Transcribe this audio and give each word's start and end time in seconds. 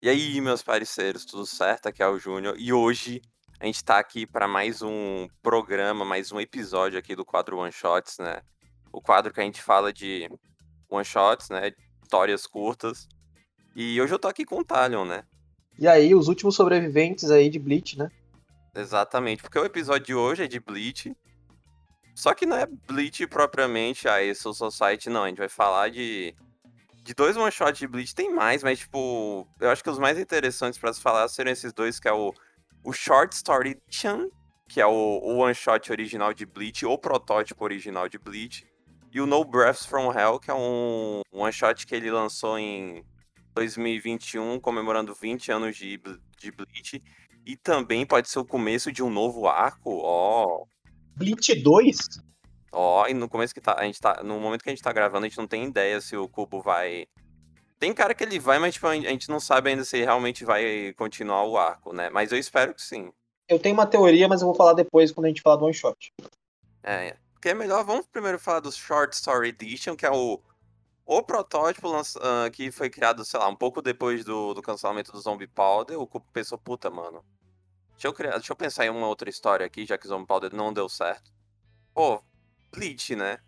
E 0.00 0.08
aí, 0.08 0.40
meus 0.40 0.62
parceiros, 0.62 1.24
tudo 1.24 1.44
certo? 1.44 1.88
Aqui 1.88 2.00
é 2.00 2.06
o 2.06 2.20
Júnior. 2.20 2.54
E 2.56 2.72
hoje 2.72 3.20
a 3.58 3.66
gente 3.66 3.82
tá 3.82 3.98
aqui 3.98 4.24
para 4.24 4.46
mais 4.46 4.80
um 4.80 5.26
programa, 5.42 6.04
mais 6.04 6.30
um 6.30 6.38
episódio 6.38 6.96
aqui 6.96 7.16
do 7.16 7.24
quadro 7.24 7.58
One 7.58 7.72
Shots, 7.72 8.18
né? 8.18 8.40
O 8.92 9.00
quadro 9.00 9.32
que 9.32 9.40
a 9.40 9.42
gente 9.42 9.60
fala 9.60 9.92
de 9.92 10.30
One 10.88 11.04
Shots, 11.04 11.50
né? 11.50 11.72
Histórias 12.00 12.46
curtas. 12.46 13.08
E 13.74 14.00
hoje 14.00 14.14
eu 14.14 14.20
tô 14.20 14.28
aqui 14.28 14.44
com 14.44 14.60
o 14.60 14.64
Talion, 14.64 15.04
né? 15.04 15.24
E 15.76 15.88
aí, 15.88 16.14
os 16.14 16.28
últimos 16.28 16.54
sobreviventes 16.54 17.28
aí 17.28 17.50
de 17.50 17.58
Bleach, 17.58 17.98
né? 17.98 18.08
Exatamente, 18.76 19.42
porque 19.42 19.58
o 19.58 19.64
episódio 19.64 20.06
de 20.06 20.14
hoje 20.14 20.44
é 20.44 20.46
de 20.46 20.60
Bleach. 20.60 21.12
Só 22.14 22.34
que 22.34 22.46
não 22.46 22.56
é 22.56 22.66
Bleach 22.66 23.26
propriamente, 23.26 24.06
a 24.06 24.32
Soul 24.32 24.54
Society, 24.54 25.10
não. 25.10 25.24
A 25.24 25.28
gente 25.28 25.38
vai 25.38 25.48
falar 25.48 25.90
de 25.90 26.36
de 27.08 27.14
dois 27.14 27.38
one 27.38 27.50
shots 27.50 27.78
de 27.78 27.88
Bleach 27.88 28.14
tem 28.14 28.30
mais, 28.34 28.62
mas 28.62 28.80
tipo, 28.80 29.48
eu 29.58 29.70
acho 29.70 29.82
que 29.82 29.88
os 29.88 29.98
mais 29.98 30.18
interessantes 30.18 30.78
para 30.78 30.92
se 30.92 31.00
falar 31.00 31.26
seriam 31.28 31.54
esses 31.54 31.72
dois, 31.72 31.98
que 31.98 32.06
é 32.06 32.12
o, 32.12 32.34
o 32.84 32.92
Short 32.92 33.34
Story 33.34 33.80
Chan, 33.88 34.28
que 34.68 34.78
é 34.78 34.86
o, 34.86 34.90
o 34.90 35.38
one 35.38 35.54
shot 35.54 35.90
original 35.90 36.34
de 36.34 36.44
Bleach, 36.44 36.84
o 36.84 36.98
protótipo 36.98 37.64
original 37.64 38.10
de 38.10 38.18
Bleach, 38.18 38.66
e 39.10 39.22
o 39.22 39.26
No 39.26 39.42
Breaths 39.42 39.86
from 39.86 40.12
Hell, 40.12 40.38
que 40.38 40.50
é 40.50 40.54
um 40.54 41.22
one 41.32 41.50
shot 41.50 41.86
que 41.86 41.94
ele 41.94 42.10
lançou 42.10 42.58
em 42.58 43.02
2021, 43.54 44.60
comemorando 44.60 45.14
20 45.14 45.50
anos 45.50 45.78
de, 45.78 45.98
de 46.38 46.52
Bleach, 46.52 47.02
e 47.46 47.56
também 47.56 48.04
pode 48.04 48.28
ser 48.28 48.38
o 48.38 48.44
começo 48.44 48.92
de 48.92 49.02
um 49.02 49.08
novo 49.08 49.48
arco, 49.48 49.98
ó. 50.02 50.66
Bleach 51.16 51.54
2? 51.54 51.96
Ó, 52.72 53.06
e 53.06 53.14
no 53.14 53.28
começo 53.28 53.54
que 53.54 53.60
tá, 53.60 53.74
a 53.78 53.84
gente 53.84 54.00
tá, 54.00 54.22
no 54.22 54.38
momento 54.38 54.62
que 54.62 54.68
a 54.68 54.72
gente 54.72 54.82
tá 54.82 54.92
gravando, 54.92 55.24
a 55.24 55.28
gente 55.28 55.38
não 55.38 55.46
tem 55.46 55.64
ideia 55.64 56.00
se 56.00 56.16
o 56.16 56.28
Cubo 56.28 56.60
vai 56.60 57.06
tem 57.78 57.94
cara 57.94 58.14
que 58.14 58.24
ele 58.24 58.38
vai, 58.38 58.58
mas 58.58 58.74
tipo, 58.74 58.86
a 58.86 58.94
gente 58.94 59.28
não 59.28 59.38
sabe 59.38 59.70
ainda 59.70 59.84
se 59.84 59.98
realmente 59.98 60.44
vai 60.44 60.92
continuar 60.96 61.44
o 61.44 61.56
arco, 61.56 61.92
né? 61.92 62.10
Mas 62.10 62.32
eu 62.32 62.38
espero 62.38 62.74
que 62.74 62.82
sim. 62.82 63.12
Eu 63.48 63.58
tenho 63.58 63.74
uma 63.74 63.86
teoria, 63.86 64.28
mas 64.28 64.42
eu 64.42 64.48
vou 64.48 64.54
falar 64.54 64.72
depois 64.72 65.12
quando 65.12 65.26
a 65.26 65.28
gente 65.28 65.40
falar 65.40 65.56
do 65.56 65.64
one 65.64 65.72
shot. 65.74 66.12
É, 66.82 67.16
porque 67.32 67.50
é 67.50 67.54
melhor, 67.54 67.84
vamos 67.84 68.06
primeiro 68.06 68.38
falar 68.38 68.60
do 68.60 68.72
Short 68.72 69.14
Story 69.14 69.50
Edition, 69.50 69.94
que 69.94 70.04
é 70.04 70.10
o, 70.10 70.40
o 71.06 71.22
protótipo 71.22 71.88
uh, 71.88 72.50
que 72.52 72.70
foi 72.72 72.90
criado, 72.90 73.24
sei 73.24 73.38
lá, 73.38 73.48
um 73.48 73.56
pouco 73.56 73.80
depois 73.80 74.24
do, 74.24 74.54
do 74.54 74.60
cancelamento 74.60 75.12
do 75.12 75.20
Zombie 75.20 75.46
Powder. 75.46 76.00
O 76.00 76.06
Cubo 76.06 76.26
pensou, 76.32 76.58
puta, 76.58 76.90
mano. 76.90 77.24
Deixa 77.92 78.08
eu, 78.08 78.12
criar, 78.12 78.32
deixa 78.32 78.52
eu 78.52 78.56
pensar 78.56 78.86
em 78.86 78.90
uma 78.90 79.06
outra 79.06 79.30
história 79.30 79.64
aqui, 79.64 79.86
já 79.86 79.96
que 79.96 80.06
o 80.06 80.08
Zombie 80.08 80.26
Powder 80.26 80.54
não 80.54 80.72
deu 80.72 80.88
certo. 80.88 81.32
Pô, 81.94 82.22
Bleach, 82.72 83.14
né? 83.16 83.38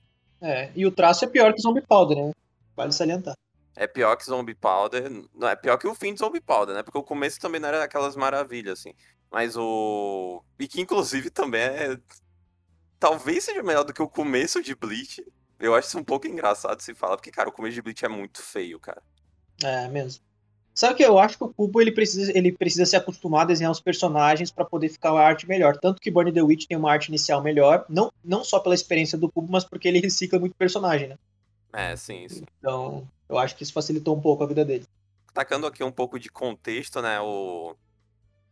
É, 0.40 0.70
e 0.74 0.86
o 0.86 0.90
traço 0.90 1.24
é 1.24 1.28
pior 1.28 1.52
que 1.52 1.60
o 1.60 1.62
Zombie 1.62 1.86
Powder, 1.86 2.16
né? 2.16 2.32
Vale 2.74 2.92
salientar. 2.92 3.34
É 3.76 3.86
pior 3.86 4.16
que 4.16 4.24
Zombie 4.24 4.54
Powder. 4.54 5.10
Não, 5.34 5.48
é 5.48 5.56
pior 5.56 5.76
que 5.76 5.86
o 5.86 5.94
fim 5.94 6.12
de 6.12 6.20
Zombie 6.20 6.40
Powder, 6.40 6.74
né? 6.74 6.82
Porque 6.82 6.98
o 6.98 7.02
começo 7.02 7.38
também 7.38 7.60
não 7.60 7.68
era 7.68 7.84
aquelas 7.84 8.16
maravilhas, 8.16 8.80
assim. 8.80 8.94
Mas 9.30 9.56
o. 9.56 10.42
E 10.58 10.66
que 10.66 10.80
inclusive 10.80 11.30
também 11.30 11.62
é. 11.62 11.98
Talvez 12.98 13.44
seja 13.44 13.62
melhor 13.62 13.84
do 13.84 13.92
que 13.92 14.02
o 14.02 14.08
começo 14.08 14.62
de 14.62 14.74
Bleach. 14.74 15.24
Eu 15.58 15.74
acho 15.74 15.88
isso 15.88 15.98
um 15.98 16.04
pouco 16.04 16.26
engraçado 16.26 16.80
se 16.80 16.94
falar, 16.94 17.16
porque, 17.16 17.30
cara, 17.30 17.48
o 17.48 17.52
começo 17.52 17.74
de 17.74 17.82
Bleach 17.82 18.04
é 18.04 18.08
muito 18.08 18.42
feio, 18.42 18.80
cara. 18.80 19.02
É, 19.62 19.88
mesmo. 19.88 20.22
Sabe 20.80 20.94
que 20.94 21.02
eu 21.02 21.18
acho 21.18 21.36
que 21.36 21.44
o 21.44 21.52
Cubo 21.52 21.78
ele 21.78 21.92
precisa, 21.92 22.32
ele 22.34 22.50
precisa 22.50 22.86
se 22.86 22.96
acostumar 22.96 23.42
a 23.42 23.44
desenhar 23.44 23.70
os 23.70 23.80
personagens 23.80 24.50
para 24.50 24.64
poder 24.64 24.88
ficar 24.88 25.10
a 25.10 25.20
arte 25.20 25.46
melhor. 25.46 25.76
Tanto 25.76 26.00
que 26.00 26.10
Burn 26.10 26.32
the 26.32 26.40
Witch 26.40 26.64
tem 26.66 26.74
uma 26.74 26.90
arte 26.90 27.08
inicial 27.08 27.42
melhor, 27.42 27.84
não, 27.86 28.10
não 28.24 28.42
só 28.42 28.58
pela 28.58 28.74
experiência 28.74 29.18
do 29.18 29.30
Cubo, 29.30 29.52
mas 29.52 29.62
porque 29.62 29.86
ele 29.86 30.00
recicla 30.00 30.38
muito 30.38 30.54
personagem, 30.56 31.08
né? 31.08 31.18
É, 31.74 31.94
sim, 31.96 32.26
sim. 32.30 32.44
Então, 32.58 33.06
eu 33.28 33.36
acho 33.36 33.54
que 33.56 33.62
isso 33.62 33.74
facilitou 33.74 34.16
um 34.16 34.22
pouco 34.22 34.42
a 34.42 34.46
vida 34.46 34.64
dele. 34.64 34.86
Tacando 35.34 35.66
aqui 35.66 35.84
um 35.84 35.92
pouco 35.92 36.18
de 36.18 36.30
contexto, 36.30 37.02
né? 37.02 37.20
O, 37.20 37.76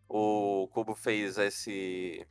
o 0.07 0.69
Cubo 0.71 0.95
fez 0.95 1.39
esse, 1.39 2.27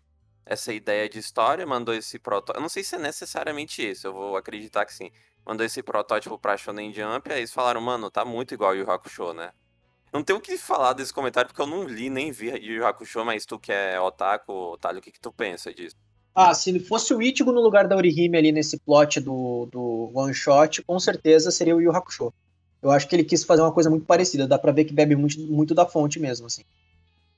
essa 0.45 0.71
ideia 0.71 1.09
de 1.09 1.17
história, 1.17 1.65
mandou 1.65 1.95
esse 1.95 2.19
protótipo. 2.19 2.59
Eu 2.59 2.61
não 2.61 2.69
sei 2.69 2.83
se 2.83 2.93
é 2.93 2.99
necessariamente 2.99 3.81
isso, 3.81 4.05
eu 4.05 4.13
vou 4.13 4.37
acreditar 4.37 4.85
que 4.85 4.93
sim. 4.93 5.09
Mandou 5.43 5.65
esse 5.65 5.81
protótipo 5.81 6.37
pra 6.37 6.55
Shonen 6.55 6.93
Jump, 6.93 7.31
aí 7.31 7.39
eles 7.39 7.51
falaram, 7.51 7.81
mano, 7.81 8.11
tá 8.11 8.23
muito 8.23 8.53
igual 8.53 8.73
o 8.73 8.75
Yu 8.75 8.91
Hakusho, 8.91 9.33
né? 9.33 9.51
Não 10.11 10.23
tenho 10.23 10.39
o 10.39 10.41
que 10.41 10.57
falar 10.57 10.93
desse 10.93 11.13
comentário, 11.13 11.49
porque 11.49 11.61
eu 11.61 11.67
não 11.67 11.83
li 11.83 12.09
nem 12.09 12.31
vi 12.31 12.49
Yu 12.49 12.85
Hakusho, 12.85 13.25
mas 13.25 13.45
tu 13.45 13.59
que 13.59 13.71
é 13.71 13.99
otaku, 13.99 14.51
Otário, 14.51 14.99
o 14.99 15.01
que, 15.01 15.11
que 15.11 15.19
tu 15.19 15.31
pensa 15.31 15.73
disso? 15.73 15.95
Ah, 16.33 16.53
se 16.53 16.79
fosse 16.79 17.13
o 17.13 17.21
Ichigo 17.21 17.51
no 17.51 17.61
lugar 17.61 17.87
da 17.87 17.95
Orihime 17.95 18.37
ali 18.37 18.51
nesse 18.51 18.77
plot 18.77 19.19
do, 19.19 19.67
do 19.71 20.11
one 20.13 20.33
shot, 20.33 20.83
com 20.83 20.99
certeza 20.99 21.49
seria 21.49 21.75
o 21.75 21.81
Yu 21.81 21.91
Hakusho. 21.91 22.31
Eu 22.81 22.91
acho 22.91 23.07
que 23.07 23.15
ele 23.15 23.23
quis 23.23 23.43
fazer 23.43 23.63
uma 23.63 23.71
coisa 23.71 23.89
muito 23.89 24.05
parecida, 24.05 24.47
dá 24.47 24.57
pra 24.57 24.71
ver 24.71 24.85
que 24.85 24.93
bebe 24.93 25.15
muito, 25.15 25.39
muito 25.39 25.73
da 25.73 25.85
fonte 25.85 26.19
mesmo, 26.19 26.45
assim. 26.45 26.61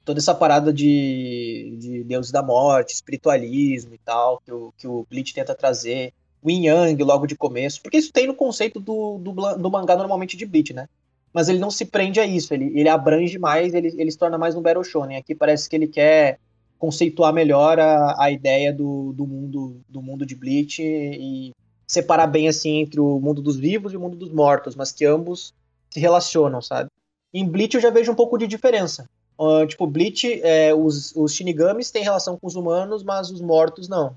Toda 0.03 0.19
essa 0.19 0.35
parada 0.35 0.73
de, 0.73 1.77
de 1.79 2.03
deuses 2.03 2.31
da 2.31 2.43
morte, 2.43 2.93
espiritualismo 2.93 3.93
e 3.93 3.97
tal, 3.99 4.41
que 4.45 4.51
o, 4.51 4.73
que 4.77 4.87
o 4.87 5.05
Bleach 5.09 5.33
tenta 5.33 5.55
trazer, 5.55 6.13
o 6.41 6.49
Yin 6.49 6.65
Yang 6.65 7.03
logo 7.03 7.25
de 7.25 7.37
começo, 7.37 7.81
porque 7.81 7.97
isso 7.97 8.11
tem 8.11 8.27
no 8.27 8.35
conceito 8.35 8.79
do, 8.79 9.17
do, 9.17 9.31
do 9.57 9.71
mangá 9.71 9.95
normalmente 9.95 10.35
de 10.35 10.45
Bleach, 10.45 10.73
né? 10.73 10.89
Mas 11.33 11.49
ele 11.49 11.59
não 11.59 11.69
se 11.69 11.85
prende 11.85 12.19
a 12.19 12.25
isso, 12.25 12.53
ele, 12.53 12.71
ele 12.77 12.89
abrange 12.89 13.37
mais, 13.37 13.73
ele, 13.73 13.93
ele 13.97 14.11
se 14.11 14.17
torna 14.17 14.37
mais 14.37 14.55
um 14.55 14.61
Battle 14.61 14.83
Shonen. 14.83 15.17
Aqui 15.17 15.35
parece 15.35 15.69
que 15.69 15.75
ele 15.75 15.87
quer 15.87 16.39
conceituar 16.77 17.33
melhor 17.33 17.79
a, 17.79 18.15
a 18.23 18.31
ideia 18.31 18.73
do, 18.73 19.13
do 19.13 19.27
mundo 19.27 19.81
do 19.87 20.01
mundo 20.01 20.25
de 20.25 20.33
Bleach 20.33 20.81
e 20.81 21.51
separar 21.85 22.27
bem 22.27 22.47
assim 22.47 22.77
entre 22.77 22.99
o 22.99 23.19
mundo 23.19 23.41
dos 23.41 23.57
vivos 23.57 23.91
e 23.91 23.97
o 23.97 23.99
mundo 23.99 24.15
dos 24.15 24.31
mortos, 24.31 24.75
mas 24.75 24.91
que 24.91 25.05
ambos 25.05 25.53
se 25.89 25.99
relacionam, 25.99 26.61
sabe? 26.61 26.89
Em 27.33 27.45
Bleach 27.45 27.75
eu 27.75 27.81
já 27.81 27.89
vejo 27.89 28.11
um 28.11 28.15
pouco 28.15 28.37
de 28.37 28.47
diferença. 28.47 29.05
Uh, 29.37 29.65
tipo, 29.65 29.87
Bleach, 29.87 30.41
é, 30.43 30.73
os, 30.73 31.15
os 31.15 31.33
Shinigamis 31.33 31.91
têm 31.91 32.03
relação 32.03 32.37
com 32.37 32.45
os 32.45 32.55
humanos, 32.55 33.03
mas 33.03 33.31
os 33.31 33.41
mortos 33.41 33.87
não. 33.87 34.15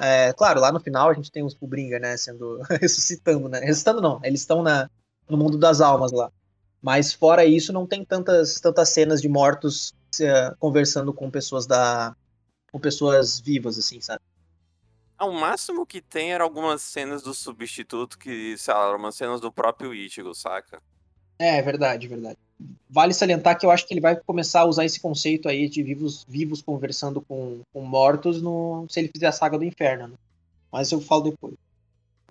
É, 0.00 0.32
claro, 0.34 0.60
lá 0.60 0.70
no 0.70 0.80
final 0.80 1.10
a 1.10 1.14
gente 1.14 1.32
tem 1.32 1.42
os 1.42 1.54
Fullbringer, 1.54 2.00
né, 2.00 2.16
sendo 2.16 2.60
ressuscitando, 2.80 3.48
né? 3.48 3.60
Ressuscitando 3.60 4.00
não, 4.00 4.20
eles 4.22 4.40
estão 4.40 4.62
na, 4.62 4.88
no 5.28 5.36
mundo 5.36 5.58
das 5.58 5.80
almas 5.80 6.12
lá. 6.12 6.30
Mas 6.80 7.12
fora 7.12 7.44
isso, 7.44 7.72
não 7.72 7.86
tem 7.86 8.04
tantas, 8.04 8.60
tantas 8.60 8.90
cenas 8.90 9.20
de 9.20 9.28
mortos 9.28 9.92
uh, 10.20 10.56
conversando 10.58 11.12
com 11.12 11.30
pessoas 11.30 11.66
da. 11.66 12.14
com 12.70 12.78
pessoas 12.78 13.40
vivas, 13.40 13.78
assim, 13.78 14.00
sabe? 14.00 14.20
Ah, 15.18 15.26
o 15.26 15.32
máximo 15.32 15.84
que 15.84 16.00
tem 16.00 16.32
era 16.32 16.44
algumas 16.44 16.80
cenas 16.80 17.22
do 17.22 17.34
substituto 17.34 18.16
que, 18.16 18.56
sei 18.56 18.72
lá, 18.72 18.94
umas 18.94 19.16
cenas 19.16 19.40
do 19.40 19.50
próprio 19.50 19.92
Ichigo, 19.92 20.32
saca? 20.32 20.80
É, 21.36 21.60
verdade, 21.60 22.06
verdade. 22.06 22.38
Vale 22.88 23.12
salientar 23.12 23.58
que 23.58 23.66
eu 23.66 23.70
acho 23.70 23.86
que 23.86 23.94
ele 23.94 24.00
vai 24.00 24.14
começar 24.14 24.60
a 24.60 24.64
usar 24.64 24.84
esse 24.84 25.00
conceito 25.00 25.48
aí 25.48 25.68
de 25.68 25.82
vivos, 25.82 26.24
vivos 26.28 26.62
conversando 26.62 27.20
com, 27.20 27.62
com 27.72 27.82
mortos 27.82 28.40
no, 28.40 28.86
se 28.88 29.00
ele 29.00 29.08
fizer 29.08 29.26
a 29.26 29.32
saga 29.32 29.58
do 29.58 29.64
inferno, 29.64 30.08
né? 30.08 30.16
Mas 30.70 30.92
eu 30.92 31.00
falo 31.00 31.30
depois. 31.30 31.54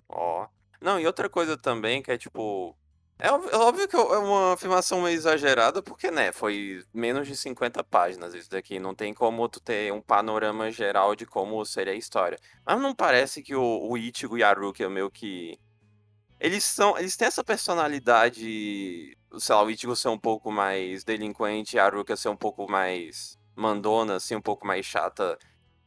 Ó. 0.08 0.44
Oh. 0.44 0.58
Não, 0.80 0.98
e 0.98 1.06
outra 1.06 1.28
coisa 1.28 1.56
também 1.56 2.02
que 2.02 2.10
é 2.10 2.18
tipo. 2.18 2.76
É 3.20 3.32
óbvio, 3.32 3.50
é 3.50 3.56
óbvio 3.56 3.88
que 3.88 3.96
é 3.96 3.98
uma 3.98 4.52
afirmação 4.52 5.02
meio 5.02 5.14
exagerada, 5.16 5.82
porque, 5.82 6.08
né, 6.08 6.30
foi 6.30 6.84
menos 6.94 7.26
de 7.26 7.36
50 7.36 7.82
páginas 7.82 8.32
isso 8.32 8.48
daqui. 8.48 8.78
Não 8.78 8.94
tem 8.94 9.12
como 9.12 9.48
tu 9.48 9.58
ter 9.60 9.92
um 9.92 10.00
panorama 10.00 10.70
geral 10.70 11.16
de 11.16 11.26
como 11.26 11.64
seria 11.64 11.92
a 11.92 11.96
história. 11.96 12.38
Mas 12.64 12.80
não 12.80 12.94
parece 12.94 13.42
que 13.42 13.56
o, 13.56 13.88
o 13.90 13.98
Ichigo 13.98 14.38
e 14.38 14.44
a 14.44 14.52
Ruki 14.52 14.84
é 14.84 14.88
meio 14.88 15.10
que. 15.10 15.58
Eles 16.40 16.62
são. 16.64 16.96
Eles 16.96 17.16
têm 17.16 17.26
essa 17.26 17.42
personalidade. 17.42 19.16
Sei 19.38 19.54
lá, 19.54 19.64
o 19.64 19.70
Ichigo 19.70 19.96
ser 19.96 20.08
um 20.08 20.18
pouco 20.18 20.52
mais 20.52 21.02
delinquente 21.02 21.76
e 21.76 21.78
a 21.80 21.88
Ruka 21.88 22.16
ser 22.16 22.28
um 22.28 22.36
pouco 22.36 22.70
mais 22.70 23.36
mandona, 23.56 24.16
assim, 24.16 24.36
um 24.36 24.40
pouco 24.40 24.64
mais 24.66 24.86
chata. 24.86 25.36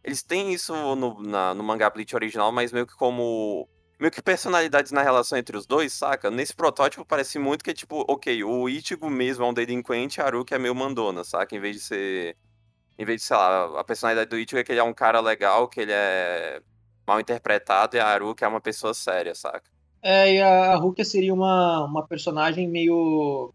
Eles 0.03 0.22
têm 0.22 0.53
isso 0.53 0.74
no, 0.96 1.22
na, 1.22 1.53
no 1.53 1.64
mangá 1.64 1.90
Bleach 1.90 2.14
original, 2.16 2.52
mas 2.52 2.74
meio 2.74 2.86
que 2.86 2.96
como 2.96 3.70
meio 4.01 4.12
que 4.12 4.22
personalidades 4.22 4.91
na 4.91 5.03
relação 5.03 5.38
entre 5.38 5.56
os 5.56 5.67
dois, 5.67 5.94
saca? 5.94 6.31
Nesse 6.31 6.56
protótipo 6.56 7.06
parece 7.06 7.38
muito 7.38 7.63
que 7.63 7.69
é 7.69 7.73
tipo, 7.73 8.03
ok, 8.09 8.44
o 8.44 8.67
Ichigo 8.67 9.07
mesmo 9.12 9.45
é 9.45 9.47
um 9.47 9.53
delinquente 9.53 10.19
e 10.19 10.22
a 10.22 10.25
Haruki 10.25 10.56
é 10.56 10.57
meio 10.57 10.73
mandona, 10.73 11.23
saca? 11.23 11.55
Em 11.55 11.59
vez 11.59 11.76
de 11.76 11.81
ser. 11.84 12.37
Em 12.97 13.05
vez 13.05 13.22
de, 13.22 13.28
sei 13.28 13.37
lá, 13.37 13.79
a 13.79 13.84
personalidade 13.84 14.29
do 14.29 14.37
Ichigo 14.37 14.58
é 14.58 14.64
que 14.64 14.72
ele 14.72 14.79
é 14.79 14.84
um 14.84 14.93
cara 14.93 15.20
legal, 15.20 15.67
que 15.67 15.81
ele 15.81 15.91
é 15.93 16.61
mal 17.05 17.20
interpretado, 17.20 17.96
e 17.96 17.99
a 17.99 18.08
Haruki 18.08 18.43
é 18.43 18.47
uma 18.47 18.59
pessoa 18.59 18.93
séria, 18.93 19.35
saca? 19.35 19.70
É, 20.02 20.34
e 20.34 20.41
a 20.41 20.73
Haruki 20.73 21.05
seria 21.05 21.34
uma, 21.34 21.85
uma 21.85 22.05
personagem 22.08 22.67
meio. 22.67 23.53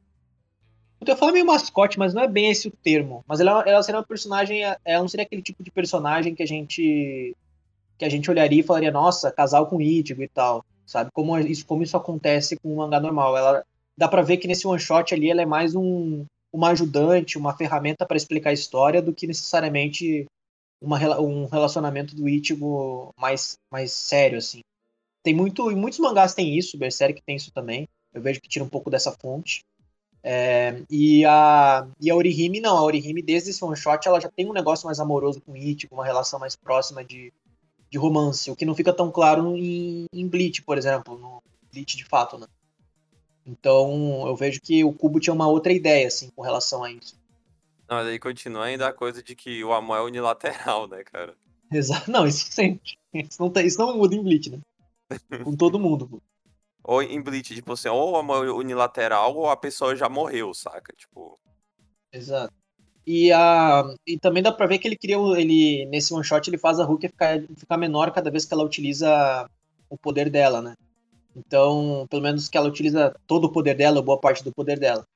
Eu 1.05 1.17
falar 1.17 1.33
meio 1.33 1.45
mascote, 1.45 1.99
mas 1.99 2.15
não 2.15 2.23
é 2.23 2.29
bem 2.29 2.51
esse 2.51 2.69
o 2.69 2.71
termo. 2.71 3.25
Mas 3.27 3.41
ela, 3.41 3.63
ela 3.67 3.83
seria 3.83 3.99
uma 3.99 4.07
personagem. 4.07 4.63
Ela 4.63 5.01
não 5.01 5.09
seria 5.09 5.27
aquele 5.27 5.43
tipo 5.43 5.63
de 5.63 5.73
personagem 5.73 6.35
que 6.35 6.43
a 6.43 6.47
gente 6.47 7.37
que 7.99 8.05
a 8.05 8.09
gente 8.09 8.31
olharia 8.31 8.61
e 8.61 8.63
falaria, 8.63 8.91
nossa, 8.91 9.33
casal 9.33 9.67
com 9.67 9.81
Ichigo 9.81 10.23
e 10.23 10.29
tal, 10.29 10.65
sabe? 10.85 11.11
Como 11.13 11.39
isso, 11.39 11.67
como 11.67 11.83
isso 11.83 11.97
acontece 11.97 12.57
com 12.57 12.73
um 12.73 12.77
mangá 12.77 13.01
normal. 13.01 13.37
Ela 13.37 13.65
dá 13.97 14.09
para 14.09 14.23
ver 14.23 14.37
que 14.37 14.49
nesse 14.49 14.67
one 14.67 14.79
shot 14.79 15.15
ali 15.15 15.31
ela 15.31 15.43
é 15.43 15.47
mais 15.47 15.75
um 15.75 16.25
uma 16.53 16.71
ajudante, 16.71 17.37
uma 17.37 17.55
ferramenta 17.55 18.07
para 18.07 18.17
explicar 18.17 18.51
a 18.51 18.55
história 18.55 19.03
do 19.03 19.13
que 19.13 19.27
necessariamente 19.27 20.27
uma, 20.81 20.99
um 21.21 21.47
relacionamento 21.47 22.15
do 22.15 22.29
Ichigo 22.29 23.11
mais 23.19 23.59
mais 23.71 23.93
sério 23.93 24.39
assim. 24.39 24.61
Tem 25.23 25.35
muito, 25.35 25.73
e 25.73 25.75
muitos 25.75 25.99
mangás 25.99 26.35
tem 26.35 26.57
isso, 26.57 26.79
Berserk 26.79 27.21
tem 27.27 27.37
isso 27.37 27.51
também. 27.53 27.89
Eu 28.15 28.23
vejo 28.23 28.41
que 28.41 28.49
tira 28.49 28.65
um 28.65 28.69
pouco 28.69 28.89
dessa 28.89 29.11
fonte. 29.11 29.65
É, 30.23 30.83
e, 30.89 31.25
a, 31.25 31.87
e 32.01 32.11
a 32.11 32.15
Orihime 32.15 32.61
não, 32.61 32.77
a 32.77 32.83
Orihime 32.83 33.23
desde 33.23 33.51
esse 33.51 33.65
one 33.65 33.77
shot 33.77 34.07
ela 34.07 34.21
já 34.21 34.29
tem 34.29 34.49
um 34.49 34.53
negócio 34.53 34.87
mais 34.87 34.99
amoroso 34.99 35.41
com 35.41 35.53
o 35.53 35.57
Ichigo, 35.57 35.95
uma 35.95 36.05
relação 36.05 36.39
mais 36.39 36.57
próxima 36.57 37.05
de, 37.05 37.33
de 37.91 37.99
romance, 37.99 38.51
o 38.51 38.57
que 38.57 38.65
não 38.65 38.75
fica 38.75 38.93
tão 38.93 39.11
claro 39.11 39.57
em, 39.57 40.07
em 40.13 40.29
Bleach, 40.29 40.63
por 40.63 40.77
exemplo, 40.77 41.19
no 41.19 41.43
Bleach 41.73 41.97
de 41.97 42.05
fato, 42.05 42.39
né? 42.39 42.47
Então 43.45 44.27
eu 44.27 44.35
vejo 44.35 44.61
que 44.61 44.83
o 44.83 44.93
Kubo 44.93 45.21
tinha 45.21 45.33
uma 45.33 45.47
outra 45.47 45.73
ideia, 45.73 46.09
assim, 46.09 46.31
com 46.31 46.43
relação 46.43 46.83
a 46.83 46.91
isso. 46.91 47.17
Não, 47.89 47.99
mas 47.99 48.09
aí 48.09 48.19
continua 48.19 48.65
ainda 48.65 48.89
a 48.89 48.93
coisa 48.93 49.23
de 49.23 49.37
que 49.37 49.63
o 49.63 49.73
amor 49.73 49.99
é 49.99 50.03
unilateral, 50.03 50.89
né, 50.89 51.05
cara? 51.05 51.37
Exato. 51.73 52.11
Não, 52.11 52.27
isso 52.27 52.51
sempre. 52.51 52.97
Isso 53.15 53.41
não, 53.41 53.49
tá, 53.49 53.63
isso 53.63 53.79
não 53.79 53.97
muda 53.97 54.15
em 54.15 54.23
Bleach, 54.23 54.51
né? 54.51 54.61
Com 55.45 55.57
todo 55.57 55.79
mundo. 55.79 56.21
Ou 56.83 57.03
em 57.03 57.21
Bleach, 57.21 57.55
tipo 57.55 57.73
assim, 57.73 57.89
ou 57.89 58.17
amor 58.17 58.49
unilateral 58.49 59.35
ou 59.35 59.49
a 59.49 59.57
pessoa 59.57 59.97
já 59.97 60.09
morreu, 60.09 60.53
saca? 60.53 60.93
Tipo. 60.97 61.39
Exato. 62.13 62.55
E, 63.07 63.31
a, 63.33 63.85
e 64.07 64.19
também 64.19 64.43
dá 64.43 64.51
pra 64.51 64.67
ver 64.67 64.79
que 64.79 64.89
ele 64.89 64.97
cria. 64.97 65.17
Ele, 65.39 65.87
nesse 65.87 66.13
one 66.13 66.25
shot, 66.25 66.49
ele 66.49 66.59
faz 66.59 66.81
a 66.81 66.85
Hulk 66.85 67.09
ficar, 67.09 67.41
ficar 67.57 67.77
menor 67.77 68.11
cada 68.11 68.31
vez 68.31 68.45
que 68.45 68.53
ela 68.53 68.65
utiliza 68.65 69.49
o 69.89 69.97
poder 69.97 70.29
dela, 70.29 70.61
né? 70.61 70.75
Então, 71.37 72.07
pelo 72.11 72.23
menos 72.23 72.49
que 72.49 72.57
ela 72.57 72.69
utiliza 72.69 73.15
todo 73.27 73.45
o 73.45 73.53
poder 73.53 73.75
dela, 73.75 74.03
boa 74.03 74.19
parte 74.19 74.43
do 74.43 74.53
poder 74.53 74.79
dela. 74.79 75.07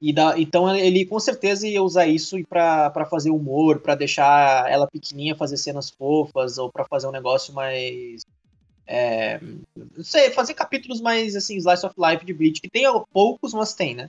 E 0.00 0.12
dá, 0.12 0.38
então 0.38 0.74
ele 0.76 1.04
com 1.04 1.18
certeza 1.18 1.66
ia 1.66 1.82
usar 1.82 2.06
isso 2.06 2.36
para 2.48 3.06
fazer 3.10 3.30
humor, 3.30 3.80
para 3.80 3.96
deixar 3.96 4.70
ela 4.70 4.86
pequenininha, 4.86 5.36
fazer 5.36 5.56
cenas 5.56 5.90
fofas, 5.90 6.56
ou 6.56 6.70
para 6.70 6.84
fazer 6.84 7.06
um 7.06 7.12
negócio 7.12 7.52
mais. 7.52 8.22
É, 8.86 9.38
não 9.76 10.02
sei, 10.02 10.30
fazer 10.30 10.54
capítulos 10.54 11.00
mais 11.00 11.36
assim, 11.36 11.56
slice 11.56 11.84
of 11.84 11.94
life 11.98 12.24
de 12.24 12.32
Bleach, 12.32 12.60
que 12.60 12.70
tem 12.70 12.84
poucos, 13.12 13.52
mas 13.52 13.74
tem, 13.74 13.94
né? 13.94 14.08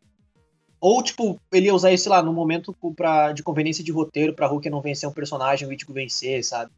Ou, 0.81 1.03
tipo, 1.03 1.39
ele 1.51 1.65
ia 1.65 1.75
usar 1.75 1.91
isso, 1.91 2.03
sei 2.03 2.11
lá, 2.11 2.23
no 2.23 2.31
momento 2.31 2.75
pra, 2.95 3.33
de 3.33 3.43
conveniência 3.43 3.83
de 3.83 3.91
roteiro 3.91 4.33
pra 4.33 4.47
Hulk 4.47 4.69
não 4.69 4.81
vencer 4.81 5.09
um 5.09 5.13
personagem, 5.13 5.67
o 5.67 5.73
Ichigo 5.73 5.91
vencer, 5.91 6.43
sabe? 6.43 6.71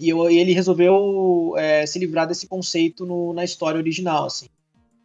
E, 0.00 0.10
e 0.10 0.38
ele 0.38 0.52
resolveu 0.52 1.54
é, 1.56 1.84
se 1.84 1.98
livrar 1.98 2.26
desse 2.26 2.46
conceito 2.46 3.04
no, 3.04 3.32
na 3.32 3.44
história 3.44 3.78
original, 3.78 4.26
assim. 4.26 4.48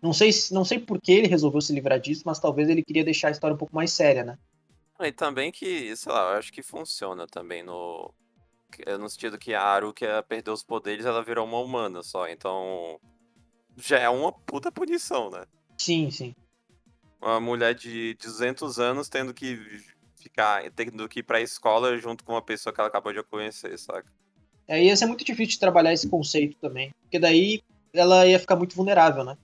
Não 0.02 0.14
sei, 0.14 0.32
não 0.52 0.66
sei 0.66 0.80
por 0.80 1.02
que 1.02 1.12
ele 1.12 1.28
resolveu 1.28 1.62
se 1.62 1.74
livrar 1.74 2.00
disso, 2.00 2.24
mas 2.26 2.40
talvez 2.40 2.70
ele 2.70 2.84
queria 2.84 3.04
deixar 3.04 3.30
a 3.30 3.32
história 3.32 3.56
um 3.56 3.58
pouco 3.58 3.76
mais 3.76 3.92
séria, 3.92 4.24
né? 4.24 4.38
E 5.00 5.12
também 5.12 5.52
que, 5.52 5.96
sei 5.96 6.12
lá, 6.12 6.32
eu 6.32 6.38
acho 6.38 6.52
que 6.52 6.62
funciona 6.62 7.26
também 7.28 7.64
no. 7.64 8.14
No 9.00 9.08
sentido 9.08 9.38
que 9.38 9.54
a 9.54 9.62
Haruki 9.62 10.04
perdeu 10.28 10.52
os 10.52 10.64
poderes, 10.64 11.06
ela 11.06 11.24
virou 11.24 11.46
uma 11.46 11.60
humana 11.60 12.02
só. 12.02 12.28
Então. 12.28 13.00
Já 13.78 14.00
é 14.00 14.10
uma 14.10 14.32
puta 14.32 14.72
punição, 14.72 15.30
né? 15.30 15.46
Sim, 15.78 16.12
sim. 16.12 16.36
Uma 17.24 17.40
mulher 17.40 17.74
de 17.74 18.16
200 18.16 18.80
anos 18.80 19.08
tendo 19.08 19.34
que 19.34 19.58
ficar. 20.18 20.70
tendo 20.72 21.08
que 21.08 21.20
ir 21.20 21.24
pra 21.24 21.40
escola 21.40 21.98
junto 21.98 22.24
com 22.24 22.34
uma 22.34 22.42
pessoa 22.42 22.74
que 22.74 22.82
ela 22.82 22.90
acabou 22.90 23.14
de 23.14 23.24
conhecer, 23.24 23.78
saca? 23.80 24.12
É, 24.68 24.84
ia 24.84 24.96
ser 24.96 25.06
muito 25.06 25.24
difícil 25.24 25.54
de 25.54 25.60
trabalhar 25.60 25.94
esse 25.94 26.10
conceito 26.10 26.58
também. 26.58 26.92
Porque 27.02 27.18
daí 27.18 27.62
ela 27.94 28.28
ia 28.28 28.38
ficar 28.38 28.58
muito 28.58 28.76
vulnerável, 28.76 29.24
né? 29.24 29.38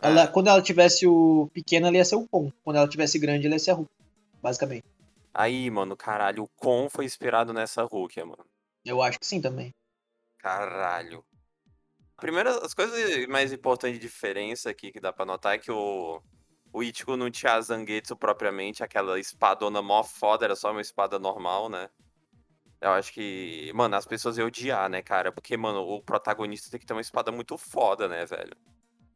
Ela, 0.00 0.26
quando 0.26 0.48
ela 0.48 0.62
tivesse 0.62 1.06
o 1.06 1.50
pequeno, 1.52 1.86
ela 1.86 1.96
ia 1.96 2.04
ser 2.04 2.16
o 2.16 2.26
Kon. 2.26 2.50
Quando 2.64 2.76
ela 2.76 2.88
tivesse 2.88 3.18
grande, 3.18 3.46
ela 3.46 3.56
ia 3.56 3.58
ser 3.58 3.72
a 3.72 3.74
Hulk. 3.74 3.90
Basicamente. 4.42 4.84
Aí, 5.34 5.70
mano, 5.70 5.94
caralho, 5.94 6.44
o 6.44 6.48
Kon 6.56 6.88
foi 6.88 7.04
inspirado 7.04 7.52
nessa 7.52 7.84
Hulk, 7.84 8.18
mano. 8.22 8.46
Eu 8.82 9.02
acho 9.02 9.20
que 9.20 9.26
sim 9.26 9.42
também. 9.42 9.74
Caralho. 10.38 11.22
Primeiro, 12.16 12.48
as 12.48 12.72
coisas 12.72 13.26
mais 13.26 13.52
importantes 13.52 14.00
de 14.00 14.06
diferença 14.06 14.70
aqui 14.70 14.90
que 14.90 15.00
dá 15.00 15.12
pra 15.12 15.26
notar 15.26 15.54
é 15.54 15.58
que 15.58 15.70
o, 15.70 16.22
o 16.72 16.82
Ichigo 16.82 17.16
não 17.16 17.30
tinha 17.30 17.54
a 17.54 17.60
Zangetsu 17.60 18.16
propriamente, 18.16 18.82
aquela 18.82 19.18
espadona 19.18 19.82
mó 19.82 20.02
foda, 20.02 20.44
era 20.44 20.56
só 20.56 20.70
uma 20.70 20.80
espada 20.80 21.18
normal, 21.18 21.68
né? 21.68 21.88
Eu 22.80 22.90
acho 22.92 23.12
que, 23.12 23.70
mano, 23.74 23.94
as 23.94 24.06
pessoas 24.06 24.38
iam 24.38 24.46
odiar, 24.46 24.88
né, 24.88 25.02
cara? 25.02 25.30
Porque, 25.30 25.56
mano, 25.56 25.80
o 25.80 26.02
protagonista 26.02 26.70
tem 26.70 26.80
que 26.80 26.86
ter 26.86 26.94
uma 26.94 27.02
espada 27.02 27.30
muito 27.30 27.58
foda, 27.58 28.08
né, 28.08 28.24
velho? 28.24 28.56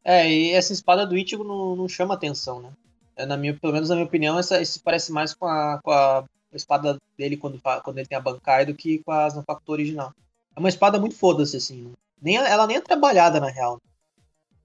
É, 0.03 0.29
e 0.29 0.51
essa 0.51 0.71
espada 0.71 1.05
do 1.05 1.17
Ichigo 1.17 1.43
não, 1.43 1.75
não 1.75 1.89
chama 1.89 2.13
atenção, 2.13 2.61
né? 2.61 2.71
É, 3.15 3.25
na 3.25 3.35
minha, 3.37 3.57
pelo 3.57 3.73
menos 3.73 3.89
na 3.89 3.95
minha 3.95 4.05
opinião, 4.05 4.37
essa, 4.37 4.61
isso 4.61 4.79
parece 4.83 5.11
mais 5.11 5.33
com 5.33 5.47
a, 5.47 5.79
com 5.81 5.91
a 5.91 6.25
espada 6.53 6.99
dele 7.17 7.37
quando, 7.37 7.59
quando 7.83 7.97
ele 7.97 8.07
tem 8.07 8.17
a 8.17 8.21
Bankai 8.21 8.65
do 8.65 8.75
que 8.75 8.99
com 8.99 9.11
a 9.11 9.29
Zanpakuto 9.29 9.71
original. 9.71 10.13
É 10.55 10.59
uma 10.59 10.69
espada 10.69 10.99
muito 10.99 11.15
foda-se, 11.15 11.57
assim. 11.57 11.81
Né? 11.81 11.91
Nem, 12.21 12.37
ela 12.37 12.67
nem 12.67 12.77
é 12.77 12.81
trabalhada, 12.81 13.39
na 13.39 13.49
real. 13.49 13.75
A 13.75 13.79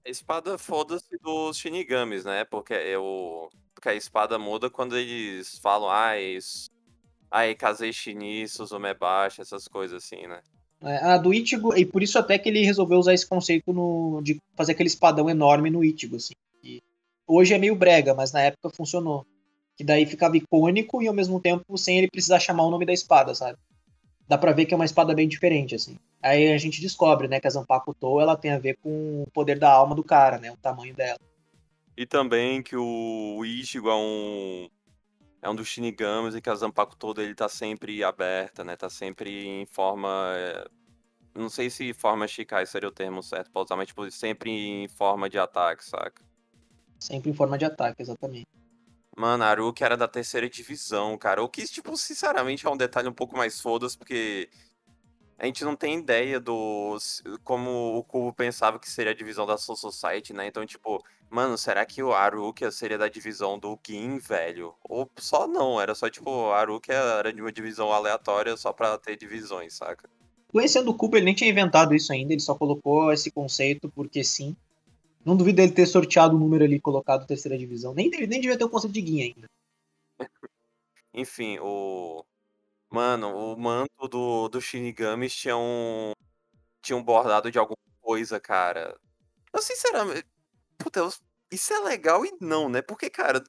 espada 0.05 0.57
foda-se 0.57 1.17
dos 1.21 1.57
Shinigamis, 1.57 2.25
né? 2.25 2.43
Porque, 2.45 2.73
eu, 2.73 3.49
porque 3.73 3.89
a 3.89 3.95
espada 3.95 4.37
muda 4.39 4.69
quando 4.69 4.97
eles 4.97 5.57
falam, 5.59 5.89
ah, 5.89 6.19
isso, 6.19 6.69
ai, 7.29 7.55
casei 7.55 7.93
Shini, 7.93 8.47
Suzumebashi, 8.47 9.41
essas 9.41 9.67
coisas 9.67 10.03
assim, 10.03 10.27
né? 10.27 10.41
É, 10.81 10.97
a 10.97 11.17
do 11.17 11.33
Ichigo, 11.33 11.75
e 11.77 11.85
por 11.85 12.01
isso 12.01 12.17
até 12.17 12.39
que 12.39 12.49
ele 12.49 12.65
resolveu 12.65 12.97
usar 12.97 13.13
esse 13.13 13.27
conceito 13.27 13.71
no, 13.71 14.19
de 14.23 14.41
fazer 14.55 14.71
aquele 14.71 14.87
espadão 14.87 15.29
enorme 15.29 15.69
no 15.69 15.83
Ichigo, 15.83 16.15
assim. 16.15 16.33
E 16.63 16.81
hoje 17.27 17.53
é 17.53 17.57
meio 17.57 17.75
brega, 17.75 18.15
mas 18.15 18.31
na 18.31 18.41
época 18.41 18.69
funcionou. 18.71 19.25
Que 19.77 19.83
daí 19.83 20.05
ficava 20.05 20.35
icônico 20.35 21.01
e 21.01 21.07
ao 21.07 21.13
mesmo 21.13 21.39
tempo 21.39 21.77
sem 21.77 21.99
ele 21.99 22.09
precisar 22.09 22.39
chamar 22.39 22.65
o 22.65 22.71
nome 22.71 22.85
da 22.85 22.93
espada, 22.93 23.33
sabe? 23.35 23.57
Dá 24.31 24.37
pra 24.37 24.53
ver 24.53 24.65
que 24.65 24.73
é 24.73 24.77
uma 24.77 24.85
espada 24.85 25.13
bem 25.13 25.27
diferente, 25.27 25.75
assim. 25.75 25.97
Aí 26.23 26.53
a 26.53 26.57
gente 26.57 26.79
descobre, 26.79 27.27
né, 27.27 27.41
que 27.41 27.47
a 27.47 27.49
Zanpaku 27.49 27.93
To, 27.93 28.21
ela 28.21 28.37
tem 28.37 28.51
a 28.51 28.57
ver 28.57 28.77
com 28.81 29.23
o 29.23 29.31
poder 29.33 29.59
da 29.59 29.69
alma 29.69 29.93
do 29.93 30.05
cara, 30.05 30.37
né, 30.37 30.49
o 30.49 30.55
tamanho 30.55 30.95
dela. 30.95 31.19
E 31.97 32.05
também 32.05 32.63
que 32.63 32.73
o 32.73 33.43
Ichigo 33.43 33.89
é 33.89 33.93
um 33.93 34.69
é 35.41 35.49
um 35.49 35.53
dos 35.53 35.67
Shinigamis 35.67 36.33
e 36.33 36.39
que 36.39 36.49
a 36.49 36.55
Zanpaku 36.55 36.95
toda 36.95 37.21
ele 37.21 37.35
tá 37.35 37.49
sempre 37.49 38.01
aberta, 38.05 38.63
né? 38.63 38.77
Tá 38.77 38.89
sempre 38.89 39.45
em 39.45 39.65
forma. 39.65 40.31
Eh, 40.37 40.65
não 41.35 41.49
sei 41.49 41.69
se 41.69 41.93
forma 41.93 42.25
Shikai 42.25 42.65
seria 42.65 42.87
o 42.87 42.91
termo 42.93 43.21
certo 43.21 43.51
pra 43.51 43.63
usar, 43.63 43.75
mas 43.75 43.87
tipo, 43.87 44.09
sempre 44.09 44.49
em 44.49 44.87
forma 44.87 45.29
de 45.29 45.37
ataque, 45.37 45.83
saca? 45.83 46.23
Sempre 46.97 47.31
em 47.31 47.33
forma 47.33 47.57
de 47.57 47.65
ataque, 47.65 48.01
exatamente. 48.01 48.47
Mano, 49.21 49.43
Aruki 49.43 49.83
era 49.83 49.95
da 49.95 50.07
terceira 50.07 50.49
divisão, 50.49 51.15
cara. 51.15 51.43
O 51.43 51.47
que, 51.47 51.63
tipo, 51.67 51.95
sinceramente 51.95 52.65
é 52.65 52.69
um 52.71 52.75
detalhe 52.75 53.07
um 53.07 53.13
pouco 53.13 53.37
mais 53.37 53.61
foda 53.61 53.85
porque 53.95 54.49
a 55.37 55.45
gente 55.45 55.63
não 55.63 55.75
tem 55.75 55.99
ideia 55.99 56.39
do 56.39 56.97
como 57.43 57.99
o 57.99 58.03
Cubo 58.03 58.33
pensava 58.33 58.79
que 58.79 58.89
seria 58.89 59.11
a 59.11 59.15
divisão 59.15 59.45
da 59.45 59.59
Soul 59.59 59.77
Society, 59.77 60.33
né? 60.33 60.47
Então, 60.47 60.65
tipo, 60.65 61.05
mano, 61.29 61.55
será 61.55 61.85
que 61.85 62.01
o 62.01 62.11
Arukia 62.11 62.71
seria 62.71 62.97
da 62.97 63.07
divisão 63.07 63.59
do 63.59 63.77
Gin, 63.85 64.17
velho? 64.17 64.73
Ou 64.83 65.07
só 65.19 65.47
não, 65.47 65.79
era 65.79 65.93
só 65.93 66.09
tipo, 66.09 66.31
o 66.31 66.51
Arukia 66.51 66.95
era 66.95 67.31
de 67.31 67.41
uma 67.41 67.51
divisão 67.51 67.91
aleatória 67.91 68.57
só 68.57 68.73
pra 68.73 68.97
ter 68.97 69.17
divisões, 69.17 69.75
saca? 69.75 70.09
Conhecendo 70.47 70.89
o 70.89 70.95
Cubo, 70.95 71.17
ele 71.17 71.25
nem 71.25 71.35
tinha 71.35 71.51
inventado 71.51 71.93
isso 71.93 72.11
ainda, 72.11 72.33
ele 72.33 72.41
só 72.41 72.55
colocou 72.55 73.13
esse 73.13 73.29
conceito 73.29 73.87
porque 73.87 74.23
sim. 74.23 74.55
Não 75.25 75.35
duvido 75.35 75.61
ele 75.61 75.71
ter 75.71 75.85
sorteado 75.85 76.35
o 76.35 76.39
número 76.39 76.63
ali 76.63 76.79
colocado 76.79 77.27
terceira 77.27 77.57
divisão. 77.57 77.93
Nem, 77.93 78.09
nem 78.09 78.41
devia 78.41 78.57
ter 78.57 78.63
o 78.63 78.69
conceito 78.69 78.93
de 78.93 79.05
Gin 79.05 79.21
ainda. 79.21 79.47
Enfim, 81.13 81.59
o 81.59 82.23
Mano, 82.91 83.53
o 83.53 83.57
manto 83.57 84.07
do, 84.09 84.49
do 84.49 84.59
tinha 84.59 85.55
um. 85.55 86.11
Tinha 86.81 86.97
um 86.97 87.03
bordado 87.03 87.49
de 87.49 87.57
alguma 87.57 87.77
coisa, 88.01 88.39
cara. 88.39 88.97
Eu 89.53 89.61
sinceramente. 89.61 90.25
Puta, 90.77 91.01
isso 91.51 91.73
é 91.73 91.79
legal 91.79 92.25
e 92.25 92.33
não, 92.41 92.67
né? 92.69 92.81
Porque, 92.81 93.09
cara, 93.09 93.43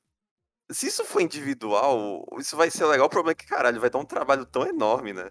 se 0.70 0.86
isso 0.86 1.04
for 1.04 1.20
individual, 1.20 2.24
isso 2.38 2.56
vai 2.56 2.70
ser 2.70 2.86
legal. 2.86 3.06
O 3.06 3.10
problema 3.10 3.32
é 3.32 3.34
que, 3.34 3.46
caralho, 3.46 3.80
vai 3.80 3.90
dar 3.90 3.98
um 3.98 4.04
trabalho 4.04 4.46
tão 4.46 4.66
enorme, 4.66 5.12
né? 5.12 5.30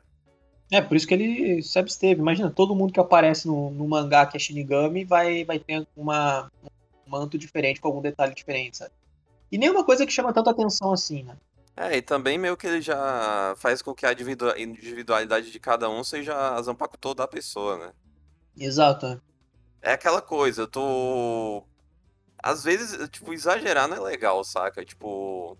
É, 0.71 0.81
por 0.81 0.95
isso 0.95 1.05
que 1.05 1.13
ele 1.13 1.61
se 1.61 1.77
absteve. 1.77 2.21
Imagina, 2.21 2.49
todo 2.49 2.73
mundo 2.73 2.93
que 2.93 2.99
aparece 2.99 3.45
no, 3.45 3.69
no 3.71 3.85
mangá 3.85 4.25
que 4.25 4.37
é 4.37 4.39
Shinigami 4.39 5.03
vai, 5.03 5.43
vai 5.43 5.59
ter 5.59 5.85
uma, 5.95 6.49
um 7.05 7.09
manto 7.09 7.37
diferente, 7.37 7.81
com 7.81 7.89
algum 7.89 8.01
detalhe 8.01 8.33
diferente, 8.33 8.77
sabe? 8.77 8.93
E 9.51 9.57
nenhuma 9.57 9.83
coisa 9.83 10.05
que 10.05 10.13
chama 10.13 10.31
tanta 10.31 10.49
atenção 10.49 10.93
assim, 10.93 11.23
né? 11.23 11.35
É, 11.75 11.97
e 11.97 12.01
também 12.01 12.37
meio 12.37 12.55
que 12.55 12.67
ele 12.67 12.81
já 12.81 13.53
faz 13.57 13.81
com 13.81 13.93
que 13.93 14.05
a 14.05 14.13
individualidade 14.57 15.51
de 15.51 15.59
cada 15.59 15.89
um 15.89 16.03
seja 16.03 16.55
a 16.55 16.61
Zanpakuto 16.61 17.13
da 17.13 17.27
pessoa, 17.27 17.77
né? 17.77 17.91
Exato. 18.57 19.21
É. 19.81 19.91
é 19.91 19.93
aquela 19.93 20.21
coisa, 20.21 20.67
tu. 20.67 21.63
Às 22.41 22.63
vezes, 22.63 23.09
tipo, 23.09 23.33
exagerar 23.33 23.87
não 23.87 23.97
é 23.97 23.99
legal, 23.99 24.43
saca? 24.43 24.85
Tipo. 24.85 25.57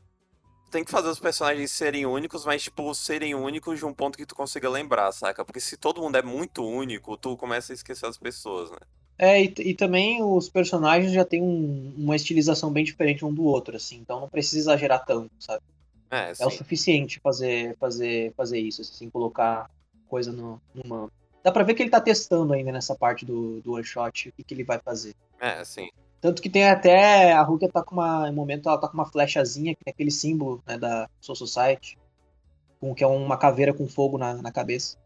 Tem 0.72 0.86
que 0.86 0.90
fazer 0.90 1.10
os 1.10 1.20
personagens 1.20 1.70
serem 1.72 2.06
únicos, 2.06 2.46
mas, 2.46 2.63
tipo, 2.63 2.94
serem 2.96 3.36
únicos 3.36 3.78
de 3.78 3.86
um 3.86 3.94
ponto 3.94 4.18
que 4.18 4.25
tu 4.25 4.34
consiga 4.34 4.70
lembrar, 4.70 5.12
saca? 5.12 5.44
Porque 5.44 5.60
se 5.60 5.75
todo 5.75 6.01
mundo 6.01 6.18
é 6.18 6.24
muito 6.24 6.66
único, 6.66 7.18
tu 7.18 7.36
começa 7.36 7.74
a 7.74 7.75
esquecer 7.75 8.06
as 8.06 8.18
pessoas, 8.18 8.72
né? 8.72 8.78
É, 9.18 9.44
e, 9.44 9.54
e 9.58 9.74
também 9.75 10.24
os 10.24 10.50
personagens 10.50 11.12
já 11.12 11.25
têm 11.25 11.44
um, 11.44 11.94
uma 11.98 12.16
estilização 12.16 12.72
bem 12.72 12.84
diferente 12.84 13.24
um 13.24 13.34
do 13.34 13.44
outro, 13.44 13.75
assim, 13.75 13.98
então 13.98 14.20
não 14.20 14.30
precisa 14.30 14.58
exagerar 14.60 15.06
tanto, 15.06 15.30
sabe? 15.38 15.62
É, 16.10 16.34
é 16.40 16.46
o 16.46 16.50
suficiente 16.50 17.20
fazer, 17.20 17.78
fazer, 17.78 18.34
fazer 18.36 18.60
isso, 18.60 18.82
assim, 18.82 19.10
colocar 19.10 19.70
coisa 20.08 20.32
no, 20.32 20.62
manto. 20.86 21.13
Dá 21.44 21.51
pra 21.51 21.63
ver 21.63 21.74
que 21.74 21.84
ele 21.84 21.90
tá 21.90 22.01
testando 22.01 22.54
ainda 22.54 22.72
nessa 22.72 22.96
parte 22.96 23.25
do, 23.25 23.62
do 23.62 23.74
one 23.74 23.84
shot 23.84 24.30
o 24.30 24.32
que, 24.32 24.44
que 24.44 24.54
ele 24.54 24.63
vai 24.63 24.80
fazer. 24.80 25.13
É, 25.40 25.63
sim. 25.63 25.90
Tanto 26.22 26.42
que 26.42 26.50
tem 26.50 26.70
até. 26.70 27.34
A 27.34 27.42
Rukia 27.42 27.68
tá 27.68 27.84
com 27.84 27.96
uma. 27.96 28.30
Em 28.30 28.34
momento 28.34 28.70
ela 28.70 28.78
tá 28.78 28.88
com 28.88 28.94
uma 28.94 29.12
flechazinha, 29.12 29.74
que 29.74 29.82
é 29.88 29.90
aquele 29.90 30.12
símbolo 30.12 30.63
né, 30.68 30.78
da 30.78 31.10
Soul 31.20 31.36
Society. 31.36 31.98
Com, 32.80 32.94
que 32.94 33.04
é 33.04 33.08
uma 33.08 33.38
caveira 33.38 33.74
com 33.74 33.88
fogo 33.88 34.18
na, 34.18 34.36
na 34.36 34.51
cabeça. 34.51 34.98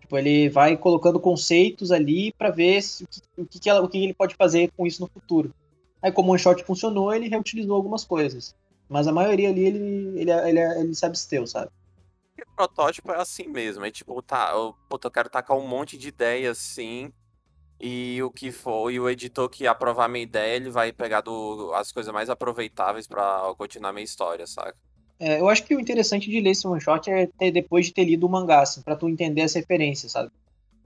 Tipo, 0.00 0.18
ele 0.18 0.48
vai 0.48 0.76
colocando 0.76 1.20
conceitos 1.20 1.90
ali 1.90 2.32
para 2.32 2.50
ver 2.50 2.82
se, 2.82 3.04
o, 3.36 3.46
que, 3.46 3.58
que 3.58 3.70
ela, 3.70 3.80
o 3.82 3.88
que 3.88 4.02
ele 4.02 4.12
pode 4.14 4.34
fazer 4.34 4.70
com 4.76 4.86
isso 4.86 5.00
no 5.00 5.08
futuro. 5.08 5.54
Aí, 6.02 6.12
como 6.12 6.28
o 6.28 6.32
one 6.32 6.40
shot 6.40 6.62
funcionou, 6.64 7.12
ele 7.12 7.28
reutilizou 7.28 7.74
algumas 7.74 8.04
coisas. 8.04 8.54
Mas 8.88 9.06
a 9.06 9.12
maioria 9.12 9.48
ali 9.48 9.64
ele, 9.64 10.20
ele, 10.20 10.30
ele, 10.30 10.60
ele 10.60 10.94
se 10.94 11.06
absteu, 11.06 11.46
sabe? 11.46 11.70
O 12.38 12.56
protótipo 12.56 13.12
é 13.12 13.16
assim 13.16 13.48
mesmo. 13.48 13.84
É 13.84 13.90
tipo, 13.90 14.20
tá, 14.20 14.50
eu, 14.52 14.74
eu 14.90 15.10
quero 15.10 15.30
tacar 15.30 15.56
um 15.56 15.66
monte 15.66 15.96
de 15.96 16.08
ideias 16.08 16.58
assim. 16.58 17.10
E 17.80 18.22
o 18.22 18.30
que 18.30 18.50
for, 18.50 18.90
e 18.90 18.98
o 18.98 19.08
editor 19.08 19.48
que 19.48 19.66
aprovar 19.66 20.08
minha 20.08 20.22
ideia, 20.22 20.56
ele 20.56 20.70
vai 20.70 20.92
pegar 20.92 21.20
do, 21.20 21.72
as 21.74 21.92
coisas 21.92 22.12
mais 22.12 22.30
aproveitáveis 22.30 23.06
para 23.06 23.52
continuar 23.58 23.92
minha 23.92 24.04
história, 24.04 24.46
saca? 24.46 24.76
É, 25.18 25.40
eu 25.40 25.48
acho 25.48 25.64
que 25.64 25.74
o 25.74 25.80
interessante 25.80 26.30
de 26.30 26.40
ler 26.40 26.50
esse 26.50 26.66
one 26.66 26.80
shot 26.80 27.10
é 27.10 27.26
ter, 27.38 27.50
depois 27.50 27.86
de 27.86 27.92
ter 27.92 28.04
lido 28.04 28.26
o 28.26 28.30
mangá, 28.30 28.62
assim, 28.62 28.82
pra 28.82 28.96
tu 28.96 29.08
entender 29.08 29.42
as 29.42 29.54
referências, 29.54 30.12
sabe? 30.12 30.30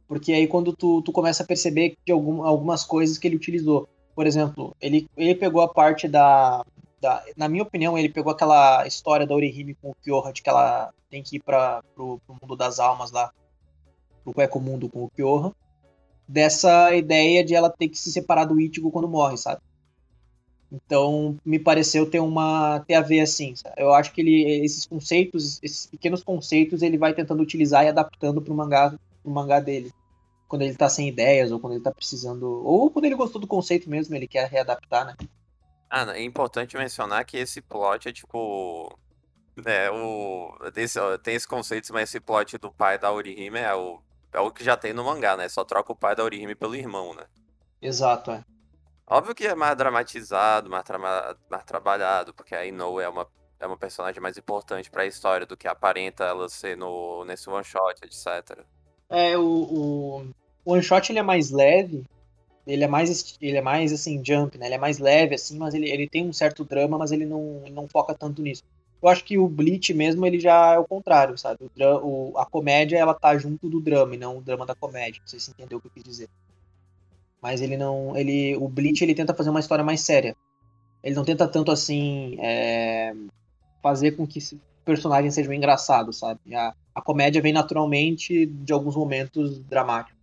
Porque 0.07 0.33
aí 0.33 0.47
quando 0.47 0.75
tu, 0.75 1.03
tu 1.03 1.13
começa 1.13 1.43
a 1.43 1.47
perceber 1.47 1.97
de 2.05 2.13
algum, 2.13 2.43
algumas 2.43 2.85
coisas 2.85 3.19
que 3.19 3.29
ele 3.29 3.37
utilizou. 3.37 3.89
Por 4.15 4.27
exemplo, 4.27 4.75
ele, 4.81 5.09
ele 5.17 5.35
pegou 5.35 5.61
a 5.63 5.69
parte 5.69 6.09
da, 6.09 6.65
da. 7.01 7.23
Na 7.37 7.49
minha 7.49 7.63
opinião, 7.63 7.97
ele 7.97 8.09
pegou 8.09 8.33
aquela 8.33 8.87
história 8.87 9.27
da 9.27 9.35
Orihime 9.35 9.75
com 9.75 9.91
o 9.91 9.95
Kyoha, 9.95 10.33
de 10.33 10.43
que 10.43 10.49
ela 10.49 10.93
tem 11.11 11.23
que 11.23 11.37
ir 11.37 11.41
para 11.41 11.83
pro, 11.95 12.21
pro 12.27 12.37
mundo 12.41 12.57
das 12.57 12.79
almas 12.79 13.11
lá, 13.11 13.31
pro 14.25 14.41
Eco 14.43 14.61
Mundo 14.61 14.89
com 14.89 15.05
o 15.05 15.11
Kyoha. 15.11 15.55
Dessa 16.29 16.95
ideia 16.95 17.43
de 17.43 17.55
ela 17.55 17.71
ter 17.71 17.89
que 17.89 17.99
se 17.99 18.13
separar 18.13 18.45
do 18.45 18.61
Ichigo 18.61 18.91
quando 18.91 19.09
morre, 19.09 19.37
sabe? 19.37 19.63
Então, 20.71 21.39
me 21.45 21.59
pareceu 21.59 22.09
ter 22.09 22.21
uma 22.21 22.81
ter 22.87 22.95
a 22.95 23.01
ver 23.01 23.21
assim. 23.21 23.57
Sabe? 23.57 23.75
Eu 23.79 23.93
acho 23.95 24.13
que 24.13 24.21
ele 24.21 24.65
esses 24.65 24.85
conceitos, 24.85 25.59
esses 25.63 25.87
pequenos 25.87 26.23
conceitos, 26.23 26.83
ele 26.83 26.99
vai 26.99 27.15
tentando 27.15 27.43
utilizar 27.43 27.85
e 27.85 27.89
adaptando 27.89 28.43
pro 28.43 28.55
mangá, 28.55 28.95
pro 29.23 29.33
mangá 29.33 29.61
dele. 29.61 29.91
Quando 30.47 30.63
ele 30.63 30.75
tá 30.75 30.89
sem 30.89 31.09
ideias 31.09 31.51
ou 31.51 31.59
quando 31.59 31.75
ele 31.75 31.83
tá 31.83 31.91
precisando, 31.91 32.45
ou 32.65 32.91
quando 32.91 33.07
ele 33.07 33.15
gostou 33.15 33.41
do 33.41 33.47
conceito 33.47 33.89
mesmo, 33.89 34.15
ele 34.15 34.27
quer 34.27 34.49
readaptar, 34.49 35.07
né? 35.07 35.15
Ah, 35.91 36.07
é 36.15 36.23
importante 36.23 36.77
mencionar 36.77 37.25
que 37.25 37.39
esse 37.39 37.63
plot 37.63 38.09
é 38.09 38.13
tipo 38.13 38.95
é, 39.65 39.91
o, 39.91 40.53
tem 41.23 41.35
esse 41.35 41.49
conceito, 41.49 41.93
mas 41.93 42.11
esse 42.11 42.21
plot 42.21 42.59
do 42.59 42.71
pai 42.71 42.99
da 42.99 43.11
Orihime 43.11 43.59
é 43.59 43.75
o, 43.75 44.01
é 44.39 44.41
o 44.41 44.51
que 44.53 44.65
já 44.65 44.77
tem 44.77 44.93
no 44.93 45.05
mangá, 45.05 45.37
né? 45.37 45.49
Só 45.49 45.65
troca 45.65 45.93
o 45.93 45.97
pai 45.97 46.15
da 46.15 46.25
Orihime 46.25 46.55
pelo 46.55 46.77
irmão, 46.77 47.13
né? 47.15 47.25
Exato, 47.83 48.31
é. 48.31 48.45
Óbvio 49.07 49.35
que 49.35 49.47
é 49.47 49.55
mais 49.55 49.77
dramatizado, 49.77 50.71
mais, 50.71 50.85
tra 50.85 50.99
mais 50.99 51.65
trabalhado, 51.65 52.33
porque 52.35 52.55
a 52.55 52.65
Inoue 52.65 53.01
é 53.01 53.09
uma, 53.09 53.27
é 53.59 53.67
uma 53.67 53.77
personagem 53.77 54.21
mais 54.23 54.37
importante 54.37 54.91
para 54.91 55.03
a 55.03 55.07
história 55.07 55.47
do 55.47 55.57
que 55.57 55.67
aparenta 55.67 56.25
ela 56.25 56.49
ser 56.49 56.77
no, 56.77 57.25
nesse 57.25 57.49
one 57.51 57.65
shot, 57.65 58.01
etc. 58.05 58.65
É, 59.09 59.37
o, 59.37 59.43
o, 59.43 60.21
o 60.65 60.73
one 60.73 60.83
shot 60.83 61.11
ele 61.11 61.19
é 61.19 61.23
mais 61.23 61.51
leve, 61.51 62.05
ele 62.67 62.85
é 62.85 62.89
mais, 62.89 63.37
ele 63.41 63.57
é 63.57 63.63
mais 63.63 63.93
assim, 63.93 64.23
jump, 64.25 64.59
né? 64.59 64.67
Ele 64.67 64.75
é 64.75 64.79
mais 64.79 64.99
leve, 64.99 65.35
assim, 65.35 65.59
mas 65.59 65.75
ele, 65.75 65.91
ele 65.91 66.09
tem 66.09 66.29
um 66.29 66.33
certo 66.33 66.65
drama, 66.65 66.99
mas 66.99 67.11
ele 67.11 67.25
não, 67.25 67.65
não 67.71 67.89
foca 67.89 68.15
tanto 68.15 68.43
nisso. 68.43 68.63
Eu 69.01 69.09
acho 69.09 69.25
que 69.25 69.39
o 69.39 69.49
Bleach 69.49 69.95
mesmo, 69.95 70.27
ele 70.27 70.41
já 70.41 70.75
é 70.75 70.79
o 70.79 70.85
contrário, 70.87 71.39
sabe? 71.39 71.71
O, 71.79 72.33
o, 72.33 72.39
a 72.39 72.45
comédia, 72.45 72.97
ela 72.99 73.15
tá 73.15 73.37
junto 73.39 73.69
do 73.69 73.81
drama, 73.81 74.15
e 74.15 74.19
não 74.19 74.39
o 74.39 74.43
drama 74.43 74.67
da 74.67 74.75
comédia. 74.75 75.21
Não 75.21 75.29
sei 75.29 75.39
se 75.39 75.51
entendeu 75.51 75.79
o 75.79 75.81
que 75.81 75.87
eu 75.87 75.93
quis 75.93 76.03
dizer. 76.03 76.29
Mas 77.41 77.61
ele 77.61 77.77
não. 77.77 78.17
ele 78.17 78.57
O 78.57 78.69
Bleach 78.69 79.03
ele 79.03 79.15
tenta 79.15 79.35
fazer 79.35 79.51
uma 79.51 79.61
história 79.61 79.85
mais 79.85 80.01
séria. 80.01 80.37
Ele 81.03 81.15
não 81.15 81.25
tenta 81.25 81.47
tanto 81.47 81.71
assim. 81.71 82.37
É, 82.41 83.15
fazer 83.83 84.13
com 84.13 84.27
que 84.27 84.39
esse 84.39 84.61
personagem 84.85 85.31
seja 85.31 85.51
um 85.51 85.53
engraçado, 85.53 86.13
sabe? 86.13 86.41
A, 86.55 86.75
a 86.95 87.03
comédia 87.03 87.41
vem 87.41 87.53
naturalmente 87.53 88.47
de 88.47 88.73
alguns 88.73 88.97
momentos 88.97 89.61
dramáticos. 89.61 90.19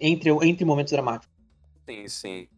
Entre, 0.00 0.30
entre 0.30 0.64
momentos 0.64 0.92
dramáticos. 0.92 1.34
Sim, 1.88 2.08
sim. 2.08 2.48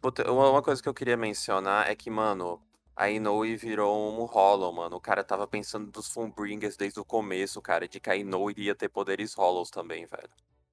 Puta, 0.00 0.30
uma 0.30 0.62
coisa 0.62 0.82
que 0.82 0.88
eu 0.88 0.94
queria 0.94 1.16
mencionar 1.16 1.90
é 1.90 1.94
que, 1.94 2.10
mano, 2.10 2.60
a 2.96 3.10
Inoue 3.10 3.56
virou 3.56 3.94
um 4.10 4.24
Hollow, 4.24 4.72
mano. 4.72 4.96
O 4.96 5.00
cara 5.00 5.22
tava 5.22 5.46
pensando 5.46 5.90
dos 5.90 6.08
Fullbringers 6.08 6.78
desde 6.78 6.98
o 6.98 7.04
começo, 7.04 7.60
cara, 7.60 7.86
de 7.86 8.00
que 8.00 8.08
a 8.08 8.16
Inoue 8.16 8.52
iria 8.52 8.74
ter 8.74 8.88
poderes 8.88 9.34
Hollows 9.34 9.70
também, 9.70 10.06
velho. 10.06 10.30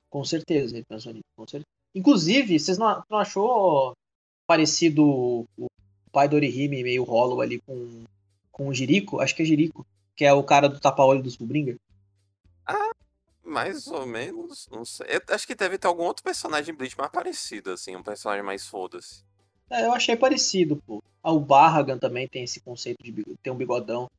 Com 0.10 0.24
certeza, 0.24 0.78
ele 0.78 0.86
pensou 0.86 1.12
nisso, 1.12 1.26
com 1.36 1.46
certeza. 1.46 1.68
Inclusive, 1.94 2.58
vocês 2.58 2.78
não, 2.78 3.04
não 3.10 3.20
achou 3.20 3.94
parecido 4.48 5.46
o 5.58 5.68
pai 6.14 6.30
do 6.30 6.38
Orihime 6.38 6.82
meio 6.82 7.04
Hollow 7.04 7.42
ali 7.42 7.60
com, 7.60 8.06
com 8.52 8.68
o 8.70 8.74
Jirico? 8.74 9.20
Acho 9.20 9.36
que 9.36 9.42
é 9.42 9.46
Jirico, 9.46 9.86
que 10.16 10.24
é 10.24 10.32
o 10.32 10.44
cara 10.44 10.70
do 10.70 10.80
tapa-olho 10.80 11.22
dos 11.22 11.36
Fullbringer. 11.36 11.78
Ah, 12.66 12.92
mais 13.44 13.88
ou 13.88 14.06
menos, 14.06 14.70
não 14.72 14.86
sei. 14.86 15.08
Eu 15.10 15.36
acho 15.36 15.46
que 15.46 15.56
deve 15.56 15.78
ter 15.78 15.88
algum 15.88 16.04
outro 16.04 16.24
personagem 16.24 16.74
Bleach 16.74 16.98
mais 16.98 17.12
parecido, 17.12 17.72
assim, 17.72 17.98
um 17.98 18.04
personagem 18.04 18.44
mais 18.44 18.66
foda-se. 18.66 19.26
É, 19.70 19.86
eu 19.86 19.94
achei 19.94 20.16
parecido, 20.16 20.82
pô. 20.88 21.04
Ah, 21.24 21.32
o 21.32 21.40
Barragan 21.40 21.98
também 21.98 22.28
tem 22.28 22.44
esse 22.44 22.60
conceito 22.60 23.02
de 23.02 23.24
ter 23.42 23.50
um 23.50 23.56
bigodão. 23.56 24.10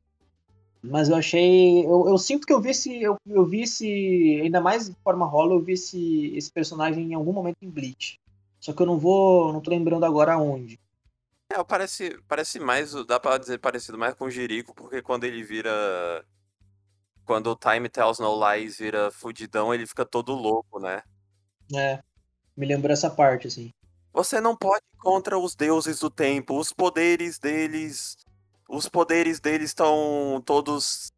Mas 0.81 1.09
eu 1.09 1.15
achei. 1.15 1.85
Eu, 1.85 2.07
eu 2.07 2.17
sinto 2.17 2.45
que 2.45 2.53
eu 2.53 2.59
vi 2.59 2.71
esse. 2.71 3.01
Eu, 3.01 3.15
eu 3.27 3.45
vi 3.45 3.61
esse. 3.61 4.41
Ainda 4.41 4.59
mais 4.59 4.89
de 4.89 4.95
forma 5.03 5.25
rola, 5.25 5.53
eu 5.53 5.61
vi 5.61 5.73
esse, 5.73 6.35
esse 6.35 6.51
personagem 6.51 7.11
em 7.11 7.13
algum 7.13 7.31
momento 7.31 7.57
em 7.61 7.69
Bleach. 7.69 8.19
Só 8.59 8.73
que 8.73 8.81
eu 8.81 8.85
não 8.85 8.97
vou. 8.97 9.53
não 9.53 9.61
tô 9.61 9.69
lembrando 9.69 10.05
agora 10.05 10.33
aonde. 10.33 10.79
É, 11.51 11.63
parece, 11.63 12.19
parece 12.27 12.59
mais. 12.59 12.93
Dá 13.05 13.19
pra 13.19 13.37
dizer 13.37 13.59
parecido 13.59 13.97
mais 13.97 14.15
com 14.15 14.25
o 14.25 14.31
Jerico, 14.31 14.73
porque 14.75 15.01
quando 15.01 15.23
ele 15.23 15.43
vira. 15.43 16.25
Quando 17.25 17.47
o 17.51 17.55
Time 17.55 17.89
Tells 17.89 18.21
No 18.21 18.35
Lies 18.35 18.77
vira 18.77 19.09
fudidão, 19.09 19.73
ele 19.73 19.87
fica 19.87 20.05
todo 20.05 20.33
louco, 20.33 20.79
né? 20.79 21.01
É. 21.73 21.99
Me 22.55 22.65
lembrou 22.67 22.93
essa 22.93 23.09
parte, 23.09 23.47
assim. 23.47 23.71
Você 24.15 24.39
não 24.39 24.55
pode 24.55 24.81
ir 24.93 24.97
contra 24.97 25.37
os 25.37 25.55
deuses 25.55 25.99
do 25.99 26.09
tempo. 26.09 26.57
Os 26.57 26.71
poderes 26.73 27.37
deles 27.37 28.17
os 28.67 28.89
poderes 28.89 29.39
deles 29.39 29.69
estão 29.69 30.41
todos. 30.45 31.11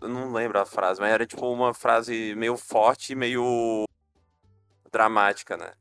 Eu 0.00 0.08
não 0.08 0.32
lembro 0.32 0.58
a 0.58 0.66
frase, 0.66 1.00
mas 1.00 1.12
era 1.12 1.26
tipo 1.26 1.46
uma 1.50 1.74
frase 1.74 2.34
meio 2.36 2.56
forte, 2.56 3.14
meio 3.14 3.84
dramática, 4.90 5.56
né? 5.56 5.72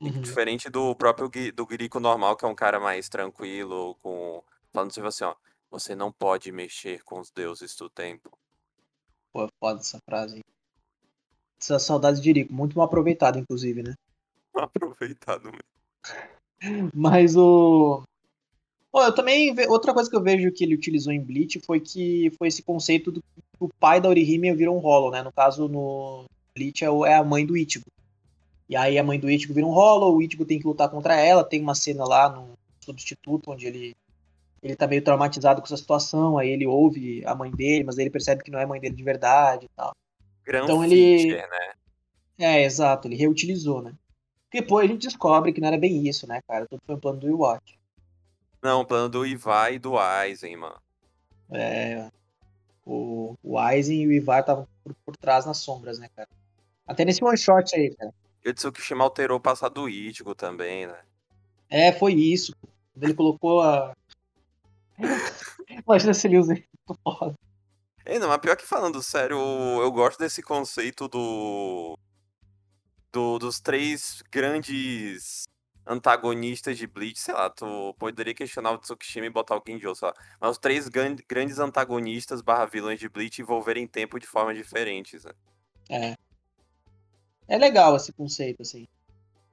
Uhum. 0.00 0.20
Diferente 0.20 0.70
do 0.70 0.94
próprio 0.94 1.30
do 1.52 1.66
Grico 1.66 2.00
normal, 2.00 2.36
que 2.36 2.44
é 2.44 2.48
um 2.48 2.54
cara 2.54 2.80
mais 2.80 3.08
tranquilo, 3.08 3.94
com. 4.02 4.42
Falando 4.72 4.90
assim, 4.90 5.02
assim, 5.02 5.24
ó. 5.24 5.34
Você 5.70 5.94
não 5.94 6.10
pode 6.10 6.50
mexer 6.50 7.02
com 7.04 7.20
os 7.20 7.30
deuses 7.30 7.76
do 7.76 7.90
tempo. 7.90 8.30
Pô, 9.30 9.44
é 9.44 9.48
foda 9.60 9.80
essa 9.80 9.98
frase. 10.08 10.40
Essa 11.60 11.78
saudade 11.78 12.22
de 12.22 12.32
Rico, 12.32 12.54
muito 12.54 12.78
mal 12.78 12.86
aproveitado, 12.86 13.38
inclusive, 13.38 13.82
né? 13.82 13.94
Mal 14.54 14.64
aproveitado 14.64 15.44
mesmo. 15.44 15.77
Mas 16.94 17.36
o. 17.36 18.02
Pô, 18.90 19.02
eu 19.02 19.14
também. 19.14 19.54
Outra 19.68 19.92
coisa 19.94 20.08
que 20.08 20.16
eu 20.16 20.22
vejo 20.22 20.52
que 20.52 20.64
ele 20.64 20.74
utilizou 20.74 21.12
em 21.12 21.20
Bleach 21.20 21.60
foi 21.60 21.80
que 21.80 22.30
foi 22.38 22.48
esse 22.48 22.62
conceito 22.62 23.12
do 23.12 23.20
que 23.20 23.42
o 23.60 23.68
pai 23.68 24.00
da 24.00 24.08
Orihime 24.08 24.52
virou 24.54 24.76
um 24.76 24.80
Hollow, 24.80 25.10
né? 25.10 25.22
No 25.22 25.32
caso, 25.32 25.68
no 25.68 26.24
Bleach 26.54 26.84
é, 26.84 26.88
é 26.88 27.14
a 27.14 27.24
mãe 27.24 27.44
do 27.44 27.56
Ichigo. 27.56 27.86
E 28.68 28.76
aí 28.76 28.98
a 28.98 29.04
mãe 29.04 29.18
do 29.18 29.30
Ichigo 29.30 29.54
vira 29.54 29.66
um 29.66 29.72
Hollow, 29.72 30.16
o 30.16 30.22
Ichigo 30.22 30.44
tem 30.44 30.58
que 30.58 30.66
lutar 30.66 30.88
contra 30.88 31.16
ela. 31.16 31.44
Tem 31.44 31.60
uma 31.60 31.74
cena 31.74 32.04
lá 32.04 32.28
no 32.28 32.50
Substituto 32.80 33.50
onde 33.50 33.66
ele 33.66 33.96
ele 34.62 34.74
tá 34.74 34.86
meio 34.86 35.02
traumatizado 35.02 35.60
com 35.60 35.66
essa 35.66 35.76
situação, 35.76 36.36
aí 36.36 36.50
ele 36.50 36.66
ouve 36.66 37.24
a 37.24 37.34
mãe 37.34 37.50
dele, 37.50 37.84
mas 37.84 37.96
ele 37.96 38.10
percebe 38.10 38.42
que 38.42 38.50
não 38.50 38.58
é 38.58 38.64
a 38.64 38.66
mãe 38.66 38.80
dele 38.80 38.94
de 38.94 39.04
verdade 39.04 39.66
e 39.66 39.68
tal. 39.76 39.94
Grão 40.44 40.64
então 40.64 40.84
ele. 40.84 41.36
né? 41.36 41.72
É, 42.38 42.64
exato, 42.64 43.06
ele 43.06 43.14
reutilizou, 43.14 43.82
né? 43.82 43.92
Depois 44.52 44.88
a 44.88 44.92
gente 44.92 45.06
descobre 45.06 45.52
que 45.52 45.60
não 45.60 45.68
era 45.68 45.78
bem 45.78 46.06
isso, 46.08 46.26
né, 46.26 46.40
cara? 46.48 46.66
Tudo 46.66 46.80
foi 46.86 46.94
um 46.94 47.00
plano 47.00 47.20
do 47.20 47.28
Iwatch. 47.28 47.78
Não, 48.62 48.80
o 48.80 48.86
plano 48.86 49.08
do 49.08 49.26
Ivar 49.26 49.72
e 49.72 49.78
do 49.78 49.98
Aizen, 49.98 50.56
mano. 50.56 50.80
É. 51.50 52.10
O, 52.84 53.36
o 53.42 53.58
Aizen 53.58 54.02
e 54.02 54.06
o 54.06 54.12
Ivar 54.12 54.40
estavam 54.40 54.66
por, 54.82 54.94
por, 55.04 55.16
trás 55.16 55.44
nas 55.44 55.58
sombras, 55.58 55.98
né, 55.98 56.08
cara? 56.16 56.28
Até 56.86 57.04
nesse 57.04 57.22
one 57.22 57.36
shot 57.36 57.74
aí, 57.76 57.94
cara. 57.94 58.12
E 58.44 58.48
o 58.48 58.54
Tsukishima 58.54 59.04
alterou 59.04 59.36
o 59.36 59.40
passado 59.40 59.74
do 59.74 59.88
Ichigo 59.88 60.34
também, 60.34 60.86
né? 60.86 60.98
É, 61.68 61.92
foi 61.92 62.14
isso. 62.14 62.54
Ele 63.00 63.14
colocou 63.14 63.60
a. 63.60 63.94
Imagina 65.86 66.14
se 66.14 66.26
ele 66.26 66.38
usa 66.38 66.56
foda. 67.04 67.34
É, 68.04 68.18
não, 68.18 68.28
mas 68.28 68.38
pior 68.38 68.56
que 68.56 68.66
falando 68.66 69.02
sério, 69.02 69.36
eu 69.36 69.92
gosto 69.92 70.18
desse 70.18 70.42
conceito 70.42 71.06
do. 71.08 71.96
Do 73.12 73.38
dos 73.38 73.60
três 73.60 74.22
grandes 74.30 75.44
antagonistas 75.86 76.76
de 76.76 76.86
Bleach, 76.86 77.18
sei 77.18 77.34
lá, 77.34 77.48
tu 77.48 77.94
poderia 77.98 78.34
questionar 78.34 78.72
o 78.72 78.78
Tsukishima 78.78 79.26
e 79.26 79.30
botar 79.30 79.54
alguém 79.54 79.78
de 79.78 79.86
outro, 79.86 80.00
sei 80.00 80.08
lá. 80.08 80.14
Mas 80.40 80.50
os 80.50 80.58
três 80.58 80.88
grandes 80.88 81.58
antagonistas 81.58 82.42
barra 82.42 82.66
vilões 82.66 83.00
de 83.00 83.08
Bleach 83.08 83.40
envolverem 83.40 83.86
tempo 83.86 84.18
de 84.18 84.26
formas 84.26 84.56
diferentes, 84.56 85.24
né? 85.24 85.32
É. 85.88 86.14
É 87.48 87.56
legal 87.56 87.96
esse 87.96 88.12
conceito, 88.12 88.60
assim. 88.60 88.86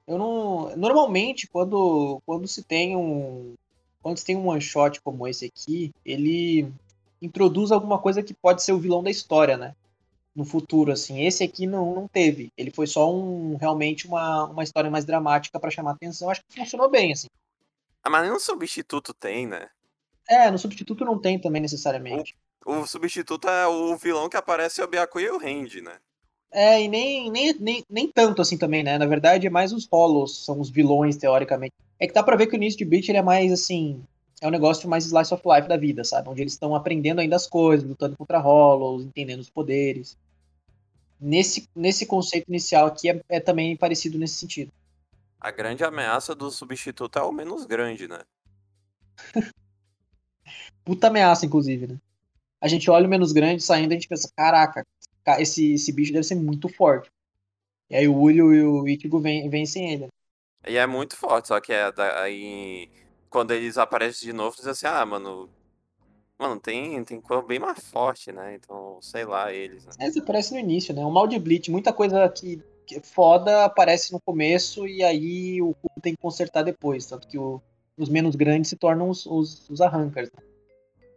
Eu 0.06 0.18
não. 0.18 0.76
Normalmente, 0.76 1.48
quando, 1.48 2.20
quando 2.26 2.46
se 2.46 2.62
tem 2.62 2.94
um. 2.94 3.54
Quando 4.02 4.18
se 4.18 4.24
tem 4.24 4.36
um 4.36 4.46
one 4.48 4.60
shot 4.60 5.00
como 5.00 5.26
esse 5.26 5.46
aqui, 5.46 5.92
ele 6.04 6.70
introduz 7.20 7.72
alguma 7.72 7.98
coisa 7.98 8.22
que 8.22 8.34
pode 8.34 8.62
ser 8.62 8.72
o 8.72 8.78
vilão 8.78 9.02
da 9.02 9.10
história, 9.10 9.56
né? 9.56 9.74
No 10.36 10.44
futuro, 10.44 10.92
assim. 10.92 11.24
Esse 11.24 11.42
aqui 11.42 11.66
não, 11.66 11.94
não 11.94 12.06
teve. 12.06 12.52
Ele 12.58 12.70
foi 12.70 12.86
só 12.86 13.10
um 13.10 13.56
realmente 13.56 14.06
uma, 14.06 14.44
uma 14.44 14.62
história 14.62 14.90
mais 14.90 15.04
dramática 15.04 15.58
para 15.58 15.70
chamar 15.70 15.92
atenção. 15.92 16.28
Acho 16.28 16.42
que 16.46 16.60
funcionou 16.60 16.90
bem, 16.90 17.12
assim. 17.12 17.28
Ah, 18.04 18.10
mas 18.10 18.22
nenhum 18.22 18.38
substituto 18.38 19.14
tem, 19.14 19.46
né? 19.46 19.68
É, 20.28 20.50
no 20.50 20.58
substituto 20.58 21.04
não 21.04 21.18
tem 21.18 21.38
também 21.38 21.62
necessariamente. 21.62 22.36
O, 22.64 22.80
o 22.80 22.86
substituto 22.86 23.48
é 23.48 23.66
o 23.66 23.96
vilão 23.96 24.28
que 24.28 24.36
aparece 24.36 24.80
é 24.80 24.84
o 24.84 24.88
Byakuya 24.88 25.26
e 25.26 25.30
o 25.30 25.38
Randy, 25.38 25.80
né? 25.80 25.96
É, 26.52 26.82
e 26.82 26.88
nem, 26.88 27.30
nem, 27.30 27.54
nem, 27.58 27.84
nem 27.88 28.10
tanto 28.10 28.42
assim 28.42 28.56
também, 28.56 28.82
né? 28.82 28.98
Na 28.98 29.06
verdade, 29.06 29.46
é 29.46 29.50
mais 29.50 29.72
os 29.72 29.86
Hollows, 29.86 30.44
são 30.44 30.60
os 30.60 30.70
vilões, 30.70 31.16
teoricamente. 31.16 31.74
É 31.98 32.06
que 32.06 32.12
dá 32.12 32.22
pra 32.22 32.36
ver 32.36 32.46
que 32.46 32.54
o 32.54 32.56
início 32.56 32.78
de 32.78 32.84
Bleach 32.84 33.10
ele 33.10 33.18
é 33.18 33.22
mais 33.22 33.52
assim. 33.52 34.02
É 34.40 34.46
um 34.46 34.50
negócio 34.50 34.88
mais 34.88 35.04
slice 35.06 35.32
of 35.32 35.42
life 35.46 35.68
da 35.68 35.76
vida, 35.76 36.04
sabe? 36.04 36.28
Onde 36.28 36.42
eles 36.42 36.52
estão 36.52 36.74
aprendendo 36.74 37.20
ainda 37.20 37.36
as 37.36 37.46
coisas, 37.46 37.88
lutando 37.88 38.16
contra 38.16 38.38
Hollows, 38.38 39.04
entendendo 39.04 39.40
os 39.40 39.50
poderes. 39.50 40.16
Nesse, 41.20 41.68
nesse 41.74 42.06
conceito 42.06 42.48
inicial 42.48 42.86
aqui 42.86 43.10
é, 43.10 43.20
é 43.28 43.40
também 43.40 43.76
parecido 43.76 44.18
nesse 44.18 44.34
sentido. 44.34 44.70
A 45.40 45.50
grande 45.50 45.84
ameaça 45.84 46.34
do 46.34 46.50
substituto 46.50 47.18
é 47.18 47.22
o 47.22 47.32
menos 47.32 47.64
grande, 47.64 48.08
né? 48.08 48.20
Puta 50.84 51.08
ameaça, 51.08 51.46
inclusive, 51.46 51.86
né? 51.86 51.96
A 52.60 52.68
gente 52.68 52.90
olha 52.90 53.06
o 53.06 53.10
menos 53.10 53.32
grande 53.32 53.62
saindo 53.62 53.92
e 53.92 53.94
a 53.94 53.98
gente 53.98 54.08
pensa, 54.08 54.30
caraca, 54.36 54.84
esse, 55.38 55.74
esse 55.74 55.92
bicho 55.92 56.12
deve 56.12 56.24
ser 56.24 56.36
muito 56.36 56.68
forte. 56.68 57.10
E 57.90 57.96
aí 57.96 58.08
o 58.08 58.16
Ulio 58.16 58.52
e 58.52 58.62
o 58.62 58.88
Ichigo 58.88 59.20
vencem 59.20 59.92
ele. 59.92 60.08
E 60.66 60.76
é 60.76 60.86
muito 60.86 61.16
forte, 61.16 61.48
só 61.48 61.60
que 61.60 61.72
é 61.72 61.92
aí 62.16 62.90
quando 63.30 63.52
eles 63.52 63.76
aparecem 63.78 64.28
de 64.28 64.32
novo, 64.32 64.56
diz 64.56 64.66
assim, 64.66 64.86
ah, 64.86 65.04
mano. 65.04 65.48
Mano, 66.38 66.60
tem, 66.60 67.02
tem 67.04 67.20
coisa 67.20 67.42
bem 67.42 67.58
mais 67.58 67.88
forte, 67.88 68.30
né? 68.30 68.54
Então, 68.54 68.98
sei 69.00 69.24
lá, 69.24 69.52
eles. 69.52 69.86
Né? 69.86 69.92
É, 70.00 70.08
isso 70.08 70.18
aparece 70.18 70.52
no 70.52 70.58
início, 70.58 70.94
né? 70.94 71.04
O 71.04 71.10
mal 71.10 71.26
de 71.26 71.38
Bleach, 71.38 71.70
muita 71.70 71.92
coisa 71.92 72.28
que, 72.28 72.62
que 72.86 73.00
foda 73.00 73.64
aparece 73.64 74.12
no 74.12 74.20
começo 74.20 74.86
e 74.86 75.02
aí 75.02 75.62
o 75.62 75.74
cu 75.74 75.88
tem 76.02 76.14
que 76.14 76.20
consertar 76.20 76.62
depois. 76.62 77.06
Tanto 77.06 77.26
que 77.26 77.38
o, 77.38 77.60
os 77.96 78.10
menos 78.10 78.36
grandes 78.36 78.68
se 78.68 78.76
tornam 78.76 79.08
os, 79.08 79.24
os, 79.24 79.68
os 79.70 79.80
arrancars. 79.80 80.30
Né? 80.30 80.42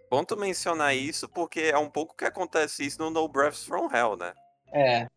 Bom 0.09 0.23
tu 0.23 0.37
mencionar 0.37 0.95
isso, 0.95 1.27
porque 1.29 1.59
é 1.59 1.77
um 1.77 1.89
pouco 1.89 2.15
que 2.15 2.25
acontece 2.25 2.85
isso 2.85 2.99
no 2.99 3.09
No 3.09 3.27
Breaths 3.27 3.65
From 3.65 3.89
Hell, 3.93 4.15
né? 4.17 4.33
É. 4.71 5.07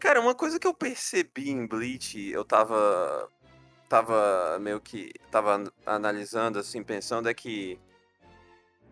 Cara, 0.00 0.20
uma 0.20 0.34
coisa 0.34 0.58
que 0.58 0.66
eu 0.66 0.74
percebi 0.74 1.50
em 1.50 1.66
Bleach, 1.66 2.18
eu 2.30 2.44
tava. 2.44 3.28
Tava 3.88 4.58
meio 4.58 4.80
que. 4.80 5.12
Tava 5.30 5.62
analisando, 5.84 6.58
assim, 6.58 6.82
pensando, 6.82 7.28
é 7.28 7.34
que. 7.34 7.78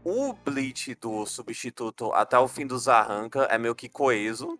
O 0.04 0.32
Bleach 0.32 0.94
do 0.94 1.26
substituto 1.26 2.12
até 2.12 2.38
o 2.38 2.48
fim 2.48 2.66
dos 2.66 2.88
arranca 2.88 3.42
é 3.44 3.58
meio 3.58 3.74
que 3.74 3.88
coeso. 3.88 4.58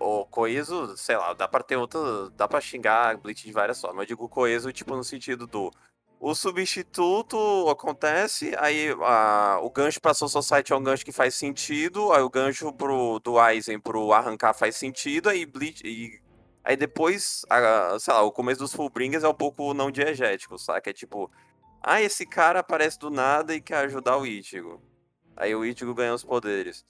Ou 0.00 0.26
coeso, 0.26 0.96
sei 0.96 1.16
lá, 1.16 1.34
dá 1.34 1.46
pra 1.46 1.62
ter 1.62 1.76
outra. 1.76 2.30
Dá 2.30 2.48
pra 2.48 2.60
xingar 2.60 3.16
Bleach 3.18 3.44
de 3.44 3.52
várias 3.52 3.80
formas. 3.80 4.02
Eu 4.02 4.06
digo 4.06 4.28
coeso, 4.28 4.72
tipo, 4.72 4.96
no 4.96 5.04
sentido 5.04 5.46
do 5.46 5.70
o 6.24 6.36
substituto 6.36 7.36
acontece, 7.68 8.54
aí 8.56 8.94
a, 9.02 9.58
o 9.60 9.68
gancho 9.68 10.00
para 10.00 10.14
Soul 10.14 10.28
Society 10.28 10.72
é 10.72 10.76
um 10.76 10.82
gancho 10.82 11.04
que 11.04 11.10
faz 11.10 11.34
sentido, 11.34 12.12
aí 12.12 12.22
o 12.22 12.30
gancho 12.30 12.72
pro, 12.72 13.18
do 13.18 13.40
Aizen 13.40 13.80
pro 13.80 14.12
arrancar 14.12 14.54
faz 14.54 14.76
sentido, 14.76 15.28
aí 15.28 15.44
Bleach, 15.44 15.82
e, 15.84 16.22
aí 16.62 16.76
depois, 16.76 17.44
a, 17.50 17.98
sei 17.98 18.14
lá, 18.14 18.22
o 18.22 18.30
começo 18.30 18.60
dos 18.60 18.72
Fullbringers 18.72 19.24
é 19.24 19.28
um 19.28 19.34
pouco 19.34 19.74
não 19.74 19.90
diegético, 19.90 20.56
sabe? 20.58 20.90
É 20.90 20.92
tipo, 20.92 21.28
ah, 21.82 22.00
esse 22.00 22.24
cara 22.26 22.60
aparece 22.60 22.98
do 22.98 23.10
nada 23.10 23.54
e 23.54 23.60
quer 23.60 23.84
ajudar 23.86 24.16
o 24.18 24.26
Ichigo. 24.26 24.82
Aí 25.36 25.54
o 25.54 25.64
Ichigo 25.64 25.94
ganha 25.94 26.14
os 26.14 26.24
poderes. 26.24 26.84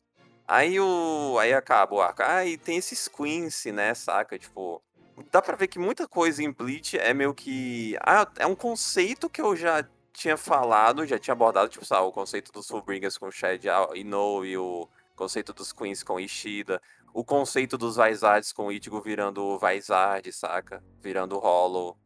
Aí 0.47 0.79
o. 0.79 1.37
Aí 1.39 1.55
acaba 1.55 1.95
o 1.95 2.01
arco. 2.01 2.23
Ah, 2.23 2.45
e 2.45 2.57
tem 2.59 2.77
esses 2.77 3.09
Quincy, 3.09 3.73
né, 3.73 3.95
saca? 3.95 4.39
Tipo 4.39 4.83
dá 5.31 5.43
pra 5.43 5.57
ver 5.57 5.69
que 5.69 5.79
muita 5.79 6.09
coisa 6.09 6.43
em 6.43 6.51
Bleach 6.51 6.99
é 6.99 7.13
meio 7.13 7.35
que. 7.35 7.97
Ah, 8.01 8.27
é 8.39 8.47
um 8.47 8.55
conceito 8.55 9.29
que 9.29 9.41
eu 9.41 9.55
já 9.55 9.87
tinha 10.13 10.37
falado, 10.37 11.07
já 11.07 11.19
tinha 11.19 11.33
abordado, 11.33 11.69
tipo, 11.71 11.85
sabe, 11.85 12.03
o 12.07 12.13
conceito 12.13 12.53
dos 12.53 12.67
Fullbringers 12.67 13.17
com 13.17 13.31
Shed 13.31 13.67
Ino 13.95 14.45
e 14.45 14.57
o 14.57 14.89
conceito 15.17 15.53
dos 15.53 15.73
Queens 15.73 16.03
com 16.03 16.21
Ishida, 16.21 16.81
o 17.15 17.25
conceito 17.25 17.79
dos 17.79 17.97
Vaisards 17.97 18.53
com 18.53 18.71
Ichigo 18.71 19.01
virando 19.01 19.59
Vaisard, 19.59 20.31
saca? 20.33 20.83
Virando 21.01 21.39
Hollow. 21.39 21.97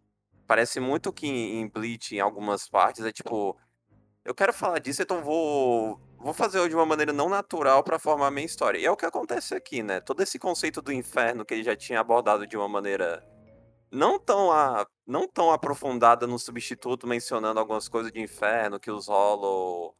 Parece 0.46 0.80
muito 0.80 1.12
que 1.12 1.26
em 1.26 1.68
Bleach, 1.68 2.14
em 2.14 2.20
algumas 2.20 2.68
partes, 2.68 3.04
é 3.04 3.12
tipo. 3.12 3.56
Eu 4.24 4.34
quero 4.34 4.52
falar 4.52 4.80
disso, 4.80 5.02
então 5.02 5.22
vou 5.22 6.00
vou 6.18 6.32
fazer 6.32 6.68
de 6.68 6.74
uma 6.74 6.86
maneira 6.86 7.12
não 7.12 7.28
natural 7.28 7.84
para 7.84 7.98
formar 7.98 8.30
minha 8.30 8.46
história. 8.46 8.78
E 8.78 8.84
é 8.84 8.90
o 8.90 8.96
que 8.96 9.06
acontece 9.06 9.54
aqui, 9.54 9.82
né? 9.82 10.00
Todo 10.00 10.22
esse 10.22 10.38
conceito 10.38 10.82
do 10.82 10.92
inferno 10.92 11.44
que 11.44 11.54
ele 11.54 11.62
já 11.62 11.76
tinha 11.76 12.00
abordado 12.00 12.46
de 12.46 12.56
uma 12.56 12.68
maneira 12.68 13.24
não 13.90 14.18
tão, 14.18 14.50
a, 14.50 14.86
não 15.06 15.28
tão 15.28 15.52
aprofundada 15.52 16.26
no 16.26 16.38
substituto, 16.38 17.06
mencionando 17.06 17.60
algumas 17.60 17.88
coisas 17.88 18.12
de 18.12 18.20
inferno, 18.20 18.80
que 18.80 18.90
os 18.90 19.08
Hollow. 19.08 19.96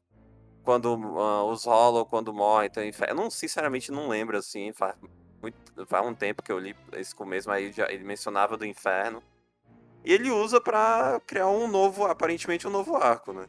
Quando 0.65 0.97
uh, 0.97 1.45
os 1.51 1.65
Hollow, 1.65 2.05
quando 2.05 2.33
morrem, 2.35 2.67
então 2.67 2.85
inferno. 2.85 3.13
Eu 3.13 3.17
não, 3.17 3.31
sinceramente 3.31 3.93
não 3.93 4.09
lembro 4.09 4.37
assim, 4.37 4.73
faz, 4.73 4.97
muito, 5.41 5.87
faz 5.87 6.05
um 6.05 6.15
tempo 6.15 6.43
que 6.43 6.51
eu 6.51 6.59
li 6.59 6.75
esse 6.95 7.15
começo, 7.15 7.49
mas 7.49 7.63
ele, 7.63 7.73
já, 7.73 7.91
ele 7.91 8.05
mencionava 8.05 8.57
do 8.57 8.67
inferno. 8.67 9.23
E 10.07 10.13
ele 10.13 10.31
usa 10.31 10.61
para 10.61 11.21
criar 11.27 11.49
um 11.49 11.67
novo, 11.67 12.05
aparentemente 12.05 12.65
um 12.65 12.71
novo 12.71 12.95
arco, 12.95 13.33
né? 13.33 13.49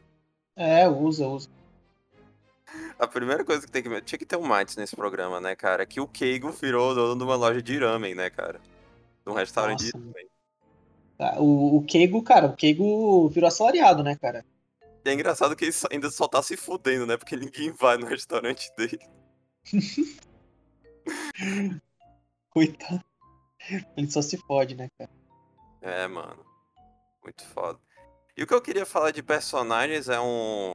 É, 0.56 0.88
usa, 0.88 1.28
usa. 1.28 1.48
A 2.98 3.06
primeira 3.06 3.44
coisa 3.44 3.64
que 3.64 3.70
tem 3.70 3.80
que. 3.80 4.00
Tinha 4.00 4.18
que 4.18 4.26
ter 4.26 4.36
um 4.36 4.44
Mites 4.44 4.74
nesse 4.74 4.96
programa, 4.96 5.40
né, 5.40 5.54
cara? 5.54 5.86
Que 5.86 6.00
o 6.00 6.08
Keigo 6.08 6.50
virou 6.50 6.96
dono 6.96 7.16
de 7.16 7.22
uma 7.22 7.36
loja 7.36 7.62
de 7.62 7.78
ramen, 7.78 8.16
né, 8.16 8.28
cara? 8.28 8.60
De 9.24 9.30
um 9.30 9.34
restaurante 9.34 9.84
Nossa, 9.84 9.98
de 9.98 10.04
ramen. 10.04 10.28
Tá, 11.16 11.36
o, 11.38 11.76
o 11.76 11.84
Keigo, 11.84 12.20
cara, 12.24 12.48
o 12.48 12.56
Keigo 12.56 13.28
virou 13.28 13.46
assalariado, 13.46 14.02
né, 14.02 14.16
cara? 14.16 14.44
E 15.04 15.10
é 15.10 15.12
engraçado 15.12 15.54
que 15.54 15.64
ele 15.64 15.74
ainda 15.92 16.10
só 16.10 16.26
tá 16.26 16.42
se 16.42 16.56
fudendo, 16.56 17.06
né? 17.06 17.16
Porque 17.16 17.36
ninguém 17.36 17.70
vai 17.70 17.96
no 17.96 18.06
restaurante 18.06 18.68
dele. 18.76 18.98
Coitado. 22.50 23.04
Ele 23.96 24.10
só 24.10 24.20
se 24.20 24.36
fode, 24.38 24.74
né, 24.74 24.88
cara? 24.98 25.10
É, 25.80 26.08
mano. 26.08 26.47
Muito 27.28 27.44
foda. 27.44 27.78
E 28.34 28.42
o 28.42 28.46
que 28.46 28.54
eu 28.54 28.62
queria 28.62 28.86
falar 28.86 29.10
de 29.10 29.22
personagens 29.22 30.08
é 30.08 30.18
um. 30.18 30.72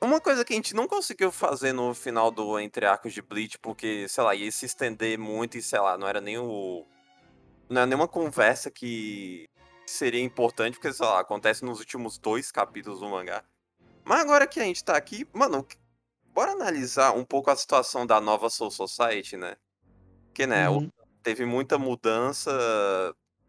Uma 0.00 0.18
coisa 0.18 0.44
que 0.44 0.54
a 0.54 0.56
gente 0.56 0.74
não 0.74 0.88
conseguiu 0.88 1.30
fazer 1.30 1.72
no 1.74 1.92
final 1.92 2.30
do 2.30 2.58
Entre 2.58 2.86
Arcos 2.86 3.12
de 3.12 3.20
Bleach, 3.20 3.58
porque, 3.58 4.08
sei 4.08 4.24
lá, 4.24 4.34
ia 4.34 4.50
se 4.50 4.64
estender 4.64 5.18
muito 5.18 5.58
e, 5.58 5.62
sei 5.62 5.78
lá, 5.78 5.98
não 5.98 6.08
era 6.08 6.22
nem 6.22 6.38
o. 6.38 6.86
Não 7.68 7.82
era 7.82 7.86
nenhuma 7.86 8.08
conversa 8.08 8.70
que 8.70 9.46
seria 9.84 10.22
importante, 10.22 10.74
porque, 10.78 10.92
sei 10.92 11.04
lá, 11.04 11.20
acontece 11.20 11.64
nos 11.64 11.80
últimos 11.80 12.16
dois 12.16 12.50
capítulos 12.50 13.00
do 13.00 13.08
mangá. 13.10 13.44
Mas 14.04 14.20
agora 14.20 14.46
que 14.46 14.58
a 14.58 14.64
gente 14.64 14.82
tá 14.82 14.96
aqui, 14.96 15.28
mano, 15.34 15.66
bora 16.32 16.52
analisar 16.52 17.12
um 17.12 17.24
pouco 17.24 17.50
a 17.50 17.56
situação 17.56 18.06
da 18.06 18.22
nova 18.22 18.48
Soul 18.48 18.70
Society, 18.70 19.36
né? 19.36 19.56
Que, 20.32 20.46
né, 20.46 20.66
uhum. 20.70 20.90
teve 21.22 21.44
muita 21.44 21.76
mudança 21.76 22.50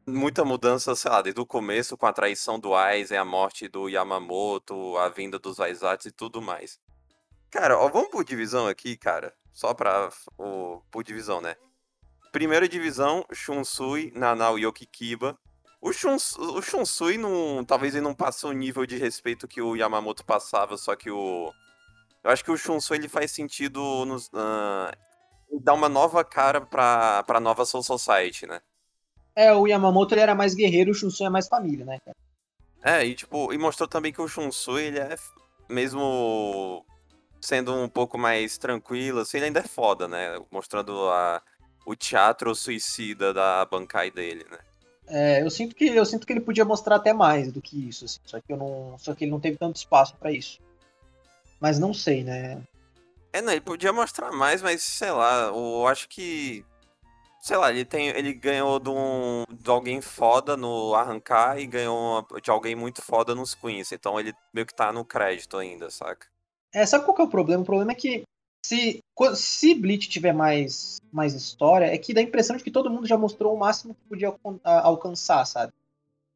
muita 0.09 0.43
mudança, 0.43 0.95
sei 0.95 1.11
lá, 1.11 1.21
desde 1.21 1.39
o 1.39 1.45
começo 1.45 1.97
com 1.97 2.05
a 2.05 2.13
traição 2.13 2.59
do 2.59 2.75
Aizen, 2.75 3.17
a 3.17 3.25
morte 3.25 3.67
do 3.67 3.87
Yamamoto, 3.87 4.97
a 4.97 5.09
vinda 5.09 5.39
dos 5.39 5.59
Aizats 5.59 6.05
e 6.05 6.11
tudo 6.11 6.41
mais. 6.41 6.79
Cara, 7.49 7.77
ó, 7.77 7.87
vamos 7.89 8.09
por 8.09 8.23
divisão 8.23 8.67
aqui, 8.67 8.95
cara. 8.95 9.33
Só 9.51 9.73
pra. 9.73 10.09
O, 10.37 10.81
por 10.91 11.03
divisão, 11.03 11.41
né? 11.41 11.55
Primeira 12.31 12.69
divisão, 12.69 13.25
Shunsui, 13.33 14.11
Nanao 14.15 14.59
e 14.59 14.65
Okikiba. 14.65 15.37
O, 15.81 15.93
Shuns, 15.93 16.37
o 16.37 16.61
Shunsui 16.61 17.17
não. 17.17 17.63
Talvez 17.65 17.95
ele 17.95 18.03
não 18.03 18.13
passou 18.13 18.51
o 18.51 18.53
nível 18.53 18.85
de 18.85 18.97
respeito 18.97 19.47
que 19.47 19.61
o 19.61 19.75
Yamamoto 19.75 20.25
passava, 20.25 20.77
só 20.77 20.95
que 20.95 21.09
o. 21.09 21.51
Eu 22.23 22.31
acho 22.31 22.43
que 22.43 22.51
o 22.51 22.57
Shunsui 22.57 22.97
ele 22.97 23.07
faz 23.07 23.31
sentido 23.31 24.05
nos, 24.05 24.27
uh, 24.27 24.91
dar 25.61 25.73
uma 25.73 25.89
nova 25.89 26.23
cara 26.23 26.61
pra, 26.61 27.23
pra 27.23 27.39
nova 27.39 27.65
Soul 27.65 27.83
Society, 27.83 28.45
né? 28.45 28.61
É, 29.35 29.53
o 29.53 29.67
Yamamoto 29.67 30.13
ele 30.13 30.21
era 30.21 30.35
mais 30.35 30.53
guerreiro, 30.53 30.91
o 30.91 30.93
Shunsui 30.93 31.25
é 31.25 31.29
mais 31.29 31.47
família, 31.47 31.85
né, 31.85 31.99
cara? 32.03 32.17
É, 32.83 33.05
e 33.05 33.15
tipo, 33.15 33.53
e 33.53 33.57
mostrou 33.57 33.87
também 33.87 34.11
que 34.11 34.21
o 34.21 34.27
Shunsui, 34.27 34.83
ele 34.83 34.99
é 34.99 35.15
mesmo 35.69 36.85
sendo 37.41 37.73
um 37.73 37.87
pouco 37.87 38.17
mais 38.17 38.57
tranquilo, 38.57 39.19
assim, 39.19 39.37
ele 39.37 39.47
ainda 39.47 39.59
é 39.59 39.67
foda, 39.67 40.07
né? 40.07 40.39
Mostrando 40.51 41.09
a, 41.09 41.41
o 41.85 41.95
teatro 41.95 42.53
suicida 42.53 43.33
da 43.33 43.65
Bankai 43.65 44.11
dele, 44.11 44.45
né? 44.49 44.57
É, 45.07 45.41
eu 45.41 45.49
sinto 45.49 45.75
que 45.75 45.87
eu 45.87 46.05
sinto 46.05 46.27
que 46.27 46.33
ele 46.33 46.41
podia 46.41 46.63
mostrar 46.63 46.97
até 46.97 47.13
mais 47.13 47.51
do 47.51 47.61
que 47.61 47.89
isso, 47.89 48.05
assim, 48.05 48.19
só 48.25 48.39
que 48.39 48.51
eu 48.53 48.57
não, 48.57 48.95
só 48.99 49.15
que 49.15 49.23
ele 49.23 49.31
não 49.31 49.39
teve 49.39 49.57
tanto 49.57 49.77
espaço 49.77 50.15
para 50.17 50.31
isso. 50.31 50.59
Mas 51.59 51.79
não 51.79 51.93
sei, 51.93 52.23
né? 52.23 52.61
É, 53.33 53.41
não, 53.41 53.51
ele 53.51 53.61
podia 53.61 53.91
mostrar 53.91 54.31
mais, 54.31 54.61
mas 54.61 54.83
sei 54.83 55.11
lá, 55.11 55.47
eu 55.47 55.87
acho 55.87 56.07
que 56.07 56.63
sei 57.41 57.57
lá, 57.57 57.69
ele 57.69 57.85
tem. 57.85 58.07
Ele 58.09 58.33
ganhou 58.33 58.79
de, 58.79 58.89
um, 58.89 59.43
de 59.51 59.69
alguém 59.69 60.01
foda 60.01 60.55
no 60.55 60.93
arrancar 60.93 61.59
e 61.59 61.65
ganhou 61.65 62.25
de 62.41 62.49
alguém 62.51 62.75
muito 62.75 63.01
foda 63.01 63.33
nos 63.33 63.55
Queens. 63.55 63.91
Então 63.91 64.19
ele 64.19 64.33
meio 64.53 64.65
que 64.65 64.75
tá 64.75 64.91
no 64.91 65.05
crédito 65.05 65.57
ainda, 65.57 65.89
saca? 65.89 66.27
É, 66.73 66.85
sabe 66.85 67.05
qual 67.05 67.15
que 67.15 67.21
é 67.21 67.25
o 67.25 67.29
problema? 67.29 67.63
O 67.63 67.65
problema 67.65 67.91
é 67.91 67.95
que 67.95 68.23
se, 68.63 69.03
se 69.35 69.73
Bleach 69.73 70.09
tiver 70.09 70.33
mais, 70.33 71.01
mais 71.11 71.33
história, 71.33 71.85
é 71.85 71.97
que 71.97 72.13
dá 72.13 72.21
a 72.21 72.23
impressão 72.23 72.55
de 72.55 72.63
que 72.63 72.71
todo 72.71 72.89
mundo 72.89 73.07
já 73.07 73.17
mostrou 73.17 73.53
o 73.53 73.57
máximo 73.57 73.95
que 73.95 74.01
podia 74.07 74.35
alcançar, 74.63 75.45
sabe? 75.45 75.73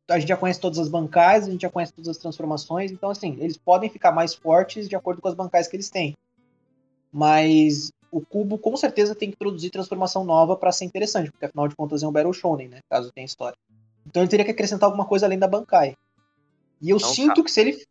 A 0.09 0.19
gente 0.19 0.29
já 0.29 0.37
conhece 0.37 0.59
todas 0.59 0.79
as 0.79 0.89
bancais, 0.89 1.47
a 1.47 1.51
gente 1.51 1.61
já 1.61 1.69
conhece 1.69 1.93
todas 1.93 2.09
as 2.09 2.17
transformações, 2.17 2.91
então 2.91 3.09
assim, 3.09 3.37
eles 3.39 3.57
podem 3.57 3.89
ficar 3.89 4.11
mais 4.11 4.33
fortes 4.33 4.89
de 4.89 4.95
acordo 4.95 5.21
com 5.21 5.27
as 5.27 5.33
bancais 5.33 5.67
que 5.67 5.75
eles 5.75 5.89
têm. 5.89 6.15
Mas 7.11 7.91
o 8.13 8.21
Cubo 8.21 8.59
com 8.59 8.77
certeza 8.77 9.15
tem 9.15 9.31
que 9.31 9.37
produzir 9.37 9.71
transformação 9.71 10.23
nova 10.23 10.55
para 10.55 10.71
ser 10.71 10.85
interessante, 10.85 11.31
porque 11.31 11.45
afinal 11.45 11.67
de 11.67 11.75
contas 11.75 12.03
é 12.03 12.07
um 12.07 12.11
Battle 12.11 12.31
Shonen, 12.31 12.67
né? 12.67 12.79
Caso 12.87 13.11
tenha 13.11 13.25
história. 13.25 13.57
Então 14.05 14.21
ele 14.21 14.29
teria 14.29 14.45
que 14.45 14.51
acrescentar 14.51 14.87
alguma 14.87 15.05
coisa 15.05 15.25
além 15.25 15.39
da 15.39 15.47
Bankai. 15.47 15.97
E 16.79 16.91
eu 16.91 16.99
Não, 16.99 17.07
sinto 17.07 17.29
cara. 17.29 17.43
que 17.43 17.51
se 17.51 17.61
ele. 17.61 17.85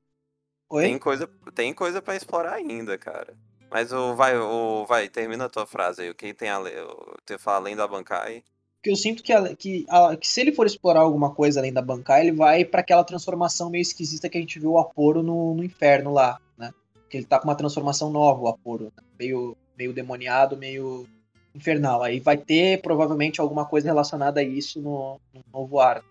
Oi? 0.71 0.85
Tem 0.85 0.99
coisa, 0.99 1.29
tem 1.55 1.75
coisa 1.75 2.01
para 2.01 2.15
explorar 2.15 2.55
ainda, 2.55 2.97
cara. 2.97 3.35
Mas 3.69 3.93
o 3.93 4.15
vai, 4.15 4.37
o 4.39 4.85
vai, 4.87 5.09
termina 5.09 5.47
a 5.47 5.49
tua 5.49 5.67
frase 5.67 6.03
aí. 6.03 6.15
Quem 6.15 6.33
tem 6.33 6.51
a 6.51 6.61
você 6.61 7.39
fala 7.39 7.57
além 7.57 7.75
da 7.75 7.89
Bankai? 7.89 8.45
Porque 8.77 8.91
eu 8.91 8.97
sinto 8.97 9.23
que, 9.23 9.33
a, 9.33 9.57
que, 9.57 9.87
a, 9.89 10.17
que, 10.17 10.27
se 10.27 10.41
ele 10.41 10.53
for 10.53 10.67
explorar 10.67 11.01
alguma 11.01 11.35
coisa 11.35 11.61
além 11.61 11.73
da 11.73 11.81
Bankai, 11.81 12.23
ele 12.23 12.37
vai 12.37 12.65
para 12.65 12.81
aquela 12.81 13.05
transformação 13.05 13.71
meio 13.71 13.83
esquisita 13.83 14.29
que 14.29 14.37
a 14.37 14.41
gente 14.41 14.59
viu 14.59 14.73
o 14.73 14.79
Aporo 14.79 15.23
no, 15.23 15.55
no 15.55 15.65
inferno 15.65 16.13
lá, 16.13 16.39
né? 16.59 16.73
Que 17.09 17.17
ele 17.17 17.27
tá 17.27 17.39
com 17.39 17.49
uma 17.49 17.55
transformação 17.55 18.11
nova, 18.11 18.43
o 18.43 18.49
Aporo, 18.49 18.85
né? 18.85 19.03
meio 19.19 19.57
meio 19.77 19.93
demoniado, 19.93 20.57
meio 20.57 21.07
infernal. 21.55 22.03
Aí 22.03 22.21
vai 22.21 22.37
ter 22.37 22.81
provavelmente 22.81 23.41
alguma 23.41 23.65
coisa 23.65 23.89
relacionada 23.89 24.41
a 24.41 24.45
isso 24.45 24.81
no, 24.81 25.21
no 25.33 25.43
novo 25.53 25.81
arco. 25.81 26.07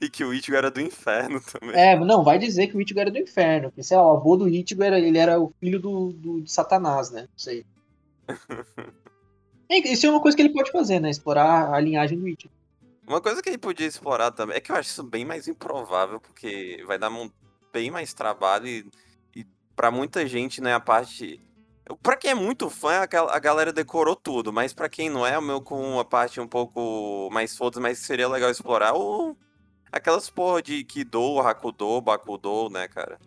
E 0.00 0.10
que 0.10 0.24
o 0.24 0.34
Ichigo 0.34 0.56
era 0.56 0.70
do 0.70 0.80
inferno 0.80 1.40
também. 1.52 1.74
É, 1.74 1.98
não, 1.98 2.22
vai 2.24 2.38
dizer 2.38 2.66
que 2.66 2.76
o 2.76 2.80
Ichigo 2.80 3.00
era 3.00 3.10
do 3.10 3.18
inferno. 3.18 3.68
Porque, 3.70 3.82
sei 3.82 3.96
lá, 3.96 4.02
o 4.12 4.16
avô 4.16 4.36
do 4.36 4.48
Ichigo 4.48 4.82
era, 4.82 4.98
ele 4.98 5.18
era 5.18 5.40
o 5.40 5.52
filho 5.60 5.80
do, 5.80 6.12
do 6.12 6.40
de 6.42 6.50
Satanás, 6.50 7.10
né? 7.10 7.22
Não 7.22 7.38
sei. 7.38 7.64
isso 9.70 10.06
é 10.06 10.10
uma 10.10 10.20
coisa 10.20 10.36
que 10.36 10.42
ele 10.42 10.52
pode 10.52 10.70
fazer, 10.70 11.00
né? 11.00 11.10
Explorar 11.10 11.72
a 11.72 11.80
linhagem 11.80 12.18
do 12.18 12.28
Ichigo. 12.28 12.52
Uma 13.06 13.20
coisa 13.20 13.42
que 13.42 13.50
ele 13.50 13.58
podia 13.58 13.86
explorar 13.86 14.30
também 14.30 14.56
é 14.56 14.60
que 14.60 14.72
eu 14.72 14.76
acho 14.76 14.88
isso 14.88 15.02
bem 15.02 15.24
mais 15.24 15.46
improvável, 15.46 16.18
porque 16.18 16.82
vai 16.86 16.98
dar 16.98 17.10
bem 17.70 17.90
mais 17.90 18.14
trabalho 18.14 18.66
e, 18.66 18.86
e 19.36 19.46
para 19.76 19.90
muita 19.90 20.26
gente, 20.26 20.62
né, 20.62 20.72
a 20.72 20.80
parte 20.80 21.38
Pra 22.02 22.16
quem 22.16 22.30
é 22.30 22.34
muito 22.34 22.70
fã, 22.70 23.06
a 23.30 23.38
galera 23.38 23.72
decorou 23.72 24.16
tudo, 24.16 24.52
mas 24.52 24.72
pra 24.72 24.88
quem 24.88 25.10
não 25.10 25.26
é, 25.26 25.38
o 25.38 25.42
meu 25.42 25.60
com 25.60 25.80
uma 25.80 26.04
parte 26.04 26.40
um 26.40 26.48
pouco 26.48 27.28
mais 27.30 27.56
foda, 27.56 27.78
mas 27.78 27.98
seria 27.98 28.28
legal 28.28 28.50
explorar 28.50 28.94
o... 28.96 29.36
aquelas 29.92 30.30
porra 30.30 30.62
de 30.62 30.82
Kido, 30.84 31.40
Hakudo, 31.40 32.00
Bakudo, 32.00 32.70
né, 32.70 32.88
cara? 32.88 33.18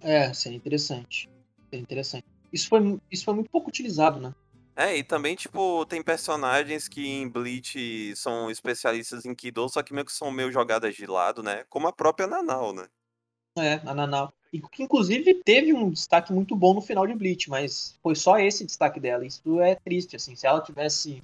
É, 0.00 0.32
seria 0.34 0.58
interessante. 0.58 1.30
Seria 1.70 1.82
interessante. 1.82 2.26
Isso 2.52 2.68
foi, 2.68 3.00
isso 3.10 3.24
foi 3.24 3.34
muito 3.34 3.50
pouco 3.50 3.68
utilizado, 3.68 4.20
né? 4.20 4.34
É, 4.76 4.96
e 4.96 5.02
também, 5.02 5.34
tipo, 5.34 5.84
tem 5.86 6.02
personagens 6.02 6.86
que 6.86 7.04
em 7.04 7.28
Bleach 7.28 8.14
são 8.14 8.50
especialistas 8.50 9.24
em 9.24 9.34
Kido, 9.34 9.68
só 9.68 9.82
que 9.82 9.92
meio 9.92 10.06
que 10.06 10.12
são 10.12 10.30
meio 10.30 10.52
jogadas 10.52 10.94
de 10.94 11.04
lado, 11.04 11.42
né? 11.42 11.64
Como 11.68 11.88
a 11.88 11.92
própria 11.92 12.28
Nanau, 12.28 12.72
né? 12.72 12.86
É, 13.58 13.80
a 13.84 13.92
Nanau. 13.92 14.32
E 14.52 14.60
que 14.60 14.82
inclusive 14.82 15.34
teve 15.44 15.72
um 15.74 15.90
destaque 15.90 16.32
muito 16.32 16.56
bom 16.56 16.74
no 16.74 16.80
final 16.80 17.06
de 17.06 17.14
Bleach, 17.14 17.50
mas 17.50 17.98
foi 18.02 18.14
só 18.14 18.38
esse 18.38 18.64
destaque 18.64 18.98
dela. 18.98 19.26
Isso 19.26 19.60
é 19.60 19.74
triste, 19.74 20.16
assim. 20.16 20.34
Se 20.34 20.46
ela 20.46 20.60
tivesse. 20.60 21.20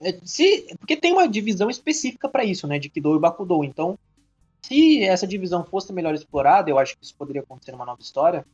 É, 0.00 0.16
se, 0.24 0.66
porque 0.78 0.96
tem 0.96 1.12
uma 1.12 1.28
divisão 1.28 1.68
específica 1.68 2.28
para 2.28 2.44
isso, 2.44 2.66
né? 2.66 2.78
De 2.78 2.88
Kido 2.88 3.16
e 3.16 3.18
Bakudou. 3.18 3.64
Então, 3.64 3.98
se 4.62 5.02
essa 5.02 5.26
divisão 5.26 5.64
fosse 5.64 5.92
melhor 5.92 6.14
explorada, 6.14 6.70
eu 6.70 6.78
acho 6.78 6.96
que 6.96 7.04
isso 7.04 7.16
poderia 7.16 7.42
acontecer 7.42 7.72
numa 7.72 7.86
nova 7.86 8.00
história. 8.00 8.46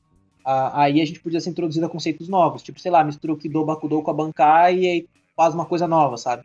aí 0.45 1.01
a 1.01 1.05
gente 1.05 1.21
podia 1.21 1.41
ser 1.41 1.51
introduzido 1.51 1.85
a 1.85 1.91
conceitos 1.91 2.29
novos. 2.29 2.63
Tipo, 2.63 2.81
sei 2.81 2.91
lá, 2.91 3.05
mistura 3.05 3.35
o 3.35 3.37
Kido 3.37 3.65
Bakudou 3.65 4.03
com 4.03 4.11
a 4.11 4.15
Bankai 4.15 4.79
e 4.79 4.87
aí 4.87 5.09
faz 5.37 5.55
uma 5.55 5.67
coisa 5.67 5.87
nova, 5.87 6.17
sabe? 6.17 6.45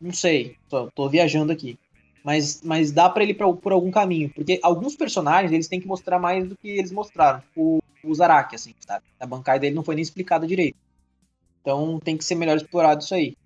Não 0.00 0.12
sei. 0.12 0.56
Tô, 0.68 0.90
tô 0.90 1.08
viajando 1.08 1.52
aqui 1.52 1.78
mas, 2.26 2.60
mas 2.64 2.90
dá 2.90 3.08
para 3.08 3.22
ele 3.22 3.32
pra, 3.32 3.52
por 3.52 3.70
algum 3.70 3.92
caminho, 3.92 4.28
porque 4.34 4.58
alguns 4.60 4.96
personagens 4.96 5.52
eles 5.52 5.68
têm 5.68 5.78
que 5.78 5.86
mostrar 5.86 6.18
mais 6.18 6.44
do 6.48 6.56
que 6.56 6.68
eles 6.70 6.90
mostraram, 6.90 7.38
tipo 7.38 7.80
o 8.02 8.14
Zaraki, 8.14 8.56
assim, 8.56 8.74
sabe? 8.80 9.04
A 9.20 9.24
bancada 9.24 9.60
dele 9.60 9.76
não 9.76 9.84
foi 9.84 9.94
nem 9.94 10.02
explicada 10.02 10.44
direito. 10.44 10.76
Então 11.60 12.00
tem 12.00 12.16
que 12.16 12.24
ser 12.24 12.34
melhor 12.34 12.56
explorado 12.56 13.00
isso 13.04 13.14
aí. 13.14 13.36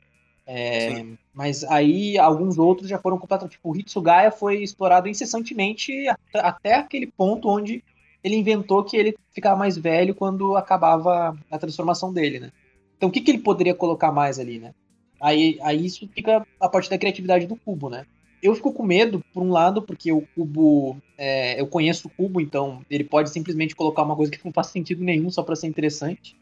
É, 0.47 1.05
mas 1.35 1.63
aí 1.65 2.19
alguns 2.19 2.57
outros 2.57 2.89
já 2.89 2.99
foram 2.99 3.19
completamente. 3.19 3.53
Tipo, 3.53 3.71
o 3.71 3.77
Hitsugaya 3.77 4.31
foi 4.31 4.63
explorado 4.63 5.09
incessantemente 5.09 5.93
até, 6.35 6.77
aquele 6.77 7.07
ponto 7.07 7.51
onde 7.51 7.85
ele 8.25 8.37
inventou 8.37 8.83
que 8.83 8.97
ele 8.97 9.15
ficava 9.31 9.57
mais 9.57 9.77
velho 9.77 10.15
quando 10.15 10.57
acabava 10.57 11.39
a 11.51 11.59
transformação 11.59 12.15
dele, 12.15 12.41
né? 12.41 12.53
Então 12.97 13.11
o 13.11 13.13
que, 13.13 13.21
que 13.21 13.31
ele 13.31 13.41
poderia 13.41 13.75
colocar 13.75 14.11
mais 14.11 14.39
ali, 14.39 14.59
né? 14.59 14.75
Aí, 15.21 15.59
aí 15.61 15.85
isso 15.85 16.09
fica 16.09 16.47
a 16.59 16.69
partir 16.69 16.89
da 16.89 16.99
criatividade 16.99 17.47
do 17.47 17.57
cubo, 17.57 17.91
né? 17.91 18.07
Eu 18.43 18.55
fico 18.55 18.73
com 18.73 18.83
medo, 18.83 19.23
por 19.33 19.43
um 19.43 19.51
lado, 19.51 19.83
porque 19.83 20.11
o 20.13 20.23
cubo. 20.35 20.97
É, 21.19 21.61
eu 21.61 21.67
conheço 21.67 22.09
o 22.09 22.11
cubo, 22.11 22.41
então 22.41 22.85
ele 22.91 23.05
pode 23.05 23.31
simplesmente 23.31 23.77
colocar 23.77 24.03
uma 24.03 24.17
coisa 24.17 24.33
que 24.33 24.45
não 24.45 24.53
faz 24.55 24.69
sentido 24.69 25.05
nenhum 25.05 25.31
só 25.31 25.43
para 25.43 25.57
ser 25.57 25.67
interessante. 25.67 26.37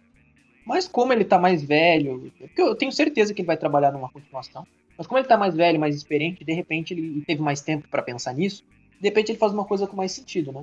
Mas 0.64 0.86
como 0.86 1.12
ele 1.12 1.24
tá 1.24 1.38
mais 1.38 1.62
velho, 1.62 2.32
porque 2.38 2.60
eu 2.60 2.74
tenho 2.74 2.92
certeza 2.92 3.32
que 3.32 3.40
ele 3.40 3.46
vai 3.46 3.56
trabalhar 3.56 3.90
numa 3.90 4.10
continuação. 4.10 4.66
Mas 4.96 5.06
como 5.06 5.18
ele 5.18 5.28
tá 5.28 5.36
mais 5.36 5.54
velho, 5.54 5.80
mais 5.80 5.96
experiente, 5.96 6.44
de 6.44 6.52
repente 6.52 6.92
ele 6.92 7.22
teve 7.26 7.40
mais 7.40 7.60
tempo 7.60 7.88
para 7.88 8.02
pensar 8.02 8.34
nisso, 8.34 8.64
de 9.00 9.08
repente 9.08 9.32
ele 9.32 9.38
faz 9.38 9.52
uma 9.52 9.64
coisa 9.64 9.86
com 9.86 9.96
mais 9.96 10.12
sentido, 10.12 10.52
né? 10.52 10.62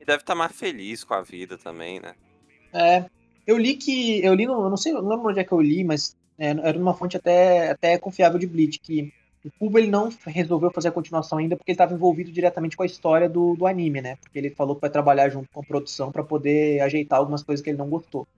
E 0.00 0.04
deve 0.04 0.22
estar 0.22 0.34
tá 0.34 0.38
mais 0.38 0.52
feliz 0.52 1.04
com 1.04 1.14
a 1.14 1.22
vida 1.22 1.56
também, 1.56 2.00
né? 2.00 2.14
É. 2.72 3.04
Eu 3.46 3.56
li 3.56 3.76
que. 3.76 4.22
Eu 4.24 4.34
li, 4.34 4.44
eu 4.44 4.68
não 4.68 4.76
sei, 4.76 4.92
não 4.92 5.08
lembro 5.08 5.30
onde 5.30 5.40
é 5.40 5.44
que 5.44 5.52
eu 5.52 5.60
li, 5.60 5.84
mas 5.84 6.16
é, 6.38 6.50
era 6.50 6.78
numa 6.78 6.94
fonte 6.94 7.16
até, 7.16 7.70
até 7.70 7.98
confiável 7.98 8.38
de 8.38 8.46
Bleach, 8.46 8.78
que 8.80 9.12
o 9.44 9.50
Kubo 9.58 9.78
ele 9.78 9.90
não 9.90 10.10
resolveu 10.26 10.70
fazer 10.70 10.88
a 10.88 10.92
continuação 10.92 11.38
ainda 11.38 11.56
porque 11.56 11.70
ele 11.70 11.74
estava 11.74 11.94
envolvido 11.94 12.30
diretamente 12.30 12.76
com 12.76 12.82
a 12.82 12.86
história 12.86 13.28
do, 13.28 13.54
do 13.54 13.66
anime, 13.66 14.00
né? 14.00 14.16
Porque 14.16 14.38
ele 14.38 14.50
falou 14.50 14.74
que 14.74 14.82
vai 14.82 14.90
trabalhar 14.90 15.30
junto 15.30 15.48
com 15.50 15.60
a 15.60 15.64
produção 15.64 16.12
para 16.12 16.22
poder 16.22 16.80
ajeitar 16.80 17.18
algumas 17.18 17.42
coisas 17.42 17.62
que 17.62 17.70
ele 17.70 17.78
não 17.78 17.88
gostou. 17.88 18.28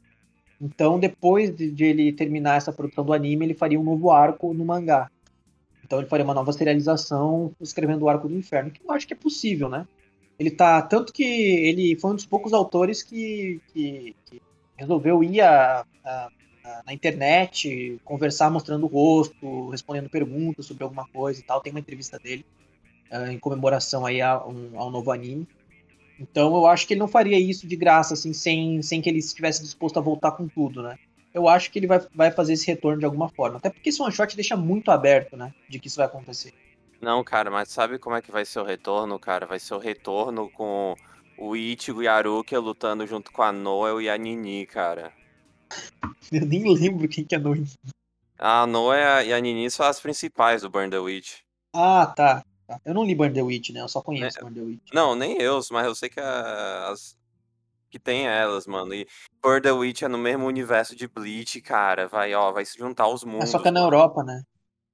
Então, 0.60 1.00
depois 1.00 1.54
de, 1.54 1.72
de, 1.72 1.84
ele 1.84 2.12
terminar 2.12 2.56
essa 2.56 2.72
produção 2.72 3.04
do 3.04 3.12
anime, 3.12 3.46
ele 3.46 3.54
faria 3.54 3.80
um 3.80 3.82
novo 3.82 4.12
arco 4.12 4.54
no 4.54 4.64
mangá. 4.64 5.10
Então, 5.84 5.98
ele 5.98 6.08
faria 6.08 6.24
uma 6.24 6.34
nova 6.34 6.52
serialização 6.52 7.52
escrevendo 7.60 8.02
o 8.02 8.08
arco 8.08 8.28
do 8.28 8.36
inferno, 8.36 8.70
que 8.70 8.80
eu 8.84 8.92
acho 8.92 9.06
que 9.06 9.12
é 9.12 9.16
possível, 9.16 9.68
né? 9.68 9.88
Ele 10.38 10.52
tá. 10.52 10.80
Tanto 10.82 11.12
que 11.12 11.24
ele 11.24 11.96
foi 11.96 12.12
um 12.12 12.14
dos 12.14 12.26
poucos 12.26 12.52
autores 12.52 13.02
que, 13.02 13.60
que, 13.72 14.14
que 14.24 14.40
resolveu 14.76 15.22
ir 15.24 15.40
a, 15.40 15.84
a 16.04 16.28
na 16.86 16.92
internet, 16.92 18.00
conversar 18.04 18.50
mostrando 18.50 18.84
o 18.84 18.88
rosto, 18.88 19.70
respondendo 19.70 20.08
perguntas 20.08 20.66
sobre 20.66 20.84
alguma 20.84 21.06
coisa 21.08 21.40
e 21.40 21.42
tal. 21.42 21.60
Tem 21.60 21.72
uma 21.72 21.80
entrevista 21.80 22.18
dele 22.18 22.44
uh, 23.10 23.30
em 23.30 23.38
comemoração 23.38 24.06
aí 24.06 24.20
a 24.20 24.44
um, 24.44 24.78
ao 24.78 24.90
novo 24.90 25.10
anime. 25.10 25.46
Então 26.18 26.54
eu 26.54 26.66
acho 26.66 26.86
que 26.86 26.94
ele 26.94 27.00
não 27.00 27.08
faria 27.08 27.38
isso 27.38 27.66
de 27.66 27.76
graça, 27.76 28.14
assim, 28.14 28.32
sem, 28.32 28.80
sem 28.82 29.00
que 29.00 29.08
ele 29.08 29.18
estivesse 29.18 29.62
disposto 29.62 29.98
a 29.98 30.02
voltar 30.02 30.32
com 30.32 30.46
tudo, 30.46 30.82
né? 30.82 30.98
Eu 31.34 31.48
acho 31.48 31.70
que 31.70 31.78
ele 31.78 31.86
vai, 31.86 32.00
vai 32.14 32.30
fazer 32.30 32.52
esse 32.52 32.66
retorno 32.66 32.98
de 32.98 33.04
alguma 33.04 33.28
forma. 33.28 33.56
Até 33.56 33.70
porque 33.70 33.88
esse 33.88 34.00
one 34.02 34.12
shot 34.12 34.36
deixa 34.36 34.56
muito 34.56 34.90
aberto, 34.90 35.36
né? 35.36 35.52
De 35.68 35.78
que 35.78 35.88
isso 35.88 35.96
vai 35.96 36.06
acontecer. 36.06 36.52
Não, 37.00 37.24
cara, 37.24 37.50
mas 37.50 37.70
sabe 37.70 37.98
como 37.98 38.14
é 38.14 38.22
que 38.22 38.30
vai 38.30 38.44
ser 38.44 38.60
o 38.60 38.64
retorno, 38.64 39.18
cara? 39.18 39.46
Vai 39.46 39.58
ser 39.58 39.74
o 39.74 39.78
retorno 39.78 40.48
com 40.50 40.94
o 41.36 41.56
Ichigo 41.56 42.02
e 42.02 42.06
a 42.06 42.14
Aruka 42.14 42.56
lutando 42.60 43.04
junto 43.06 43.32
com 43.32 43.42
a 43.42 43.50
Noel 43.50 44.00
e 44.00 44.08
a 44.08 44.16
Nini, 44.16 44.66
cara. 44.66 45.12
Eu 46.32 46.46
nem 46.46 46.72
lembro 46.74 47.08
quem 47.08 47.24
que 47.24 47.34
é 47.34 47.38
Noe. 47.38 47.64
A 48.38 48.66
Noé 48.66 49.26
e 49.26 49.32
a 49.32 49.40
Nini 49.40 49.70
são 49.70 49.86
as 49.86 50.00
principais 50.00 50.62
do 50.62 50.70
Burn 50.70 50.90
the 50.90 50.98
Witch. 50.98 51.40
Ah, 51.74 52.06
tá. 52.06 52.42
tá. 52.66 52.80
Eu 52.84 52.94
não 52.94 53.04
li 53.04 53.14
Burn 53.14 53.32
the 53.32 53.42
Witch, 53.42 53.70
né? 53.70 53.80
Eu 53.80 53.88
só 53.88 54.00
conheço 54.00 54.38
é, 54.38 54.42
Burn 54.42 54.54
the 54.54 54.62
Witch. 54.62 54.92
Não, 54.92 55.14
nem 55.14 55.40
eu, 55.40 55.60
mas 55.70 55.86
eu 55.86 55.94
sei 55.94 56.08
que 56.08 56.20
as. 56.20 57.16
Que 57.90 57.98
tem 57.98 58.26
elas, 58.26 58.66
mano. 58.66 58.94
E 58.94 59.06
Burn 59.42 59.60
the 59.60 59.70
Witch 59.70 60.02
é 60.02 60.08
no 60.08 60.18
mesmo 60.18 60.46
universo 60.46 60.96
de 60.96 61.06
Bleach, 61.06 61.60
cara. 61.60 62.08
Vai, 62.08 62.34
ó, 62.34 62.50
vai 62.50 62.64
se 62.64 62.78
juntar 62.78 63.06
os 63.06 63.22
mundos. 63.22 63.44
É 63.44 63.46
só 63.46 63.58
que 63.58 63.68
é 63.68 63.70
na 63.70 63.80
Europa, 63.80 64.24
né? 64.24 64.42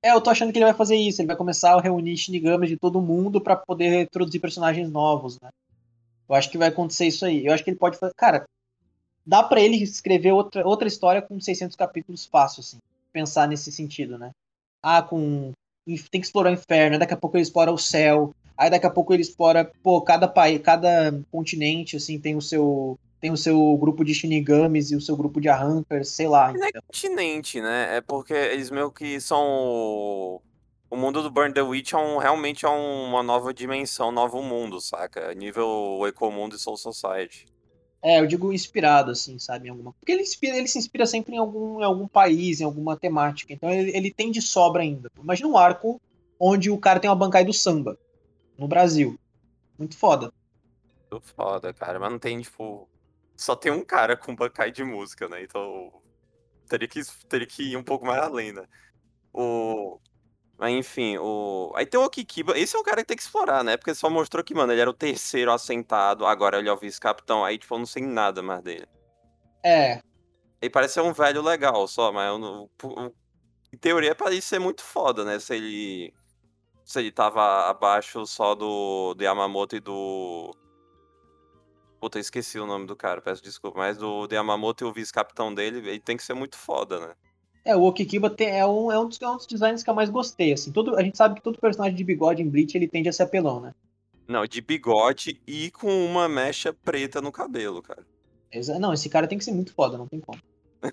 É, 0.02 0.12
eu 0.12 0.20
tô 0.20 0.30
achando 0.30 0.52
que 0.52 0.58
ele 0.58 0.64
vai 0.64 0.74
fazer 0.74 0.96
isso. 0.96 1.20
Ele 1.20 1.28
vai 1.28 1.36
começar 1.36 1.74
a 1.74 1.80
reunir 1.80 2.16
Shinigamis 2.16 2.68
de 2.68 2.76
todo 2.76 3.00
mundo 3.00 3.40
para 3.40 3.56
poder 3.56 4.02
introduzir 4.02 4.40
personagens 4.40 4.90
novos, 4.90 5.38
né? 5.40 5.48
Eu 6.28 6.34
acho 6.34 6.50
que 6.50 6.58
vai 6.58 6.68
acontecer 6.68 7.06
isso 7.06 7.24
aí. 7.24 7.46
Eu 7.46 7.54
acho 7.54 7.64
que 7.64 7.70
ele 7.70 7.78
pode 7.78 7.98
fazer. 7.98 8.12
Cara, 8.14 8.44
dá 9.28 9.42
para 9.42 9.60
ele 9.60 9.76
escrever 9.76 10.32
outra, 10.32 10.66
outra 10.66 10.88
história 10.88 11.20
com 11.20 11.38
600 11.38 11.76
capítulos 11.76 12.24
fácil, 12.24 12.60
assim. 12.60 12.78
Pensar 13.12 13.46
nesse 13.46 13.70
sentido, 13.70 14.16
né? 14.16 14.30
Ah, 14.82 15.02
com. 15.02 15.52
Tem 16.10 16.20
que 16.20 16.26
explorar 16.26 16.50
o 16.50 16.54
inferno, 16.54 16.98
daqui 16.98 17.14
a 17.14 17.16
pouco 17.16 17.36
ele 17.36 17.42
explora 17.42 17.72
o 17.72 17.78
céu, 17.78 18.34
aí 18.56 18.70
daqui 18.70 18.86
a 18.86 18.90
pouco 18.90 19.12
ele 19.12 19.22
explora, 19.22 19.70
pô, 19.82 20.02
cada 20.02 20.28
país, 20.28 20.60
cada 20.60 21.18
continente, 21.30 21.96
assim, 21.96 22.18
tem 22.18 22.36
o 22.36 22.42
seu 22.42 22.98
tem 23.20 23.32
o 23.32 23.36
seu 23.36 23.76
grupo 23.78 24.04
de 24.04 24.14
Shinigamis 24.14 24.90
e 24.90 24.96
o 24.96 25.00
seu 25.00 25.16
grupo 25.16 25.40
de 25.40 25.48
Arrancers, 25.48 26.10
sei 26.10 26.28
lá. 26.28 26.52
Não 26.52 26.64
é 26.64 26.70
continente, 26.72 27.60
né? 27.60 27.96
É 27.96 28.00
porque 28.00 28.32
eles 28.32 28.70
meio 28.70 28.90
que 28.90 29.20
são. 29.20 30.40
O 30.90 30.96
mundo 30.96 31.22
do 31.22 31.30
Burn 31.30 31.52
the 31.52 31.60
Witch 31.60 31.92
é 31.92 31.98
um, 31.98 32.18
realmente 32.18 32.64
é 32.64 32.68
uma 32.68 33.22
nova 33.22 33.52
dimensão, 33.52 34.08
um 34.08 34.12
novo 34.12 34.42
mundo, 34.42 34.80
saca? 34.80 35.34
Nível 35.34 36.00
Ecomundo 36.06 36.54
e 36.54 36.58
Soul 36.58 36.76
Society. 36.76 37.46
É, 38.00 38.20
eu 38.20 38.26
digo 38.26 38.52
inspirado, 38.52 39.10
assim, 39.10 39.38
sabe? 39.38 39.66
Em 39.66 39.70
alguma... 39.70 39.92
Porque 39.92 40.12
ele, 40.12 40.22
inspira, 40.22 40.56
ele 40.56 40.68
se 40.68 40.78
inspira 40.78 41.06
sempre 41.06 41.34
em 41.34 41.38
algum, 41.38 41.80
em 41.80 41.84
algum 41.84 42.06
país, 42.06 42.60
em 42.60 42.64
alguma 42.64 42.96
temática. 42.96 43.52
Então 43.52 43.70
ele, 43.70 43.90
ele 43.96 44.12
tem 44.12 44.30
de 44.30 44.40
sobra 44.40 44.82
ainda. 44.82 45.10
Imagina 45.20 45.48
um 45.48 45.58
arco 45.58 46.00
onde 46.38 46.70
o 46.70 46.78
cara 46.78 47.00
tem 47.00 47.10
uma 47.10 47.16
bancada 47.16 47.44
do 47.44 47.52
samba. 47.52 47.98
No 48.56 48.68
Brasil. 48.68 49.18
Muito 49.78 49.96
foda. 49.96 50.32
Muito 51.10 51.26
foda, 51.26 51.72
cara. 51.72 51.98
Mas 51.98 52.10
não 52.10 52.18
tem, 52.18 52.40
tipo. 52.40 52.88
Só 53.36 53.54
tem 53.54 53.70
um 53.70 53.84
cara 53.84 54.16
com 54.16 54.34
bancai 54.34 54.70
de 54.70 54.82
música, 54.82 55.28
né? 55.28 55.42
Então. 55.42 55.92
Teria 56.68 56.88
que, 56.88 57.00
teria 57.28 57.46
que 57.46 57.62
ir 57.62 57.76
um 57.76 57.82
pouco 57.82 58.04
mais 58.04 58.20
além, 58.20 58.52
né? 58.52 58.64
O. 59.32 59.98
Mas 60.58 60.74
enfim, 60.74 61.16
o. 61.18 61.72
Aí 61.76 61.86
tem 61.86 62.00
o 62.00 62.10
Kikiba. 62.10 62.58
Esse 62.58 62.74
é 62.76 62.78
o 62.80 62.82
cara 62.82 63.02
que 63.02 63.06
tem 63.06 63.16
que 63.16 63.22
explorar, 63.22 63.62
né? 63.62 63.76
Porque 63.76 63.94
só 63.94 64.10
mostrou 64.10 64.42
que, 64.42 64.52
mano, 64.54 64.72
ele 64.72 64.80
era 64.80 64.90
o 64.90 64.94
terceiro 64.94 65.52
assentado, 65.52 66.26
agora 66.26 66.58
ele 66.58 66.68
é 66.68 66.72
o 66.72 66.76
vice-capitão. 66.76 67.44
Aí, 67.44 67.56
tipo, 67.56 67.72
eu 67.72 67.78
não 67.78 67.86
sei 67.86 68.02
nada 68.02 68.42
mais 68.42 68.60
dele. 68.60 68.86
É. 69.62 70.02
Ele 70.60 70.70
parece 70.70 70.94
ser 70.94 71.02
um 71.02 71.12
velho 71.12 71.42
legal 71.42 71.86
só, 71.86 72.10
mas 72.12 72.28
eu 72.28 72.38
não. 72.38 72.68
Em 73.72 73.76
teoria, 73.76 74.14
parece 74.16 74.42
ser 74.42 74.58
muito 74.58 74.82
foda, 74.82 75.24
né? 75.24 75.38
Se 75.38 75.54
ele. 75.54 76.12
Se 76.84 76.98
ele 76.98 77.12
tava 77.12 77.68
abaixo 77.68 78.26
só 78.26 78.54
do, 78.54 79.14
do 79.14 79.22
Yamamoto 79.22 79.76
e 79.76 79.80
do. 79.80 80.50
Puta, 82.00 82.18
esqueci 82.18 82.58
o 82.58 82.66
nome 82.66 82.86
do 82.86 82.96
cara, 82.96 83.20
peço 83.20 83.42
desculpa. 83.42 83.78
Mas 83.78 83.96
do, 83.96 84.26
do 84.26 84.34
Yamamoto 84.34 84.84
e 84.84 84.86
o 84.88 84.92
vice-capitão 84.92 85.54
dele, 85.54 85.78
ele 85.78 86.00
tem 86.00 86.16
que 86.16 86.22
ser 86.24 86.34
muito 86.34 86.56
foda, 86.56 86.98
né? 86.98 87.14
É, 87.68 87.76
o 87.76 87.82
Okikiba 87.82 88.30
tem, 88.30 88.48
é, 88.48 88.64
um, 88.64 88.90
é, 88.90 88.98
um 88.98 89.06
dos, 89.06 89.20
é 89.20 89.28
um 89.28 89.36
dos 89.36 89.46
designs 89.46 89.82
que 89.82 89.90
eu 89.90 89.94
mais 89.94 90.08
gostei, 90.08 90.54
assim. 90.54 90.72
Todo, 90.72 90.96
a 90.96 91.02
gente 91.02 91.18
sabe 91.18 91.34
que 91.34 91.42
todo 91.42 91.58
personagem 91.58 91.94
de 91.94 92.02
bigode 92.02 92.40
em 92.40 92.48
Bleach, 92.48 92.74
ele 92.74 92.88
tende 92.88 93.10
a 93.10 93.12
ser 93.12 93.24
apelão, 93.24 93.60
né? 93.60 93.74
Não, 94.26 94.46
de 94.46 94.62
bigode 94.62 95.38
e 95.46 95.70
com 95.70 96.06
uma 96.06 96.26
mecha 96.30 96.72
preta 96.72 97.20
no 97.20 97.30
cabelo, 97.30 97.82
cara. 97.82 98.06
Não, 98.80 98.94
esse 98.94 99.10
cara 99.10 99.26
tem 99.26 99.36
que 99.36 99.44
ser 99.44 99.52
muito 99.52 99.74
foda, 99.74 99.98
não 99.98 100.06
tem 100.06 100.18
como. 100.18 100.40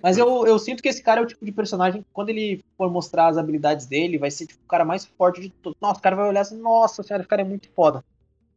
Mas 0.04 0.18
eu, 0.18 0.46
eu 0.46 0.60
sinto 0.60 0.84
que 0.84 0.90
esse 0.90 1.02
cara 1.02 1.22
é 1.22 1.24
o 1.24 1.28
tipo 1.28 1.46
de 1.46 1.52
personagem 1.54 2.02
que 2.02 2.08
quando 2.12 2.28
ele 2.28 2.62
for 2.78 2.92
mostrar 2.92 3.28
as 3.28 3.38
habilidades 3.38 3.86
dele, 3.86 4.18
vai 4.18 4.30
ser 4.30 4.46
tipo, 4.46 4.62
o 4.62 4.68
cara 4.68 4.84
mais 4.84 5.06
forte 5.06 5.40
de 5.40 5.50
todos. 5.50 5.80
Nossa, 5.80 6.02
o 6.02 6.04
cara 6.04 6.18
vai 6.18 6.28
olhar 6.28 6.42
assim, 6.42 6.58
nossa 6.58 7.04
senhora, 7.04 7.24
esse 7.24 7.30
cara 7.30 7.42
é 7.42 7.46
muito 7.46 7.70
foda. 7.70 8.04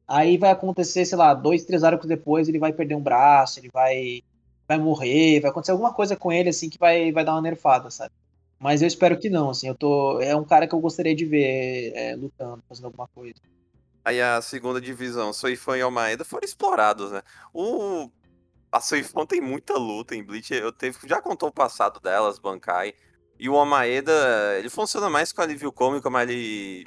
Aí 0.08 0.36
vai 0.36 0.50
acontecer, 0.50 1.04
sei 1.04 1.16
lá, 1.16 1.34
dois, 1.34 1.64
três 1.64 1.84
arcos 1.84 2.08
depois, 2.08 2.48
ele 2.48 2.58
vai 2.58 2.72
perder 2.72 2.96
um 2.96 3.00
braço, 3.00 3.60
ele 3.60 3.70
vai 3.72 4.22
vai 4.68 4.78
morrer, 4.78 5.40
vai 5.40 5.50
acontecer 5.50 5.72
alguma 5.72 5.94
coisa 5.94 6.14
com 6.14 6.30
ele, 6.30 6.50
assim, 6.50 6.68
que 6.68 6.78
vai, 6.78 7.10
vai 7.10 7.24
dar 7.24 7.32
uma 7.32 7.40
nerfada, 7.42 7.90
sabe? 7.90 8.12
Mas 8.60 8.82
eu 8.82 8.88
espero 8.88 9.18
que 9.18 9.30
não, 9.30 9.50
assim, 9.50 9.68
eu 9.68 9.74
tô. 9.74 10.20
É 10.20 10.36
um 10.36 10.44
cara 10.44 10.66
que 10.66 10.74
eu 10.74 10.80
gostaria 10.80 11.14
de 11.14 11.24
ver 11.24 11.92
é, 11.94 12.16
lutando, 12.16 12.62
fazendo 12.68 12.86
alguma 12.86 13.08
coisa. 13.08 13.36
Aí 14.04 14.20
a 14.20 14.42
segunda 14.42 14.80
divisão, 14.80 15.32
Soifan 15.32 15.78
e 15.78 15.80
Almaeda 15.80 16.24
foram 16.24 16.44
explorados, 16.44 17.12
né? 17.12 17.22
O. 17.54 18.10
A 18.70 18.80
Soifan 18.80 19.24
tem 19.24 19.40
muita 19.40 19.74
luta 19.78 20.14
em 20.14 20.22
Bleach, 20.22 20.52
eu 20.52 20.70
teve, 20.70 20.98
já 21.08 21.22
contou 21.22 21.48
o 21.48 21.52
passado 21.52 22.00
delas, 22.00 22.38
Bankai. 22.38 22.92
E 23.38 23.48
o 23.48 23.56
Almaeda, 23.56 24.12
ele 24.58 24.68
funciona 24.68 25.08
mais 25.08 25.32
com 25.32 25.40
alívio 25.40 25.72
cômico, 25.72 26.10
mas 26.10 26.28
ele. 26.28 26.84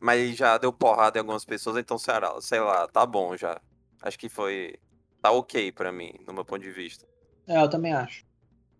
Mas 0.00 0.20
ele 0.20 0.34
já 0.34 0.58
deu 0.58 0.72
porrada 0.72 1.18
em 1.18 1.20
algumas 1.20 1.44
pessoas, 1.44 1.78
então 1.78 1.96
sei 1.98 2.60
lá, 2.60 2.86
tá 2.86 3.06
bom 3.06 3.36
já. 3.36 3.58
Acho 4.02 4.18
que 4.18 4.28
foi. 4.28 4.74
Tá 5.22 5.30
ok 5.30 5.72
pra 5.72 5.90
mim, 5.90 6.12
no 6.26 6.34
meu 6.34 6.44
ponto 6.44 6.62
de 6.62 6.70
vista. 6.70 7.06
É, 7.46 7.62
eu 7.62 7.68
também 7.68 7.92
acho. 7.92 8.24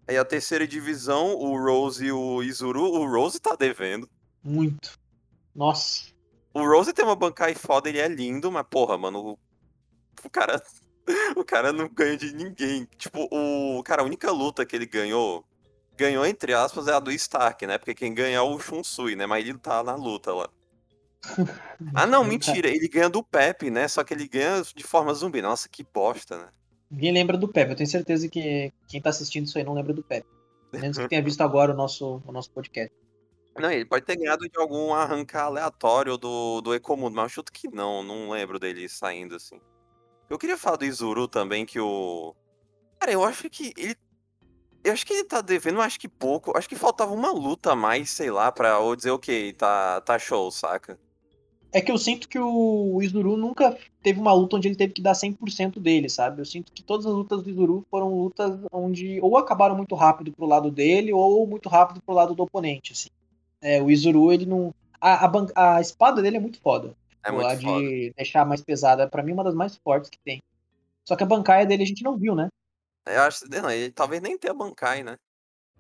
Aí 0.09 0.17
a 0.17 0.25
terceira 0.25 0.67
divisão, 0.67 1.35
o 1.35 1.59
Rose 1.59 2.05
e 2.05 2.13
o 2.13 2.43
Izuru. 2.43 2.85
O 2.85 3.11
Rose 3.11 3.41
tá 3.41 3.57
devendo. 3.57 4.09
Muito. 4.43 4.99
Nossa. 5.55 6.13
O 6.55 6.65
Rose 6.65 6.93
tem 6.93 7.05
uma 7.05 7.17
bancai 7.17 7.55
foda, 7.55 7.89
ele 7.89 7.99
é 7.99 8.09
lindo, 8.09 8.51
mas 8.51 8.65
porra, 8.71 8.97
mano, 8.97 9.21
o, 9.21 9.39
o 10.25 10.31
cara. 10.31 10.63
O 11.37 11.45
cara 11.45 11.73
não 11.73 11.89
ganha 11.89 12.17
de 12.17 12.35
ninguém. 12.35 12.85
Tipo, 12.99 13.29
o. 13.31 13.81
Cara, 13.85 14.03
a 14.03 14.05
única 14.05 14.29
luta 14.33 14.67
que 14.67 14.75
ele 14.75 14.87
ganhou. 14.87 15.45
Ganhou, 15.97 16.27
entre 16.27 16.53
aspas, 16.53 16.89
é 16.89 16.95
a 16.95 16.99
do 16.99 17.13
Stark, 17.13 17.65
né? 17.65 17.79
Porque 17.79 17.95
quem 17.95 18.13
ganha 18.13 18.39
é 18.39 18.41
o 18.41 18.59
Shunsui, 18.59 19.15
né? 19.15 19.25
Mas 19.25 19.47
ele 19.47 19.57
tá 19.57 19.85
na 19.85 19.95
luta 19.95 20.35
lá. 20.35 20.51
ah, 21.95 22.07
não, 22.07 22.25
mentira. 22.25 22.69
Ele 22.69 22.89
ganha 22.89 23.09
do 23.09 23.23
Pepe, 23.23 23.71
né? 23.71 23.87
Só 23.87 24.03
que 24.03 24.13
ele 24.13 24.27
ganha 24.27 24.63
de 24.75 24.83
forma 24.83 25.15
zumbi. 25.15 25.41
Nossa, 25.41 25.69
que 25.69 25.85
bosta, 25.85 26.39
né? 26.39 26.49
Ninguém 26.91 27.13
lembra 27.13 27.37
do 27.37 27.49
Pepe. 27.49 27.73
Eu 27.73 27.77
tenho 27.77 27.89
certeza 27.89 28.29
que 28.29 28.73
quem 28.89 29.01
tá 29.01 29.11
assistindo 29.11 29.47
isso 29.47 29.59
aí 29.59 29.65
não 29.65 29.75
lembra 29.75 29.93
do 29.93 30.03
Pepe. 30.03 30.27
Menos 30.73 30.99
que 30.99 31.09
tenha 31.09 31.23
visto 31.23 31.41
agora 31.41 31.73
o 31.73 31.77
nosso, 31.77 32.23
o 32.27 32.33
nosso 32.33 32.51
podcast. 32.51 32.93
Não, 33.59 33.71
ele 33.71 33.87
pode 33.87 34.05
ter 34.05 34.17
ganhado 34.17 34.49
de 34.49 34.59
algum 34.59 34.93
arrancar 34.93 35.45
aleatório 35.45 36.19
do, 36.19 36.61
do 36.61 36.75
Ecomundo, 36.75 37.17
mas 37.17 37.25
eu 37.25 37.29
chuto 37.31 37.53
que 37.53 37.69
não, 37.69 38.03
não 38.03 38.31
lembro 38.31 38.59
dele 38.59 38.89
saindo 38.89 39.35
assim. 39.35 39.59
Eu 40.29 40.39
queria 40.39 40.59
falar 40.59 40.77
do 40.77 40.85
Izuru 40.85 41.27
também, 41.27 41.65
que 41.65 41.81
o. 41.81 42.35
Cara, 43.01 43.13
eu 43.13 43.25
acho 43.25 43.49
que 43.49 43.73
ele. 43.77 43.97
Eu 44.85 44.93
acho 44.93 45.07
que 45.07 45.13
ele 45.15 45.25
tá 45.25 45.41
devendo, 45.41 45.81
acho 45.81 45.99
que 45.99 46.09
pouco. 46.09 46.57
Acho 46.57 46.69
que 46.69 46.77
faltava 46.77 47.13
uma 47.13 47.33
luta 47.33 47.73
a 47.73 47.77
mais, 47.77 48.11
sei 48.11 48.31
lá, 48.31 48.53
pra 48.53 48.79
ou 48.79 48.95
dizer, 48.95 49.11
ok, 49.11 49.53
tá, 49.55 50.01
tá 50.03 50.19
show, 50.19 50.51
saca? 50.51 50.99
É 51.77 51.81
que 51.83 51.93
eu 51.93 51.99
sinto 51.99 52.27
que 52.27 52.39
o 52.39 53.03
Izuru 53.03 53.37
nunca 53.37 53.77
teve 54.03 54.19
uma 54.19 54.33
luta 54.33 54.57
onde 54.57 54.67
ele 54.67 54.75
teve 54.75 54.95
que 54.95 55.03
dar 55.03 55.13
100% 55.13 55.79
dele, 55.79 56.09
sabe? 56.09 56.41
Eu 56.41 56.47
sinto 56.47 56.73
que 56.73 56.83
todas 56.83 57.05
as 57.05 57.13
lutas 57.13 57.43
do 57.43 57.51
Izuru 57.51 57.87
foram 57.91 58.19
lutas 58.19 58.59
onde 58.73 59.21
ou 59.21 59.37
acabaram 59.37 59.77
muito 59.77 59.95
rápido 59.95 60.33
pro 60.33 60.47
lado 60.47 60.71
dele 60.71 61.13
ou 61.13 61.47
muito 61.47 61.69
rápido 61.69 62.01
pro 62.01 62.15
lado 62.15 62.35
do 62.35 62.45
oponente, 62.45 62.95
assim. 62.95 63.11
É, 63.61 63.83
o 63.83 63.91
Izuru, 63.91 64.33
ele 64.33 64.47
não... 64.47 64.75
A, 64.99 65.27
a, 65.27 65.77
a 65.77 65.81
espada 65.83 66.23
dele 66.23 66.39
é 66.39 66.41
muito 66.41 66.59
foda. 66.63 66.97
É 67.23 67.31
muito 67.31 67.57
de 67.57 67.67
foda. 67.67 68.15
deixar 68.17 68.47
mais 68.47 68.63
pesada. 68.63 69.07
para 69.07 69.23
mim, 69.23 69.33
uma 69.33 69.45
das 69.45 69.55
mais 69.55 69.77
fortes 69.77 70.09
que 70.09 70.19
tem. 70.25 70.43
Só 71.05 71.15
que 71.15 71.25
a 71.25 71.27
bancaia 71.27 71.67
dele 71.67 71.83
a 71.83 71.87
gente 71.87 72.03
não 72.03 72.17
viu, 72.17 72.35
né? 72.35 72.49
Eu 73.07 73.21
acho 73.21 73.45
não, 73.51 73.71
ele 73.71 73.93
talvez 73.93 74.23
nem 74.23 74.39
tenha 74.39 74.55
bancai, 74.55 75.03
né? 75.03 75.17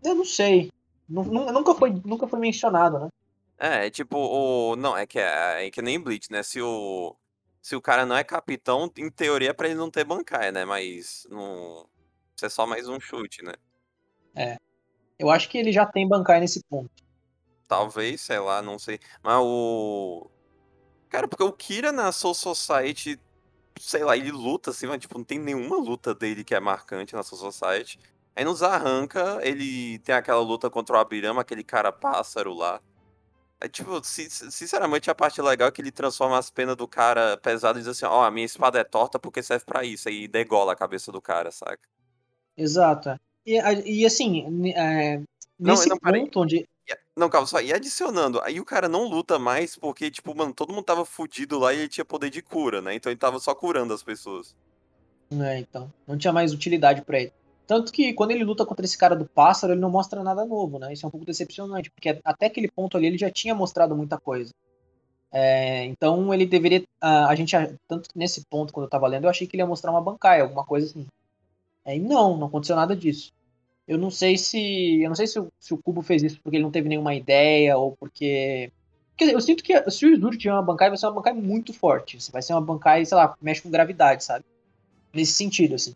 Eu 0.04 0.14
não 0.14 0.26
sei. 0.26 0.70
Nunca 1.08 1.74
foi, 1.74 1.90
nunca 2.04 2.28
foi 2.28 2.38
mencionado, 2.38 2.98
né? 2.98 3.08
É, 3.58 3.86
é, 3.86 3.90
tipo, 3.90 4.16
o. 4.18 4.76
Não, 4.76 4.96
é 4.96 5.06
que 5.06 5.18
é, 5.18 5.66
é 5.66 5.70
que 5.70 5.80
nem 5.80 6.00
Bleach, 6.00 6.30
né? 6.30 6.42
Se 6.42 6.60
o. 6.60 7.16
Se 7.62 7.74
o 7.74 7.80
cara 7.80 8.06
não 8.06 8.16
é 8.16 8.22
capitão, 8.22 8.90
em 8.96 9.10
teoria 9.10 9.50
é 9.50 9.52
pra 9.52 9.66
ele 9.66 9.74
não 9.74 9.90
ter 9.90 10.04
bancai, 10.04 10.52
né? 10.52 10.64
Mas 10.64 11.26
não. 11.30 11.88
Isso 12.36 12.46
é 12.46 12.48
só 12.48 12.66
mais 12.66 12.86
um 12.88 13.00
chute, 13.00 13.42
né? 13.42 13.54
É. 14.34 14.58
Eu 15.18 15.30
acho 15.30 15.48
que 15.48 15.56
ele 15.58 15.72
já 15.72 15.86
tem 15.86 16.06
bancai 16.06 16.38
nesse 16.38 16.62
ponto. 16.64 16.90
Talvez, 17.66 18.20
sei 18.20 18.38
lá, 18.38 18.62
não 18.62 18.78
sei. 18.78 19.00
Mas 19.22 19.38
o. 19.40 20.30
Cara, 21.08 21.26
porque 21.26 21.42
o 21.42 21.52
Kira 21.52 21.90
na 21.92 22.12
Soul 22.12 22.34
Society, 22.34 23.18
sei 23.80 24.04
lá, 24.04 24.16
ele 24.16 24.30
luta 24.30 24.70
assim, 24.70 24.86
mas 24.86 25.00
tipo, 25.00 25.16
não 25.16 25.24
tem 25.24 25.38
nenhuma 25.38 25.76
luta 25.76 26.14
dele 26.14 26.44
que 26.44 26.54
é 26.54 26.60
marcante 26.60 27.14
na 27.14 27.22
Soul 27.22 27.50
Society. 27.50 27.98
Aí 28.34 28.44
nos 28.44 28.62
arranca, 28.62 29.40
ele 29.42 29.98
tem 30.00 30.14
aquela 30.14 30.40
luta 30.40 30.68
contra 30.68 30.96
o 30.96 30.98
Abirama, 30.98 31.40
aquele 31.40 31.64
cara 31.64 31.90
pássaro 31.90 32.52
lá. 32.52 32.80
É 33.58 33.68
tipo, 33.68 34.02
sinceramente, 34.04 35.10
a 35.10 35.14
parte 35.14 35.40
legal 35.40 35.68
é 35.68 35.70
que 35.70 35.80
ele 35.80 35.90
transforma 35.90 36.38
as 36.38 36.50
penas 36.50 36.76
do 36.76 36.86
cara 36.86 37.38
pesado 37.38 37.78
e 37.78 37.82
diz 37.82 37.88
assim, 37.88 38.04
ó, 38.04 38.20
oh, 38.20 38.24
a 38.24 38.30
minha 38.30 38.44
espada 38.44 38.78
é 38.78 38.84
torta 38.84 39.18
porque 39.18 39.42
serve 39.42 39.64
para 39.64 39.82
isso, 39.82 40.08
aí 40.08 40.28
degola 40.28 40.72
a 40.72 40.76
cabeça 40.76 41.10
do 41.10 41.22
cara, 41.22 41.50
saca? 41.50 41.88
Exato. 42.54 43.18
E, 43.46 43.58
e 43.84 44.04
assim, 44.04 44.70
é, 44.74 45.22
nesse 45.58 45.88
não, 45.88 45.96
não, 46.02 46.12
ponto 46.12 46.40
onde... 46.40 46.68
Não, 47.16 47.30
calma, 47.30 47.46
só, 47.46 47.62
e 47.62 47.72
adicionando, 47.72 48.42
aí 48.42 48.60
o 48.60 48.64
cara 48.64 48.90
não 48.90 49.08
luta 49.08 49.38
mais 49.38 49.74
porque, 49.74 50.10
tipo, 50.10 50.36
mano, 50.36 50.52
todo 50.52 50.74
mundo 50.74 50.84
tava 50.84 51.06
fudido 51.06 51.58
lá 51.58 51.72
e 51.72 51.78
ele 51.78 51.88
tinha 51.88 52.04
poder 52.04 52.28
de 52.28 52.42
cura, 52.42 52.82
né? 52.82 52.94
Então 52.94 53.10
ele 53.10 53.18
tava 53.18 53.38
só 53.38 53.54
curando 53.54 53.94
as 53.94 54.02
pessoas. 54.02 54.54
É, 55.30 55.58
então, 55.58 55.90
não 56.06 56.18
tinha 56.18 56.32
mais 56.32 56.52
utilidade 56.52 57.02
para 57.02 57.20
ele. 57.20 57.32
Tanto 57.66 57.92
que 57.92 58.12
quando 58.12 58.30
ele 58.30 58.44
luta 58.44 58.64
contra 58.64 58.84
esse 58.84 58.96
cara 58.96 59.16
do 59.16 59.26
pássaro, 59.26 59.72
ele 59.72 59.80
não 59.80 59.90
mostra 59.90 60.22
nada 60.22 60.44
novo, 60.44 60.78
né? 60.78 60.92
Isso 60.92 61.04
é 61.04 61.08
um 61.08 61.10
pouco 61.10 61.26
decepcionante, 61.26 61.90
porque 61.90 62.20
até 62.24 62.46
aquele 62.46 62.70
ponto 62.70 62.96
ali 62.96 63.06
ele 63.06 63.18
já 63.18 63.30
tinha 63.30 63.54
mostrado 63.54 63.96
muita 63.96 64.18
coisa. 64.18 64.52
É, 65.32 65.84
então 65.84 66.32
ele 66.32 66.46
deveria. 66.46 66.84
A, 67.00 67.28
a, 67.28 67.34
gente, 67.34 67.54
tanto 67.88 68.08
nesse 68.14 68.44
ponto, 68.46 68.72
quando 68.72 68.84
eu 68.84 68.90
tava 68.90 69.06
lendo, 69.08 69.24
eu 69.24 69.30
achei 69.30 69.46
que 69.46 69.56
ele 69.56 69.62
ia 69.62 69.66
mostrar 69.66 69.90
uma 69.90 70.00
bancaia, 70.00 70.42
alguma 70.42 70.64
coisa 70.64 70.86
assim. 70.86 71.06
É, 71.84 71.96
e 71.96 72.00
não, 72.00 72.36
não 72.36 72.46
aconteceu 72.46 72.76
nada 72.76 72.94
disso. 72.96 73.32
Eu 73.86 73.98
não 73.98 74.10
sei 74.10 74.36
se. 74.38 75.02
Eu 75.02 75.08
não 75.08 75.16
sei 75.16 75.26
se 75.26 75.40
se 75.58 75.74
o 75.74 75.78
Cubo 75.78 76.02
fez 76.02 76.22
isso 76.22 76.40
porque 76.42 76.56
ele 76.56 76.64
não 76.64 76.70
teve 76.70 76.88
nenhuma 76.88 77.14
ideia 77.14 77.76
ou 77.76 77.96
porque. 77.96 78.72
Dizer, 79.18 79.32
eu 79.34 79.40
sinto 79.40 79.64
que 79.64 79.90
se 79.90 80.06
o 80.06 80.12
Isduro 80.12 80.36
tiver 80.36 80.52
uma 80.52 80.62
bancai, 80.62 80.88
vai 80.88 80.98
ser 80.98 81.06
uma 81.06 81.14
bancai 81.14 81.32
muito 81.32 81.72
forte. 81.72 82.18
Vai 82.30 82.42
ser 82.42 82.52
uma 82.52 82.60
bancai, 82.60 83.04
sei 83.06 83.16
lá, 83.16 83.34
mexe 83.40 83.62
com 83.62 83.70
gravidade, 83.70 84.24
sabe? 84.24 84.44
Nesse 85.12 85.32
sentido, 85.32 85.74
assim. 85.74 85.94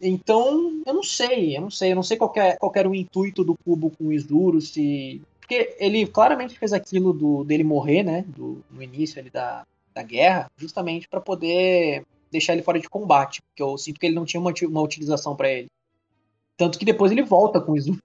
Então, 0.00 0.82
eu 0.84 0.94
não 0.94 1.02
sei, 1.02 1.56
eu 1.56 1.60
não 1.62 1.70
sei, 1.70 1.92
eu 1.92 1.96
não 1.96 2.02
sei 2.02 2.16
qual, 2.16 2.32
é, 2.36 2.56
qual 2.56 2.72
era 2.74 2.88
o 2.88 2.94
intuito 2.94 3.42
do 3.42 3.56
Cubo 3.56 3.90
com 3.90 4.04
o 4.04 4.12
Isduro, 4.12 4.60
se. 4.60 5.22
Porque 5.40 5.76
ele 5.78 6.06
claramente 6.06 6.58
fez 6.58 6.72
aquilo 6.72 7.12
do, 7.12 7.44
dele 7.44 7.64
morrer, 7.64 8.02
né? 8.02 8.24
Do, 8.28 8.62
no 8.70 8.82
início 8.82 9.20
ali 9.20 9.30
da, 9.30 9.64
da 9.94 10.02
guerra, 10.02 10.50
justamente 10.56 11.08
para 11.08 11.20
poder 11.20 12.04
deixar 12.30 12.52
ele 12.52 12.62
fora 12.62 12.80
de 12.80 12.88
combate, 12.88 13.40
porque 13.42 13.62
eu 13.62 13.78
sinto 13.78 13.98
que 13.98 14.06
ele 14.06 14.14
não 14.14 14.24
tinha 14.24 14.40
uma, 14.40 14.52
uma 14.64 14.82
utilização 14.82 15.34
para 15.34 15.50
ele. 15.50 15.68
Tanto 16.56 16.78
que 16.78 16.84
depois 16.84 17.12
ele 17.12 17.22
volta 17.22 17.60
com 17.60 17.76
isso. 17.76 17.96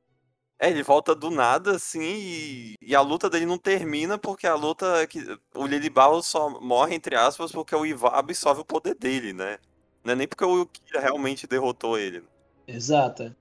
É, 0.59 0.69
ele 0.69 0.83
volta 0.83 1.15
do 1.15 1.31
nada, 1.31 1.75
assim, 1.75 2.03
e, 2.03 2.75
e, 2.79 2.95
a 2.95 3.01
luta 3.01 3.27
dele 3.27 3.47
não 3.47 3.57
termina 3.57 4.19
porque 4.19 4.45
a 4.45 4.53
luta. 4.53 5.07
que 5.07 5.19
O 5.55 5.65
Lilibal 5.65 6.21
só 6.21 6.51
morre, 6.61 6.93
entre 6.93 7.15
aspas, 7.15 7.51
porque 7.51 7.75
o 7.75 7.83
Ivar 7.83 8.13
absorve 8.13 8.61
o 8.61 8.65
poder 8.65 8.93
dele, 8.93 9.33
né? 9.33 9.57
Não 10.03 10.13
é 10.13 10.15
nem 10.15 10.27
porque 10.27 10.43
o 10.43 10.65
Kira 10.65 10.99
realmente 10.99 11.47
derrotou 11.47 11.97
ele. 11.97 12.23
Exato. 12.67 13.35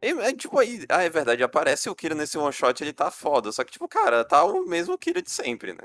É, 0.00 0.08
é, 0.10 0.32
tipo, 0.34 0.58
aí, 0.58 0.84
ah, 0.88 1.02
é 1.02 1.08
verdade, 1.08 1.42
aparece 1.42 1.88
o 1.88 1.94
Kira 1.94 2.14
nesse 2.14 2.36
one 2.36 2.52
shot, 2.52 2.82
ele 2.82 2.92
tá 2.92 3.10
foda. 3.10 3.50
Só 3.50 3.64
que, 3.64 3.72
tipo, 3.72 3.88
cara, 3.88 4.24
tá 4.24 4.44
o 4.44 4.66
mesmo 4.66 4.98
Kira 4.98 5.22
de 5.22 5.30
sempre, 5.30 5.72
né? 5.72 5.84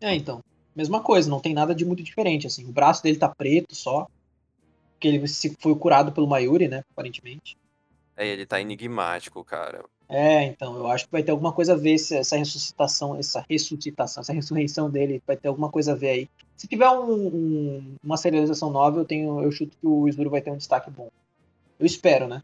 É, 0.00 0.14
então. 0.14 0.42
Mesma 0.74 1.02
coisa, 1.02 1.28
não 1.28 1.40
tem 1.40 1.54
nada 1.54 1.74
de 1.74 1.84
muito 1.84 2.02
diferente, 2.02 2.46
assim. 2.46 2.64
O 2.68 2.72
braço 2.72 3.02
dele 3.02 3.18
tá 3.18 3.28
preto 3.28 3.74
só. 3.74 4.06
Porque 4.92 5.08
ele 5.08 5.24
foi 5.58 5.74
curado 5.74 6.12
pelo 6.12 6.28
Mayuri, 6.28 6.68
né? 6.68 6.84
Aparentemente. 6.92 7.56
É, 8.16 8.26
ele 8.26 8.46
tá 8.46 8.60
enigmático, 8.60 9.42
cara. 9.44 9.84
É, 10.08 10.44
então, 10.44 10.76
eu 10.76 10.86
acho 10.86 11.06
que 11.06 11.12
vai 11.12 11.22
ter 11.22 11.32
alguma 11.32 11.52
coisa 11.52 11.72
a 11.72 11.76
ver 11.76 11.98
se 11.98 12.16
essa 12.16 12.36
ressuscitação, 12.36 13.16
essa 13.16 13.44
ressuscitação, 13.48 14.20
essa 14.20 14.32
ressurreição 14.32 14.88
dele 14.88 15.22
vai 15.26 15.36
ter 15.36 15.48
alguma 15.48 15.70
coisa 15.70 15.92
a 15.92 15.94
ver 15.96 16.10
aí. 16.10 16.30
Se 16.56 16.68
tiver 16.68 16.88
um, 16.88 17.12
um, 17.12 17.96
uma 18.02 18.16
serialização 18.16 18.70
nova, 18.70 19.00
eu 19.00 19.04
tenho, 19.04 19.42
eu 19.42 19.50
chuto 19.50 19.76
que 19.76 19.86
o 19.86 20.08
Isuru 20.08 20.30
vai 20.30 20.40
ter 20.40 20.50
um 20.50 20.56
destaque 20.56 20.90
bom. 20.90 21.10
Eu 21.78 21.84
espero, 21.84 22.28
né? 22.28 22.42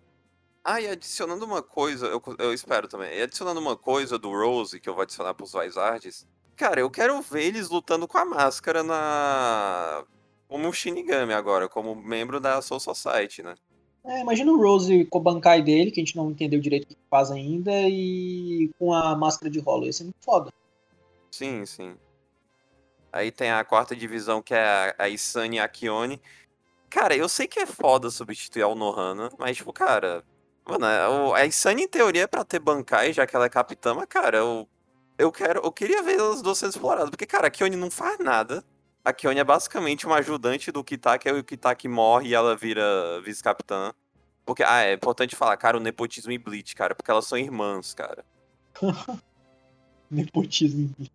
Ah, 0.64 0.80
e 0.80 0.88
adicionando 0.88 1.44
uma 1.44 1.62
coisa, 1.62 2.06
eu, 2.06 2.22
eu 2.38 2.52
espero 2.52 2.86
também. 2.88 3.16
E 3.16 3.22
adicionando 3.22 3.60
uma 3.60 3.76
coisa 3.76 4.18
do 4.18 4.30
Rose, 4.30 4.78
que 4.80 4.88
eu 4.88 4.94
vou 4.94 5.02
adicionar 5.02 5.34
pros 5.34 5.52
Vizards. 5.52 6.26
Cara, 6.56 6.80
eu 6.80 6.90
quero 6.90 7.20
ver 7.22 7.44
eles 7.44 7.68
lutando 7.68 8.06
com 8.06 8.18
a 8.18 8.24
máscara 8.24 8.82
na. 8.82 10.04
Como 10.46 10.68
um 10.68 10.72
Shinigami 10.72 11.32
agora, 11.32 11.68
como 11.68 11.94
membro 11.94 12.38
da 12.38 12.60
Soul 12.60 12.78
Society, 12.78 13.42
né? 13.42 13.54
É, 14.04 14.20
imagina 14.20 14.50
o 14.50 14.60
Rose 14.60 15.04
com 15.06 15.18
o 15.18 15.22
Bankai 15.22 15.62
dele, 15.62 15.90
que 15.90 16.00
a 16.00 16.04
gente 16.04 16.16
não 16.16 16.30
entendeu 16.30 16.60
direito 16.60 16.84
o 16.84 16.88
que 16.88 16.96
faz 17.08 17.30
ainda, 17.30 17.70
e 17.72 18.70
com 18.78 18.92
a 18.92 19.16
máscara 19.16 19.50
de 19.50 19.60
rolo. 19.60 19.86
Ia 19.86 19.92
ser 19.92 20.04
muito 20.04 20.16
foda. 20.20 20.52
Sim, 21.30 21.64
sim. 21.64 21.94
Aí 23.12 23.30
tem 23.30 23.50
a 23.50 23.64
quarta 23.64 23.94
divisão, 23.94 24.42
que 24.42 24.54
é 24.54 24.94
a 24.98 25.08
Isani 25.08 25.60
Akione. 25.60 26.20
Cara, 26.90 27.16
eu 27.16 27.28
sei 27.28 27.46
que 27.46 27.60
é 27.60 27.66
foda 27.66 28.10
substituir 28.10 28.62
a 28.62 28.74
Nohana, 28.74 29.30
mas, 29.38 29.56
tipo, 29.56 29.72
cara. 29.72 30.24
Mano, 30.64 30.86
é 30.86 31.42
a 31.42 31.46
Isani, 31.46 31.84
em 31.84 31.88
teoria, 31.88 32.22
é 32.22 32.26
pra 32.26 32.44
ter 32.44 32.58
Bankai, 32.58 33.12
já 33.12 33.26
que 33.26 33.34
ela 33.36 33.46
é 33.46 33.48
capitã, 33.48 33.94
mas, 33.94 34.06
cara, 34.06 34.38
eu. 34.38 34.68
Eu 35.18 35.30
quero. 35.30 35.60
Eu 35.60 35.70
queria 35.70 36.02
ver 36.02 36.18
elas 36.18 36.42
duas 36.42 36.58
sendo 36.58 36.70
exploradas. 36.70 37.10
Porque, 37.10 37.26
cara, 37.26 37.46
a 37.46 37.50
Kione 37.50 37.76
não 37.76 37.90
faz 37.90 38.18
nada. 38.18 38.64
A 39.04 39.12
Kione 39.12 39.40
é 39.40 39.44
basicamente 39.44 40.06
uma 40.06 40.16
ajudante 40.16 40.70
do 40.70 40.84
Kitaki, 40.84 41.28
aí 41.28 41.38
o 41.38 41.44
Kitaki 41.44 41.88
morre 41.88 42.28
e 42.28 42.34
ela 42.34 42.56
vira 42.56 43.20
vice-capitã. 43.24 43.92
Porque, 44.44 44.62
ah, 44.62 44.82
é 44.82 44.92
importante 44.92 45.34
falar, 45.34 45.56
cara, 45.56 45.76
o 45.76 45.80
nepotismo 45.80 46.30
e 46.30 46.38
Bleach, 46.38 46.74
cara, 46.74 46.94
porque 46.94 47.10
elas 47.10 47.26
são 47.26 47.38
irmãs, 47.38 47.94
cara. 47.94 48.24
nepotismo 50.10 50.82
e 50.82 50.86
Bleach. 50.86 51.12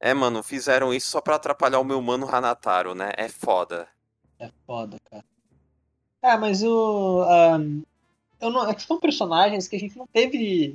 É, 0.00 0.14
mano, 0.14 0.42
fizeram 0.42 0.92
isso 0.92 1.10
só 1.10 1.20
pra 1.20 1.36
atrapalhar 1.36 1.80
o 1.80 1.84
meu 1.84 2.00
mano 2.00 2.28
Hanataro, 2.28 2.94
né? 2.94 3.10
É 3.16 3.28
foda. 3.28 3.88
É 4.38 4.50
foda, 4.66 4.98
cara. 5.10 5.24
É, 6.22 6.36
mas 6.36 6.62
o. 6.62 7.24
Um, 7.24 7.82
eu 8.40 8.50
não, 8.50 8.68
é 8.68 8.74
que 8.74 8.82
são 8.82 9.00
personagens 9.00 9.68
que 9.68 9.76
a 9.76 9.78
gente 9.78 9.96
não 9.96 10.06
teve. 10.06 10.74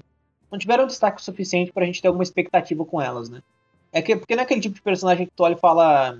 Não 0.51 0.57
tiveram 0.57 0.87
destaque 0.87 1.21
suficiente 1.21 1.71
pra 1.71 1.85
gente 1.85 2.01
ter 2.01 2.07
alguma 2.07 2.23
expectativa 2.23 2.83
com 2.83 2.99
elas, 3.01 3.29
né? 3.29 3.41
É 3.91 4.01
que, 4.01 4.15
porque 4.15 4.35
não 4.35 4.41
é 4.41 4.45
aquele 4.45 4.61
tipo 4.61 4.75
de 4.75 4.81
personagem 4.81 5.25
que 5.25 5.33
tu 5.35 5.43
olha 5.43 5.53
e 5.53 5.59
fala 5.59 6.19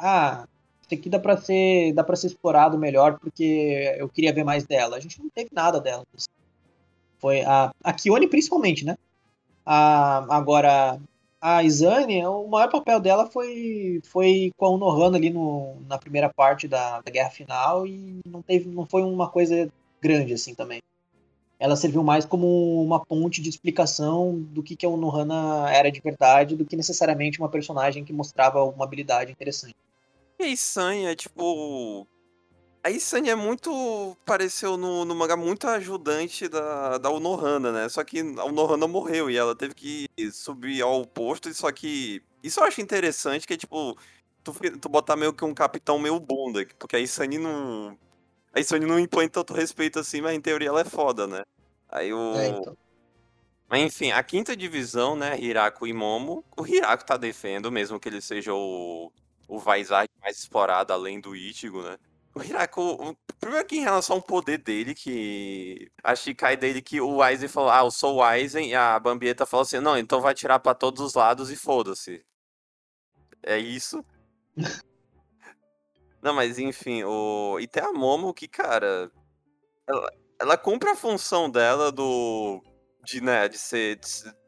ah, 0.00 0.46
isso 0.82 0.94
aqui 0.94 1.08
dá 1.08 1.18
para 1.18 1.36
ser, 1.36 1.92
dá 1.92 2.02
para 2.02 2.16
ser 2.16 2.28
explorado 2.28 2.78
melhor 2.78 3.18
porque 3.18 3.94
eu 3.98 4.08
queria 4.08 4.32
ver 4.32 4.44
mais 4.44 4.64
dela. 4.64 4.96
A 4.96 5.00
gente 5.00 5.20
não 5.20 5.30
teve 5.30 5.50
nada 5.52 5.80
dela. 5.80 6.04
Foi 7.18 7.42
a, 7.42 7.70
a 7.84 7.92
Kione 7.92 8.26
principalmente, 8.28 8.84
né? 8.84 8.96
A, 9.64 10.36
agora 10.36 10.98
a 11.40 11.62
Izane, 11.62 12.24
o 12.26 12.46
maior 12.48 12.70
papel 12.70 13.00
dela 13.00 13.26
foi 13.30 14.00
foi 14.04 14.52
com 14.56 14.66
a 14.66 14.70
Unohana 14.70 15.16
ali 15.16 15.30
no, 15.30 15.76
na 15.88 15.98
primeira 15.98 16.28
parte 16.28 16.66
da, 16.66 17.00
da 17.00 17.10
guerra 17.10 17.30
final 17.30 17.86
e 17.86 18.20
não 18.26 18.42
teve 18.42 18.68
não 18.68 18.86
foi 18.86 19.02
uma 19.02 19.28
coisa 19.28 19.70
grande 20.00 20.34
assim 20.34 20.54
também. 20.54 20.80
Ela 21.58 21.76
serviu 21.76 22.02
mais 22.02 22.24
como 22.24 22.82
uma 22.82 23.04
ponte 23.04 23.42
de 23.42 23.50
explicação 23.50 24.40
do 24.40 24.62
que, 24.62 24.74
que 24.74 24.86
a 24.86 24.88
Unohana 24.88 25.70
era 25.70 25.90
de 25.92 26.00
verdade 26.00 26.56
do 26.56 26.64
que 26.64 26.74
necessariamente 26.74 27.38
uma 27.38 27.50
personagem 27.50 28.02
que 28.02 28.14
mostrava 28.14 28.58
alguma 28.58 28.84
habilidade 28.84 29.30
interessante. 29.30 29.74
E 30.40 30.44
a 30.44 30.48
Isanya, 30.48 31.14
tipo. 31.14 32.08
A 32.82 32.90
Isanya 32.90 33.32
é 33.32 33.34
muito. 33.34 34.16
Pareceu 34.24 34.78
no, 34.78 35.04
no 35.04 35.14
mangá 35.14 35.36
muito 35.36 35.68
ajudante 35.68 36.48
da, 36.48 36.96
da 36.96 37.10
Unohana, 37.10 37.70
né? 37.70 37.88
Só 37.90 38.02
que 38.02 38.20
a 38.20 38.44
Unohana 38.46 38.88
morreu 38.88 39.30
e 39.30 39.36
ela 39.36 39.54
teve 39.54 39.74
que 39.74 40.08
subir 40.32 40.80
ao 40.80 41.04
posto. 41.06 41.52
Só 41.52 41.70
que. 41.70 42.22
Isso 42.42 42.58
eu 42.58 42.64
acho 42.64 42.80
interessante, 42.80 43.46
que 43.46 43.52
é 43.52 43.56
tipo. 43.56 43.98
Tu, 44.42 44.54
tu 44.80 44.88
botar 44.88 45.14
meio 45.14 45.34
que 45.34 45.44
um 45.44 45.52
capitão 45.52 45.98
meio 45.98 46.18
bunda. 46.18 46.66
Porque 46.78 46.96
a 46.96 47.00
Isanya 47.00 47.38
não. 47.38 47.98
A 48.54 48.60
Isanya 48.60 48.86
não 48.86 48.98
impõe 48.98 49.28
tanto 49.28 49.52
respeito 49.52 49.98
assim, 49.98 50.22
mas 50.22 50.34
em 50.34 50.40
teoria 50.40 50.70
ela 50.70 50.80
é 50.80 50.84
foda, 50.84 51.26
né? 51.26 51.42
Aí 51.86 52.14
o. 52.14 52.34
É, 52.36 52.48
então. 52.48 52.74
Mas 53.68 53.82
enfim, 53.82 54.10
a 54.10 54.22
quinta 54.22 54.56
divisão, 54.56 55.14
né? 55.14 55.38
Hirako 55.38 55.86
e 55.86 55.92
Momo. 55.92 56.42
O 56.56 56.66
Hirako 56.66 57.04
tá 57.04 57.18
defendendo, 57.18 57.70
mesmo 57.70 58.00
que 58.00 58.08
ele 58.08 58.22
seja 58.22 58.54
o 58.54 59.12
o 59.50 59.58
Vaisar 59.58 60.06
mais 60.22 60.38
explorado 60.38 60.92
além 60.92 61.20
do 61.20 61.34
Ichigo, 61.34 61.82
né? 61.82 61.98
O 62.32 62.40
Hirako, 62.40 63.16
primeiro 63.40 63.66
que 63.66 63.76
em 63.76 63.82
relação 63.82 64.16
ao 64.16 64.22
poder 64.22 64.58
dele, 64.58 64.94
que 64.94 65.90
a 66.04 66.14
Shikai 66.14 66.56
dele 66.56 66.80
que 66.80 67.00
o 67.00 67.20
Aizen 67.20 67.48
falou, 67.48 67.70
ah, 67.70 67.80
eu 67.80 67.90
sou 67.90 68.16
o 68.16 68.22
Aizen, 68.22 68.68
e 68.68 68.74
a 68.76 68.96
Bambieta 69.00 69.44
falou 69.44 69.62
assim, 69.62 69.80
não, 69.80 69.98
então 69.98 70.20
vai 70.20 70.32
tirar 70.32 70.60
para 70.60 70.72
todos 70.72 71.02
os 71.02 71.14
lados 71.14 71.50
e 71.50 71.56
foda-se. 71.56 72.24
É 73.42 73.58
isso. 73.58 74.04
não, 76.22 76.32
mas 76.32 76.56
enfim, 76.60 77.02
o... 77.02 77.58
e 77.58 77.66
tem 77.66 77.82
a 77.82 77.92
Momo 77.92 78.32
que, 78.32 78.46
cara, 78.46 79.10
ela, 79.88 80.12
ela 80.40 80.56
cumpre 80.56 80.90
a 80.90 80.94
função 80.94 81.50
dela 81.50 81.90
do... 81.90 82.62
de, 83.04 83.20
né, 83.20 83.48
de 83.48 83.58
ser... 83.58 83.98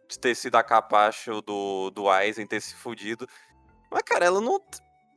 De 0.08 0.18
ter 0.18 0.34
sido 0.34 0.56
a 0.56 0.62
capacho 0.62 1.40
do, 1.40 1.90
do 1.90 2.06
Aizen, 2.06 2.46
ter 2.46 2.60
se 2.60 2.74
fudido. 2.74 3.26
Mas, 3.90 4.02
cara, 4.02 4.26
ela 4.26 4.42
não 4.42 4.60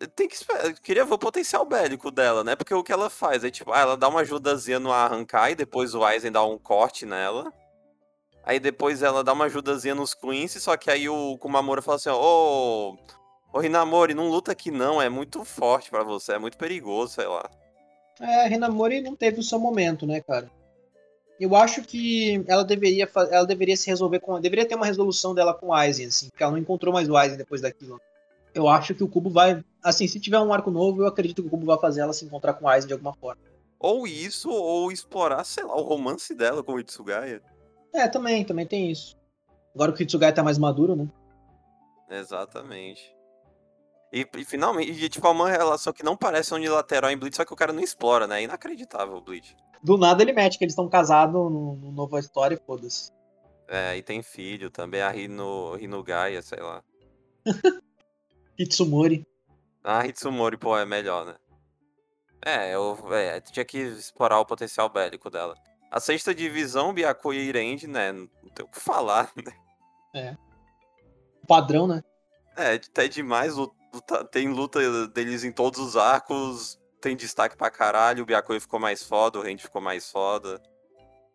tem 0.07 0.27
que 0.27 0.35
esperar. 0.35 0.73
Queria 0.73 1.05
ver 1.05 1.13
o 1.13 1.17
potencial 1.17 1.65
bélico 1.65 2.11
dela, 2.11 2.43
né? 2.43 2.55
Porque 2.55 2.73
o 2.73 2.83
que 2.83 2.91
ela 2.91 3.09
faz 3.09 3.43
é 3.43 3.49
tipo, 3.49 3.71
ah, 3.71 3.79
ela 3.79 3.97
dá 3.97 4.07
uma 4.07 4.21
ajudazinha 4.21 4.79
no 4.79 4.91
arrancar 4.91 5.51
e 5.51 5.55
depois 5.55 5.93
o 5.93 6.03
Aizen 6.03 6.31
dá 6.31 6.43
um 6.43 6.57
corte 6.57 7.05
nela. 7.05 7.51
Aí 8.43 8.59
depois 8.59 9.01
ela 9.01 9.23
dá 9.23 9.33
uma 9.33 9.45
ajudazinha 9.45 9.95
nos 9.95 10.13
Quincy, 10.13 10.59
só 10.59 10.77
que 10.77 10.91
aí 10.91 11.09
o 11.09 11.37
Kumamura 11.37 11.81
fala 11.81 11.97
assim, 11.97 12.09
ô. 12.09 12.97
Ô 13.51 13.63
Hinamori, 13.63 14.13
não 14.13 14.29
luta 14.29 14.51
aqui 14.51 14.69
não, 14.69 15.01
é 15.01 15.07
muito 15.07 15.45
forte 15.45 15.89
para 15.89 16.03
você, 16.03 16.33
é 16.33 16.37
muito 16.37 16.57
perigoso, 16.57 17.13
sei 17.13 17.25
lá. 17.25 17.49
É, 18.19 18.41
a 18.41 18.49
Hinamori 18.49 18.99
não 18.99 19.15
teve 19.15 19.39
o 19.39 19.43
seu 19.43 19.57
momento, 19.57 20.05
né, 20.05 20.19
cara? 20.19 20.51
Eu 21.39 21.55
acho 21.55 21.81
que 21.81 22.43
ela 22.47 22.63
deveria, 22.63 23.09
ela 23.31 23.45
deveria 23.45 23.75
se 23.77 23.87
resolver 23.87 24.19
com. 24.19 24.39
Deveria 24.39 24.67
ter 24.67 24.75
uma 24.75 24.85
resolução 24.85 25.33
dela 25.33 25.53
com 25.53 25.67
o 25.67 25.73
Aizen, 25.73 26.07
assim, 26.07 26.29
porque 26.29 26.43
ela 26.43 26.51
não 26.51 26.59
encontrou 26.59 26.93
mais 26.93 27.09
o 27.09 27.15
Aizen 27.15 27.37
depois 27.37 27.61
daquilo 27.61 27.99
eu 28.55 28.69
acho 28.69 28.95
que 28.95 29.03
o 29.03 29.07
Cubo 29.07 29.29
vai. 29.29 29.63
Assim, 29.83 30.07
se 30.07 30.19
tiver 30.19 30.39
um 30.39 30.53
arco 30.53 30.71
novo, 30.71 31.03
eu 31.03 31.07
acredito 31.07 31.41
que 31.41 31.47
o 31.47 31.51
Cubo 31.51 31.65
vai 31.65 31.77
fazer 31.77 32.01
ela 32.01 32.13
se 32.13 32.25
encontrar 32.25 32.53
com 32.53 32.67
Aizen 32.67 32.87
de 32.87 32.93
alguma 32.93 33.13
forma. 33.13 33.41
Ou 33.77 34.07
isso, 34.07 34.49
ou 34.49 34.91
explorar, 34.91 35.43
sei 35.43 35.65
lá, 35.65 35.75
o 35.75 35.83
romance 35.83 36.33
dela 36.33 36.63
com 36.63 36.73
o 36.73 36.79
Hitsugaya. 36.79 37.41
É, 37.93 38.07
também, 38.07 38.45
também 38.45 38.65
tem 38.65 38.89
isso. 38.89 39.15
Agora 39.75 39.91
que 39.91 40.01
o 40.01 40.03
Hitsugaya 40.03 40.33
tá 40.33 40.41
mais 40.41 40.57
maduro, 40.57 40.95
né? 40.95 41.07
Exatamente. 42.09 43.13
E, 44.13 44.25
e 44.37 44.45
finalmente, 44.45 44.91
e, 44.91 45.09
tipo, 45.09 45.27
é 45.27 45.29
uma 45.29 45.49
relação 45.49 45.91
que 45.91 46.03
não 46.03 46.15
parece 46.15 46.53
unilateral 46.53 47.11
em 47.11 47.17
Bleach, 47.17 47.35
só 47.35 47.43
que 47.43 47.53
o 47.53 47.57
cara 47.57 47.73
não 47.73 47.83
explora, 47.83 48.25
né? 48.25 48.39
É 48.39 48.43
inacreditável 48.43 49.17
o 49.17 49.21
Bleach. 49.21 49.55
Do 49.83 49.97
nada 49.97 50.23
ele 50.23 50.31
mete 50.31 50.57
que 50.57 50.63
eles 50.63 50.71
estão 50.71 50.87
casados 50.87 51.33
no, 51.33 51.75
no 51.75 51.91
Nova 51.91 52.19
História 52.19 52.55
e 52.55 52.65
foda-se. 52.65 53.11
É, 53.67 53.97
e 53.97 54.01
tem 54.01 54.23
filho 54.23 54.69
também, 54.69 55.01
a 55.01 55.09
Rino, 55.09 55.75
Rinugaya, 55.75 56.41
sei 56.41 56.61
lá. 56.61 56.81
Hitsumori. 58.57 59.25
Ah, 59.83 60.05
Hitsumori, 60.05 60.57
pô, 60.57 60.77
é 60.77 60.85
melhor, 60.85 61.25
né? 61.25 61.35
É, 62.45 62.75
eu 62.75 62.97
é, 63.11 63.41
tinha 63.41 63.65
que 63.65 63.77
explorar 63.77 64.39
o 64.39 64.45
potencial 64.45 64.87
bélico 64.87 65.29
dela. 65.29 65.55
A 65.91 65.99
sexta 65.99 66.33
divisão, 66.33 66.93
Byakuya 66.93 67.39
e 67.39 67.47
Irendi, 67.47 67.87
né? 67.87 68.11
Não 68.11 68.27
tem 68.53 68.65
o 68.65 68.69
que 68.69 68.79
falar, 68.79 69.31
né? 69.35 69.51
É. 70.13 70.37
Padrão, 71.47 71.87
né? 71.87 72.03
É, 72.55 72.73
até 72.73 73.07
demais. 73.07 73.55
Luta, 73.55 74.25
tem 74.25 74.49
luta 74.49 75.07
deles 75.07 75.43
em 75.43 75.51
todos 75.51 75.79
os 75.79 75.97
arcos. 75.97 76.79
Tem 77.01 77.15
destaque 77.15 77.57
pra 77.57 77.69
caralho. 77.69 78.23
O 78.23 78.25
Byakuya 78.25 78.59
ficou 78.59 78.79
mais 78.79 79.03
foda, 79.03 79.39
o 79.39 79.41
Randy 79.41 79.63
ficou 79.63 79.81
mais 79.81 80.09
foda. 80.09 80.61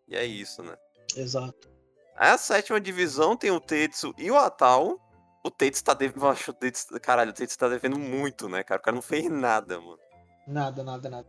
E 0.08 0.16
é 0.16 0.24
isso, 0.24 0.62
né? 0.62 0.76
Exato. 1.16 1.68
A 2.16 2.36
sétima 2.36 2.80
divisão 2.80 3.36
tem 3.36 3.50
o 3.50 3.60
Tetsu 3.60 4.14
e 4.18 4.30
o 4.30 4.36
Atal. 4.36 4.98
O 5.42 5.50
Tates 5.50 5.80
tá 5.80 5.94
devendo. 5.94 6.20
Caralho, 7.00 7.30
o 7.30 7.34
Tates 7.34 7.56
tá 7.56 7.68
devendo 7.68 7.98
muito, 7.98 8.48
né, 8.48 8.62
cara? 8.62 8.80
O 8.80 8.84
cara 8.84 8.94
não 8.94 9.02
fez 9.02 9.30
nada, 9.30 9.80
mano. 9.80 9.98
Nada, 10.46 10.82
nada, 10.82 11.08
nada. 11.08 11.28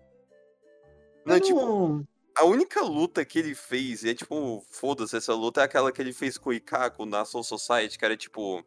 Não, 1.25 1.35
Eu 1.35 1.41
tipo, 1.41 1.59
não- 1.59 2.07
a 2.35 2.45
única 2.45 2.81
luta 2.81 3.23
que 3.23 3.37
ele 3.39 3.53
fez, 3.55 4.03
e 4.03 4.09
é 4.09 4.13
tipo, 4.15 4.65
foda-se, 4.69 5.15
essa 5.15 5.33
luta 5.33 5.61
é 5.61 5.63
aquela 5.63 5.91
que 5.91 6.01
ele 6.01 6.11
fez 6.13 6.37
com 6.37 6.49
o 6.49 6.53
Ikaku 6.53 7.05
na 7.05 7.23
Soul 7.23 7.43
Society, 7.43 7.97
que 7.97 8.05
era 8.05 8.17
tipo. 8.17 8.63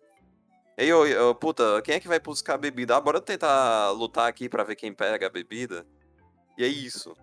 Ei, 0.77 0.93
ô, 0.93 1.31
ô, 1.31 1.35
puta, 1.35 1.81
quem 1.83 1.95
é 1.97 2.01
que 2.01 2.09
vai 2.09 2.19
buscar 2.19 2.55
a 2.55 2.59
bebida? 2.59 2.97
Ah, 2.97 3.01
bora 3.01 3.21
tentar 3.21 3.91
lutar 3.91 4.29
aqui 4.29 4.49
pra 4.49 4.65
ver 4.65 4.77
quem 4.77 4.93
pega 4.93 5.27
a 5.27 5.31
bebida. 5.31 5.87
E 6.59 6.65
é 6.65 6.69
isso. 6.69 7.15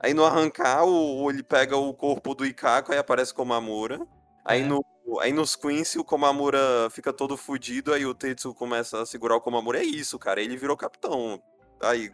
Aí 0.00 0.12
no 0.14 0.24
arrancar, 0.24 0.84
o, 0.84 1.30
ele 1.30 1.42
pega 1.42 1.76
o 1.76 1.92
corpo 1.94 2.34
do 2.34 2.44
Ikaku, 2.46 2.92
aí 2.92 2.98
aparece 2.98 3.32
Komamura. 3.34 4.06
Aí, 4.44 4.62
É. 4.62 4.64
no, 4.64 4.84
aí 5.20 5.32
nos 5.32 5.56
Quincy, 5.56 5.98
o 5.98 6.04
Komamura 6.04 6.88
fica 6.90 7.12
todo 7.12 7.36
fudido, 7.36 7.92
aí 7.92 8.06
o 8.06 8.14
Tetsu 8.14 8.54
começa 8.54 9.02
a 9.02 9.06
segurar 9.06 9.36
o 9.36 9.40
Komamura. 9.40 9.80
É 9.80 9.84
isso, 9.84 10.18
cara, 10.18 10.40
ele 10.40 10.56
virou 10.56 10.76
capitão. 10.76 11.42
Aí, 11.82 12.12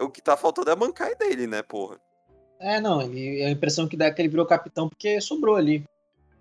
o 0.00 0.08
que 0.08 0.22
tá 0.22 0.36
faltando 0.36 0.70
é 0.70 0.72
a 0.72 0.76
Bankai 0.76 1.14
dele, 1.14 1.46
né, 1.46 1.62
porra? 1.62 2.00
É, 2.60 2.80
não, 2.80 3.00
ele, 3.00 3.44
a 3.44 3.50
impressão 3.50 3.86
que 3.86 3.96
dá 3.96 4.06
é 4.06 4.10
que 4.10 4.20
ele 4.20 4.28
virou 4.28 4.44
capitão 4.46 4.88
porque 4.88 5.20
sobrou 5.20 5.56
ali. 5.56 5.84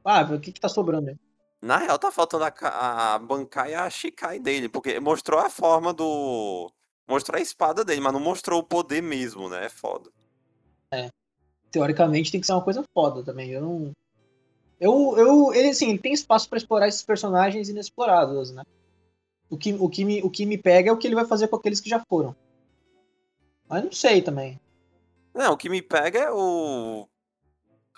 Ah, 0.03 0.21
o 0.23 0.39
que 0.39 0.51
que 0.51 0.59
tá 0.59 0.69
sobrando 0.69 1.09
aí? 1.09 1.17
Na 1.61 1.77
real, 1.77 1.97
tá 1.97 2.11
faltando 2.11 2.45
a, 2.45 3.15
a 3.15 3.19
Bankai 3.19 3.71
e 3.71 3.75
a 3.75 3.89
Shikai 3.89 4.39
dele, 4.39 4.69
porque 4.69 4.99
mostrou 4.99 5.39
a 5.39 5.49
forma 5.49 5.93
do. 5.93 6.71
Mostrou 7.07 7.37
a 7.37 7.41
espada 7.41 7.83
dele, 7.83 8.01
mas 8.01 8.13
não 8.13 8.19
mostrou 8.19 8.59
o 8.59 8.63
poder 8.63 9.01
mesmo, 9.01 9.49
né? 9.49 9.65
É 9.65 9.69
foda. 9.69 10.09
Teoricamente 11.71 12.31
tem 12.31 12.39
que 12.39 12.47
ser 12.47 12.53
uma 12.53 12.63
coisa 12.63 12.83
foda 12.93 13.23
também. 13.23 13.49
Eu 13.49 13.61
não. 13.61 13.91
Eu, 14.79 15.15
eu, 15.17 15.53
ele, 15.53 15.69
assim, 15.69 15.97
tem 15.97 16.13
espaço 16.13 16.47
pra 16.47 16.57
explorar 16.57 16.87
esses 16.87 17.01
personagens 17.01 17.67
inexplorados, 17.69 18.51
né? 18.51 18.63
O 19.49 19.57
que, 19.57 19.73
o, 19.73 19.89
que 19.89 20.05
me, 20.05 20.21
o 20.21 20.29
que 20.29 20.45
me 20.45 20.57
pega 20.57 20.89
é 20.89 20.93
o 20.93 20.97
que 20.97 21.07
ele 21.07 21.15
vai 21.15 21.25
fazer 21.25 21.47
com 21.47 21.55
aqueles 21.55 21.79
que 21.79 21.89
já 21.89 22.03
foram. 22.07 22.35
Mas 23.67 23.83
não 23.83 23.91
sei 23.91 24.21
também. 24.21 24.59
Não, 25.33 25.53
o 25.53 25.57
que 25.57 25.69
me 25.69 25.81
pega 25.81 26.19
é 26.19 26.31
o. 26.31 27.07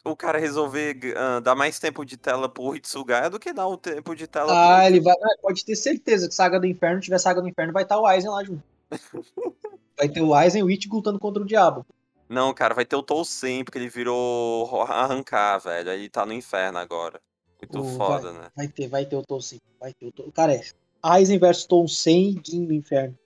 O 0.06 0.16
cara 0.16 0.40
resolver 0.40 0.98
ah, 1.18 1.40
dar 1.42 1.56
mais 1.56 1.78
tempo 1.78 2.06
de 2.06 2.16
tela 2.16 2.48
pro 2.48 2.74
Hitsugaya 2.76 3.30
do 3.30 3.40
que 3.40 3.52
dar 3.52 3.68
o 3.68 3.76
tempo 3.78 4.16
de 4.16 4.28
tela 4.28 4.52
Ah, 4.54 4.78
pro. 4.78 4.88
ele 4.88 5.02
vai. 5.02 5.14
ah, 5.14 5.38
Pode 5.42 5.66
ter 5.66 5.76
certeza 5.76 6.28
que 6.28 6.34
Saga 6.34 6.60
do 6.60 6.66
Inferno, 6.66 7.02
tiver 7.02 7.20
Saga 7.20 7.42
do 7.42 7.50
Inferno, 7.50 7.74
vai 7.74 7.84
estar 7.84 8.00
o 8.00 8.06
Aizen 8.06 8.30
lá 8.30 8.44
junto. 8.44 8.64
Vai 9.98 10.08
ter 10.08 10.22
o 10.22 10.34
Aizen 10.34 10.62
e 10.62 10.64
o 10.64 10.72
Ichigo 10.72 10.96
lutando 10.96 11.20
contra 11.20 11.44
o 11.44 11.46
Diabo. 11.46 11.86
Não, 12.30 12.54
cara, 12.54 12.76
vai 12.76 12.86
ter 12.86 12.96
o 12.96 13.02
Tousen, 13.04 13.64
porque 13.64 13.80
ele 13.80 13.90
virou 13.90 14.64
ro- 14.66 14.82
arrancar, 14.84 15.58
velho. 15.58 15.90
Aí 15.90 16.00
ele 16.02 16.10
tá 16.10 16.26
no 16.26 16.32
inferno 16.34 16.78
agora. 16.78 17.20
Muito 17.62 17.80
O- 17.82 17.98
foda, 17.98 18.32
né? 18.32 18.50
Vai 18.56 18.68
ter, 18.68 18.88
vai 18.88 19.06
ter 19.06 19.16
o 19.16 19.24
Tolsen. 19.24 19.60
Vai 19.80 19.94
ter 19.94 20.06
o 20.06 20.12
Tolsen. 20.12 20.32
Cara, 20.32 20.54
é 20.54 20.62
Aizen 21.02 21.40
versus 21.40 21.66
Tolsen 21.66 22.30
e 22.38 22.42
Gin 22.46 22.66
no 22.68 22.74
Inferno. 22.74 23.18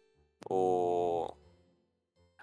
O. 0.49 1.29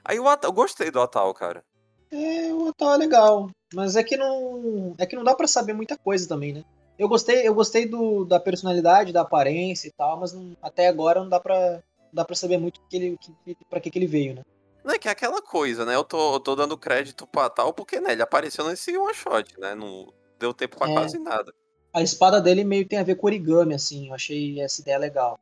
Aí 0.05 0.19
o 0.21 0.29
Atal, 0.29 0.51
eu 0.51 0.55
gostei 0.55 0.91
do 0.91 1.01
Atal, 1.01 1.33
cara. 1.35 1.65
É, 2.11 2.53
o 2.53 2.69
Atal 2.69 2.95
é 2.95 2.97
legal. 2.99 3.51
Mas 3.75 3.97
é 3.97 4.05
que 4.05 4.17
não. 4.17 4.95
É 4.99 5.07
que 5.07 5.17
não 5.17 5.25
dá 5.25 5.35
pra 5.35 5.47
saber 5.49 5.73
muita 5.73 5.97
coisa 5.97 6.29
também, 6.29 6.53
né? 6.53 6.65
Eu 6.99 7.09
gostei, 7.09 7.47
eu 7.49 7.55
gostei 7.55 7.87
do, 7.89 8.25
da 8.27 8.39
personalidade, 8.39 9.13
da 9.13 9.23
aparência 9.23 9.89
e 9.89 9.93
tal, 9.93 10.21
mas 10.21 10.33
não- 10.35 10.55
até 10.61 10.89
agora 10.89 11.21
não 11.21 11.29
dá 11.31 11.41
pra, 11.41 11.57
não 11.99 12.13
dá 12.13 12.25
pra 12.25 12.37
saber 12.37 12.59
muito 12.59 12.81
que 12.91 12.97
ele, 12.97 13.19
que, 13.19 13.57
pra 13.71 13.81
que, 13.81 13.91
que 13.91 13.99
ele 13.99 14.07
veio, 14.07 14.35
né? 14.35 14.43
Não 14.85 14.95
é 14.95 14.99
que 14.99 15.09
é 15.09 15.11
aquela 15.11 15.43
coisa, 15.43 15.85
né? 15.85 15.95
Eu 15.95 16.05
tô, 16.05 16.35
eu 16.35 16.41
tô 16.41 16.57
dando 16.57 16.77
crédito 16.79 17.27
pro 17.27 17.43
Atal 17.43 17.73
porque, 17.73 18.01
né, 18.01 18.13
ele 18.13 18.23
apareceu 18.23 18.67
nesse 18.67 18.97
one 18.97 19.15
shot, 19.15 19.59
né? 19.61 19.75
Não 19.75 20.13
deu 20.39 20.55
tempo 20.55 20.77
pra 20.79 20.89
É. 20.91 20.93
quase 20.95 21.19
nada. 21.19 21.53
A 21.93 22.03
espada 22.03 22.41
dele 22.41 22.65
meio 22.65 22.87
tem 22.87 22.99
a 22.99 23.03
ver 23.03 23.17
com 23.17 23.27
origami, 23.27 23.75
assim. 23.75 24.09
Eu 24.09 24.15
achei 24.15 24.61
essa 24.61 24.81
ideia 24.81 24.97
legal. 24.99 25.39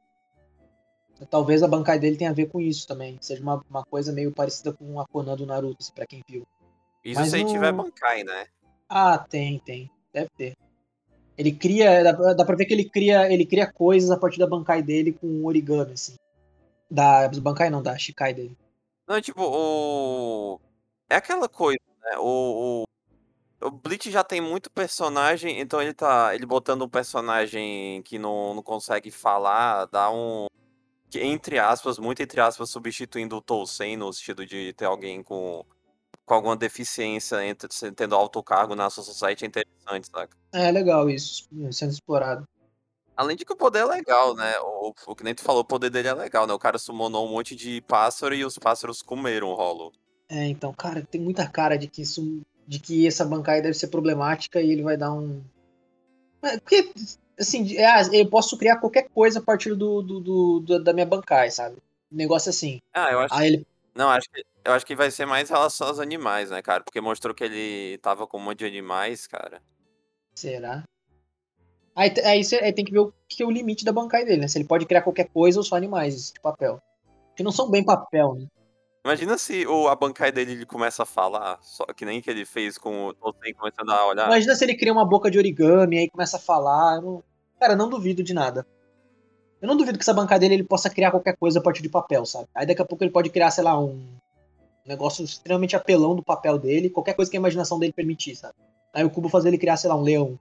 Talvez 1.30 1.62
a 1.62 1.68
bancada 1.68 1.98
dele 1.98 2.16
tenha 2.16 2.30
a 2.30 2.34
ver 2.34 2.46
com 2.46 2.60
isso 2.60 2.86
também. 2.86 3.18
Seja 3.20 3.42
uma, 3.42 3.62
uma 3.68 3.84
coisa 3.84 4.12
meio 4.12 4.32
parecida 4.32 4.72
com 4.72 5.00
a 5.00 5.06
Conan 5.06 5.36
do 5.36 5.46
Naruto, 5.46 5.76
assim, 5.80 5.92
pra 5.92 6.06
quem 6.06 6.22
viu. 6.28 6.46
Isso 7.04 7.20
Mas 7.20 7.30
se 7.30 7.36
ele 7.36 7.44
não- 7.44 7.52
tiver 7.52 7.72
Bankai, 7.72 8.22
né? 8.24 8.46
Ah, 8.88 9.18
tem, 9.18 9.58
tem. 9.58 9.90
Deve 10.12 10.30
ter. 10.36 10.56
Ele 11.36 11.52
cria. 11.52 12.02
Dá, 12.02 12.34
dá 12.34 12.44
pra 12.44 12.56
ver 12.56 12.64
que 12.66 12.72
ele 12.72 12.88
cria, 12.88 13.30
ele 13.32 13.44
cria 13.44 13.66
coisas 13.70 14.10
a 14.10 14.16
partir 14.16 14.38
da 14.38 14.46
bancai 14.46 14.82
dele 14.82 15.12
com 15.12 15.44
origami, 15.44 15.92
assim. 15.92 16.14
Da. 16.90 17.26
Do 17.26 17.40
bancai 17.40 17.68
não, 17.68 17.82
da 17.82 17.96
Shikai 17.98 18.32
dele. 18.32 18.56
Não, 19.08 19.20
tipo, 19.22 19.42
o. 19.42 20.60
É 21.08 21.16
aquela 21.16 21.48
coisa, 21.48 21.80
né? 22.02 22.18
O, 22.18 22.84
o, 23.62 23.66
o 23.66 23.70
Bleach 23.70 24.10
já 24.10 24.22
tem 24.22 24.38
muito 24.38 24.70
personagem, 24.70 25.58
então 25.58 25.80
ele 25.80 25.94
tá. 25.94 26.34
Ele 26.34 26.44
botando 26.44 26.82
um 26.82 26.88
personagem 26.88 28.02
que 28.02 28.18
não, 28.18 28.54
não 28.54 28.62
consegue 28.62 29.10
falar, 29.10 29.86
dá 29.86 30.10
um. 30.10 30.46
que, 31.08 31.20
entre 31.20 31.58
aspas, 31.58 31.98
muito 31.98 32.22
entre 32.22 32.38
aspas, 32.38 32.68
substituindo 32.68 33.36
o 33.36 33.40
Tousen 33.40 33.96
no 33.96 34.12
sentido 34.12 34.44
de 34.44 34.74
ter 34.74 34.84
alguém 34.84 35.22
com. 35.22 35.64
Com 36.26 36.34
alguma 36.34 36.56
deficiência 36.56 37.42
entre, 37.42 37.68
tendo 37.92 38.14
alto 38.14 38.42
cargo 38.42 38.74
na 38.74 38.90
Society 38.90 39.46
é 39.46 39.48
interessante, 39.48 40.08
saca? 40.08 40.36
É 40.52 40.70
legal 40.70 41.08
isso, 41.08 41.48
sendo 41.72 41.92
explorado. 41.92 42.46
Além 43.18 43.36
de 43.36 43.44
que 43.44 43.52
o 43.52 43.56
poder 43.56 43.80
é 43.80 43.84
legal, 43.84 44.32
né? 44.36 44.54
O, 44.60 44.94
o 45.08 45.16
que 45.16 45.24
nem 45.24 45.34
tu 45.34 45.42
falou, 45.42 45.62
o 45.62 45.64
poder 45.64 45.90
dele 45.90 46.06
é 46.06 46.14
legal, 46.14 46.46
né? 46.46 46.54
O 46.54 46.58
cara 46.58 46.78
summonou 46.78 47.26
um 47.26 47.32
monte 47.32 47.56
de 47.56 47.80
pássaro 47.80 48.32
e 48.32 48.44
os 48.44 48.56
pássaros 48.56 49.02
comeram 49.02 49.48
o 49.48 49.54
rolo. 49.54 49.92
É, 50.28 50.46
então, 50.46 50.72
cara, 50.72 51.02
tem 51.02 51.20
muita 51.20 51.48
cara 51.48 51.76
de 51.76 51.88
que 51.88 52.02
isso. 52.02 52.40
De 52.64 52.78
que 52.78 53.08
essa 53.08 53.24
bancai 53.24 53.60
deve 53.60 53.74
ser 53.74 53.88
problemática 53.88 54.60
e 54.60 54.70
ele 54.70 54.84
vai 54.84 54.96
dar 54.96 55.12
um. 55.12 55.42
É, 56.44 56.60
Porque, 56.60 56.92
assim, 57.40 57.76
é, 57.76 57.88
eu 58.12 58.28
posso 58.30 58.56
criar 58.56 58.76
qualquer 58.76 59.08
coisa 59.08 59.40
a 59.40 59.42
partir 59.42 59.74
do, 59.74 60.00
do, 60.00 60.20
do- 60.20 60.60
do- 60.60 60.84
da 60.84 60.92
minha 60.92 61.06
bancai, 61.06 61.50
sabe? 61.50 61.76
Negócio 62.12 62.50
assim. 62.50 62.78
Ah, 62.94 63.10
eu 63.10 63.18
acho. 63.18 63.34
Aí 63.34 63.48
ele. 63.48 63.66
Não, 63.96 64.10
acho 64.10 64.30
que, 64.30 64.44
eu 64.64 64.72
acho 64.74 64.86
que 64.86 64.94
vai 64.94 65.10
ser 65.10 65.26
mais 65.26 65.50
em 65.50 65.52
relação 65.52 65.88
aos 65.88 65.98
animais, 65.98 66.50
né, 66.50 66.62
cara? 66.62 66.84
Porque 66.84 67.00
mostrou 67.00 67.34
que 67.34 67.42
ele 67.42 67.98
tava 67.98 68.28
com 68.28 68.38
um 68.38 68.42
monte 68.42 68.60
de 68.60 68.66
animais, 68.66 69.26
cara. 69.26 69.60
Será? 70.34 70.84
Aí, 71.98 72.12
aí, 72.24 72.44
cê- 72.44 72.60
aí 72.62 72.72
tem 72.72 72.84
que 72.84 72.92
ver 72.92 73.00
o 73.00 73.12
que 73.28 73.42
é 73.42 73.46
o 73.46 73.50
limite 73.50 73.84
da 73.84 73.90
bancai 73.92 74.24
dele, 74.24 74.42
né? 74.42 74.46
Se 74.48 74.56
ele 74.56 74.68
pode 74.68 74.86
criar 74.86 75.02
qualquer 75.02 75.28
coisa 75.28 75.58
ou 75.58 75.64
só 75.64 75.74
animais 75.74 76.30
de 76.32 76.40
papel. 76.40 76.80
Que 77.34 77.42
não 77.42 77.50
são 77.50 77.68
bem 77.68 77.82
papel, 77.82 78.34
né? 78.36 78.46
Imagina 79.04 79.36
se 79.36 79.66
o, 79.66 79.88
a 79.88 79.96
bancai 79.96 80.30
dele 80.30 80.52
ele 80.52 80.66
começa 80.66 81.02
a 81.02 81.06
falar, 81.06 81.58
só 81.60 81.84
que 81.86 82.04
nem 82.04 82.20
que 82.20 82.30
ele 82.30 82.44
fez 82.44 82.78
com 82.78 83.06
o 83.06 83.14
Tolkien 83.14 83.52
começando 83.54 83.90
a 83.90 84.06
olhar. 84.06 84.26
Imagina 84.26 84.54
se 84.54 84.64
ele 84.64 84.76
cria 84.76 84.92
uma 84.92 85.04
boca 85.04 85.28
de 85.30 85.38
origami, 85.38 85.98
aí 85.98 86.08
começa 86.08 86.36
a 86.36 86.40
falar. 86.40 87.00
não- 87.00 87.22
Cara, 87.58 87.72
eu 87.72 87.76
não 87.76 87.88
duvido 87.88 88.22
de 88.22 88.32
nada. 88.32 88.64
Eu 89.60 89.66
não 89.66 89.76
duvido 89.76 89.98
que 89.98 90.04
essa 90.04 90.14
bancada 90.14 90.38
dele 90.40 90.54
ele 90.54 90.64
possa 90.64 90.88
criar 90.88 91.10
qualquer 91.10 91.36
coisa 91.36 91.58
a 91.58 91.62
partir 91.62 91.82
de 91.82 91.88
papel, 91.88 92.24
sabe? 92.24 92.46
Aí 92.54 92.64
daqui 92.64 92.80
a 92.80 92.84
pouco 92.84 93.02
ele 93.02 93.10
pode 93.10 93.28
criar, 93.30 93.50
sei 93.50 93.64
lá, 93.64 93.76
um 93.80 94.00
negócio 94.86 95.24
extremamente 95.24 95.74
apelão 95.74 96.14
do 96.14 96.22
papel 96.22 96.58
dele, 96.58 96.88
qualquer 96.90 97.14
coisa 97.14 97.28
que 97.30 97.36
a 97.36 97.40
imaginação 97.40 97.76
dele 97.78 97.92
permitir, 97.92 98.36
sabe? 98.36 98.54
Aí 98.94 99.04
o 99.04 99.10
cubo 99.10 99.28
fazer 99.28 99.48
ele 99.48 99.58
criar, 99.58 99.76
sei 99.76 99.90
lá, 99.90 99.96
um 99.96 100.02
leão. 100.02 100.38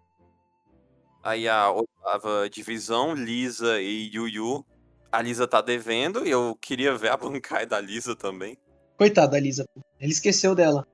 Aí 1.28 1.46
a 1.46 1.70
oitava 1.72 2.50
divisão, 2.50 3.14
Lisa 3.14 3.82
e 3.82 4.10
Yu-Yu. 4.16 4.66
A 5.12 5.22
Lisa 5.22 5.46
tá 5.46 5.60
devendo 5.60 6.26
e 6.26 6.30
eu 6.32 6.56
queria 6.62 6.96
ver 6.98 7.10
a 7.12 7.18
bancai 7.20 7.66
da 7.66 7.82
Lisa 7.82 8.16
também. 8.16 8.58
Coitada 8.98 9.34
da 9.34 9.40
Lisa. 9.40 9.68
Ele 10.00 10.12
esqueceu 10.14 10.56
dela. 10.56 10.88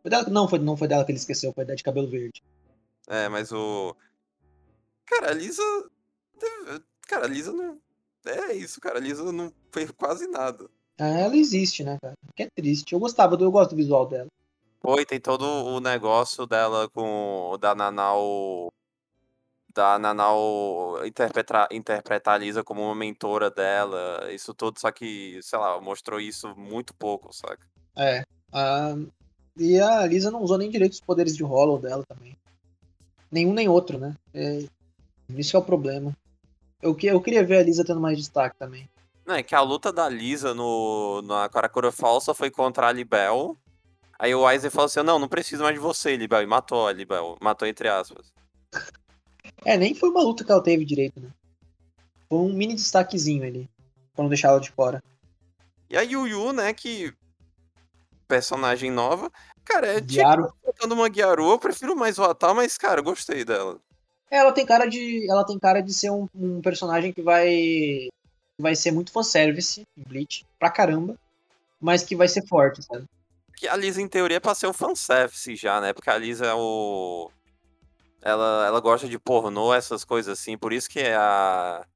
Foi 0.00 0.10
dela- 0.12 0.28
Não, 0.30 0.46
foi, 0.48 0.60
não 0.60 0.76
foi 0.76 0.86
dela 0.86 1.04
que 1.04 1.10
ele 1.10 1.18
esqueceu, 1.18 1.52
foi 1.52 1.64
da 1.64 1.74
de 1.74 1.82
cabelo 1.82 2.08
verde. 2.08 2.40
É, 3.08 3.28
mas 3.28 3.50
o. 3.50 3.96
Cara, 5.06 5.32
a 5.32 5.34
Lisa. 5.34 5.62
Cara, 7.08 7.24
a 7.24 7.28
Lisa 7.28 7.52
não. 7.52 7.76
É 8.24 8.52
isso, 8.54 8.80
cara. 8.80 8.98
A 8.98 9.00
Lisa 9.00 9.32
não 9.32 9.52
fez 9.72 9.90
quase 9.90 10.28
nada. 10.28 10.70
Ah, 10.98 11.08
ela 11.18 11.36
existe, 11.36 11.82
né, 11.82 11.98
cara? 12.00 12.14
Que 12.36 12.44
é 12.44 12.48
triste. 12.54 12.92
Eu 12.92 13.00
gostava, 13.00 13.36
do, 13.36 13.44
eu 13.44 13.50
gosto 13.50 13.70
do 13.70 13.76
visual 13.76 14.06
dela. 14.06 14.28
Foi, 14.80 15.04
tem 15.04 15.20
todo 15.20 15.42
o 15.44 15.80
negócio 15.80 16.46
dela 16.46 16.88
com 16.90 17.50
o 17.50 17.58
da 17.58 17.74
Nanau. 17.74 18.72
Da 19.74 19.98
Nanau 19.98 21.04
interpretar, 21.04 21.66
interpretar 21.72 22.34
a 22.34 22.38
Lisa 22.38 22.62
como 22.62 22.80
uma 22.82 22.94
mentora 22.94 23.50
dela. 23.50 24.30
Isso 24.32 24.54
tudo, 24.54 24.78
só 24.78 24.92
que, 24.92 25.40
sei 25.42 25.58
lá, 25.58 25.80
mostrou 25.80 26.20
isso 26.20 26.54
muito 26.56 26.94
pouco, 26.94 27.32
saca? 27.32 27.66
É. 27.96 28.22
a- 28.52 28.94
E 29.58 29.78
a 29.80 30.06
Lisa 30.06 30.30
não 30.30 30.42
usou 30.42 30.58
nem 30.58 30.70
direito 30.70 30.92
os 30.94 31.00
poderes 31.00 31.36
de 31.36 31.42
Hollow 31.44 31.78
dela 31.78 32.04
também. 32.08 32.36
Nenhum 33.30 33.52
nem 33.52 33.68
outro, 33.68 33.98
né? 33.98 34.14
É, 34.32 34.64
Isso 35.30 35.56
é 35.56 35.58
o 35.58 35.64
problema. 35.64 36.12
Eu, 36.82 36.94
que- 36.94 37.06
eu 37.06 37.20
queria 37.20 37.42
ver 37.44 37.56
a 37.58 37.62
Lisa 37.62 37.84
tendo 37.84 38.00
mais 38.00 38.18
destaque 38.18 38.56
também. 38.58 38.88
Não, 39.26 39.34
é 39.36 39.42
que 39.42 39.54
a 39.54 39.60
luta 39.62 39.90
da 39.92 40.08
Lisa 40.08 40.52
no, 40.54 41.22
na 41.22 41.48
Karakura 41.48 41.90
Falsa 41.90 42.34
foi 42.34 42.50
contra 42.50 42.88
a 42.88 42.92
Libel. 42.92 43.56
Aí 44.18 44.34
o 44.34 44.46
Aizen 44.46 44.70
falou 44.70 44.86
assim: 44.86 45.02
não, 45.02 45.18
não 45.18 45.28
preciso 45.28 45.62
mais 45.62 45.74
de 45.74 45.80
você, 45.80 46.14
Libel. 46.16 46.42
E 46.42 46.46
matou 46.46 46.86
a 46.86 46.92
Libel. 46.92 47.36
Matou 47.40 47.66
entre 47.66 47.88
aspas. 47.88 48.32
É, 49.64 49.76
nem 49.76 49.94
foi 49.94 50.10
uma 50.10 50.22
luta 50.22 50.44
que 50.44 50.52
ela 50.52 50.62
teve 50.62 50.84
direito, 50.84 51.20
né? 51.20 51.28
Foi 52.28 52.38
um 52.38 52.52
mini 52.52 52.74
destaquezinho 52.74 53.44
ali. 53.44 53.68
Pra 54.14 54.22
não 54.22 54.28
deixar 54.28 54.48
ela 54.48 54.60
de 54.60 54.70
fora. 54.70 55.02
E 55.90 55.96
a 55.96 56.02
Yu 56.02 56.26
Yu, 56.26 56.52
né, 56.52 56.72
que. 56.72 57.12
Personagem 58.28 58.90
nova. 58.90 59.30
Cara, 59.64 59.86
é 59.86 59.94
tipo 59.94 60.12
Guiaro. 60.12 60.52
botando 60.64 60.92
uma 60.92 61.08
Gyaru, 61.10 61.50
eu 61.50 61.58
prefiro 61.58 61.96
mais 61.96 62.18
o 62.18 62.24
Atal, 62.24 62.54
mas, 62.54 62.76
cara, 62.76 63.00
gostei 63.00 63.44
dela. 63.44 63.78
É, 64.30 64.38
Ela 64.38 64.52
tem 64.52 64.66
cara 64.66 64.86
de. 64.86 65.30
Ela 65.30 65.44
tem 65.44 65.58
cara 65.58 65.80
de 65.80 65.92
ser 65.92 66.10
um, 66.10 66.28
um 66.34 66.60
personagem 66.60 67.12
que 67.12 67.22
vai. 67.22 68.08
vai 68.58 68.74
ser 68.76 68.90
muito 68.92 69.12
fanservice 69.12 69.86
em 69.96 70.02
Bleach, 70.02 70.44
pra 70.58 70.70
caramba. 70.70 71.16
Mas 71.80 72.02
que 72.02 72.16
vai 72.16 72.28
ser 72.28 72.46
forte, 72.46 72.82
sabe? 72.82 73.04
Que 73.56 73.68
a 73.68 73.76
Lisa, 73.76 74.00
em 74.00 74.08
teoria, 74.08 74.38
é 74.38 74.40
pra 74.40 74.54
ser 74.54 74.66
o 74.66 74.72
fanservice 74.72 75.54
já, 75.54 75.80
né? 75.80 75.92
Porque 75.92 76.10
a 76.10 76.18
Lisa 76.18 76.46
é 76.46 76.54
o. 76.54 77.30
Ela, 78.24 78.66
ela 78.66 78.80
gosta 78.80 79.06
de 79.06 79.18
pornô, 79.18 79.74
essas 79.74 80.02
coisas 80.02 80.38
assim. 80.38 80.56
Por 80.56 80.72
isso 80.72 80.88
que 80.88 80.98
é 80.98 81.14
a. 81.14 81.86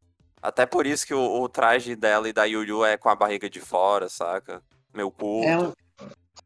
Até 0.43 0.67
por 0.67 0.87
isso 0.87 1.07
que 1.07 1.15
o, 1.15 1.41
o 1.41 1.49
traje 1.49 1.97
dela 1.97 2.29
e 2.29 2.35
da 2.35 2.45
Yuyu 2.45 2.85
é 2.85 2.99
com 2.99 3.09
a 3.09 3.17
barriga 3.17 3.49
de 3.49 3.61
fora, 3.61 4.11
saca? 4.11 4.63
Meu 4.95 5.11
curto. 5.11 5.75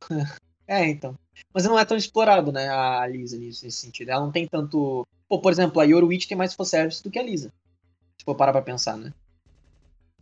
É, 0.64 0.89
então. 0.89 1.18
Mas 1.53 1.64
não 1.64 1.78
é 1.78 1.85
tão 1.85 1.97
explorado, 1.97 2.53
né, 2.53 2.68
a 2.68 3.07
Lisa 3.07 3.37
nisso, 3.37 3.64
nesse 3.64 3.78
sentido. 3.78 4.09
Ela 4.09 4.20
não 4.24 4.30
tem 4.30 4.47
tanto. 4.47 5.07
Pô, 5.28 5.39
por 5.39 5.53
exemplo, 5.53 5.80
a 5.80 5.85
Yoruichi 5.85 6.28
tem 6.28 6.39
mais 6.39 6.55
fanservice 6.55 7.03
do 7.03 7.11
que 7.11 7.18
a 7.18 7.22
Lisa. 7.22 7.53
Se 8.16 8.24
for 8.24 8.37
parar 8.37 8.53
pra 8.53 8.62
pensar, 8.62 8.97
né? 8.97 9.12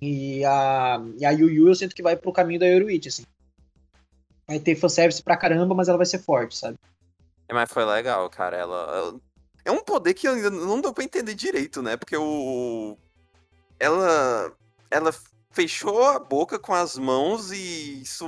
E 0.00 0.42
a, 0.44 1.00
e 1.18 1.24
a 1.26 1.30
Yu 1.30 1.50
Yu 1.50 1.68
eu 1.68 1.74
sinto 1.74 1.94
que 1.94 2.02
vai 2.02 2.16
pro 2.16 2.32
caminho 2.32 2.58
da 2.58 2.66
Yoruichi, 2.66 3.08
assim. 3.08 3.24
Vai 4.48 4.58
ter 4.58 4.74
fanservice 4.74 5.22
pra 5.22 5.36
caramba, 5.36 5.74
mas 5.74 5.88
ela 5.88 5.98
vai 5.98 6.06
ser 6.06 6.18
forte, 6.18 6.56
sabe? 6.56 6.76
É, 7.46 7.54
Mas 7.54 7.70
foi 7.70 7.84
legal, 7.84 8.28
cara. 8.30 8.56
Ela. 8.56 9.20
É 9.64 9.70
um 9.70 9.82
poder 9.82 10.14
que 10.14 10.26
ainda 10.26 10.50
não 10.50 10.80
deu 10.80 10.92
pra 10.92 11.04
entender 11.04 11.34
direito, 11.34 11.82
né? 11.82 11.96
Porque 11.96 12.16
o. 12.16 12.96
Ela. 13.78 14.52
Ela 14.90 15.14
fechou 15.52 16.04
a 16.04 16.18
boca 16.18 16.58
com 16.58 16.72
as 16.72 16.96
mãos 16.96 17.52
e 17.52 18.02
isso 18.02 18.26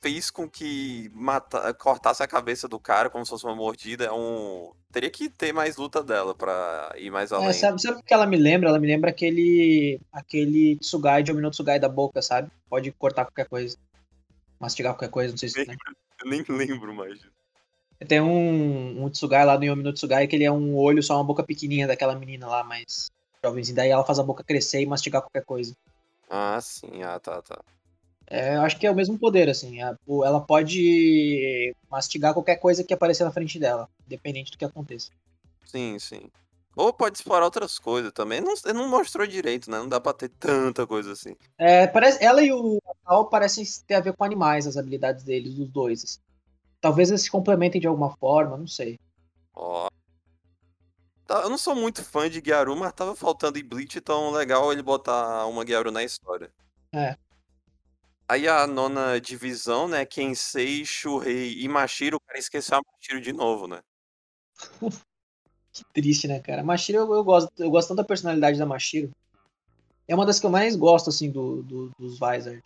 fez 0.00 0.30
com 0.30 0.48
que 0.48 1.10
mata... 1.12 1.72
cortasse 1.74 2.22
a 2.22 2.26
cabeça 2.26 2.68
do 2.68 2.78
cara 2.78 3.10
como 3.10 3.24
se 3.24 3.30
fosse 3.30 3.44
uma 3.44 3.54
mordida. 3.54 4.04
É 4.04 4.12
um. 4.12 4.72
Teria 4.92 5.10
que 5.10 5.28
ter 5.28 5.52
mais 5.52 5.76
luta 5.76 6.02
dela 6.02 6.34
pra 6.34 6.94
ir 6.96 7.10
mais 7.10 7.32
além. 7.32 7.48
É, 7.48 7.52
sabe, 7.52 7.80
sabe 7.80 7.98
o 7.98 8.02
que 8.02 8.14
ela 8.14 8.26
me 8.26 8.36
lembra? 8.36 8.68
Ela 8.68 8.78
me 8.78 8.86
lembra 8.86 9.10
aquele. 9.10 10.00
aquele 10.12 10.76
Tsugai 10.76 11.22
de 11.22 11.32
Omino 11.32 11.50
Tsugai 11.50 11.78
da 11.78 11.88
boca, 11.88 12.22
sabe? 12.22 12.50
Pode 12.68 12.90
cortar 12.92 13.24
qualquer 13.24 13.46
coisa. 13.46 13.76
Mastigar 14.60 14.94
qualquer 14.94 15.10
coisa, 15.10 15.32
não 15.32 15.38
sei 15.38 15.48
se. 15.48 15.66
Né? 15.66 15.76
Eu 16.22 16.30
nem 16.30 16.44
lembro 16.48 16.94
mais. 16.94 17.18
Tem 18.06 18.20
um, 18.20 19.04
um 19.04 19.10
Tsugai 19.10 19.44
lá 19.44 19.58
no 19.58 19.64
Yomi 19.64 19.82
no 19.82 19.92
Tsugai 19.92 20.26
que 20.28 20.36
ele 20.36 20.44
é 20.44 20.52
um 20.52 20.76
olho, 20.76 21.02
só 21.02 21.16
uma 21.16 21.24
boca 21.24 21.42
pequenininha 21.42 21.86
daquela 21.86 22.14
menina 22.14 22.46
lá, 22.46 22.62
mas 22.62 23.08
jovenzinha. 23.44 23.76
Daí 23.76 23.90
ela 23.90 24.04
faz 24.04 24.18
a 24.18 24.22
boca 24.22 24.44
crescer 24.44 24.80
e 24.82 24.86
mastigar 24.86 25.22
qualquer 25.22 25.44
coisa. 25.44 25.72
Ah, 26.30 26.60
sim. 26.60 27.02
Ah, 27.02 27.18
tá, 27.18 27.42
tá. 27.42 27.62
É, 28.30 28.56
eu 28.56 28.62
acho 28.62 28.78
que 28.78 28.86
é 28.86 28.90
o 28.90 28.94
mesmo 28.94 29.18
poder, 29.18 29.48
assim. 29.48 29.78
o- 30.06 30.24
Ela 30.24 30.40
pode 30.40 31.72
mastigar 31.90 32.34
qualquer 32.34 32.56
coisa 32.56 32.84
que 32.84 32.92
aparecer 32.92 33.24
na 33.24 33.32
frente 33.32 33.58
dela, 33.58 33.88
independente 34.06 34.52
do 34.52 34.58
que 34.58 34.64
aconteça. 34.64 35.10
Sim, 35.66 35.98
sim. 35.98 36.30
Ou 36.76 36.92
pode 36.92 37.18
explorar 37.18 37.44
outras 37.46 37.78
coisas 37.78 38.12
também. 38.12 38.40
Não, 38.40 38.54
não 38.74 38.88
mostrou 38.88 39.26
direito, 39.26 39.70
né? 39.70 39.78
Não 39.78 39.88
dá 39.88 40.00
pra 40.00 40.12
ter 40.12 40.28
tanta 40.28 40.86
coisa 40.86 41.12
assim. 41.12 41.34
É, 41.56 41.86
parece, 41.86 42.22
ela 42.24 42.42
e 42.42 42.52
o 42.52 42.78
Tal 43.04 43.28
parecem 43.28 43.64
ter 43.86 43.94
a 43.94 44.00
ver 44.00 44.14
com 44.14 44.22
animais, 44.24 44.66
as 44.66 44.76
habilidades 44.76 45.24
deles, 45.24 45.54
dos 45.54 45.68
dois. 45.68 46.04
assim. 46.04 46.18
Talvez 46.80 47.08
eles 47.10 47.22
se 47.22 47.30
complementem 47.30 47.80
de 47.80 47.86
alguma 47.86 48.16
forma, 48.16 48.56
não 48.56 48.66
sei. 48.66 48.98
Ó. 49.54 49.88
Tá, 51.26 51.42
Eu 51.42 51.50
não 51.50 51.58
sou 51.58 51.74
muito 51.74 52.04
fã 52.04 52.28
de 52.30 52.40
Gyaru, 52.40 52.76
mas 52.76 52.92
tava 52.92 53.14
faltando 53.14 53.58
em 53.58 53.64
Bleach, 53.64 53.98
então 53.98 54.30
legal 54.30 54.72
ele 54.72 54.82
botar 54.82 55.46
uma 55.46 55.64
Gyaru 55.64 55.90
na 55.90 56.02
história. 56.02 56.50
É. 56.92 57.16
Aí 58.28 58.46
a 58.46 58.66
nona 58.66 59.20
divisão, 59.20 59.88
né? 59.88 60.04
Kensei, 60.04 60.84
Shurei 60.84 61.60
e 61.60 61.68
Mashiro, 61.68 62.16
o 62.16 62.20
cara 62.20 62.38
esqueceu 62.38 62.78
a 62.78 62.82
Mashiro 62.92 63.20
de 63.20 63.32
novo, 63.32 63.66
né? 63.66 63.80
Que 65.70 65.84
triste, 65.92 66.26
né, 66.26 66.40
cara? 66.40 66.64
Mashiro, 66.64 66.98
eu, 66.98 67.14
eu 67.14 67.22
gosto, 67.22 67.52
eu 67.56 67.70
gosto 67.70 67.88
tanto 67.88 67.98
da 67.98 68.04
personalidade 68.04 68.58
da 68.58 68.66
Mashiro. 68.66 69.12
É 70.08 70.14
uma 70.14 70.26
das 70.26 70.40
que 70.40 70.46
eu 70.46 70.50
mais 70.50 70.74
gosto, 70.74 71.08
assim, 71.10 71.30
do, 71.30 71.62
do- 71.62 71.90
dos 71.98 72.18
Vizard. 72.18 72.60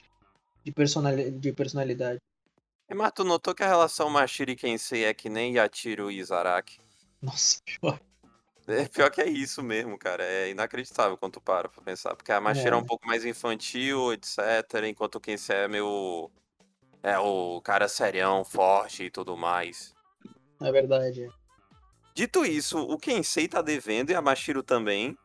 De, 0.64 0.72
personali 0.72 1.30
de 1.30 1.52
personalidade. 1.52 2.20
E 2.92 2.94
mas 2.94 3.10
tu 3.14 3.24
notou 3.24 3.54
que 3.54 3.62
a 3.62 3.66
relação 3.68 4.10
Mashiro 4.10 4.50
e 4.50 4.54
Kensei 4.56 5.04
é 5.04 5.14
que 5.14 5.30
nem 5.30 5.54
Yatiro 5.54 6.10
e 6.10 6.18
Izaraki? 6.18 6.78
Nossa, 7.22 7.58
pior. 7.64 7.98
É 8.68 8.86
pior 8.86 9.10
que 9.10 9.22
é 9.22 9.26
isso 9.26 9.62
mesmo, 9.62 9.96
cara. 9.98 10.22
É 10.22 10.50
inacreditável 10.50 11.16
quando 11.16 11.32
tu 11.32 11.40
para 11.40 11.70
pra 11.70 11.82
pensar. 11.82 12.14
Porque 12.14 12.30
a 12.30 12.38
Mashiro 12.38 12.76
é, 12.76 12.78
É. 12.78 12.82
um 12.82 12.84
pouco 12.84 13.06
mais 13.06 13.24
infantil, 13.24 14.12
etc. 14.12 14.38
Enquanto 14.86 15.14
o 15.14 15.20
Kensei 15.20 15.56
é 15.56 15.68
meu. 15.68 16.30
É 17.02 17.18
o 17.18 17.62
cara 17.62 17.88
serião, 17.88 18.44
forte 18.44 19.04
e 19.04 19.10
tudo 19.10 19.38
mais. 19.38 19.94
É 20.60 20.70
verdade. 20.70 21.24
é. 21.24 21.28
Dito 22.14 22.44
isso, 22.44 22.78
o 22.78 22.98
Kensei 22.98 23.48
tá 23.48 23.62
devendo 23.62 24.10
e 24.10 24.14
a 24.14 24.20
Mashiro 24.20 24.62
também. 24.62 25.16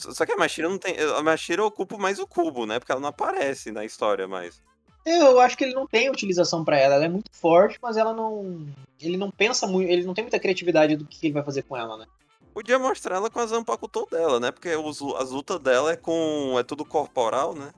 Só 0.00 0.10
só 0.12 0.24
que 0.24 0.32
a 0.32 0.36
Mashiro 0.38 0.70
não 0.70 0.78
tem. 0.78 0.96
A 0.98 1.22
Mashiro 1.22 1.66
ocupa 1.66 1.98
mais 1.98 2.18
o 2.18 2.26
cubo, 2.26 2.64
né? 2.64 2.78
Porque 2.78 2.90
ela 2.92 3.00
não 3.00 3.10
aparece 3.10 3.70
na 3.70 3.84
história 3.84 4.26
mais. 4.26 4.62
Eu 5.04 5.40
acho 5.40 5.56
que 5.56 5.64
ele 5.64 5.74
não 5.74 5.86
tem 5.86 6.10
utilização 6.10 6.64
pra 6.64 6.78
ela. 6.78 6.94
Ela 6.96 7.04
é 7.06 7.08
muito 7.08 7.30
forte, 7.32 7.78
mas 7.82 7.96
ela 7.96 8.12
não. 8.12 8.66
Ele 9.00 9.16
não 9.16 9.30
pensa 9.30 9.66
muito. 9.66 9.88
Ele 9.90 10.04
não 10.04 10.14
tem 10.14 10.24
muita 10.24 10.38
criatividade 10.38 10.96
do 10.96 11.04
que 11.06 11.26
ele 11.26 11.34
vai 11.34 11.42
fazer 11.42 11.62
com 11.62 11.76
ela, 11.76 11.96
né? 11.96 12.06
Podia 12.52 12.78
mostrar 12.78 13.16
ela 13.16 13.30
com 13.30 13.38
a 13.38 13.46
Zanpakuto 13.46 14.06
dela, 14.10 14.38
né? 14.40 14.50
Porque 14.50 14.74
os, 14.74 15.00
as 15.18 15.30
lutas 15.30 15.58
dela 15.60 15.92
é 15.92 15.96
com. 15.96 16.56
é 16.58 16.62
tudo 16.62 16.84
corporal, 16.84 17.54
né? 17.54 17.70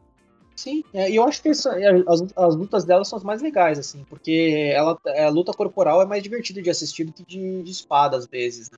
Sim, 0.56 0.84
é, 0.92 1.10
e 1.10 1.16
eu 1.16 1.24
acho 1.24 1.42
que 1.42 1.48
isso- 1.48 1.68
é, 1.68 2.02
as, 2.06 2.22
as 2.36 2.54
lutas 2.54 2.84
dela 2.84 3.04
são 3.04 3.16
as 3.16 3.24
mais 3.24 3.40
legais, 3.40 3.78
assim, 3.78 4.04
porque 4.08 4.70
ela, 4.74 4.98
a 5.06 5.28
luta 5.30 5.50
corporal 5.52 6.02
é 6.02 6.04
mais 6.04 6.22
divertida 6.22 6.60
de 6.60 6.68
assistir 6.68 7.04
do 7.04 7.12
que 7.12 7.24
de, 7.24 7.62
de 7.62 7.70
espada, 7.70 8.16
às 8.16 8.26
vezes, 8.26 8.70
né? 8.70 8.76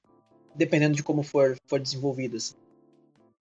Dependendo 0.55 0.95
de 0.95 1.03
como 1.03 1.23
for, 1.25 1.57
for 1.67 1.81
desenvolvida, 1.81 2.37
assim. 2.37 2.55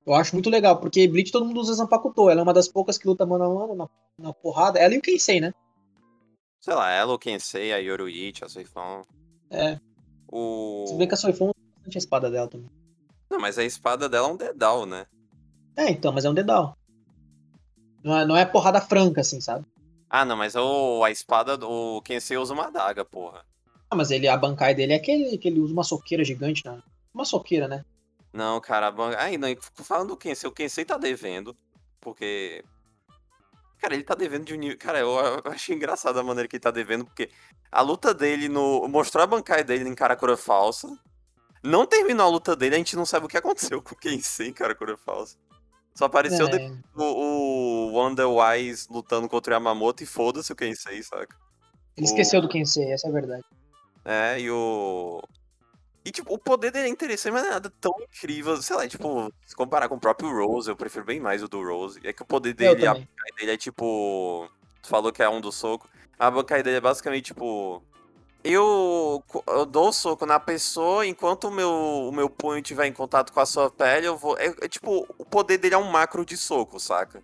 Eu 0.06 0.14
acho 0.14 0.36
muito 0.36 0.49
legal, 0.49 0.80
porque 0.80 1.08
Bleach 1.08 1.32
todo 1.32 1.45
mundo 1.45 1.62
usa 1.62 1.74
Zanpakuto, 1.74 2.30
ela 2.30 2.41
é 2.41 2.43
uma 2.43 2.54
das 2.54 2.68
poucas 2.68 2.97
que 2.97 3.08
luta 3.08 3.26
mano 3.26 3.45
a 3.45 3.49
mano, 3.49 3.76
na, 3.76 3.89
na 4.18 4.34
porrada, 4.34 4.78
ela 4.80 4.93
e 4.93 4.97
o 4.97 5.01
Kensei, 5.01 5.39
né? 5.39 5.54
Sei 6.60 6.74
lá, 6.74 6.91
ela, 6.91 7.14
o 7.14 7.20
Kensei, 7.20 7.74
a 7.74 7.78
Yoruichi, 7.78 8.43
a 8.43 8.49
Soifon. 8.49 9.04
É, 9.49 9.80
O. 10.32 10.86
se 10.88 10.97
vê 10.97 11.08
que 11.08 11.14
a 11.14 11.18
Soifon 11.18 11.45
usa 11.45 11.54
bastante 11.76 11.97
a 11.97 11.99
espada 11.99 12.30
dela 12.32 12.47
também. 12.47 12.70
Não, 13.30 13.39
mas 13.39 13.58
a 13.58 13.64
espada 13.64 14.10
dela 14.10 14.28
é 14.28 14.32
um 14.32 14.38
dedal, 14.38 14.86
né? 14.86 15.06
É, 15.76 15.89
então, 15.89 16.12
mas 16.12 16.26
é 16.26 16.30
um 16.30 16.34
dedal. 16.34 16.78
Não 18.04 18.18
é, 18.18 18.26
não 18.26 18.38
é 18.38 18.45
porrada 18.45 18.82
franca, 18.82 19.22
assim, 19.22 19.39
sabe? 19.39 19.66
Ah, 20.10 20.26
não, 20.26 20.36
mas 20.36 20.56
o, 20.56 21.04
a 21.04 21.10
espada 21.12 21.58
do 21.58 22.01
Kensei 22.01 22.38
usa 22.38 22.54
uma 22.54 22.68
adaga, 22.68 23.04
porra. 23.04 23.43
Ah, 23.89 23.95
mas 23.95 24.12
ele, 24.12 24.28
a 24.28 24.38
bancai 24.38 24.76
dele 24.76 24.93
é 24.93 24.97
aquele 24.97 25.38
que 25.38 25.47
ele 25.47 25.60
usa 25.60 25.74
uma 25.74 25.84
soqueira 25.84 26.24
gigante, 26.24 26.62
né? 26.66 26.82
Uma 27.14 27.26
soqueira, 27.26 27.68
né? 27.68 27.84
Não, 28.34 28.60
cara, 28.60 28.88
a. 28.88 29.24
Ai, 29.24 29.38
não, 29.38 29.48
falando 29.76 30.10
do 30.10 30.18
Kensei, 30.18 30.50
o 30.50 30.54
Kensei 30.54 30.84
tá 30.84 30.98
devendo, 30.98 31.56
porque. 32.02 32.66
Cara, 33.78 33.94
ele 33.94 34.04
tá 34.04 34.16
devendo 34.16 34.46
de 34.46 34.54
um 34.54 34.58
nível. 34.58 34.78
Cara, 34.78 35.00
eu 35.00 35.10
eu 35.46 35.52
achei 35.52 35.76
engraçado 35.76 36.18
a 36.20 36.24
maneira 36.24 36.48
que 36.48 36.56
ele 36.56 36.62
tá 36.62 36.72
devendo, 36.72 37.06
porque 37.06 37.30
a 37.72 37.82
luta 37.82 38.14
dele 38.14 38.50
no. 38.50 38.88
Mostrou 38.88 39.24
a 39.24 39.28
bancada 39.28 39.64
dele 39.64 39.88
em 39.88 39.96
Karakura 39.96 40.36
falsa. 40.36 40.88
Não 41.64 41.86
terminou 41.86 42.26
a 42.26 42.30
luta 42.30 42.56
dele, 42.56 42.76
a 42.76 42.78
gente 42.78 42.96
não 42.96 43.06
sabe 43.06 43.26
o 43.26 43.30
que 43.30 43.38
aconteceu 43.38 43.82
com 43.82 43.94
o 43.94 43.98
Kensei 43.98 44.50
em 44.50 44.54
Karakura 44.54 44.98
falsa. 44.98 45.38
Só 45.96 46.06
apareceu 46.06 46.48
É, 46.48 46.72
o, 46.96 47.04
o 47.04 47.94
Wonderwise 47.94 48.88
lutando 48.90 49.30
contra 49.30 49.54
o 49.54 49.56
Yamamoto 49.56 50.02
e 50.04 50.08
foda-se 50.08 50.52
o 50.52 50.56
Kensei, 50.56 51.04
saca? 51.04 51.38
Ele 51.96 52.08
esqueceu 52.08 52.42
do 52.42 52.50
Kensei, 52.50 52.92
essa 52.92 53.08
é 53.08 53.10
a 53.10 53.14
verdade. 53.14 53.44
É, 54.04 54.40
e 54.40 54.50
o. 54.50 55.22
E, 56.06 56.12
tipo, 56.12 56.34
o 56.34 56.38
poder 56.38 56.72
dele 56.72 56.88
é 56.88 56.91
interessante, 56.91 57.32
mas 57.32 57.43
não 57.43 57.49
é 57.49 57.54
nada 57.54 57.74
tão 57.80 57.93
incrível. 58.01 58.62
Sei 58.62 58.76
lá, 58.76 58.88
tipo, 58.88 59.32
se 59.45 59.56
comparar 59.56 59.88
com 59.88 59.95
o 59.95 59.99
próprio 59.99 60.30
Rose, 60.30 60.70
eu 60.70 60.76
prefiro 60.76 61.06
bem 61.06 61.20
mais 61.20 61.41
o 61.41 61.47
do 61.47 61.64
Rose. 61.64 61.99
É 62.04 62.12
que 62.12 62.22
o 62.22 62.26
poder 62.26 62.54
dele, 62.54 62.86
a 62.86 62.93
dele 62.93 63.51
é 63.51 63.58
tipo. 63.58 64.49
Tu 64.82 64.89
falou 64.89 65.14
que 65.14 65.24
é 65.24 65.30
um 65.30 65.39
do 65.39 65.51
soco. 65.51 65.88
A 66.20 66.30
bancai 66.30 66.62
dele 66.62 66.78
é 66.78 66.82
basicamente 66.82 67.26
tipo. 67.28 67.82
Eu, 68.43 69.24
eu 69.47 69.66
dou 69.66 69.88
o 69.88 69.93
soco 69.93 70.26
na 70.26 70.38
pessoa, 70.38 71.06
enquanto 71.08 71.45
o 71.45 71.51
meu, 71.51 71.72
o 71.72 72.12
meu 72.12 72.30
punho 72.30 72.60
estiver 72.60 72.86
em 72.86 72.91
contato 72.91 73.32
com 73.32 73.39
a 73.39 73.45
sua 73.45 73.72
pele, 73.72 74.06
eu 74.06 74.18
vou. 74.18 74.38
É, 74.38 74.54
é 74.60 74.68
tipo, 74.68 75.08
o 75.18 75.24
poder 75.24 75.58
dele 75.58 75.76
é 75.76 75.78
um 75.78 75.89
macro 75.89 76.26
de 76.26 76.36
soco, 76.36 76.78
saca? 76.78 77.24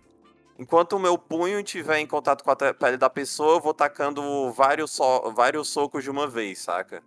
Enquanto 0.58 0.94
o 0.94 0.98
meu 0.98 1.18
punho 1.18 1.60
estiver 1.60 1.98
em 1.98 2.06
contato 2.06 2.42
com 2.42 2.50
a 2.50 2.56
pele 2.56 2.96
da 2.96 3.10
pessoa, 3.10 3.56
eu 3.56 3.60
vou 3.60 3.74
tacando 3.74 4.50
vários, 4.52 4.90
so, 4.92 5.30
vários 5.34 5.68
socos 5.68 6.02
de 6.02 6.10
uma 6.10 6.26
vez, 6.26 6.60
saca? 6.60 7.02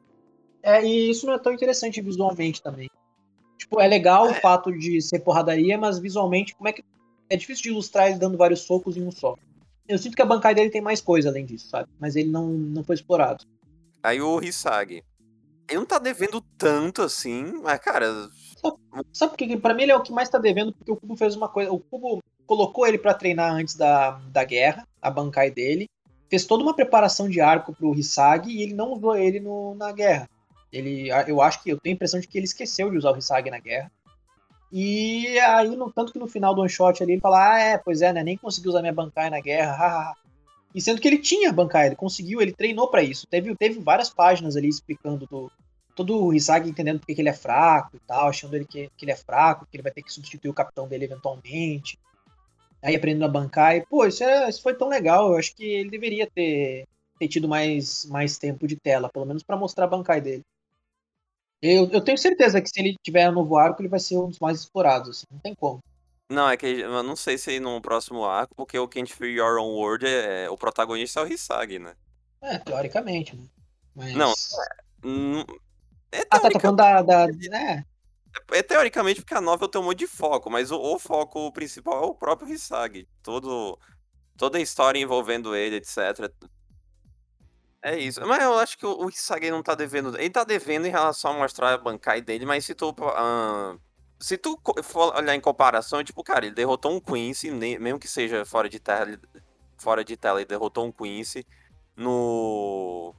É, 0.63 0.83
e 0.83 1.11
isso 1.11 1.25
não 1.25 1.33
é 1.33 1.39
tão 1.39 1.53
interessante 1.53 2.01
visualmente 2.01 2.63
também. 2.63 2.89
Tipo, 3.57 3.79
é 3.79 3.87
legal 3.87 4.29
o 4.29 4.33
fato 4.33 4.71
de 4.71 5.01
ser 5.01 5.19
porradaria, 5.19 5.77
mas 5.77 5.99
visualmente, 5.99 6.55
como 6.55 6.69
é 6.69 6.73
que. 6.73 6.83
É 7.29 7.35
difícil 7.35 7.63
de 7.63 7.69
ilustrar 7.69 8.07
ele 8.07 8.19
dando 8.19 8.37
vários 8.37 8.61
socos 8.61 8.95
em 8.95 9.05
um 9.05 9.11
só. 9.11 9.35
Eu 9.87 9.97
sinto 9.97 10.15
que 10.15 10.21
a 10.21 10.25
bancada 10.25 10.55
dele 10.55 10.69
tem 10.69 10.81
mais 10.81 11.01
coisa 11.01 11.29
além 11.29 11.45
disso, 11.45 11.67
sabe? 11.67 11.89
Mas 11.99 12.15
ele 12.15 12.29
não, 12.29 12.47
não 12.47 12.83
foi 12.83 12.95
explorado. 12.95 13.45
Aí 14.01 14.21
o 14.21 14.41
Hisagi. 14.41 15.03
Ele 15.67 15.79
não 15.79 15.85
tá 15.85 15.97
devendo 15.97 16.41
tanto 16.57 17.01
assim, 17.01 17.53
mas, 17.63 17.79
cara, 17.79 18.29
Sabe 19.11 19.31
por 19.31 19.37
quê? 19.37 19.57
Pra 19.57 19.73
mim 19.73 19.83
ele 19.83 19.91
é 19.91 19.95
o 19.95 20.01
que 20.01 20.11
mais 20.11 20.29
tá 20.29 20.37
devendo, 20.37 20.71
porque 20.73 20.91
o 20.91 20.95
Kubo 20.95 21.17
fez 21.17 21.35
uma 21.35 21.49
coisa. 21.49 21.71
O 21.71 21.79
Kubo 21.79 22.19
colocou 22.45 22.87
ele 22.87 22.97
pra 22.97 23.13
treinar 23.13 23.51
antes 23.53 23.75
da, 23.75 24.11
da 24.31 24.43
guerra, 24.43 24.87
a 25.01 25.09
bancai 25.09 25.51
dele. 25.51 25.89
Fez 26.29 26.45
toda 26.45 26.63
uma 26.63 26.75
preparação 26.75 27.29
de 27.29 27.41
arco 27.41 27.73
pro 27.73 27.93
Hisagi 27.93 28.49
e 28.51 28.63
ele 28.63 28.73
não 28.73 28.93
usou 28.93 29.15
ele 29.15 29.39
no, 29.39 29.75
na 29.75 29.91
guerra. 29.91 30.29
Ele, 30.73 31.09
eu 31.27 31.41
acho 31.41 31.61
que 31.63 31.69
eu 31.69 31.79
tenho 31.79 31.93
a 31.93 31.95
impressão 31.95 32.19
de 32.19 32.27
que 32.27 32.37
ele 32.37 32.45
esqueceu 32.45 32.89
de 32.89 32.97
usar 32.97 33.11
o 33.11 33.17
Hisagi 33.17 33.49
na 33.49 33.59
guerra. 33.59 33.91
E 34.71 35.39
aí, 35.39 35.75
no 35.75 35.91
tanto 35.91 36.11
que 36.11 36.17
no 36.19 36.27
final 36.27 36.55
do 36.55 36.61
one 36.61 36.69
shot 36.69 37.01
ali, 37.01 37.13
ele 37.13 37.21
fala: 37.21 37.53
Ah, 37.53 37.59
é, 37.59 37.77
pois 37.77 38.01
é, 38.01 38.11
né? 38.11 38.23
Nem 38.23 38.35
consegui 38.35 38.67
usar 38.67 38.81
minha 38.81 38.91
bancai 38.91 39.29
na 39.29 39.39
guerra. 39.39 39.73
hahaha." 39.73 40.15
E 40.73 40.81
sendo 40.81 40.99
que 40.99 41.07
ele 41.07 41.19
tinha 41.19 41.53
Bankai, 41.53 41.87
ele 41.87 41.95
conseguiu, 41.95 42.41
ele 42.41 42.51
treinou 42.51 42.87
para 42.87 43.03
isso. 43.03 43.27
Teve, 43.27 43.55
teve 43.55 43.79
várias 43.79 44.09
páginas 44.09 44.55
ali 44.55 44.67
explicando 44.67 45.27
do, 45.27 45.51
todo 45.95 46.25
o 46.25 46.33
Hisagi 46.33 46.69
entendendo 46.69 46.99
porque 46.99 47.13
que 47.13 47.21
ele 47.21 47.29
é 47.29 47.33
fraco 47.33 47.95
e 47.95 47.99
tal, 47.99 48.27
achando 48.27 48.55
ele 48.55 48.65
que, 48.65 48.89
que 48.97 49.05
ele 49.05 49.11
é 49.11 49.15
fraco, 49.15 49.67
que 49.69 49.75
ele 49.75 49.83
vai 49.83 49.91
ter 49.91 50.01
que 50.01 50.11
substituir 50.11 50.49
o 50.49 50.53
capitão 50.53 50.87
dele 50.87 51.05
eventualmente. 51.05 51.99
Aí 52.81 52.95
aprendendo 52.95 53.25
a 53.25 53.29
bancar. 53.29 53.75
E, 53.75 53.85
pô, 53.85 54.05
isso, 54.05 54.23
é, 54.23 54.49
isso 54.49 54.61
foi 54.61 54.73
tão 54.73 54.89
legal. 54.89 55.31
Eu 55.31 55.37
acho 55.37 55.55
que 55.55 55.63
ele 55.63 55.89
deveria 55.89 56.27
ter, 56.29 56.85
ter 57.19 57.27
tido 57.27 57.47
mais, 57.47 58.05
mais 58.05 58.37
tempo 58.37 58.67
de 58.67 58.75
tela, 58.75 59.09
pelo 59.09 59.25
menos 59.25 59.43
para 59.43 59.55
mostrar 59.55 59.85
a 59.85 59.89
bancai 59.89 60.19
dele. 60.19 60.43
Eu, 61.63 61.89
eu 61.91 62.01
tenho 62.01 62.17
certeza 62.17 62.61
que 62.61 62.67
se 62.67 62.77
ele 62.77 62.97
tiver 63.01 63.29
um 63.29 63.31
novo 63.31 63.55
arco, 63.55 63.81
ele 63.81 63.87
vai 63.87 63.99
ser 63.99 64.17
um 64.17 64.27
dos 64.27 64.37
mais 64.37 64.59
explorados, 64.59 65.09
assim, 65.09 65.25
não 65.31 65.39
tem 65.39 65.55
como. 65.55 65.79
Não, 66.29 66.49
é 66.49 66.57
que 66.57 66.65
eu 66.65 67.01
não 67.03 67.15
sei 67.15 67.37
se 67.37 67.57
no 67.57 67.79
próximo 67.81 68.25
arco, 68.25 68.53
porque 68.53 68.77
o 68.77 68.87
Can't 68.87 69.13
Free 69.13 69.37
Your 69.37 69.57
Own 69.61 69.75
World, 69.75 70.05
é, 70.05 70.49
o 70.49 70.57
protagonista 70.57 71.21
é 71.21 71.23
o 71.23 71.27
Hisagi, 71.27 71.79
né? 71.79 71.93
É, 72.41 72.57
teoricamente, 72.57 73.33
né? 73.37 73.45
Mas... 73.95 74.13
Não, 74.13 74.33
é, 76.11 76.19
é 76.19 76.21
ah, 76.29 76.37
tá, 76.37 76.49
tá 76.49 76.59
falando 76.59 76.77
da... 76.77 77.01
da 77.01 77.27
é. 77.53 77.85
é. 78.51 78.63
teoricamente 78.63 79.21
porque 79.21 79.33
a 79.33 79.39
novel 79.39 79.69
tem 79.69 79.79
um 79.79 79.85
monte 79.85 79.99
de 79.99 80.07
foco, 80.07 80.49
mas 80.49 80.69
o, 80.69 80.77
o 80.77 80.99
foco 80.99 81.49
principal 81.53 82.03
é 82.03 82.07
o 82.07 82.15
próprio 82.15 82.51
Hisagi. 82.51 83.07
Todo, 83.21 83.79
toda 84.35 84.57
a 84.57 84.61
história 84.61 84.99
envolvendo 84.99 85.55
ele, 85.55 85.77
etc. 85.77 86.29
É 87.83 87.99
isso. 87.99 88.25
Mas 88.25 88.41
eu 88.41 88.57
acho 88.57 88.77
que 88.77 88.85
o, 88.85 89.07
o 89.07 89.09
não 89.51 89.61
tá 89.61 89.75
devendo. 89.75 90.17
Ele 90.17 90.29
tá 90.29 90.45
devendo 90.45 90.85
em 90.87 90.89
relação 90.89 91.31
a 91.31 91.37
mostrar 91.39 91.73
a 91.73 91.77
Bankai 91.77 92.21
dele, 92.21 92.45
mas 92.45 92.63
se 92.63 92.73
tu. 92.73 92.91
Uh, 92.91 93.77
se 94.17 94.37
tu 94.37 94.57
for 94.81 95.13
olhar 95.17 95.35
em 95.35 95.41
comparação, 95.41 96.01
tipo, 96.01 96.23
cara, 96.23 96.45
ele 96.45 96.55
derrotou 96.55 96.93
um 96.93 96.99
Quincy, 97.01 97.51
mesmo 97.51 97.99
que 97.99 98.07
seja 98.07 98.45
fora 98.45 98.69
de 98.69 98.79
tela, 98.79 99.19
fora 99.77 100.01
de 100.01 100.15
tela, 100.15 100.39
ele 100.39 100.47
derrotou 100.47 100.85
um 100.85 100.93
Quincy 100.93 101.45
no. 101.93 103.13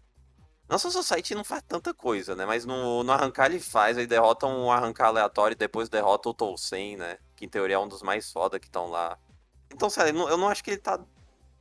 Nossa 0.66 0.90
Society 0.90 1.34
não 1.34 1.44
faz 1.44 1.62
tanta 1.68 1.92
coisa, 1.92 2.34
né? 2.34 2.46
Mas 2.46 2.64
no, 2.64 3.04
no 3.04 3.12
arrancar 3.12 3.50
ele 3.50 3.60
faz, 3.60 3.98
ele 3.98 4.06
derrota 4.06 4.46
um 4.46 4.72
arrancar 4.72 5.08
aleatório 5.08 5.54
e 5.54 5.58
depois 5.58 5.90
derrota 5.90 6.30
o 6.30 6.34
Tolsen, 6.34 6.96
né? 6.96 7.18
Que 7.36 7.44
em 7.44 7.48
teoria 7.50 7.76
é 7.76 7.78
um 7.78 7.86
dos 7.86 8.02
mais 8.02 8.32
foda 8.32 8.58
que 8.58 8.66
estão 8.66 8.88
lá. 8.88 9.18
Então, 9.70 9.90
sério, 9.90 10.18
eu 10.26 10.38
não 10.38 10.48
acho 10.48 10.64
que 10.64 10.70
ele 10.70 10.78
tá 10.78 10.98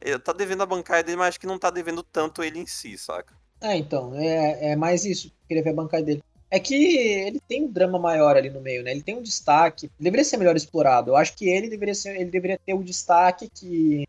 ele 0.04 0.20
tá 0.20 0.34
devendo 0.34 0.64
a 0.64 0.66
bancada 0.66 1.04
dele, 1.04 1.18
mas 1.18 1.30
acho 1.30 1.39
que 1.39 1.47
não 1.47 1.58
tá 1.58 1.70
devendo 1.70 2.04
tanto 2.04 2.43
ele 2.43 2.60
em 2.60 2.66
si, 2.66 2.97
saca? 2.97 3.34
É, 3.62 3.78
então, 3.78 4.14
é, 4.16 4.72
é 4.72 4.76
mais 4.76 5.06
isso. 5.06 5.32
Queria 5.47 5.64
ver 5.64 5.70
a 5.70 5.76
bancada 5.76 6.04
dele. 6.04 6.24
É 6.51 6.60
que 6.60 6.76
ele 6.76 7.39
tem 7.39 7.64
um 7.64 7.72
drama 7.72 7.97
maior 7.97 8.36
ali 8.36 8.49
no 8.49 8.62
meio, 8.62 8.84
né? 8.84 8.91
Ele 8.91 9.01
tem 9.01 9.18
um 9.18 9.22
destaque. 9.22 9.89
Deveria 9.99 10.24
ser 10.24 10.38
melhor 10.38 10.56
explorado. 10.56 11.12
Eu 11.12 11.16
acho 11.16 11.36
que 11.36 11.49
ele 11.49 11.70
deveria 11.70 11.95
ser, 11.95 12.16
ele 12.16 12.30
deveria 12.30 12.60
ter 12.64 12.74
o 12.74 12.84
destaque 12.84 13.49
que 13.49 14.04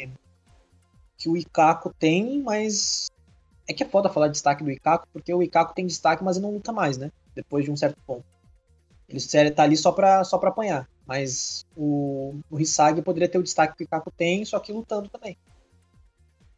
que 1.17 1.29
o 1.29 1.37
Ikako 1.37 1.95
tem, 1.99 2.43
mas 2.43 3.09
é 3.67 3.73
que 3.73 3.83
é 3.83 3.87
foda 3.87 4.11
falar 4.11 4.27
de 4.27 4.33
destaque 4.33 4.63
do 4.63 4.71
Ikako, 4.71 5.09
porque 5.11 5.33
o 5.33 5.43
Ikako 5.43 5.75
tem 5.75 5.87
destaque, 5.87 6.23
mas 6.23 6.37
ele 6.37 6.45
não 6.45 6.53
luta 6.53 6.71
mais, 6.71 6.99
né? 6.99 7.11
Depois 7.35 7.65
de 7.65 7.71
um 7.71 7.77
certo 7.77 7.97
ponto. 8.07 8.25
Ele 9.09 9.51
tá 9.51 9.63
ali 9.63 9.77
só 9.77 9.93
pra, 9.93 10.25
só 10.25 10.37
pra 10.37 10.51
apanhar. 10.51 10.89
Mas 11.07 11.65
o, 11.77 12.35
o 12.51 12.59
Hisagi 12.59 13.01
poderia 13.03 13.29
ter 13.29 13.39
o 13.39 13.43
destaque 13.43 13.77
que 13.77 13.85
o 13.85 13.87
Ikako 13.87 14.11
tem, 14.11 14.45
só 14.45 14.59
que 14.59 14.73
lutando 14.73 15.09
também. 15.09 15.37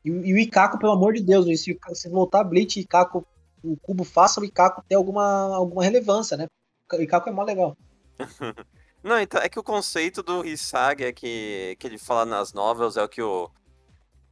E, 0.07 0.11
e 0.11 0.33
o 0.35 0.39
Ikako, 0.39 0.79
pelo 0.79 0.93
amor 0.93 1.15
de 1.15 1.21
Deus, 1.21 1.47
se, 1.61 1.77
se 1.93 2.09
voltar 2.09 2.45
Blitz 2.45 2.77
e 2.77 2.81
Ikako, 2.81 3.27
o 3.65 3.77
Cubo 3.77 4.05
faça 4.05 4.41
o 4.41 4.45
Ikako 4.45 4.85
ter 4.89 4.95
alguma, 4.95 5.57
alguma 5.57 5.83
relevância, 5.83 6.37
né? 6.37 6.47
O 6.93 7.03
Ikako 7.03 7.29
é 7.29 7.33
mó 7.33 7.43
legal. 7.43 7.77
Não, 9.03 9.21
então 9.21 9.41
é 9.41 9.49
que 9.49 9.59
o 9.59 9.65
conceito 9.65 10.23
do 10.23 10.45
Hisagi 10.45 11.05
é 11.05 11.13
que, 11.13 11.77
que 11.79 11.87
ele 11.87 11.99
fala 11.99 12.25
nas 12.25 12.53
novels 12.53 12.97
é 12.97 13.03
o 13.03 13.09
que 13.09 13.23
o. 13.23 13.51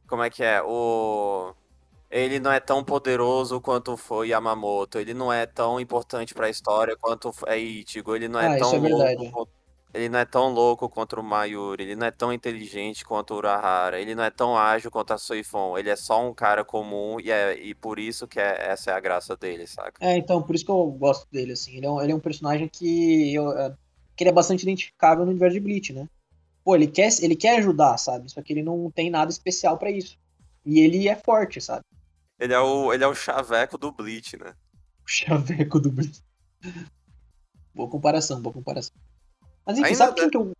Como 0.07 0.23
é 0.23 0.29
que 0.29 0.43
é? 0.43 0.61
O. 0.61 1.53
Ele 2.11 2.39
não 2.39 2.51
é 2.51 2.59
tão 2.59 2.83
poderoso 2.83 3.59
quanto 3.59 3.97
foi 3.97 4.29
Yamamoto. 4.29 4.99
Ele 4.99 5.13
não 5.13 5.31
é 5.31 5.45
tão 5.45 5.79
importante 5.79 6.33
para 6.33 6.47
a 6.47 6.49
história 6.49 6.95
quanto 6.97 7.33
é 7.47 7.57
Ichigo. 7.57 8.15
Ele 8.15 8.27
não 8.27 8.39
é 8.39 8.55
ah, 8.55 8.59
tão 8.59 8.73
é 8.73 8.89
louco 8.89 9.49
ele 9.95 10.09
não 10.09 10.19
é 10.19 10.25
tão 10.25 10.49
louco 10.49 10.89
quanto 10.89 11.13
o 11.13 11.23
Mayuri, 11.23 11.83
ele 11.83 11.95
não 11.95 12.05
é 12.05 12.11
tão 12.11 12.33
inteligente 12.33 13.05
quanto 13.05 13.33
o 13.33 13.37
Urahara, 13.37 13.99
ele 13.99 14.13
não 14.13 14.23
é 14.23 14.29
tão 14.29 14.57
ágil 14.57 14.91
quanto 14.91 15.13
a 15.13 15.17
Soifon, 15.17 15.77
ele 15.77 15.89
é 15.89 15.95
só 15.95 16.27
um 16.27 16.33
cara 16.33 16.65
comum 16.65 17.17
e, 17.19 17.31
é, 17.31 17.57
e 17.57 17.73
por 17.73 17.97
isso 17.97 18.27
que 18.27 18.37
é, 18.37 18.71
essa 18.71 18.91
é 18.91 18.93
a 18.93 18.99
graça 18.99 19.37
dele, 19.37 19.65
saca? 19.65 19.93
É, 20.05 20.17
então, 20.17 20.43
por 20.43 20.53
isso 20.53 20.65
que 20.65 20.71
eu 20.71 20.85
gosto 20.91 21.25
dele, 21.31 21.53
assim, 21.53 21.77
ele 21.77 21.85
é 21.85 21.89
um, 21.89 22.01
ele 22.01 22.11
é 22.11 22.15
um 22.15 22.19
personagem 22.19 22.67
que, 22.67 23.33
eu, 23.33 23.51
é, 23.57 23.73
que 24.15 24.23
ele 24.23 24.29
é 24.29 24.33
bastante 24.33 24.63
identificável 24.63 25.23
no 25.23 25.31
universo 25.31 25.53
de 25.53 25.61
Bleach, 25.61 25.93
né? 25.93 26.09
Pô, 26.63 26.75
ele 26.75 26.87
quer, 26.87 27.09
ele 27.21 27.35
quer 27.35 27.59
ajudar, 27.59 27.97
sabe? 27.97 28.29
Só 28.29 28.41
que 28.41 28.51
ele 28.51 28.63
não 28.63 28.91
tem 28.91 29.09
nada 29.09 29.31
especial 29.31 29.77
para 29.77 29.91
isso. 29.91 30.17
E 30.65 30.79
ele 30.79 31.07
é 31.07 31.15
forte, 31.15 31.61
sabe? 31.61 31.83
Ele 32.37 32.53
é 32.53 32.59
o, 32.59 32.91
ele 32.91 33.03
é 33.03 33.07
o 33.07 33.15
chaveco 33.15 33.77
do 33.77 33.91
Bleach, 33.91 34.37
né? 34.37 34.53
O 35.05 35.07
chaveco 35.07 35.79
do 35.79 35.91
Bleach. 35.91 36.23
boa 37.75 37.87
comparação, 37.87 38.41
boa 38.41 38.51
comparação. 38.51 38.91
Mas 39.65 39.77
enfim, 39.77 39.87
Ainda 39.87 39.97
sabe 39.97 40.15
quem 40.15 40.29
que 40.29 40.37
eu. 40.37 40.51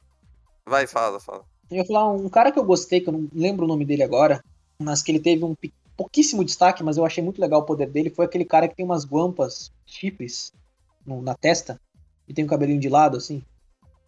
Vai, 0.65 0.87
fala, 0.87 1.19
fala. 1.19 1.45
Eu 1.69 1.77
ia 1.77 1.85
falar 1.85 2.09
um 2.11 2.29
cara 2.29 2.51
que 2.51 2.59
eu 2.59 2.63
gostei, 2.63 3.01
que 3.01 3.09
eu 3.09 3.13
não 3.13 3.29
lembro 3.33 3.65
o 3.65 3.67
nome 3.67 3.85
dele 3.85 4.03
agora, 4.03 4.43
mas 4.79 5.01
que 5.01 5.11
ele 5.11 5.19
teve 5.19 5.43
um 5.43 5.55
pouquíssimo 5.95 6.43
destaque, 6.43 6.83
mas 6.83 6.97
eu 6.97 7.05
achei 7.05 7.23
muito 7.23 7.41
legal 7.41 7.61
o 7.61 7.65
poder 7.65 7.89
dele, 7.89 8.09
foi 8.09 8.25
aquele 8.25 8.45
cara 8.45 8.67
que 8.67 8.75
tem 8.75 8.85
umas 8.85 9.05
guampas 9.05 9.71
chifres 9.85 10.53
no, 11.05 11.21
na 11.21 11.33
testa 11.35 11.79
e 12.27 12.33
tem 12.33 12.43
um 12.43 12.47
cabelinho 12.47 12.79
de 12.79 12.89
lado, 12.89 13.17
assim. 13.17 13.43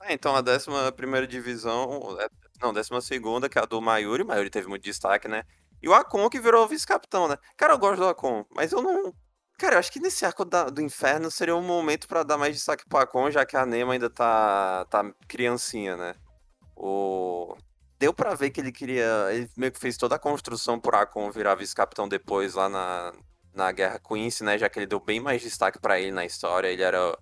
É, 0.01 0.13
então 0.13 0.35
a 0.35 0.41
décima 0.41 0.91
primeira 0.91 1.27
divisão, 1.27 2.17
é, 2.19 2.27
não, 2.61 2.73
décima 2.73 3.01
segunda, 3.01 3.49
que 3.49 3.57
é 3.57 3.61
a 3.61 3.65
do 3.65 3.81
Mayuri, 3.81 4.23
Mayuri 4.23 4.49
teve 4.49 4.67
muito 4.67 4.83
destaque, 4.83 5.27
né? 5.27 5.43
E 5.81 5.87
o 5.87 5.93
Akon 5.93 6.29
que 6.29 6.39
virou 6.39 6.67
vice-capitão, 6.67 7.27
né? 7.27 7.37
Cara, 7.55 7.73
eu 7.73 7.77
gosto 7.77 7.99
do 7.99 8.07
Akon, 8.07 8.45
mas 8.55 8.71
eu 8.71 8.81
não, 8.81 9.13
Cara, 9.57 9.75
eu 9.75 9.79
acho 9.79 9.91
que 9.91 9.99
nesse 9.99 10.23
arco 10.25 10.45
da- 10.45 10.69
do 10.69 10.81
inferno 10.81 11.31
seria 11.31 11.55
um 11.55 11.63
momento 11.63 12.07
pra 12.07 12.21
dar 12.23 12.37
mais 12.37 12.55
destaque 12.55 12.85
pro 12.87 12.99
Akon, 12.99 13.31
já 13.31 13.45
que 13.45 13.57
a 13.57 13.65
Nema 13.65 13.93
ainda 13.93 14.09
tá, 14.09 14.85
tá 14.85 15.03
criancinha, 15.27 15.97
né? 15.97 16.15
O... 16.75 17.55
Deu 17.99 18.13
pra 18.13 18.35
ver 18.35 18.51
que 18.51 18.61
ele 18.61 18.71
queria. 18.71 19.05
Ele 19.31 19.49
meio 19.57 19.71
que 19.71 19.79
fez 19.79 19.97
toda 19.97 20.15
a 20.15 20.19
construção 20.19 20.79
por 20.79 20.95
Akon 20.95 21.31
virar 21.31 21.55
vice-capitão 21.55 22.07
depois 22.07 22.53
lá 22.55 22.69
na, 22.69 23.13
na 23.53 23.71
Guerra 23.71 23.99
Quincy, 23.99 24.43
né? 24.43 24.57
Já 24.57 24.69
que 24.69 24.79
ele 24.79 24.87
deu 24.87 24.99
bem 24.99 25.19
mais 25.19 25.41
destaque 25.41 25.79
pra 25.79 25.99
ele 25.99 26.11
na 26.11 26.25
história. 26.25 26.67
Ele 26.69 26.83
era. 26.83 27.17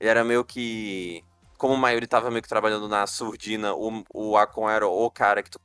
Ele 0.00 0.10
era 0.10 0.24
meio 0.24 0.44
que. 0.44 1.24
Como 1.58 1.74
o 1.74 1.78
Mayuri 1.78 2.06
tava 2.06 2.30
meio 2.30 2.42
que 2.42 2.48
trabalhando 2.48 2.88
na 2.88 3.06
surdina, 3.06 3.74
o, 3.74 4.04
o 4.14 4.36
Akon 4.36 4.68
era 4.68 4.86
o 4.86 5.10
cara 5.10 5.42
que 5.42 5.50
tu 5.50 5.60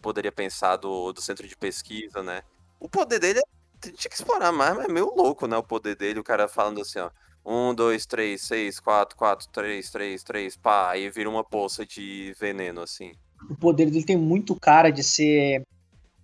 poderia 0.00 0.32
pensar 0.32 0.76
do, 0.76 1.12
do 1.12 1.20
centro 1.20 1.46
de 1.46 1.56
pesquisa, 1.56 2.22
né? 2.22 2.42
O 2.78 2.88
poder 2.88 3.18
dele 3.18 3.40
é 3.40 3.59
tinha 3.80 4.10
que 4.10 4.14
explorar 4.14 4.52
mais, 4.52 4.76
mas 4.76 4.86
é 4.86 4.92
meio 4.92 5.14
louco, 5.14 5.46
né? 5.46 5.56
O 5.56 5.62
poder 5.62 5.96
dele, 5.96 6.20
o 6.20 6.24
cara 6.24 6.48
falando 6.48 6.80
assim, 6.80 6.98
ó. 6.98 7.10
Um, 7.44 7.74
dois, 7.74 8.04
três, 8.04 8.42
seis, 8.42 8.78
quatro, 8.78 9.16
quatro, 9.16 9.48
três, 9.50 9.90
três, 9.90 10.22
três, 10.22 10.56
pá, 10.56 10.90
aí 10.90 11.08
vira 11.08 11.28
uma 11.30 11.42
poça 11.42 11.86
de 11.86 12.34
veneno, 12.38 12.82
assim. 12.82 13.12
O 13.48 13.56
poder 13.56 13.90
dele 13.90 14.04
tem 14.04 14.16
muito 14.16 14.54
cara 14.54 14.90
de 14.90 15.02
ser 15.02 15.62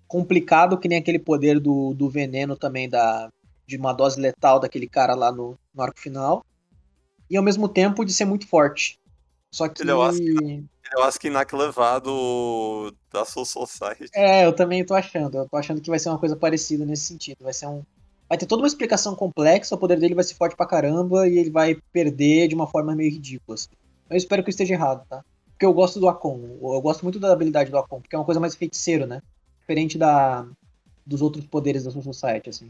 complicado, 0.07 0.79
que 0.79 0.89
nem 0.89 0.99
aquele 0.99 1.19
poder 1.19 1.59
do, 1.59 1.95
do 1.95 2.11
veneno 2.11 2.55
também, 2.55 2.89
da, 2.89 3.31
de 3.67 3.77
uma 3.77 3.93
dose 3.93 4.21
letal 4.21 4.61
daquele 4.61 4.87
cara 4.87 5.15
lá 5.15 5.33
no, 5.33 5.59
no 5.75 5.83
arco 5.83 5.99
final. 5.99 6.45
E 7.29 7.37
ao 7.37 7.43
mesmo 7.43 7.69
tempo 7.69 8.05
de 8.05 8.13
ser 8.13 8.27
muito 8.27 8.47
forte. 8.47 8.99
Só 9.57 9.69
que. 9.69 9.83
Ele 9.83 9.91
é 9.91 9.95
o 9.95 10.05
eu 10.93 11.03
acho 11.03 11.19
que 11.19 11.31
levado 11.57 12.95
da 13.11 13.25
Soul 13.25 13.47
Society. 13.47 14.11
É, 14.15 14.45
eu 14.45 14.53
também 14.53 14.85
tô 14.85 14.95
achando. 14.95 15.39
Eu 15.39 15.49
tô 15.49 15.57
achando 15.57 15.81
que 15.81 15.89
vai 15.89 15.99
ser 15.99 16.11
uma 16.11 16.19
coisa 16.19 16.37
parecida 16.37 16.85
nesse 16.85 17.05
sentido. 17.05 17.39
Vai 17.41 17.55
ser 17.55 17.67
um. 17.67 17.83
Vai 18.29 18.37
ter 18.37 18.45
toda 18.45 18.61
uma 18.61 18.69
explicação 18.69 19.15
complexa, 19.15 19.75
o 19.75 19.79
poder 19.79 19.99
dele 19.99 20.15
vai 20.15 20.25
ser 20.25 20.35
forte 20.35 20.55
pra 20.55 20.67
caramba 20.67 21.27
e 21.27 21.39
ele 21.39 21.49
vai 21.51 21.77
perder 21.91 22.49
de 22.49 22.55
uma 22.55 22.67
forma 22.67 22.95
meio 22.95 23.11
ridícula. 23.11 23.55
Assim. 23.55 23.71
Eu 24.11 24.17
espero 24.17 24.43
que 24.43 24.49
eu 24.49 24.53
esteja 24.53 24.75
errado, 24.75 25.07
tá? 25.09 25.25
Porque 25.53 25.65
eu 25.65 25.73
gosto 25.73 25.99
do 25.99 26.09
Akon. 26.09 26.59
Eu 26.61 26.81
gosto 26.83 27.03
muito 27.03 27.19
da 27.19 27.33
habilidade 27.33 27.71
do 27.71 27.79
Akon, 27.79 28.01
porque 28.01 28.15
é 28.15 28.19
uma 28.19 28.25
coisa 28.27 28.41
mais 28.41 28.55
feiticeiro, 28.55 29.07
né? 29.07 29.23
Diferente 29.61 29.97
da 29.97 30.47
dos 31.07 31.23
outros 31.23 31.47
poderes 31.47 31.85
da 31.85 31.91
Soul 31.91 32.03
Society, 32.03 32.51
assim. 32.51 32.69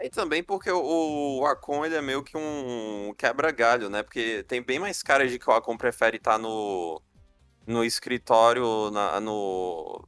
E 0.00 0.10
também 0.10 0.42
porque 0.42 0.70
o, 0.70 1.44
Akon 1.46 1.84
ele 1.84 1.94
é 1.94 2.02
meio 2.02 2.22
que 2.22 2.36
um 2.36 3.14
quebra-galho, 3.16 3.88
né? 3.88 4.02
Porque 4.02 4.44
tem 4.48 4.62
bem 4.62 4.78
mais 4.78 5.02
cara 5.02 5.26
de 5.26 5.38
que 5.38 5.48
o 5.48 5.52
Akon 5.52 5.76
prefere 5.76 6.16
estar 6.16 6.32
tá 6.32 6.38
no 6.38 7.00
no 7.66 7.84
escritório, 7.84 8.90
na, 8.90 9.20
no, 9.20 10.06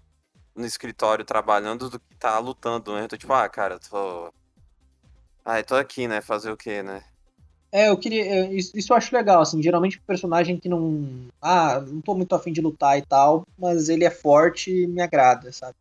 no 0.55 0.67
escritório 0.67 1.25
trabalhando 1.25 1.89
do 1.89 1.99
que 1.99 2.15
tá 2.17 2.39
lutando, 2.39 2.95
né? 2.95 3.03
Eu 3.03 3.09
tô 3.09 3.17
tipo, 3.17 3.33
ah, 3.33 3.49
cara, 3.49 3.79
tô. 3.79 4.33
Ah, 5.45 5.63
tô 5.63 5.77
aqui, 5.77 6.09
né? 6.09 6.21
Fazer 6.21 6.51
o 6.51 6.57
quê, 6.57 6.83
né? 6.83 7.03
É, 7.73 7.89
eu 7.89 7.97
queria. 7.97 8.51
Isso, 8.53 8.73
isso 8.77 8.93
eu 8.93 8.97
acho 8.97 9.15
legal, 9.15 9.43
assim. 9.43 9.63
Geralmente 9.63 10.01
personagem 10.01 10.59
que 10.59 10.69
não. 10.69 11.29
Ah, 11.41 11.81
não 11.81 12.01
tô 12.01 12.15
muito 12.15 12.35
afim 12.35 12.53
de 12.53 12.61
lutar 12.61 12.99
e 12.99 13.03
tal, 13.03 13.45
mas 13.59 13.89
ele 13.89 14.05
é 14.05 14.11
forte 14.11 14.71
e 14.71 14.87
me 14.87 15.01
agrada, 15.01 15.53
sabe? 15.53 15.77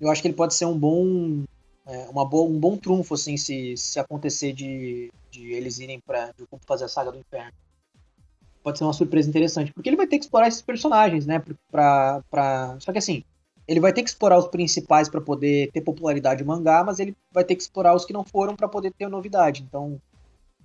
Eu 0.00 0.10
acho 0.10 0.22
que 0.22 0.28
ele 0.28 0.36
pode 0.36 0.54
ser 0.54 0.64
um 0.64 0.78
bom. 0.78 1.44
É, 1.88 2.06
uma 2.10 2.24
boa, 2.24 2.48
um 2.48 2.60
bom 2.60 2.76
trunfo, 2.76 3.14
assim, 3.14 3.36
se, 3.36 3.76
se 3.76 3.98
acontecer 3.98 4.52
de, 4.52 5.10
de 5.30 5.52
eles 5.52 5.78
irem 5.78 5.98
pra 5.98 6.32
fazer 6.66 6.84
a 6.84 6.88
saga 6.88 7.10
do 7.10 7.18
inferno 7.18 7.52
pode 8.62 8.76
ser 8.76 8.84
uma 8.84 8.92
surpresa 8.92 9.28
interessante, 9.28 9.72
porque 9.72 9.88
ele 9.88 9.96
vai 9.96 10.06
ter 10.06 10.18
que 10.18 10.24
explorar 10.24 10.48
esses 10.48 10.60
personagens, 10.60 11.24
né? 11.24 11.42
Pra, 11.70 12.22
pra... 12.30 12.76
Só 12.80 12.92
que 12.92 12.98
assim, 12.98 13.24
ele 13.66 13.80
vai 13.80 13.92
ter 13.92 14.02
que 14.02 14.10
explorar 14.10 14.38
os 14.38 14.48
principais 14.48 15.08
para 15.08 15.20
poder 15.20 15.70
ter 15.72 15.80
popularidade 15.80 16.42
no 16.42 16.48
mangá, 16.48 16.84
mas 16.84 16.98
ele 16.98 17.16
vai 17.32 17.44
ter 17.44 17.56
que 17.56 17.62
explorar 17.62 17.94
os 17.94 18.04
que 18.04 18.12
não 18.12 18.24
foram 18.24 18.54
para 18.54 18.68
poder 18.68 18.92
ter 18.92 19.08
novidade. 19.08 19.62
Então, 19.62 20.00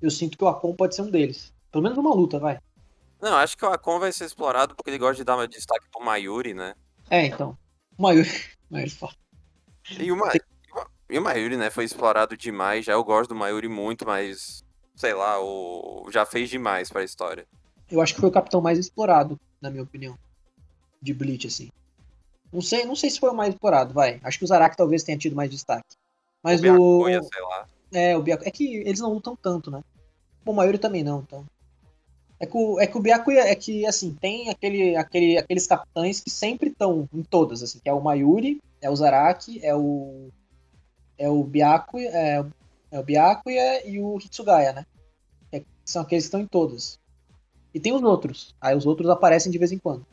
eu 0.01 0.11
sinto 0.11 0.37
que 0.37 0.43
o 0.43 0.47
Akon 0.49 0.75
pode 0.75 0.95
ser 0.95 1.03
um 1.03 1.09
deles. 1.09 1.53
Pelo 1.71 1.83
menos 1.83 1.97
uma 1.97 2.13
luta, 2.13 2.39
vai. 2.39 2.59
Não, 3.21 3.37
acho 3.37 3.57
que 3.57 3.65
o 3.65 3.69
Akon 3.69 3.99
vai 3.99 4.11
ser 4.11 4.25
explorado 4.25 4.75
porque 4.75 4.89
ele 4.89 4.97
gosta 4.97 5.15
de 5.15 5.23
dar 5.23 5.47
destaque 5.47 5.85
pro 5.89 6.03
Mayuri, 6.03 6.53
né? 6.53 6.75
É, 7.09 7.25
então. 7.25 7.57
O 7.97 8.03
Mayuri. 8.03 8.29
Mayuri 8.69 8.89
foda. 8.89 9.15
E 9.97 10.11
o, 10.11 10.17
Ma... 10.17 10.31
e 11.13 11.19
o 11.19 11.21
Mayuri, 11.21 11.55
né, 11.57 11.69
foi 11.69 11.85
explorado 11.85 12.35
demais. 12.35 12.85
Já 12.85 12.93
eu 12.93 13.03
gosto 13.03 13.29
do 13.29 13.35
Mayuri 13.35 13.67
muito, 13.67 14.03
mas. 14.05 14.63
Sei 14.95 15.13
lá, 15.13 15.39
o... 15.39 16.09
já 16.11 16.25
fez 16.25 16.49
demais 16.49 16.89
pra 16.89 17.03
história. 17.03 17.45
Eu 17.89 18.01
acho 18.01 18.15
que 18.15 18.19
foi 18.19 18.29
o 18.29 18.33
capitão 18.33 18.61
mais 18.61 18.79
explorado, 18.79 19.39
na 19.61 19.69
minha 19.69 19.83
opinião. 19.83 20.17
De 20.99 21.13
Bleach, 21.13 21.47
assim. 21.47 21.69
Não 22.51 22.61
sei, 22.61 22.85
não 22.85 22.95
sei 22.95 23.09
se 23.09 23.19
foi 23.19 23.29
o 23.29 23.35
mais 23.35 23.53
explorado, 23.53 23.93
vai. 23.93 24.19
Acho 24.23 24.39
que 24.39 24.45
o 24.45 24.47
Zarak 24.47 24.75
talvez 24.75 25.03
tenha 25.03 25.17
tido 25.17 25.35
mais 25.35 25.51
destaque. 25.51 25.95
Mas 26.43 26.59
o. 26.59 26.63
Byakuya, 26.63 27.19
o... 27.19 27.23
sei 27.23 27.41
lá. 27.41 27.67
É, 27.91 28.17
o 28.17 28.21
Byakuya. 28.23 28.47
É 28.47 28.51
que 28.51 28.75
eles 28.77 28.99
não 28.99 29.13
lutam 29.13 29.35
tanto, 29.35 29.69
né? 29.69 29.83
O 30.43 30.53
Mayuri 30.53 30.79
também 30.79 31.03
não, 31.03 31.19
então. 31.19 31.45
É 32.39 32.45
que 32.45 32.57
o, 32.57 32.79
é 32.79 32.87
que 32.87 32.97
o 32.97 33.01
Byakuya 33.01 33.41
é 33.41 33.55
que, 33.55 33.85
assim, 33.85 34.17
tem 34.19 34.49
aquele, 34.49 34.95
aquele, 34.95 35.37
aqueles 35.37 35.67
capitães 35.67 36.19
que 36.19 36.29
sempre 36.29 36.69
estão 36.69 37.07
em 37.13 37.23
todas, 37.23 37.63
assim, 37.63 37.79
que 37.79 37.87
é 37.87 37.93
o 37.93 38.01
Mayuri, 38.01 38.59
é 38.81 38.89
o 38.89 38.95
Zaraki, 38.95 39.63
é 39.63 39.75
o. 39.75 40.29
É 41.17 41.29
o 41.29 41.43
Byakuya, 41.43 42.09
é, 42.09 42.45
é 42.91 42.99
o 42.99 43.03
Byakuya 43.03 43.87
e 43.87 43.99
o 43.99 44.17
Hitsugaya, 44.17 44.73
né? 44.73 44.85
É, 45.51 45.63
são 45.85 46.01
aqueles 46.01 46.25
que 46.25 46.27
estão 46.27 46.41
em 46.41 46.47
todas. 46.47 46.99
E 47.73 47.79
tem 47.79 47.93
os 47.93 48.03
outros. 48.03 48.55
Aí 48.61 48.75
os 48.75 48.85
outros 48.85 49.09
aparecem 49.09 49.51
de 49.51 49.57
vez 49.57 49.71
em 49.71 49.79
quando. 49.79 50.05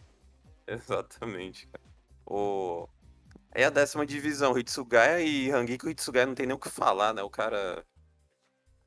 Exatamente, 0.67 1.67
cara. 1.67 1.85
O... 2.27 2.89
É 3.53 3.65
a 3.65 3.71
décima 3.71 4.07
divisão, 4.07 4.57
Hitsugaya 4.57 5.21
e 5.21 5.51
Hangiko 5.51 5.89
Hitsugaya 5.89 6.27
não 6.27 6.35
tem 6.35 6.47
nem 6.47 6.55
o 6.55 6.59
que 6.59 6.71
falar, 6.71 7.13
né? 7.13 7.23
O 7.23 7.31
cara. 7.31 7.85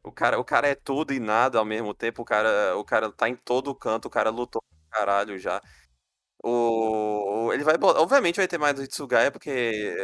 O 0.02 0.12
cara, 0.12 0.40
o 0.40 0.44
cara 0.44 0.68
é 0.68 0.76
tudo 0.76 1.14
e 1.14 1.20
nada 1.20 1.60
ao 1.60 1.66
mesmo 1.66 1.94
tempo, 1.94 2.22
o 2.22 2.26
cara, 2.26 2.76
o 2.78 2.84
cara 2.84 3.10
tá 3.10 3.30
em 3.30 3.36
todo 3.36 3.74
canto, 3.74 4.08
o 4.08 4.12
cara 4.12 4.30
lutou 4.30 4.62
pra 4.62 5.00
caralho 5.00 5.40
já. 5.40 5.62
O, 6.44 7.52
ele 7.54 7.64
vai, 7.64 7.76
obviamente 7.82 8.36
vai 8.36 8.48
ter 8.48 8.58
mais 8.58 8.76
do 8.76 8.84
Hitsugaya, 8.84 9.32
porque 9.32 9.96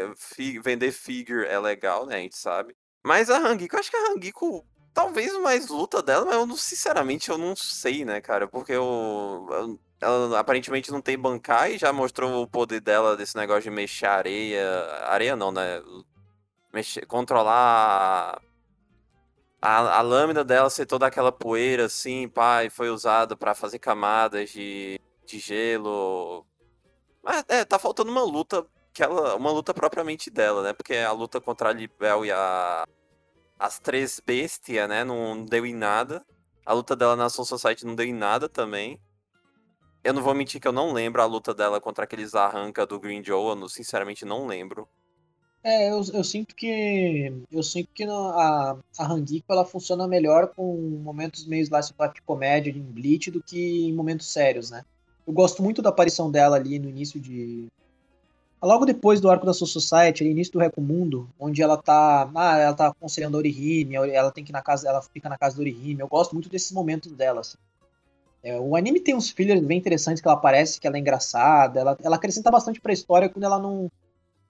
vender 0.64 0.92
figure 0.92 1.46
é 1.46 1.60
legal, 1.60 2.06
né, 2.06 2.16
a 2.16 2.20
gente 2.20 2.38
sabe. 2.38 2.76
Mas 3.04 3.30
a 3.30 3.38
Hangiko, 3.38 3.76
acho 3.78 3.92
que 3.92 3.98
a 3.98 4.12
Hangiko 4.12 4.66
talvez 4.94 5.34
mais 5.42 5.68
luta 5.68 6.02
dela, 6.02 6.26
mas 6.26 6.36
eu 6.36 6.46
não, 6.46 6.56
sinceramente 6.56 7.30
eu 7.30 7.38
não 7.38 7.56
sei, 7.56 8.06
né, 8.06 8.22
cara, 8.22 8.48
porque 8.48 8.72
eu, 8.72 9.48
eu 9.52 9.80
ela 10.02 10.40
aparentemente 10.40 10.92
não 10.92 11.02
tem 11.02 11.18
Bankai, 11.18 11.78
já 11.78 11.92
mostrou 11.92 12.42
o 12.42 12.48
poder 12.48 12.80
dela 12.80 13.18
desse 13.18 13.36
negócio 13.36 13.64
de 13.64 13.70
mexer 13.72 14.06
areia. 14.06 14.64
Areia 15.08 15.36
não, 15.36 15.52
né? 15.52 15.82
Mexer, 16.74 17.06
controlar 17.06 18.42
a, 19.62 19.98
a 19.98 20.02
lâmina 20.02 20.44
dela 20.44 20.70
ser 20.70 20.86
toda 20.86 21.06
aquela 21.08 21.32
poeira 21.32 21.86
assim, 21.86 22.30
pá, 22.30 22.64
e 22.64 22.70
foi 22.70 22.90
usada 22.90 23.36
para 23.36 23.54
fazer 23.54 23.80
camadas 23.80 24.52
de, 24.52 25.00
de 25.30 25.40
gelo. 25.40 26.46
Mas 27.24 27.44
é, 27.48 27.64
tá 27.66 27.78
faltando 27.78 28.12
uma 28.12 28.24
luta, 28.24 28.66
que 28.94 29.04
ela, 29.04 29.36
uma 29.36 29.52
luta 29.52 29.74
propriamente 29.74 30.30
dela, 30.30 30.64
né? 30.64 30.74
Porque 30.74 30.96
a 30.96 31.12
luta 31.12 31.40
contra 31.40 31.70
a 31.70 31.74
Libel 31.74 32.26
e 32.26 32.32
a 32.32 32.86
as 33.60 33.78
três 33.78 34.22
bestias, 34.26 34.88
né, 34.88 35.04
não 35.04 35.44
deu 35.44 35.66
em 35.66 35.76
nada. 35.76 36.26
A 36.66 36.72
luta 36.72 36.96
dela 36.96 37.18
na 37.18 37.30
Soul 37.30 37.46
Society 37.46 37.86
não 37.86 37.94
deu 37.94 38.06
em 38.06 38.14
nada 38.14 38.48
também. 38.48 38.98
Eu 40.02 40.14
não 40.14 40.24
vou 40.24 40.34
mentir 40.34 40.62
que 40.62 40.68
eu 40.68 40.72
não 40.72 40.94
lembro 40.94 41.22
a 41.22 41.26
luta 41.26 41.54
dela 41.54 41.82
contra 41.82 42.06
aqueles 42.06 42.34
arranca 42.34 42.86
do 42.86 42.98
Green 42.98 43.22
Joe, 43.22 43.60
eu 43.60 43.68
sinceramente 43.68 44.24
não 44.24 44.48
lembro. 44.48 44.88
É, 45.62 45.90
eu, 45.90 46.02
eu 46.14 46.24
sinto 46.24 46.56
que 46.56 47.34
eu 47.52 47.62
sinto 47.62 47.90
que 47.94 48.06
a, 48.06 48.78
a 48.98 49.12
Hangiko 49.12 49.52
ela 49.52 49.66
funciona 49.66 50.08
melhor 50.08 50.48
com 50.56 51.02
momentos 51.04 51.46
meio 51.46 51.64
slice 51.64 51.94
de 52.14 52.22
comédia 52.22 52.72
em 52.72 52.82
Bleach 52.82 53.30
do 53.30 53.44
que 53.44 53.88
em 53.90 53.94
momentos 53.94 54.32
sérios, 54.32 54.72
né? 54.72 54.86
Eu 55.30 55.34
gosto 55.34 55.62
muito 55.62 55.80
da 55.80 55.90
aparição 55.90 56.32
dela 56.32 56.56
ali 56.56 56.80
no 56.80 56.90
início 56.90 57.20
de 57.20 57.68
logo 58.60 58.84
depois 58.84 59.22
do 59.22 59.30
arco 59.30 59.46
da 59.46 59.54
Soul 59.54 59.68
Society, 59.68 60.24
ali, 60.24 60.32
início 60.32 60.54
do 60.54 60.58
Recomundo, 60.60 61.30
onde 61.40 61.62
ela 61.62 61.78
tá, 61.78 62.28
ah, 62.34 62.58
ela 62.58 62.74
tá 62.74 62.88
aconselhando 62.88 63.38
a 63.38 63.38
Orihime, 63.38 63.94
ela 63.94 64.32
tem 64.32 64.44
que 64.44 64.52
na 64.52 64.64
casa, 64.64 64.90
ela 64.90 65.04
fica 65.04 65.30
na 65.30 65.38
casa 65.38 65.56
do 65.56 65.60
Orihime. 65.60 66.00
Eu 66.00 66.08
gosto 66.08 66.34
muito 66.34 66.50
desses 66.50 66.72
momentos 66.72 67.12
dela, 67.12 67.42
assim. 67.42 67.60
É, 68.42 68.60
o 68.60 68.76
anime 68.76 69.00
tem 69.00 69.14
uns 69.14 69.30
fillers 69.30 69.64
bem 69.64 69.78
interessantes 69.78 70.20
que 70.20 70.28
ela 70.28 70.36
aparece, 70.36 70.80
que 70.80 70.88
ela 70.88 70.98
é 70.98 71.00
engraçada, 71.00 71.80
ela, 71.80 71.96
ela 72.02 72.16
acrescenta 72.16 72.50
bastante 72.50 72.82
pra 72.82 72.92
história 72.92 73.30
quando 73.30 73.44
ela 73.44 73.60
não. 73.60 73.88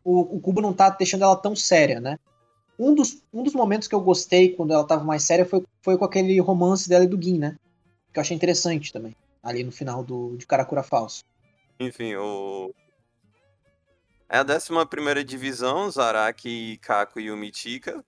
O, 0.01 0.37
o 0.37 0.39
Kubo 0.39 0.61
não 0.61 0.71
tá 0.71 0.89
deixando 0.91 1.25
ela 1.25 1.35
tão 1.35 1.57
séria, 1.57 1.99
né? 1.99 2.17
Um 2.79 2.95
dos, 2.95 3.21
um 3.33 3.43
dos 3.43 3.53
momentos 3.53 3.85
que 3.85 3.95
eu 3.95 3.99
gostei 3.99 4.55
quando 4.55 4.71
ela 4.71 4.85
tava 4.85 5.03
mais 5.03 5.23
séria 5.23 5.45
foi, 5.45 5.61
foi 5.81 5.97
com 5.97 6.05
aquele 6.05 6.39
romance 6.39 6.87
dela 6.87 7.03
e 7.03 7.07
do 7.07 7.21
Gin, 7.21 7.37
né? 7.37 7.57
Que 8.13 8.19
eu 8.19 8.21
achei 8.21 8.33
interessante 8.33 8.93
também, 8.93 9.13
ali 9.41 9.63
no 9.63 9.71
final 9.71 10.03
do, 10.03 10.35
de 10.37 10.45
Karakura 10.45 10.83
Falso. 10.83 11.23
Enfim, 11.79 12.15
o. 12.15 12.73
É 14.29 14.37
a 14.37 14.43
11 14.43 14.85
primeira 14.87 15.23
divisão, 15.23 15.89
Zaraki, 15.89 16.77
Kako 16.77 17.19
e 17.19 17.31
Umitika. 17.31 18.03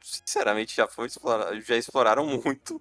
Sinceramente, 0.00 0.74
já 0.74 0.86
foi 0.86 1.08
explorar, 1.08 1.60
já 1.60 1.76
exploraram 1.76 2.26
muito. 2.26 2.80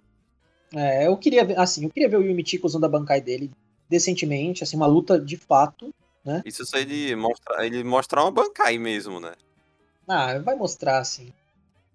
É, 0.73 1.07
eu 1.07 1.17
queria 1.17 1.43
ver, 1.43 1.59
assim, 1.59 1.85
eu 1.85 1.89
queria 1.89 2.09
ver 2.09 2.17
o 2.17 2.23
Yumichiko 2.23 2.67
usando 2.67 2.85
a 2.85 2.89
Bankai 2.89 3.21
dele 3.21 3.51
decentemente, 3.89 4.63
assim, 4.63 4.75
uma 4.75 4.85
luta 4.85 5.19
de 5.19 5.37
fato, 5.37 5.93
né? 6.23 6.41
Isso 6.45 6.65
se 6.65 6.77
ele 6.77 7.15
mostrar, 7.15 7.65
ele 7.65 7.83
mostrar 7.83 8.23
uma 8.23 8.31
Bankai 8.31 8.77
mesmo, 8.77 9.19
né? 9.19 9.33
Ah, 10.07 10.37
vai 10.39 10.55
mostrar, 10.55 10.99
assim. 10.99 11.33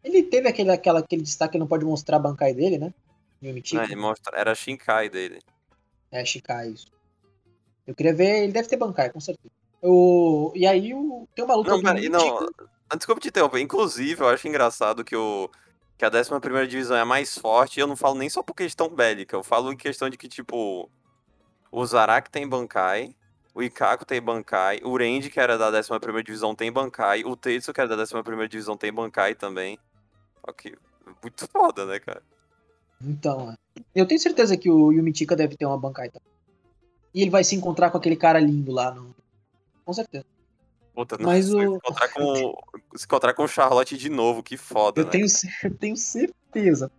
Ele 0.02 0.22
teve 0.22 0.48
aquele, 0.48 0.70
aquela, 0.70 1.00
aquele 1.00 1.22
destaque 1.22 1.52
que 1.52 1.58
não 1.58 1.66
pode 1.66 1.84
mostrar 1.84 2.16
a 2.16 2.20
Bankai 2.20 2.54
dele, 2.54 2.78
né? 2.78 2.92
Yumichiko. 3.42 3.76
Não, 3.76 3.84
ele 3.84 3.96
mostra, 3.96 4.38
era 4.38 4.52
a 4.52 4.54
Shinkai 4.54 5.08
dele. 5.08 5.40
É, 6.12 6.24
Shinkai, 6.24 6.68
isso. 6.68 6.86
Eu 7.86 7.94
queria 7.94 8.14
ver, 8.14 8.44
ele 8.44 8.52
deve 8.52 8.68
ter 8.68 8.76
Bankai, 8.76 9.10
com 9.10 9.18
certeza. 9.18 9.52
O, 9.82 10.52
e 10.54 10.66
aí 10.66 10.94
o, 10.94 11.26
tem 11.34 11.44
uma 11.44 11.56
luta... 11.56 11.70
Não, 11.70 11.82
peraí, 11.82 12.08
não, 12.08 12.48
desculpa 12.96 13.20
te 13.20 13.28
interromper. 13.28 13.60
Inclusive, 13.60 14.20
eu 14.20 14.28
acho 14.28 14.46
engraçado 14.46 15.04
que 15.04 15.16
o 15.16 15.50
que 15.98 16.04
a 16.04 16.10
11 16.10 16.66
divisão 16.66 16.96
é 16.96 17.00
a 17.00 17.04
mais 17.04 17.38
forte, 17.38 17.76
e 17.76 17.80
eu 17.80 17.86
não 17.86 17.94
falo 17.94 18.16
nem 18.16 18.28
só 18.28 18.42
por 18.42 18.54
questão 18.54 18.88
bélica, 18.88 19.36
eu 19.36 19.42
falo 19.42 19.72
em 19.72 19.76
questão 19.76 20.10
de 20.10 20.16
que, 20.16 20.26
tipo, 20.26 20.90
o 21.70 21.86
Zarak 21.86 22.28
tem 22.28 22.48
Bankai, 22.48 23.14
o 23.54 23.62
Ikako 23.62 24.04
tem 24.04 24.20
Bankai, 24.20 24.80
o 24.82 24.96
Randy, 24.96 25.30
que 25.30 25.38
era 25.38 25.56
da 25.56 25.68
11 25.68 26.22
divisão, 26.24 26.56
tem 26.56 26.72
Bankai, 26.72 27.22
o 27.24 27.36
Tetsu, 27.36 27.72
que 27.72 27.80
era 27.80 27.96
da 27.96 28.02
11 28.02 28.48
divisão, 28.48 28.76
tem 28.76 28.92
Bankai 28.92 29.36
também. 29.36 29.78
Ok, 30.42 30.74
muito 31.22 31.46
foda, 31.46 31.86
né, 31.86 32.00
cara? 32.00 32.22
Então, 33.04 33.50
é. 33.50 33.56
eu 33.94 34.06
tenho 34.06 34.20
certeza 34.20 34.56
que 34.56 34.70
o 34.70 34.92
Yumichika 34.92 35.36
deve 35.36 35.56
ter 35.56 35.66
uma 35.66 35.78
Bankai 35.78 36.08
também. 36.08 36.32
E 37.14 37.20
ele 37.22 37.30
vai 37.30 37.44
se 37.44 37.54
encontrar 37.54 37.90
com 37.90 37.98
aquele 37.98 38.16
cara 38.16 38.40
lindo 38.40 38.72
lá, 38.72 38.90
no... 38.90 39.14
com 39.84 39.92
certeza. 39.92 40.24
Puta, 40.94 41.16
não, 41.18 41.26
Mas 41.26 41.52
o... 41.52 41.58
se, 41.58 41.64
encontrar 41.64 42.08
com, 42.08 42.54
se 42.94 43.04
encontrar 43.04 43.34
com 43.34 43.44
o 43.44 43.48
Charlotte 43.48 43.96
de 43.96 44.10
novo, 44.10 44.42
que 44.42 44.56
foda, 44.56 45.00
eu 45.00 45.04
né? 45.06 45.10
Tenho, 45.10 45.26
eu 45.64 45.74
tenho 45.74 45.96
certeza. 45.96 46.90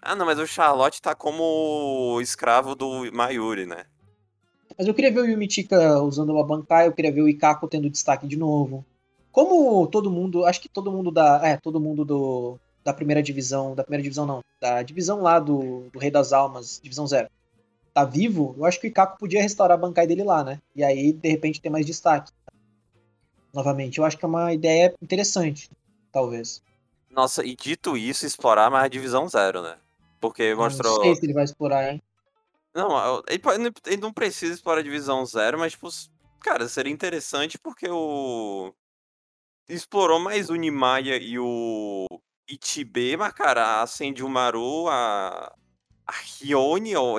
Ah, 0.00 0.14
não, 0.14 0.24
mas 0.24 0.38
o 0.38 0.46
Charlotte 0.46 1.02
tá 1.02 1.14
como 1.14 2.20
escravo 2.20 2.74
do 2.74 3.12
Mayuri, 3.12 3.66
né? 3.66 3.84
Mas 4.76 4.86
eu 4.86 4.94
queria 4.94 5.12
ver 5.12 5.20
o 5.20 5.26
Yumichika 5.26 6.00
usando 6.02 6.30
uma 6.30 6.44
Bankai, 6.44 6.86
eu 6.86 6.92
queria 6.92 7.12
ver 7.12 7.22
o 7.22 7.28
Ikako 7.28 7.66
tendo 7.66 7.90
destaque 7.90 8.26
de 8.26 8.36
novo. 8.36 8.84
Como 9.32 9.86
todo 9.88 10.10
mundo, 10.10 10.44
acho 10.44 10.60
que 10.60 10.68
todo 10.68 10.92
mundo 10.92 11.10
da, 11.10 11.40
é, 11.44 11.56
todo 11.56 11.80
mundo 11.80 12.04
do 12.04 12.58
da 12.88 12.94
primeira 12.94 13.22
divisão, 13.22 13.74
da 13.74 13.84
primeira 13.84 14.02
divisão 14.02 14.24
não, 14.24 14.40
da 14.58 14.82
divisão 14.82 15.20
lá 15.20 15.38
do, 15.38 15.90
do 15.92 15.98
Rei 15.98 16.10
das 16.10 16.32
Almas, 16.32 16.80
divisão 16.82 17.06
zero, 17.06 17.28
tá 17.92 18.02
vivo, 18.02 18.54
eu 18.56 18.64
acho 18.64 18.80
que 18.80 18.86
o 18.86 18.88
Ikako 18.88 19.18
podia 19.18 19.42
restaurar 19.42 19.76
a 19.76 19.80
Bankai 19.80 20.06
dele 20.06 20.24
lá, 20.24 20.42
né? 20.42 20.58
E 20.74 20.82
aí, 20.82 21.12
de 21.12 21.28
repente, 21.28 21.60
ter 21.60 21.68
mais 21.68 21.84
destaque 21.84 22.32
novamente. 23.52 23.98
Eu 23.98 24.06
acho 24.06 24.16
que 24.16 24.24
é 24.24 24.28
uma 24.28 24.54
ideia 24.54 24.94
interessante, 25.02 25.70
talvez. 26.10 26.62
Nossa, 27.10 27.44
e 27.44 27.54
dito 27.54 27.94
isso, 27.94 28.24
explorar 28.24 28.70
mais 28.70 28.86
a 28.86 28.88
divisão 28.88 29.28
zero, 29.28 29.60
né? 29.60 29.76
Porque 30.18 30.54
mostrou. 30.54 30.96
Não 30.96 31.02
sei 31.02 31.16
se 31.16 31.26
ele 31.26 31.34
vai 31.34 31.44
explorar, 31.44 31.92
hein? 31.92 32.02
Não, 32.74 33.22
ele, 33.28 33.70
ele 33.86 34.00
não 34.00 34.14
precisa 34.14 34.54
explorar 34.54 34.80
a 34.80 34.84
divisão 34.84 35.26
zero, 35.26 35.58
mas, 35.58 35.72
tipo, 35.72 35.90
cara, 36.40 36.66
seria 36.68 36.92
interessante 36.92 37.58
porque 37.58 37.86
o. 37.90 38.72
Explorou 39.68 40.18
mais 40.18 40.48
o 40.48 40.54
Nimaya 40.54 41.18
e 41.18 41.38
o 41.38 42.06
Ichibe, 42.48 43.16
mas, 43.16 43.32
cara, 43.32 43.82
a 43.82 43.86
Senjumaru, 43.86 44.88
a. 44.88 45.54
A 46.06 46.12
Rione, 46.40 46.96
ou 46.96 47.18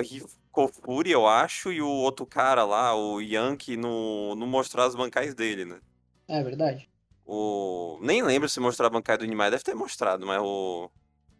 Kofuri, 0.50 1.12
eu 1.12 1.24
acho, 1.24 1.70
e 1.70 1.80
o 1.80 1.88
outro 1.88 2.26
cara 2.26 2.64
lá, 2.64 2.92
o 2.96 3.20
Yankee, 3.20 3.76
não, 3.76 4.34
não 4.34 4.48
mostrou 4.48 4.84
as 4.84 4.96
bancais 4.96 5.32
dele, 5.32 5.64
né? 5.64 5.80
É 6.26 6.42
verdade. 6.42 6.90
O... 7.24 7.98
Nem 8.02 8.22
lembro 8.22 8.48
se 8.48 8.58
mostrar 8.58 8.88
a 8.88 8.90
bancada 8.90 9.18
do 9.18 9.28
Nimai, 9.28 9.48
deve 9.50 9.62
ter 9.62 9.74
mostrado, 9.74 10.26
mas 10.26 10.40
o. 10.42 10.90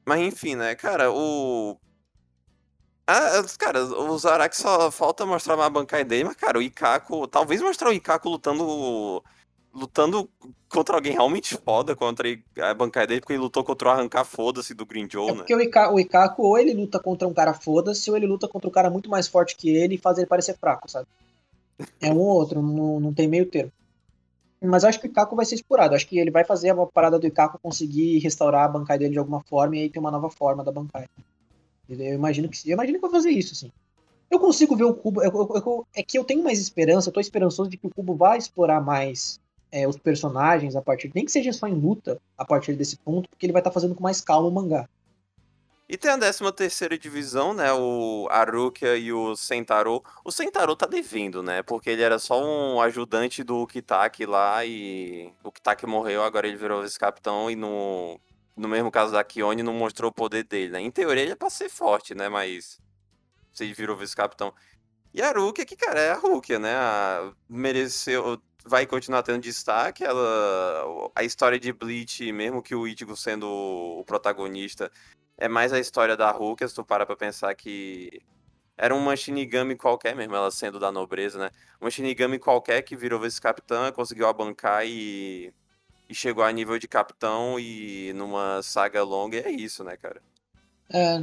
Mas 0.06 0.20
enfim, 0.20 0.54
né, 0.54 0.76
cara, 0.76 1.10
o. 1.10 1.76
Ah, 3.04 3.42
cara, 3.58 3.82
o 3.82 4.16
Zarak 4.16 4.56
só 4.56 4.88
falta 4.92 5.26
mostrar 5.26 5.56
uma 5.56 5.68
bancada 5.68 6.04
dele, 6.04 6.22
mas, 6.22 6.36
cara, 6.36 6.58
o 6.58 6.62
Ikako. 6.62 7.26
Talvez 7.26 7.60
mostrar 7.60 7.88
o 7.88 7.92
Ikako 7.92 8.28
lutando 8.28 9.24
lutando 9.72 10.30
contra 10.70 10.94
alguém 10.94 11.12
realmente 11.12 11.56
foda 11.56 11.94
contra 11.96 12.28
a 12.60 12.72
bancada 12.74 13.08
dele, 13.08 13.20
porque 13.20 13.32
ele 13.32 13.42
lutou 13.42 13.64
contra 13.64 13.88
o 13.88 13.90
arrancar 13.90 14.24
foda-se 14.24 14.72
do 14.72 14.86
Green 14.86 15.08
Joe, 15.10 15.28
É 15.28 15.32
né? 15.32 15.38
porque 15.38 15.54
o, 15.54 15.60
Ika, 15.60 15.92
o 15.92 15.98
Ikaku 16.00 16.42
ou 16.42 16.56
ele 16.58 16.72
luta 16.72 16.98
contra 17.00 17.26
um 17.26 17.34
cara 17.34 17.52
foda-se, 17.52 18.08
ou 18.10 18.16
ele 18.16 18.26
luta 18.26 18.46
contra 18.48 18.68
um 18.68 18.72
cara 18.72 18.88
muito 18.88 19.10
mais 19.10 19.26
forte 19.26 19.56
que 19.56 19.68
ele 19.68 19.96
e 19.96 19.98
faz 19.98 20.16
ele 20.16 20.26
parecer 20.26 20.56
fraco, 20.56 20.90
sabe? 20.90 21.06
É 22.00 22.10
um 22.12 22.18
ou 22.18 22.26
outro, 22.26 22.62
não, 22.62 23.00
não 23.00 23.12
tem 23.12 23.26
meio 23.26 23.46
termo. 23.46 23.72
Mas 24.62 24.84
acho 24.84 25.00
que 25.00 25.06
o 25.06 25.10
Ikaku 25.10 25.34
vai 25.34 25.46
ser 25.46 25.54
explorado. 25.54 25.94
Acho 25.94 26.06
que 26.06 26.18
ele 26.18 26.30
vai 26.30 26.44
fazer 26.44 26.68
a 26.70 26.86
parada 26.86 27.18
do 27.18 27.26
Ikaku 27.26 27.58
conseguir 27.62 28.18
restaurar 28.18 28.64
a 28.64 28.68
Bankai 28.68 28.98
dele 28.98 29.12
de 29.12 29.18
alguma 29.18 29.40
forma 29.42 29.76
e 29.76 29.80
aí 29.80 29.90
ter 29.90 29.98
uma 29.98 30.10
nova 30.10 30.28
forma 30.30 30.62
da 30.62 30.70
Bankai. 30.70 31.06
Eu 31.88 32.14
imagino 32.14 32.48
que 32.48 32.70
eu 32.70 32.74
imagino 32.74 32.98
que 32.98 33.02
vai 33.02 33.10
fazer 33.10 33.30
isso, 33.30 33.54
assim. 33.54 33.72
Eu 34.30 34.38
consigo 34.38 34.76
ver 34.76 34.84
o 34.84 34.94
Cubo. 34.94 35.22
eu- 35.22 35.32
eu- 35.32 35.62
eu- 35.66 35.86
é 35.94 36.02
que 36.02 36.16
eu 36.18 36.24
tenho 36.24 36.44
mais 36.44 36.60
esperança, 36.60 37.08
eu 37.08 37.12
tô 37.12 37.18
esperançoso 37.20 37.68
de 37.70 37.76
que 37.76 37.86
o 37.86 37.90
Cubo 37.90 38.14
vai 38.14 38.38
explorar 38.38 38.80
mais 38.80 39.40
é, 39.72 39.86
os 39.86 39.96
personagens 39.96 40.76
a 40.76 40.82
partir. 40.82 41.10
Nem 41.14 41.24
que 41.24 41.32
seja 41.32 41.52
só 41.52 41.66
em 41.66 41.74
luta 41.74 42.20
a 42.36 42.44
partir 42.44 42.74
desse 42.74 42.96
ponto, 42.96 43.28
porque 43.28 43.46
ele 43.46 43.52
vai 43.52 43.60
estar 43.60 43.70
fazendo 43.70 43.94
com 43.94 44.02
mais 44.02 44.20
calma 44.20 44.48
o 44.48 44.52
mangá. 44.52 44.88
E 45.88 45.98
tem 45.98 46.08
a 46.08 46.16
13 46.16 46.52
terceira 46.52 46.96
divisão, 46.96 47.52
né? 47.52 47.72
O 47.72 48.28
Arukia 48.30 48.96
e 48.96 49.12
o 49.12 49.34
Sentaro. 49.34 50.00
O 50.24 50.30
Sentaro 50.30 50.76
tá 50.76 50.86
devendo, 50.86 51.42
né? 51.42 51.64
Porque 51.64 51.90
ele 51.90 52.02
era 52.02 52.16
só 52.16 52.40
um 52.40 52.80
ajudante 52.80 53.42
do 53.42 53.66
Kitaki 53.66 54.24
lá 54.24 54.64
e 54.64 55.32
o 55.42 55.50
Kitaki 55.50 55.86
morreu, 55.86 56.22
agora 56.22 56.46
ele 56.46 56.56
virou 56.56 56.80
vice-capitão 56.82 57.50
e 57.50 57.56
no, 57.56 58.20
no 58.56 58.68
mesmo 58.68 58.88
caso 58.88 59.12
da 59.12 59.24
Kione 59.24 59.64
não 59.64 59.72
mostrou 59.74 60.10
o 60.10 60.14
poder 60.14 60.44
dele, 60.44 60.70
né? 60.70 60.80
Em 60.80 60.92
teoria 60.92 61.24
ele 61.24 61.32
é 61.32 61.36
pra 61.36 61.50
ser 61.50 61.68
forte, 61.68 62.14
né? 62.14 62.28
Mas 62.28 62.78
se 63.52 63.72
virou 63.72 63.96
vice-capitão. 63.96 64.54
E 65.12 65.20
a 65.20 65.32
Rukia, 65.32 65.66
que 65.66 65.74
cara, 65.74 65.98
é 66.00 66.10
a 66.12 66.16
Rukia, 66.16 66.60
né? 66.60 66.72
A- 66.76 67.32
mereceu, 67.48 68.40
vai 68.64 68.86
continuar 68.86 69.22
tendo 69.22 69.40
destaque. 69.40 70.04
Ela, 70.04 71.10
a 71.14 71.24
história 71.24 71.58
de 71.58 71.72
Bleach, 71.72 72.30
mesmo 72.32 72.62
que 72.62 72.74
o 72.74 72.86
Ichigo 72.86 73.16
sendo 73.16 73.46
o 73.46 74.04
protagonista, 74.04 74.90
é 75.36 75.48
mais 75.48 75.72
a 75.72 75.78
história 75.78 76.16
da 76.16 76.30
Rukia, 76.30 76.68
se 76.68 76.74
tu 76.74 76.84
para 76.84 77.06
pra 77.06 77.16
pensar 77.16 77.54
que 77.54 78.20
era 78.76 78.94
uma 78.94 79.16
Shinigami 79.16 79.76
qualquer 79.76 80.16
mesmo, 80.16 80.34
ela 80.34 80.50
sendo 80.50 80.78
da 80.78 80.90
nobreza, 80.90 81.38
né? 81.38 81.50
Uma 81.80 81.90
Shinigami 81.90 82.38
qualquer 82.38 82.82
que 82.82 82.96
virou 82.96 83.20
vice-capitã, 83.20 83.92
conseguiu 83.92 84.26
abancar 84.26 84.86
e, 84.86 85.52
e 86.08 86.14
chegou 86.14 86.42
a 86.42 86.50
nível 86.50 86.78
de 86.78 86.88
capitão 86.88 87.60
e 87.60 88.12
numa 88.14 88.62
saga 88.62 89.02
longa, 89.02 89.36
e 89.36 89.40
é 89.40 89.50
isso, 89.50 89.84
né, 89.84 89.96
cara? 89.96 90.22
É, 90.88 91.22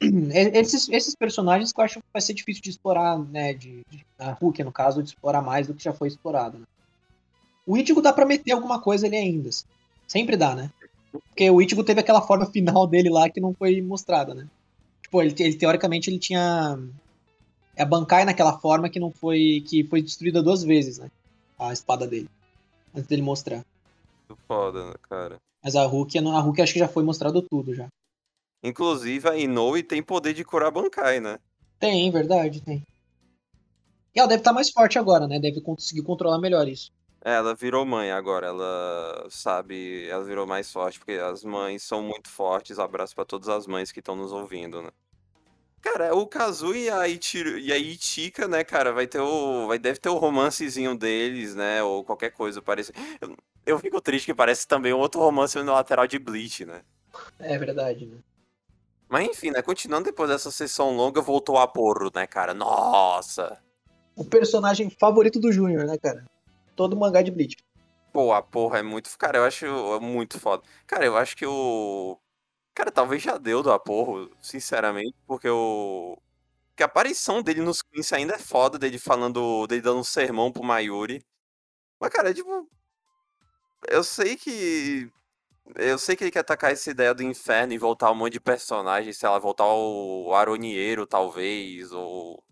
esses, 0.00 0.88
esses 0.88 1.14
personagens 1.14 1.72
que 1.72 1.80
eu 1.80 1.84
acho 1.84 2.00
que 2.00 2.06
vai 2.12 2.20
ser 2.20 2.34
difícil 2.34 2.62
de 2.62 2.70
explorar, 2.70 3.18
né? 3.18 3.54
De, 3.54 3.82
de, 3.88 4.06
a 4.18 4.32
Hulk, 4.32 4.62
no 4.62 4.72
caso, 4.72 5.02
de 5.02 5.10
explorar 5.10 5.40
mais 5.40 5.66
do 5.66 5.74
que 5.74 5.82
já 5.82 5.92
foi 5.92 6.08
explorado. 6.08 6.58
Né? 6.58 6.64
O 7.66 7.76
Ichigo 7.76 8.02
dá 8.02 8.12
pra 8.12 8.26
meter 8.26 8.52
alguma 8.52 8.80
coisa 8.80 9.06
ali 9.06 9.16
ainda. 9.16 9.48
assim. 9.48 9.64
Sempre 10.06 10.36
dá, 10.36 10.54
né? 10.54 10.70
Porque 11.10 11.50
o 11.50 11.62
Ichigo 11.62 11.82
teve 11.82 12.00
aquela 12.00 12.20
forma 12.20 12.46
final 12.52 12.86
dele 12.86 13.08
lá 13.08 13.28
que 13.30 13.40
não 13.40 13.54
foi 13.54 13.80
mostrada, 13.80 14.34
né? 14.34 14.46
Tipo, 15.02 15.22
ele, 15.22 15.34
ele 15.38 15.54
teoricamente 15.54 16.10
ele 16.10 16.18
tinha. 16.18 16.78
É 17.74 17.82
a 17.82 17.86
Bankai 17.86 18.24
naquela 18.24 18.58
forma 18.58 18.88
que 18.88 19.00
não 19.00 19.10
foi. 19.10 19.64
que 19.66 19.84
foi 19.84 20.02
destruída 20.02 20.42
duas 20.42 20.62
vezes, 20.62 20.98
né? 20.98 21.10
A 21.58 21.72
espada 21.72 22.06
dele. 22.06 22.28
Antes 22.94 23.08
dele 23.08 23.22
mostrar. 23.22 23.64
Foda, 24.46 24.86
né, 24.86 24.94
cara? 25.08 25.36
Mas 25.62 25.74
a 25.74 25.84
Hulk, 25.84 26.18
a 26.18 26.40
Hulk 26.40 26.62
acho 26.62 26.72
que 26.74 26.78
já 26.78 26.88
foi 26.88 27.02
mostrado 27.02 27.40
tudo 27.42 27.74
já. 27.74 27.88
Inclusive, 28.66 29.28
a 29.28 29.36
Inoue 29.36 29.80
tem 29.80 30.02
poder 30.02 30.34
de 30.34 30.44
curar 30.44 30.72
Bankai, 30.72 31.20
né? 31.20 31.38
Tem, 31.78 32.10
verdade, 32.10 32.60
tem. 32.60 32.82
E 34.12 34.18
ela 34.18 34.26
deve 34.26 34.40
estar 34.40 34.52
mais 34.52 34.70
forte 34.70 34.98
agora, 34.98 35.28
né? 35.28 35.38
Deve 35.38 35.60
conseguir 35.60 36.02
controlar 36.02 36.40
melhor 36.40 36.66
isso. 36.66 36.90
É, 37.24 37.34
Ela 37.34 37.54
virou 37.54 37.86
mãe 37.86 38.10
agora, 38.10 38.48
ela 38.48 39.26
sabe, 39.30 40.08
ela 40.08 40.24
virou 40.24 40.48
mais 40.48 40.72
forte, 40.72 40.98
porque 40.98 41.12
as 41.12 41.44
mães 41.44 41.84
são 41.84 42.02
muito 42.02 42.28
fortes. 42.28 42.80
Abraço 42.80 43.14
pra 43.14 43.24
todas 43.24 43.48
as 43.48 43.68
mães 43.68 43.92
que 43.92 44.00
estão 44.00 44.16
nos 44.16 44.32
ouvindo, 44.32 44.82
né? 44.82 44.90
Cara, 45.80 46.12
o 46.16 46.26
Kazu 46.26 46.74
e 46.74 46.90
a, 46.90 47.06
Ichiro, 47.06 47.60
e 47.60 47.72
a 47.72 47.78
Ichika, 47.78 48.48
né, 48.48 48.64
cara, 48.64 48.92
vai 48.92 49.06
ter 49.06 49.20
o. 49.20 49.68
Vai, 49.68 49.78
deve 49.78 50.00
ter 50.00 50.08
o 50.08 50.18
romancezinho 50.18 50.96
deles, 50.96 51.54
né? 51.54 51.84
Ou 51.84 52.02
qualquer 52.02 52.30
coisa, 52.30 52.60
parece. 52.60 52.92
Eu, 53.20 53.36
eu 53.64 53.78
fico 53.78 54.00
triste 54.00 54.26
que 54.26 54.34
parece 54.34 54.66
também 54.66 54.92
outro 54.92 55.20
romance 55.20 55.56
no 55.56 55.72
lateral 55.72 56.08
de 56.08 56.18
Bleach, 56.18 56.64
né? 56.64 56.82
É 57.38 57.56
verdade, 57.56 58.06
né? 58.06 58.16
Mas 59.08 59.28
enfim, 59.28 59.50
né? 59.50 59.62
Continuando 59.62 60.04
depois 60.04 60.28
dessa 60.28 60.50
sessão 60.50 60.94
longa, 60.96 61.20
voltou 61.20 61.58
a 61.58 61.66
porro, 61.66 62.10
né, 62.14 62.26
cara? 62.26 62.52
Nossa! 62.52 63.60
O 64.16 64.24
personagem 64.24 64.90
favorito 64.90 65.38
do 65.38 65.52
Júnior, 65.52 65.84
né, 65.86 65.96
cara? 65.98 66.24
Todo 66.74 66.96
mangá 66.96 67.22
de 67.22 67.30
Bleach. 67.30 67.56
Pô, 68.12 68.32
a 68.32 68.42
porra 68.42 68.78
é 68.78 68.82
muito. 68.82 69.10
Cara, 69.18 69.38
eu 69.38 69.44
acho 69.44 69.66
muito 70.00 70.40
foda. 70.40 70.62
Cara, 70.86 71.04
eu 71.04 71.16
acho 71.16 71.36
que 71.36 71.44
o. 71.46 72.18
Cara, 72.74 72.90
talvez 72.90 73.22
já 73.22 73.38
deu 73.38 73.62
do 73.62 73.70
Aporro, 73.70 74.30
sinceramente, 74.40 75.14
porque 75.26 75.48
o. 75.48 76.18
Que 76.74 76.82
a 76.82 76.86
aparição 76.86 77.42
dele 77.42 77.60
nos 77.60 77.82
Queens 77.82 78.12
ainda 78.12 78.34
é 78.34 78.38
foda, 78.38 78.78
dele 78.78 78.98
falando. 78.98 79.66
dele 79.66 79.82
dando 79.82 80.00
um 80.00 80.04
sermão 80.04 80.50
pro 80.50 80.64
Mayuri. 80.64 81.22
Mas, 82.00 82.10
cara, 82.10 82.30
é 82.30 82.34
tipo. 82.34 82.68
Eu 83.88 84.02
sei 84.02 84.36
que. 84.36 85.10
Eu 85.74 85.98
sei 85.98 86.14
que 86.14 86.24
ele 86.24 86.30
quer 86.30 86.40
atacar 86.40 86.72
essa 86.72 86.90
ideia 86.90 87.12
do 87.12 87.22
inferno 87.22 87.72
e 87.72 87.78
voltar 87.78 88.10
um 88.10 88.14
monte 88.14 88.34
de 88.34 88.40
personagens, 88.40 89.16
sei 89.16 89.28
lá, 89.28 89.38
voltar 89.38 89.66
o 89.66 90.32
Aronieiro, 90.34 91.06
talvez, 91.06 91.92
ou. 91.92 92.42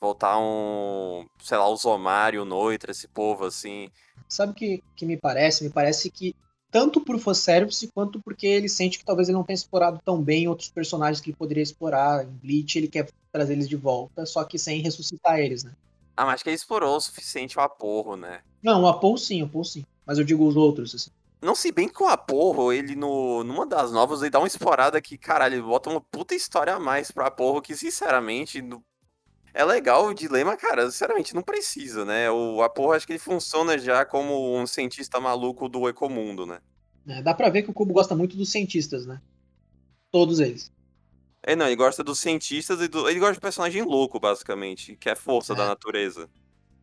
Voltar 0.00 0.38
um. 0.38 1.26
Sei 1.40 1.56
lá, 1.56 1.68
o 1.68 1.76
Zomário, 1.76 2.42
o 2.42 2.44
Noitra, 2.44 2.90
esse 2.90 3.06
povo 3.06 3.44
assim. 3.44 3.88
Sabe 4.28 4.52
o 4.52 4.54
que, 4.54 4.82
que 4.96 5.06
me 5.06 5.16
parece? 5.16 5.62
Me 5.62 5.70
parece 5.70 6.10
que 6.10 6.34
tanto 6.70 7.02
por 7.02 7.18
fanservice 7.18 7.86
quanto 7.88 8.18
porque 8.20 8.46
ele 8.46 8.68
sente 8.68 8.98
que 8.98 9.04
talvez 9.04 9.28
ele 9.28 9.36
não 9.36 9.44
tenha 9.44 9.54
explorado 9.54 10.00
tão 10.02 10.20
bem 10.22 10.48
outros 10.48 10.70
personagens 10.70 11.20
que 11.20 11.30
ele 11.30 11.36
poderia 11.36 11.62
explorar 11.62 12.24
em 12.24 12.30
Bleach, 12.30 12.78
ele 12.78 12.88
quer 12.88 13.10
trazer 13.30 13.52
eles 13.52 13.68
de 13.68 13.76
volta, 13.76 14.24
só 14.24 14.42
que 14.42 14.58
sem 14.58 14.80
ressuscitar 14.80 15.38
eles, 15.38 15.62
né? 15.62 15.72
Ah, 16.16 16.24
mas 16.24 16.34
acho 16.34 16.44
que 16.44 16.50
ele 16.50 16.56
explorou 16.56 16.96
o 16.96 17.00
suficiente 17.00 17.58
o 17.58 17.60
Aporro, 17.60 18.16
né? 18.16 18.40
Não, 18.62 18.82
o 18.82 18.86
Apo 18.86 19.16
sim, 19.18 19.42
o 19.42 19.44
Apo 19.44 19.62
sim. 19.64 19.84
Mas 20.06 20.18
eu 20.18 20.24
digo 20.24 20.46
os 20.46 20.56
outros, 20.56 20.94
assim. 20.94 21.10
Não 21.42 21.54
se 21.56 21.72
bem 21.72 21.88
que 21.88 22.00
o 22.02 22.06
Aporro, 22.06 22.72
ele 22.72 22.94
no, 22.94 23.42
numa 23.42 23.66
das 23.66 23.90
novas, 23.90 24.20
ele 24.22 24.30
dá 24.30 24.38
uma 24.38 24.46
explorada 24.46 25.00
que, 25.02 25.18
caralho, 25.18 25.56
ele 25.56 25.62
bota 25.62 25.90
uma 25.90 26.00
puta 26.00 26.34
história 26.36 26.72
a 26.74 26.78
mais 26.78 27.10
pro 27.10 27.26
Aporro 27.26 27.60
que, 27.60 27.74
sinceramente, 27.74 28.62
no- 28.62 28.82
é 29.52 29.64
legal 29.64 30.06
o 30.06 30.14
dilema, 30.14 30.56
cara, 30.56 30.88
sinceramente, 30.90 31.34
não 31.34 31.42
precisa, 31.42 32.04
né? 32.04 32.30
O 32.30 32.62
Aporro, 32.62 32.92
acho 32.92 33.06
que 33.06 33.12
ele 33.12 33.18
funciona 33.18 33.76
já 33.76 34.04
como 34.04 34.56
um 34.56 34.66
cientista 34.66 35.18
maluco 35.20 35.68
do 35.68 35.88
Ecomundo, 35.88 36.46
né? 36.46 36.60
É, 37.08 37.20
dá 37.20 37.34
pra 37.34 37.50
ver 37.50 37.62
que 37.64 37.70
o 37.70 37.74
Kubo 37.74 37.92
gosta 37.92 38.14
muito 38.14 38.36
dos 38.36 38.50
cientistas, 38.52 39.04
né? 39.04 39.20
Todos 40.12 40.38
eles. 40.38 40.70
É, 41.42 41.56
não, 41.56 41.66
ele 41.66 41.74
gosta 41.74 42.04
dos 42.04 42.20
cientistas 42.20 42.80
e 42.80 42.86
do... 42.86 43.08
ele 43.08 43.18
gosta 43.18 43.34
de 43.34 43.40
personagem 43.40 43.82
louco, 43.82 44.20
basicamente, 44.20 44.94
que 44.94 45.08
é 45.10 45.16
força 45.16 45.54
da 45.56 45.64
É. 45.64 45.66
natureza. 45.66 46.30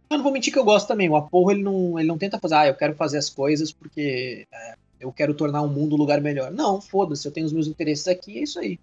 Eu 0.09 0.17
não 0.17 0.23
vou 0.23 0.33
mentir 0.33 0.51
que 0.51 0.57
eu 0.57 0.65
gosto 0.65 0.87
também. 0.87 1.07
O 1.07 1.15
Aporro, 1.15 1.51
ele 1.51 1.61
não, 1.61 1.99
ele 1.99 2.07
não 2.07 2.17
tenta 2.17 2.39
fazer, 2.39 2.55
ah, 2.55 2.67
eu 2.67 2.75
quero 2.75 2.95
fazer 2.95 3.17
as 3.19 3.29
coisas 3.29 3.71
porque 3.71 4.47
é, 4.51 4.75
eu 4.99 5.11
quero 5.11 5.35
tornar 5.35 5.61
o 5.61 5.67
mundo 5.67 5.95
um 5.95 5.99
lugar 5.99 6.19
melhor. 6.19 6.51
Não, 6.51 6.81
foda-se, 6.81 7.27
eu 7.27 7.31
tenho 7.31 7.45
os 7.45 7.53
meus 7.53 7.67
interesses 7.67 8.07
aqui, 8.07 8.39
é 8.39 8.41
isso 8.41 8.59
aí. 8.59 8.79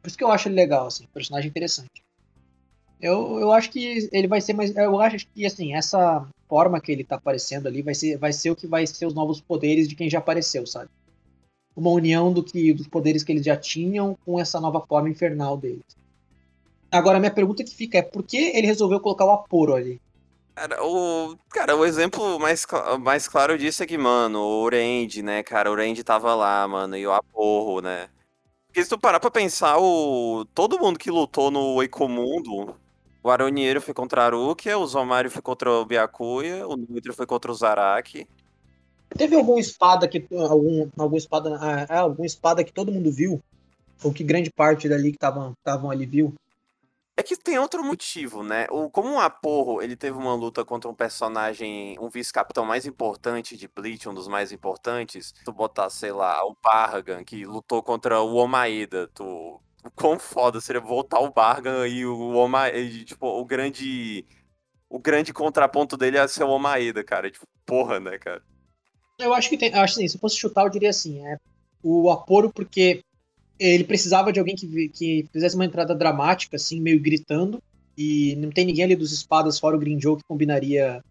Por 0.00 0.08
isso 0.08 0.16
que 0.16 0.22
eu 0.22 0.30
acho 0.30 0.48
ele 0.48 0.54
legal, 0.54 0.86
assim, 0.86 1.06
personagem 1.12 1.50
interessante. 1.50 2.04
Eu, 3.00 3.40
eu 3.40 3.52
acho 3.52 3.70
que 3.70 4.08
ele 4.12 4.28
vai 4.28 4.40
ser 4.40 4.52
mais. 4.52 4.74
Eu 4.76 5.00
acho 5.00 5.26
que, 5.26 5.44
assim, 5.44 5.74
essa 5.74 6.26
forma 6.48 6.80
que 6.80 6.92
ele 6.92 7.02
tá 7.02 7.16
aparecendo 7.16 7.66
ali 7.66 7.82
vai 7.82 7.94
ser, 7.94 8.16
vai 8.16 8.32
ser 8.32 8.50
o 8.50 8.56
que 8.56 8.66
vai 8.66 8.86
ser 8.86 9.06
os 9.06 9.14
novos 9.14 9.40
poderes 9.40 9.88
de 9.88 9.96
quem 9.96 10.08
já 10.08 10.18
apareceu, 10.18 10.66
sabe? 10.66 10.88
Uma 11.76 11.90
união 11.90 12.32
do 12.32 12.44
que 12.44 12.72
dos 12.72 12.86
poderes 12.86 13.24
que 13.24 13.32
eles 13.32 13.44
já 13.44 13.56
tinham 13.56 14.16
com 14.24 14.38
essa 14.38 14.60
nova 14.60 14.80
forma 14.80 15.10
infernal 15.10 15.56
deles. 15.56 15.82
Agora, 16.90 17.18
minha 17.18 17.32
pergunta 17.32 17.64
que 17.64 17.74
fica 17.74 17.98
é 17.98 18.02
por 18.02 18.22
que 18.22 18.36
ele 18.36 18.68
resolveu 18.68 19.00
colocar 19.00 19.24
o 19.24 19.32
Aporo 19.32 19.74
ali? 19.74 20.00
Cara, 20.54 20.84
o, 20.84 21.36
cara, 21.50 21.76
o 21.76 21.84
exemplo 21.84 22.38
mais, 22.38 22.64
mais 23.00 23.26
claro 23.26 23.58
disso 23.58 23.82
é 23.82 23.86
que, 23.86 23.98
mano, 23.98 24.38
o 24.38 24.68
Randy, 24.68 25.22
né, 25.22 25.42
cara, 25.42 25.70
o 25.70 25.74
Randy 25.74 26.04
tava 26.04 26.34
lá, 26.34 26.66
mano, 26.68 26.96
e 26.96 27.04
o 27.06 27.12
Aporro, 27.12 27.80
né? 27.80 28.08
Porque 28.66 28.82
se 28.82 28.88
tu 28.88 28.98
parar 28.98 29.18
pra 29.18 29.30
pensar, 29.30 29.78
o, 29.78 30.44
todo 30.54 30.78
mundo 30.78 30.98
que 30.98 31.10
lutou 31.10 31.50
no 31.50 31.82
Ecomundo, 31.82 32.76
o 33.22 33.30
Aronieiro 33.30 33.80
foi 33.80 33.94
contra 33.94 34.22
a 34.22 34.26
Arukia, 34.26 34.78
o 34.78 34.86
Zomário 34.86 35.30
foi 35.30 35.42
contra 35.42 35.70
o 35.70 35.84
Byakuya, 35.84 36.66
o 36.68 36.76
Nitro 36.76 37.14
foi 37.14 37.26
contra 37.26 37.50
o 37.50 37.54
Zaraki. 37.54 38.28
Teve 39.16 39.36
alguma 39.36 39.58
espada 39.58 40.06
que 40.06 40.26
algum 40.30 40.88
alguma 40.96 41.18
espada 41.18 41.56
ah, 41.60 41.86
ah, 41.88 42.00
alguma 42.00 42.26
espada 42.26 42.64
que 42.64 42.72
todo 42.72 42.92
mundo 42.92 43.10
viu 43.12 43.40
ou 44.02 44.12
que 44.12 44.24
grande 44.24 44.50
parte 44.50 44.88
dali 44.88 45.12
que 45.12 45.16
estavam 45.16 45.90
ali 45.90 46.04
viu? 46.04 46.34
É 47.16 47.22
que 47.22 47.36
tem 47.36 47.58
outro 47.58 47.84
motivo, 47.84 48.42
né? 48.42 48.66
O, 48.70 48.90
como 48.90 49.14
o 49.14 49.20
Aporro, 49.20 49.80
ele 49.80 49.94
teve 49.94 50.18
uma 50.18 50.34
luta 50.34 50.64
contra 50.64 50.90
um 50.90 50.94
personagem, 50.94 51.96
um 52.00 52.08
vice-capitão 52.08 52.64
mais 52.64 52.86
importante 52.86 53.56
de 53.56 53.68
Bleach, 53.68 54.08
um 54.08 54.14
dos 54.14 54.26
mais 54.26 54.50
importantes. 54.50 55.32
Tu 55.44 55.52
botar, 55.52 55.88
sei 55.90 56.10
lá, 56.10 56.44
o 56.44 56.56
Bargan, 56.60 57.22
que 57.22 57.44
lutou 57.44 57.82
contra 57.84 58.20
o 58.20 58.34
Omaeda. 58.34 59.06
Tu, 59.14 59.24
o 59.24 59.90
quão 59.94 60.18
foda 60.18 60.60
seria 60.60 60.80
voltar 60.80 61.20
o 61.20 61.30
Bargan 61.30 61.86
e 61.86 62.04
o 62.04 62.34
Omaeda, 62.34 63.04
tipo, 63.04 63.26
o 63.28 63.44
grande... 63.44 64.26
o 64.88 64.98
grande 64.98 65.32
contraponto 65.32 65.96
dele 65.96 66.16
ia 66.16 66.26
ser 66.26 66.42
o 66.42 66.50
Omaeda, 66.50 67.04
cara. 67.04 67.30
Tipo, 67.30 67.46
porra, 67.64 68.00
né, 68.00 68.18
cara? 68.18 68.42
Eu 69.20 69.32
acho 69.32 69.48
que 69.48 69.56
tem. 69.56 69.72
Acho 69.72 69.94
assim, 69.94 70.08
se 70.08 70.18
fosse 70.18 70.36
chutar, 70.36 70.64
eu 70.64 70.70
diria 70.70 70.90
assim: 70.90 71.24
é 71.24 71.36
o 71.80 72.10
Aporo, 72.10 72.52
porque 72.52 73.04
ele 73.58 73.84
precisava 73.84 74.32
de 74.32 74.38
alguém 74.38 74.56
que, 74.56 74.88
que 74.88 75.28
fizesse 75.32 75.54
uma 75.54 75.64
entrada 75.64 75.94
dramática, 75.94 76.56
assim, 76.56 76.80
meio 76.80 77.00
gritando. 77.00 77.62
E 77.96 78.34
não 78.36 78.50
tem 78.50 78.64
ninguém 78.64 78.84
ali 78.84 78.96
dos 78.96 79.12
espadas, 79.12 79.58
fora 79.58 79.76
o 79.76 79.78
Green 79.78 80.00
Joe, 80.00 80.16
que 80.16 80.24
combinaria 80.26 81.02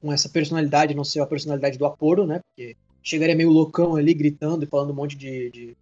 com 0.00 0.12
essa 0.12 0.28
personalidade, 0.28 0.94
não 0.94 1.04
ser 1.04 1.20
a 1.20 1.26
personalidade 1.26 1.78
do 1.78 1.86
Aporo, 1.86 2.26
né? 2.26 2.40
Porque 2.40 2.76
chegaria 3.02 3.34
meio 3.34 3.50
loucão 3.50 3.96
ali, 3.96 4.12
gritando 4.12 4.64
e 4.64 4.68
falando 4.68 4.90
um 4.90 4.96
monte 4.96 5.16
de. 5.16 5.50
de... 5.50 5.76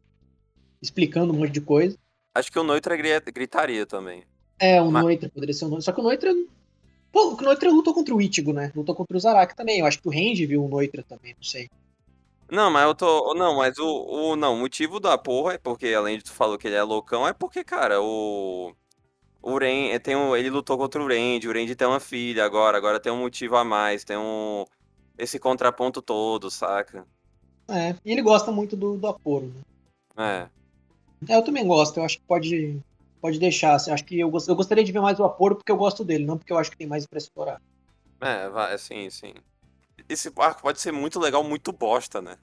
explicando 0.81 1.33
um 1.33 1.37
monte 1.37 1.51
de 1.51 1.61
coisa. 1.61 1.97
Acho 2.35 2.53
que 2.53 2.59
o 2.59 2.63
Noitra 2.63 2.97
gritaria 2.97 3.85
também. 3.85 4.23
É, 4.59 4.81
o 4.81 4.91
Mas... 4.91 5.03
Noitra 5.03 5.29
poderia 5.29 5.55
ser 5.55 5.65
o 5.65 5.69
Noitra. 5.69 5.85
Só 5.85 5.93
que 5.93 6.01
o 6.01 6.05
Noitra. 6.05 6.33
Pô, 7.11 7.35
o 7.35 7.43
Noitra 7.43 7.71
lutou 7.71 7.93
contra 7.93 8.15
o 8.15 8.21
Ichigo, 8.21 8.53
né? 8.53 8.71
Lutou 8.77 8.95
contra 8.95 9.17
o 9.17 9.21
Zaraki 9.21 9.57
também. 9.57 9.81
Eu 9.81 9.87
acho 9.87 10.01
que 10.01 10.07
o 10.07 10.13
Range 10.13 10.47
viu 10.47 10.65
o 10.65 10.69
Noitra 10.69 11.03
também, 11.03 11.35
não 11.35 11.43
sei. 11.43 11.69
Não, 12.51 12.71
mas 12.71 12.85
eu 12.85 12.95
tô. 12.95 13.35
Não, 13.35 13.57
mas 13.57 13.79
o, 13.79 13.87
o. 13.87 14.37
Não, 14.37 14.55
o 14.55 14.59
motivo 14.59 14.99
da 14.99 15.17
porra 15.17 15.55
é 15.55 15.59
porque, 15.59 15.89
além 15.89 16.19
de 16.19 16.25
tu 16.25 16.33
falou 16.33 16.59
que 16.59 16.67
ele 16.67 16.77
é 16.77 16.83
loucão, 16.83 17.27
é 17.27 17.33
porque, 17.33 17.63
cara, 17.63 18.01
o. 18.01 18.75
O 19.43 19.57
Ren, 19.57 19.99
tem 20.01 20.15
um, 20.15 20.37
ele 20.37 20.51
lutou 20.51 20.77
contra 20.77 21.03
o 21.03 21.09
Randy, 21.09 21.49
o 21.49 21.53
Randy 21.53 21.75
tem 21.75 21.89
uma 21.89 22.01
filha 22.01 22.45
agora, 22.45 22.77
agora 22.77 23.01
tem 23.01 23.11
um 23.11 23.21
motivo 23.21 23.57
a 23.57 23.65
mais, 23.65 24.05
tem 24.05 24.17
um. 24.17 24.67
Esse 25.17 25.39
contraponto 25.39 26.03
todo, 26.03 26.51
saca? 26.51 27.07
É, 27.69 27.95
e 28.05 28.13
ele 28.13 28.21
gosta 28.21 28.51
muito 28.51 28.77
do, 28.77 28.97
do 28.97 29.07
Aporo, 29.07 29.47
né? 29.47 30.49
É. 31.29 31.33
é. 31.33 31.37
Eu 31.37 31.43
também 31.43 31.67
gosto, 31.67 31.99
eu 31.99 32.05
acho 32.05 32.19
que 32.19 32.25
pode, 32.25 32.81
pode 33.21 33.39
deixar. 33.39 33.75
Assim, 33.75 33.93
acho 33.93 34.05
que 34.05 34.19
eu, 34.19 34.31
eu 34.49 34.57
gostaria 34.57 34.85
de 34.85 34.93
ver 34.93 35.01
mais 35.01 35.19
o 35.19 35.25
Aporo 35.25 35.57
porque 35.57 35.73
eu 35.73 35.77
gosto 35.77 36.05
dele, 36.05 36.27
não 36.27 36.37
porque 36.37 36.53
eu 36.53 36.59
acho 36.59 36.71
que 36.71 36.77
tem 36.77 36.87
mais 36.87 37.07
pra 37.07 37.19
explorar. 37.19 37.63
É, 38.21 38.49
vai, 38.49 38.77
sim, 38.77 39.09
sim. 39.09 39.35
Esse 40.11 40.33
arco 40.37 40.63
pode 40.63 40.81
ser 40.81 40.93
muito 40.93 41.21
legal, 41.21 41.45
muito 41.45 41.73
bosta, 41.73 42.21
né? 42.21 42.37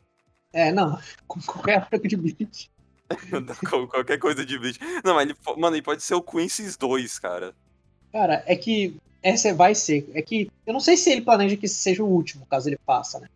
É, 0.54 0.72
não, 0.72 0.98
com 1.28 1.42
qualquer 1.42 1.78
arco 1.78 2.08
de 2.08 2.16
Bleach. 2.16 2.70
Qualquer 3.90 4.20
coisa 4.20 4.46
de 4.46 4.60
bicho. 4.60 4.80
Não, 5.04 5.16
mas 5.16 5.30
ele, 5.30 5.38
mano, 5.58 5.76
ele 5.76 5.82
pode 5.82 6.04
ser 6.04 6.14
o 6.14 6.22
Quincy's 6.22 6.76
2, 6.76 7.20
cara. 7.20 7.56
Cara, 8.12 8.44
é 8.46 8.54
que 8.54 8.98
essa 9.24 9.54
vai 9.54 9.74
ser. 9.74 10.10
É 10.14 10.22
que 10.22 10.52
eu 10.66 10.74
não 10.74 10.80
sei 10.80 10.98
se 10.98 11.10
ele 11.10 11.22
planeja 11.22 11.56
que 11.56 11.66
esse 11.66 11.76
seja 11.76 12.04
o 12.04 12.08
último, 12.08 12.46
caso 12.46 12.68
ele 12.68 12.80
faça, 12.86 13.20
né? 13.20 13.30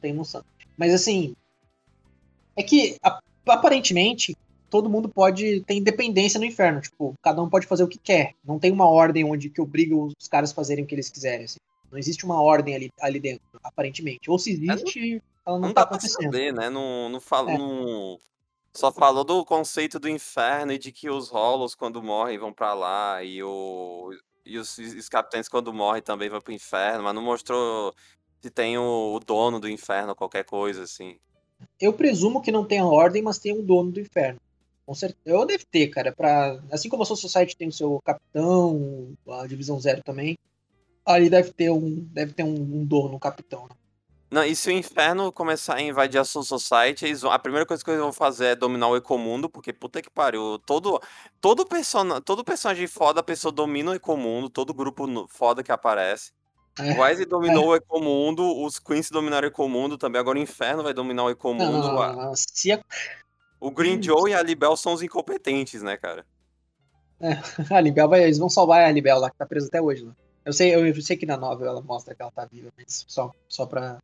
Tem 0.00 0.12
noção. 0.12 0.44
Mas 0.76 0.92
assim. 0.92 1.34
É 2.56 2.62
que 2.62 2.98
aparentemente 3.46 4.36
todo 4.68 4.90
mundo 4.90 5.08
pode 5.08 5.60
ter 5.60 5.74
independência 5.74 6.38
no 6.38 6.44
inferno. 6.44 6.80
Tipo, 6.80 7.14
cada 7.22 7.42
um 7.42 7.48
pode 7.48 7.66
fazer 7.66 7.84
o 7.84 7.88
que 7.88 7.98
quer. 7.98 8.34
Não 8.44 8.58
tem 8.58 8.72
uma 8.72 8.86
ordem 8.86 9.24
onde 9.24 9.48
que 9.48 9.60
obriga 9.60 9.94
os 9.96 10.28
caras 10.28 10.50
a 10.50 10.54
fazerem 10.54 10.84
o 10.84 10.86
que 10.86 10.94
eles 10.94 11.08
quiserem. 11.08 11.44
Assim. 11.44 11.58
Não 11.90 11.98
existe 11.98 12.24
uma 12.24 12.40
ordem 12.40 12.74
ali, 12.74 12.90
ali 13.00 13.18
dentro, 13.18 13.42
aparentemente. 13.62 14.30
Ou 14.30 14.38
se 14.38 14.52
existe, 14.52 15.10
não, 15.10 15.20
ela 15.46 15.58
não, 15.58 15.68
não 15.68 15.74
tá 15.74 15.82
acontecendo. 15.82 16.24
Saber, 16.24 16.52
né? 16.52 16.68
Não, 16.68 17.08
não, 17.08 17.20
fala, 17.20 17.52
é. 17.52 17.58
não, 17.58 18.18
só 18.74 18.92
falou 18.92 19.24
do 19.24 19.44
conceito 19.44 19.98
do 19.98 20.08
inferno 20.08 20.72
e 20.72 20.78
de 20.78 20.92
que 20.92 21.08
os 21.08 21.28
rolos, 21.28 21.74
quando 21.74 22.02
morrem, 22.02 22.38
vão 22.38 22.52
para 22.52 22.74
lá, 22.74 23.22
e, 23.24 23.42
o, 23.42 24.10
e 24.44 24.58
os, 24.58 24.76
os 24.78 25.08
capitães, 25.08 25.48
quando 25.48 25.72
morrem, 25.72 26.02
também 26.02 26.28
vão 26.28 26.40
pro 26.40 26.52
inferno, 26.52 27.02
mas 27.04 27.14
não 27.14 27.22
mostrou 27.22 27.94
se 28.40 28.50
tem 28.50 28.78
o, 28.78 29.14
o 29.14 29.20
dono 29.20 29.58
do 29.58 29.68
inferno, 29.68 30.14
qualquer 30.14 30.44
coisa 30.44 30.82
assim. 30.82 31.18
Eu 31.80 31.92
presumo 31.92 32.40
que 32.40 32.52
não 32.52 32.64
tem 32.64 32.78
a 32.78 32.86
ordem, 32.86 33.22
mas 33.22 33.38
tem 33.38 33.52
um 33.52 33.64
dono 33.64 33.90
do 33.90 34.00
inferno. 34.00 34.40
Com 34.86 34.94
certeza. 34.94 35.20
Eu 35.26 35.44
deve 35.44 35.64
ter, 35.64 35.88
cara. 35.88 36.12
Pra... 36.12 36.60
Assim 36.70 36.88
como 36.88 37.02
a 37.02 37.06
Soul 37.06 37.16
Society 37.16 37.56
tem 37.56 37.68
o 37.68 37.72
seu 37.72 38.00
capitão, 38.04 39.12
a 39.28 39.46
Divisão 39.46 39.78
Zero 39.78 40.02
também, 40.02 40.38
ali 41.08 41.30
deve 41.30 41.52
ter 41.52 41.70
um, 41.70 42.06
deve 42.12 42.32
ter 42.32 42.42
um, 42.42 42.54
um 42.54 42.84
dono, 42.84 43.16
um 43.16 43.18
capitão. 43.18 43.62
Né? 43.64 43.70
Não, 44.30 44.44
e 44.44 44.54
se 44.54 44.68
o 44.68 44.72
inferno 44.72 45.32
começar 45.32 45.76
a 45.76 45.82
invadir 45.82 46.18
a 46.18 46.24
Soul 46.24 46.44
Society, 46.44 47.06
eles 47.06 47.22
vão- 47.22 47.32
a 47.32 47.38
primeira 47.38 47.64
coisa 47.64 47.82
que 47.82 47.90
eles 47.90 48.00
vão 48.00 48.12
fazer 48.12 48.46
é 48.46 48.54
dominar 48.54 48.88
o 48.88 48.96
Ecomundo, 48.96 49.48
porque 49.48 49.72
puta 49.72 50.02
que 50.02 50.10
pariu. 50.10 50.58
Todo, 50.66 51.00
todo, 51.40 51.64
persona, 51.64 52.20
todo 52.20 52.44
personagem 52.44 52.86
foda, 52.86 53.20
a 53.20 53.22
pessoa 53.22 53.50
domina 53.50 53.92
o 53.92 53.94
Ecomundo, 53.94 54.50
todo 54.50 54.74
grupo 54.74 55.26
foda 55.28 55.62
que 55.62 55.72
aparece. 55.72 56.32
É, 56.78 56.92
O 56.92 57.02
Wise 57.02 57.24
dominou 57.24 57.64
é. 57.64 57.68
o 57.68 57.74
Ecomundo, 57.76 58.62
os 58.62 58.78
Queens 58.78 59.10
dominaram 59.10 59.48
o 59.48 59.50
Ecomundo 59.50 59.96
também, 59.96 60.20
agora 60.20 60.38
o 60.38 60.42
Inferno 60.42 60.82
vai 60.82 60.92
dominar 60.92 61.24
o 61.24 61.30
Ecomundo. 61.30 61.78
Não, 61.78 61.94
não, 61.94 62.16
não, 62.16 62.32
Se 62.36 62.70
a... 62.70 62.80
O 63.58 63.70
Green 63.70 64.00
Joe 64.00 64.30
e 64.30 64.34
a 64.34 64.42
Libel 64.42 64.76
são 64.76 64.92
os 64.92 65.02
incompetentes, 65.02 65.82
né, 65.82 65.96
cara? 65.96 66.24
É, 67.18 67.30
a 67.74 67.80
Libel 67.80 68.08
vai, 68.08 68.22
eles 68.22 68.38
vão 68.38 68.48
salvar 68.48 68.84
a 68.84 68.92
Libel 68.92 69.18
lá, 69.18 69.30
que 69.30 69.38
tá 69.38 69.46
presa 69.46 69.66
até 69.66 69.80
hoje. 69.80 70.04
Né? 70.04 70.12
Eu 70.48 70.52
sei, 70.54 70.74
eu 70.74 71.02
sei 71.02 71.14
que 71.14 71.26
na 71.26 71.36
novela 71.36 71.72
ela 71.72 71.82
mostra 71.82 72.14
que 72.14 72.22
ela 72.22 72.30
tá 72.30 72.46
viva, 72.46 72.72
mas 72.74 73.04
só, 73.06 73.30
só 73.46 73.66
pra 73.66 73.98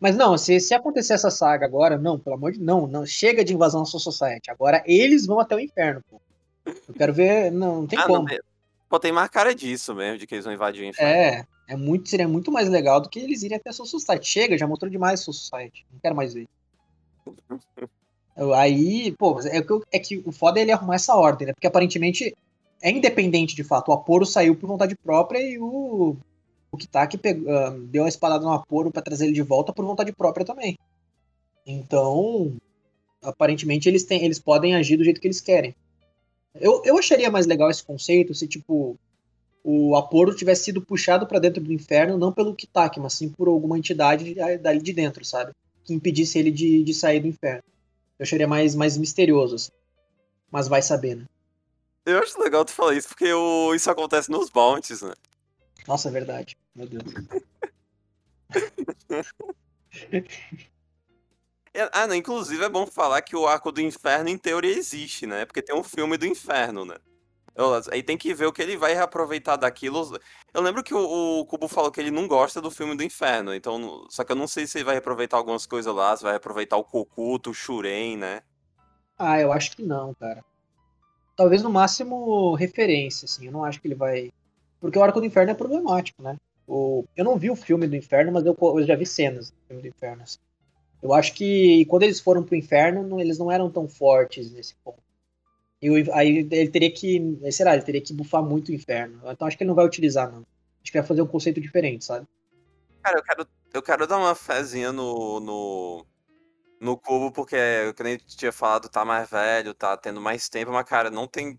mas 0.00 0.16
não, 0.16 0.38
se, 0.38 0.58
se 0.58 0.72
acontecer 0.72 1.12
essa 1.12 1.30
saga 1.30 1.66
agora, 1.66 1.98
não, 1.98 2.18
pelo 2.18 2.36
amor 2.36 2.52
de 2.52 2.60
não, 2.60 2.86
não, 2.86 3.04
chega 3.04 3.44
de 3.44 3.52
invasão 3.52 3.82
à 3.82 3.84
Soul 3.84 4.00
Society. 4.00 4.50
Agora 4.50 4.82
eles 4.86 5.26
vão 5.26 5.38
até 5.38 5.54
o 5.54 5.60
inferno, 5.60 6.02
pô. 6.10 6.18
Eu 6.64 6.94
quero 6.94 7.12
ver, 7.12 7.52
não, 7.52 7.82
não 7.82 7.86
tem 7.86 7.98
ah, 7.98 8.06
como. 8.06 8.26
Não, 8.26 8.38
pô, 8.88 8.98
tem 8.98 9.12
mais 9.12 9.28
cara 9.28 9.54
disso 9.54 9.94
mesmo, 9.94 10.18
de 10.18 10.26
que 10.26 10.34
eles 10.34 10.46
vão 10.46 10.54
invadir 10.54 10.82
o 10.82 10.88
inferno. 10.88 11.12
É, 11.12 11.46
é 11.68 11.76
muito, 11.76 12.08
seria 12.08 12.26
muito 12.26 12.50
mais 12.50 12.70
legal 12.70 12.98
do 12.98 13.10
que 13.10 13.18
eles 13.18 13.42
irem 13.42 13.58
até 13.58 13.68
a 13.68 13.72
Soul 13.74 13.86
Society. 13.86 14.26
Chega, 14.26 14.56
já 14.56 14.66
mostrou 14.66 14.90
demais 14.90 15.20
a 15.20 15.24
Soul 15.24 15.34
Society. 15.34 15.84
Não 15.92 16.00
quero 16.00 16.16
mais 16.16 16.32
ver. 16.32 16.48
Aí, 18.56 19.12
pô, 19.12 19.38
é 19.40 19.60
que, 19.60 19.80
é 19.92 19.98
que 19.98 20.22
o 20.24 20.32
foda 20.32 20.58
é 20.58 20.62
ele 20.62 20.72
arrumar 20.72 20.94
essa 20.94 21.14
ordem, 21.14 21.48
né? 21.48 21.52
Porque 21.52 21.66
aparentemente 21.66 22.34
é 22.84 22.90
independente 22.90 23.56
de 23.56 23.64
fato. 23.64 23.88
O 23.88 23.94
Aporo 23.94 24.26
saiu 24.26 24.54
por 24.54 24.66
vontade 24.66 24.94
própria 24.94 25.40
e 25.40 25.58
o 25.58 26.16
o 26.70 26.76
Kitaki 26.76 27.16
pegou, 27.16 27.48
uh, 27.48 27.78
deu 27.86 28.04
a 28.04 28.08
espadada 28.08 28.44
no 28.44 28.52
Aporo 28.52 28.90
para 28.90 29.00
trazer 29.00 29.26
ele 29.26 29.32
de 29.32 29.42
volta 29.42 29.72
por 29.72 29.84
vontade 29.84 30.12
própria 30.12 30.44
também. 30.44 30.76
Então, 31.64 32.56
aparentemente 33.22 33.88
eles 33.88 34.02
têm, 34.02 34.24
eles 34.24 34.40
podem 34.40 34.74
agir 34.74 34.96
do 34.96 35.04
jeito 35.04 35.20
que 35.20 35.26
eles 35.28 35.40
querem. 35.40 35.72
Eu, 36.60 36.82
eu 36.84 36.98
acharia 36.98 37.30
mais 37.30 37.46
legal 37.46 37.70
esse 37.70 37.82
conceito 37.82 38.34
se 38.34 38.48
tipo 38.48 38.98
o 39.62 39.96
Aporo 39.96 40.34
tivesse 40.34 40.64
sido 40.64 40.82
puxado 40.82 41.26
para 41.26 41.38
dentro 41.38 41.62
do 41.62 41.72
inferno 41.72 42.18
não 42.18 42.32
pelo 42.32 42.54
Kitaki, 42.54 43.00
mas 43.00 43.14
sim 43.14 43.28
por 43.30 43.48
alguma 43.48 43.78
entidade 43.78 44.34
dali 44.60 44.82
de 44.82 44.92
dentro, 44.92 45.24
sabe? 45.24 45.52
Que 45.84 45.94
impedisse 45.94 46.38
ele 46.38 46.50
de, 46.50 46.82
de 46.82 46.92
sair 46.92 47.20
do 47.20 47.28
inferno. 47.28 47.62
Eu 48.18 48.24
acharia 48.24 48.48
mais, 48.48 48.74
mais 48.74 48.98
misterioso, 48.98 49.54
assim. 49.54 49.70
Mas 50.50 50.68
vai 50.68 50.82
saber, 50.82 51.16
né? 51.16 51.24
Eu 52.06 52.18
acho 52.18 52.40
legal 52.40 52.64
tu 52.64 52.72
falar 52.72 52.94
isso, 52.94 53.08
porque 53.08 53.32
o, 53.32 53.74
isso 53.74 53.90
acontece 53.90 54.30
nos 54.30 54.50
bounties, 54.50 55.02
né? 55.02 55.14
Nossa, 55.86 56.08
é 56.08 56.12
verdade. 56.12 56.56
Meu 56.74 56.86
Deus. 56.86 57.04
É, 61.76 61.90
ah, 61.92 62.06
não, 62.06 62.14
inclusive 62.14 62.62
é 62.62 62.68
bom 62.68 62.86
falar 62.86 63.20
que 63.20 63.34
o 63.34 63.48
arco 63.48 63.72
do 63.72 63.80
inferno 63.80 64.28
em 64.28 64.38
teoria 64.38 64.78
existe, 64.78 65.26
né? 65.26 65.44
Porque 65.44 65.60
tem 65.60 65.74
um 65.74 65.82
filme 65.82 66.16
do 66.16 66.24
inferno, 66.24 66.84
né? 66.84 66.96
Aí 67.90 68.02
tem 68.02 68.16
que 68.16 68.32
ver 68.32 68.46
o 68.46 68.52
que 68.52 68.62
ele 68.62 68.76
vai 68.76 68.94
reaproveitar 68.94 69.56
daquilo. 69.56 70.18
Eu 70.52 70.62
lembro 70.62 70.84
que 70.84 70.94
o, 70.94 71.40
o 71.40 71.46
Kubo 71.46 71.66
falou 71.66 71.90
que 71.90 72.00
ele 72.00 72.12
não 72.12 72.28
gosta 72.28 72.60
do 72.60 72.70
filme 72.70 72.96
do 72.96 73.02
inferno, 73.02 73.52
então. 73.52 74.06
Só 74.08 74.22
que 74.22 74.30
eu 74.30 74.36
não 74.36 74.46
sei 74.46 74.66
se 74.66 74.78
ele 74.78 74.84
vai 74.84 74.94
reaproveitar 74.94 75.36
algumas 75.36 75.66
coisas 75.66 75.92
lá, 75.92 76.16
se 76.16 76.22
vai 76.22 76.36
aproveitar 76.36 76.76
o 76.76 76.84
Kokuto, 76.84 77.50
o 77.50 77.54
Shuren, 77.54 78.16
né? 78.16 78.42
Ah, 79.18 79.40
eu 79.40 79.52
acho 79.52 79.76
que 79.76 79.82
não, 79.82 80.14
cara. 80.14 80.44
Talvez 81.36 81.62
no 81.62 81.70
máximo 81.70 82.54
referência, 82.54 83.26
assim. 83.26 83.46
Eu 83.46 83.52
não 83.52 83.64
acho 83.64 83.80
que 83.80 83.88
ele 83.88 83.94
vai 83.94 84.32
porque 84.84 84.98
o 84.98 85.02
Arco 85.02 85.18
do 85.18 85.24
Inferno 85.24 85.50
é 85.50 85.54
problemático, 85.54 86.22
né? 86.22 86.36
O, 86.66 87.06
eu 87.16 87.24
não 87.24 87.38
vi 87.38 87.50
o 87.50 87.56
filme 87.56 87.86
do 87.86 87.96
Inferno, 87.96 88.30
mas 88.30 88.44
eu, 88.44 88.54
eu 88.60 88.84
já 88.84 88.94
vi 88.94 89.06
cenas 89.06 89.50
do 89.50 89.56
filme 89.66 89.80
do 89.80 89.88
Inferno. 89.88 90.22
Assim. 90.22 90.38
Eu 91.02 91.14
acho 91.14 91.32
que 91.32 91.86
quando 91.86 92.02
eles 92.02 92.20
foram 92.20 92.42
pro 92.42 92.54
Inferno, 92.54 93.02
não, 93.02 93.18
eles 93.18 93.38
não 93.38 93.50
eram 93.50 93.70
tão 93.70 93.88
fortes 93.88 94.52
nesse 94.52 94.74
ponto. 94.84 95.02
E 95.80 95.88
aí 96.12 96.46
ele 96.50 96.68
teria 96.68 96.90
que, 96.90 97.38
será, 97.50 97.72
ele 97.72 97.82
teria 97.82 98.00
que 98.02 98.12
bufar 98.12 98.42
muito 98.42 98.68
o 98.68 98.74
Inferno. 98.74 99.22
Então 99.24 99.48
acho 99.48 99.56
que 99.56 99.62
ele 99.62 99.68
não 99.68 99.74
vai 99.74 99.86
utilizar, 99.86 100.30
não. 100.30 100.40
Acho 100.82 100.92
que 100.92 100.98
vai 100.98 101.06
fazer 101.06 101.22
um 101.22 101.26
conceito 101.26 101.62
diferente, 101.62 102.04
sabe? 102.04 102.26
Cara, 103.02 103.18
eu 103.18 103.22
quero, 103.22 103.48
eu 103.72 103.82
quero 103.82 104.06
dar 104.06 104.18
uma 104.18 104.34
fezinha 104.34 104.92
no, 104.92 105.40
no, 105.40 106.06
no 106.84 106.96
cubo, 106.96 107.32
porque, 107.32 107.56
a 107.56 108.06
gente 108.06 108.36
tinha 108.36 108.52
falado, 108.52 108.88
tá 108.88 109.04
mais 109.04 109.28
velho, 109.28 109.74
tá 109.74 109.96
tendo 109.96 110.20
mais 110.20 110.48
tempo, 110.48 110.70
mas, 110.70 110.84
cara, 110.84 111.10
não 111.10 111.26
tem 111.26 111.58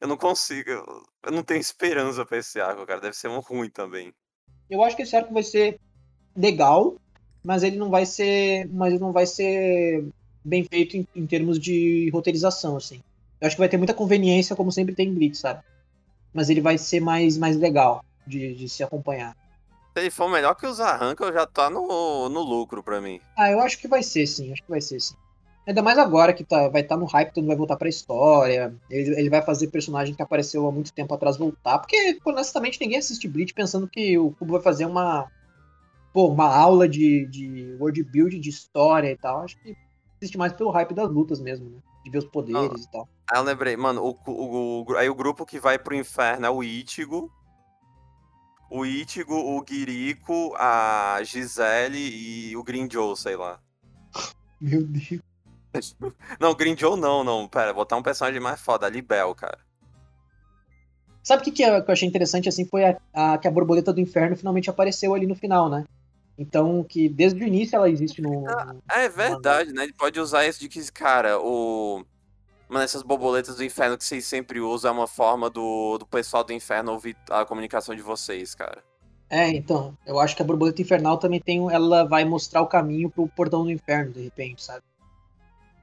eu 0.00 0.08
não 0.08 0.16
consigo. 0.16 0.70
Eu 0.70 1.32
não 1.32 1.42
tenho 1.42 1.60
esperança 1.60 2.24
pra 2.24 2.38
esse 2.38 2.60
arco, 2.60 2.86
cara. 2.86 3.00
Deve 3.00 3.16
ser 3.16 3.28
um 3.28 3.40
ruim 3.40 3.70
também. 3.70 4.12
Eu 4.68 4.82
acho 4.82 4.96
que 4.96 5.02
esse 5.02 5.16
arco 5.16 5.32
vai 5.32 5.42
ser 5.42 5.80
legal, 6.36 6.96
mas 7.42 7.62
ele 7.62 7.76
não 7.76 7.88
vai 7.88 8.04
ser. 8.04 8.68
Mas 8.68 8.92
ele 8.92 9.00
não 9.00 9.12
vai 9.12 9.26
ser 9.26 10.04
bem 10.44 10.64
feito 10.64 10.96
em, 10.96 11.06
em 11.14 11.26
termos 11.26 11.58
de 11.58 12.10
roteirização, 12.10 12.76
assim. 12.76 13.00
Eu 13.40 13.46
acho 13.46 13.56
que 13.56 13.60
vai 13.60 13.68
ter 13.68 13.76
muita 13.76 13.94
conveniência, 13.94 14.56
como 14.56 14.72
sempre 14.72 14.94
tem 14.94 15.08
em 15.08 15.14
Blitz, 15.14 15.38
sabe? 15.38 15.62
Mas 16.32 16.50
ele 16.50 16.60
vai 16.60 16.76
ser 16.76 17.00
mais, 17.00 17.38
mais 17.38 17.56
legal 17.56 18.04
de, 18.26 18.54
de 18.54 18.68
se 18.68 18.82
acompanhar. 18.82 19.36
Se 19.98 20.02
ele 20.02 20.10
for 20.12 20.30
melhor 20.30 20.54
que 20.54 20.64
os 20.64 20.78
arranca, 20.78 21.32
já 21.32 21.44
tá 21.44 21.68
no, 21.68 22.28
no 22.28 22.40
lucro 22.40 22.84
pra 22.84 23.00
mim. 23.00 23.20
Ah, 23.36 23.50
eu 23.50 23.58
acho 23.58 23.76
que 23.78 23.88
vai 23.88 24.00
ser, 24.00 24.28
sim. 24.28 24.52
Acho 24.52 24.62
que 24.62 24.70
vai 24.70 24.80
ser, 24.80 25.00
sim. 25.00 25.16
Ainda 25.66 25.82
mais 25.82 25.98
agora 25.98 26.32
que 26.32 26.44
tá, 26.44 26.68
vai 26.68 26.82
estar 26.82 26.94
tá 26.94 27.00
no 27.00 27.06
hype, 27.06 27.32
todo 27.32 27.42
mundo 27.42 27.48
vai 27.48 27.56
voltar 27.56 27.76
pra 27.76 27.88
história. 27.88 28.72
Ele, 28.88 29.18
ele 29.18 29.28
vai 29.28 29.42
fazer 29.42 29.66
personagem 29.66 30.14
que 30.14 30.22
apareceu 30.22 30.64
há 30.68 30.70
muito 30.70 30.92
tempo 30.92 31.12
atrás 31.12 31.36
voltar. 31.36 31.80
Porque, 31.80 32.16
honestamente, 32.24 32.80
ninguém 32.80 32.98
assiste 32.98 33.26
Bleach 33.26 33.52
pensando 33.52 33.88
que 33.88 34.16
o 34.16 34.30
Kubo 34.30 34.52
vai 34.52 34.62
fazer 34.62 34.86
uma. 34.86 35.26
Pô, 36.12 36.28
uma 36.28 36.46
aula 36.46 36.88
de, 36.88 37.26
de 37.26 37.76
world 37.80 38.00
building, 38.04 38.40
de 38.40 38.50
história 38.50 39.10
e 39.10 39.16
tal. 39.16 39.42
Acho 39.42 39.60
que 39.60 39.76
existe 40.22 40.38
mais 40.38 40.52
pelo 40.52 40.70
hype 40.70 40.94
das 40.94 41.10
lutas 41.10 41.40
mesmo, 41.40 41.68
né? 41.68 41.78
De 42.04 42.10
ver 42.10 42.18
os 42.18 42.24
poderes 42.24 42.84
e 42.84 42.90
tal. 42.92 43.08
Aí 43.32 43.40
eu 43.40 43.42
lembrei, 43.44 43.76
mano, 43.76 44.00
o, 44.00 44.30
o, 44.30 44.84
o, 44.88 44.96
aí 44.96 45.10
o 45.10 45.14
grupo 45.14 45.44
que 45.44 45.58
vai 45.58 45.76
pro 45.76 45.94
inferno 45.94 46.46
é 46.46 46.50
o 46.50 46.62
Ichigo. 46.62 47.28
O 48.70 48.84
Ichigo, 48.84 49.34
o 49.34 49.64
Giriko, 49.66 50.54
a 50.56 51.18
Gisele 51.22 52.50
e 52.50 52.56
o 52.56 52.62
Green 52.62 52.88
Joe, 52.90 53.16
sei 53.16 53.36
lá. 53.36 53.58
Meu 54.60 54.82
Deus. 54.82 55.22
Não, 56.40 56.54
Green 56.54 56.76
Joe 56.76 56.98
não, 56.98 57.22
não. 57.22 57.46
Pera, 57.46 57.72
botar 57.72 57.96
um 57.96 58.02
personagem 58.02 58.40
mais 58.40 58.60
foda, 58.60 58.86
a 58.86 58.90
Libel, 58.90 59.34
cara. 59.34 59.58
Sabe 61.22 61.42
o 61.42 61.44
que, 61.44 61.52
que 61.52 61.62
eu 61.62 61.84
achei 61.86 62.08
interessante, 62.08 62.48
assim, 62.48 62.64
foi 62.64 62.84
a, 62.84 62.96
a, 63.12 63.36
que 63.36 63.46
a 63.46 63.50
borboleta 63.50 63.92
do 63.92 64.00
inferno 64.00 64.34
finalmente 64.34 64.70
apareceu 64.70 65.14
ali 65.14 65.26
no 65.26 65.34
final, 65.34 65.68
né? 65.68 65.84
Então, 66.38 66.84
que 66.84 67.08
desde 67.08 67.42
o 67.42 67.46
início 67.46 67.76
ela 67.76 67.90
existe 67.90 68.22
no. 68.22 68.48
Ah, 68.48 69.02
é 69.02 69.08
verdade, 69.08 69.72
né? 69.72 69.82
Ele 69.82 69.92
pode 69.92 70.18
usar 70.20 70.46
isso 70.46 70.60
de 70.60 70.68
que, 70.68 70.92
cara, 70.92 71.38
o. 71.38 72.04
Mano, 72.68 72.84
essas 72.84 73.02
borboletas 73.02 73.56
do 73.56 73.64
inferno 73.64 73.96
que 73.96 74.04
vocês 74.04 74.26
sempre 74.26 74.60
usam 74.60 74.90
é 74.90 74.94
uma 74.94 75.06
forma 75.06 75.48
do, 75.48 75.96
do 75.98 76.06
pessoal 76.06 76.44
do 76.44 76.52
inferno 76.52 76.92
ouvir 76.92 77.16
a 77.30 77.44
comunicação 77.44 77.94
de 77.94 78.02
vocês, 78.02 78.54
cara. 78.54 78.84
É, 79.30 79.48
então, 79.48 79.96
eu 80.06 80.18
acho 80.18 80.34
que 80.34 80.42
a 80.42 80.44
borboleta 80.44 80.80
infernal 80.80 81.18
também 81.18 81.40
tem. 81.40 81.58
Ela 81.70 82.04
vai 82.04 82.24
mostrar 82.24 82.62
o 82.62 82.66
caminho 82.66 83.10
pro 83.10 83.28
portão 83.28 83.64
do 83.64 83.70
inferno, 83.70 84.12
de 84.12 84.22
repente, 84.22 84.62
sabe? 84.62 84.82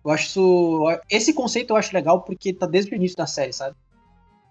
Eu 0.03 0.11
acho 0.11 0.27
isso. 0.27 1.01
Esse 1.09 1.33
conceito 1.33 1.71
eu 1.71 1.77
acho 1.77 1.93
legal 1.93 2.21
porque 2.21 2.53
tá 2.53 2.67
desde 2.67 2.91
o 2.91 2.95
início 2.95 3.17
da 3.17 3.25
série, 3.25 3.53
sabe? 3.53 3.75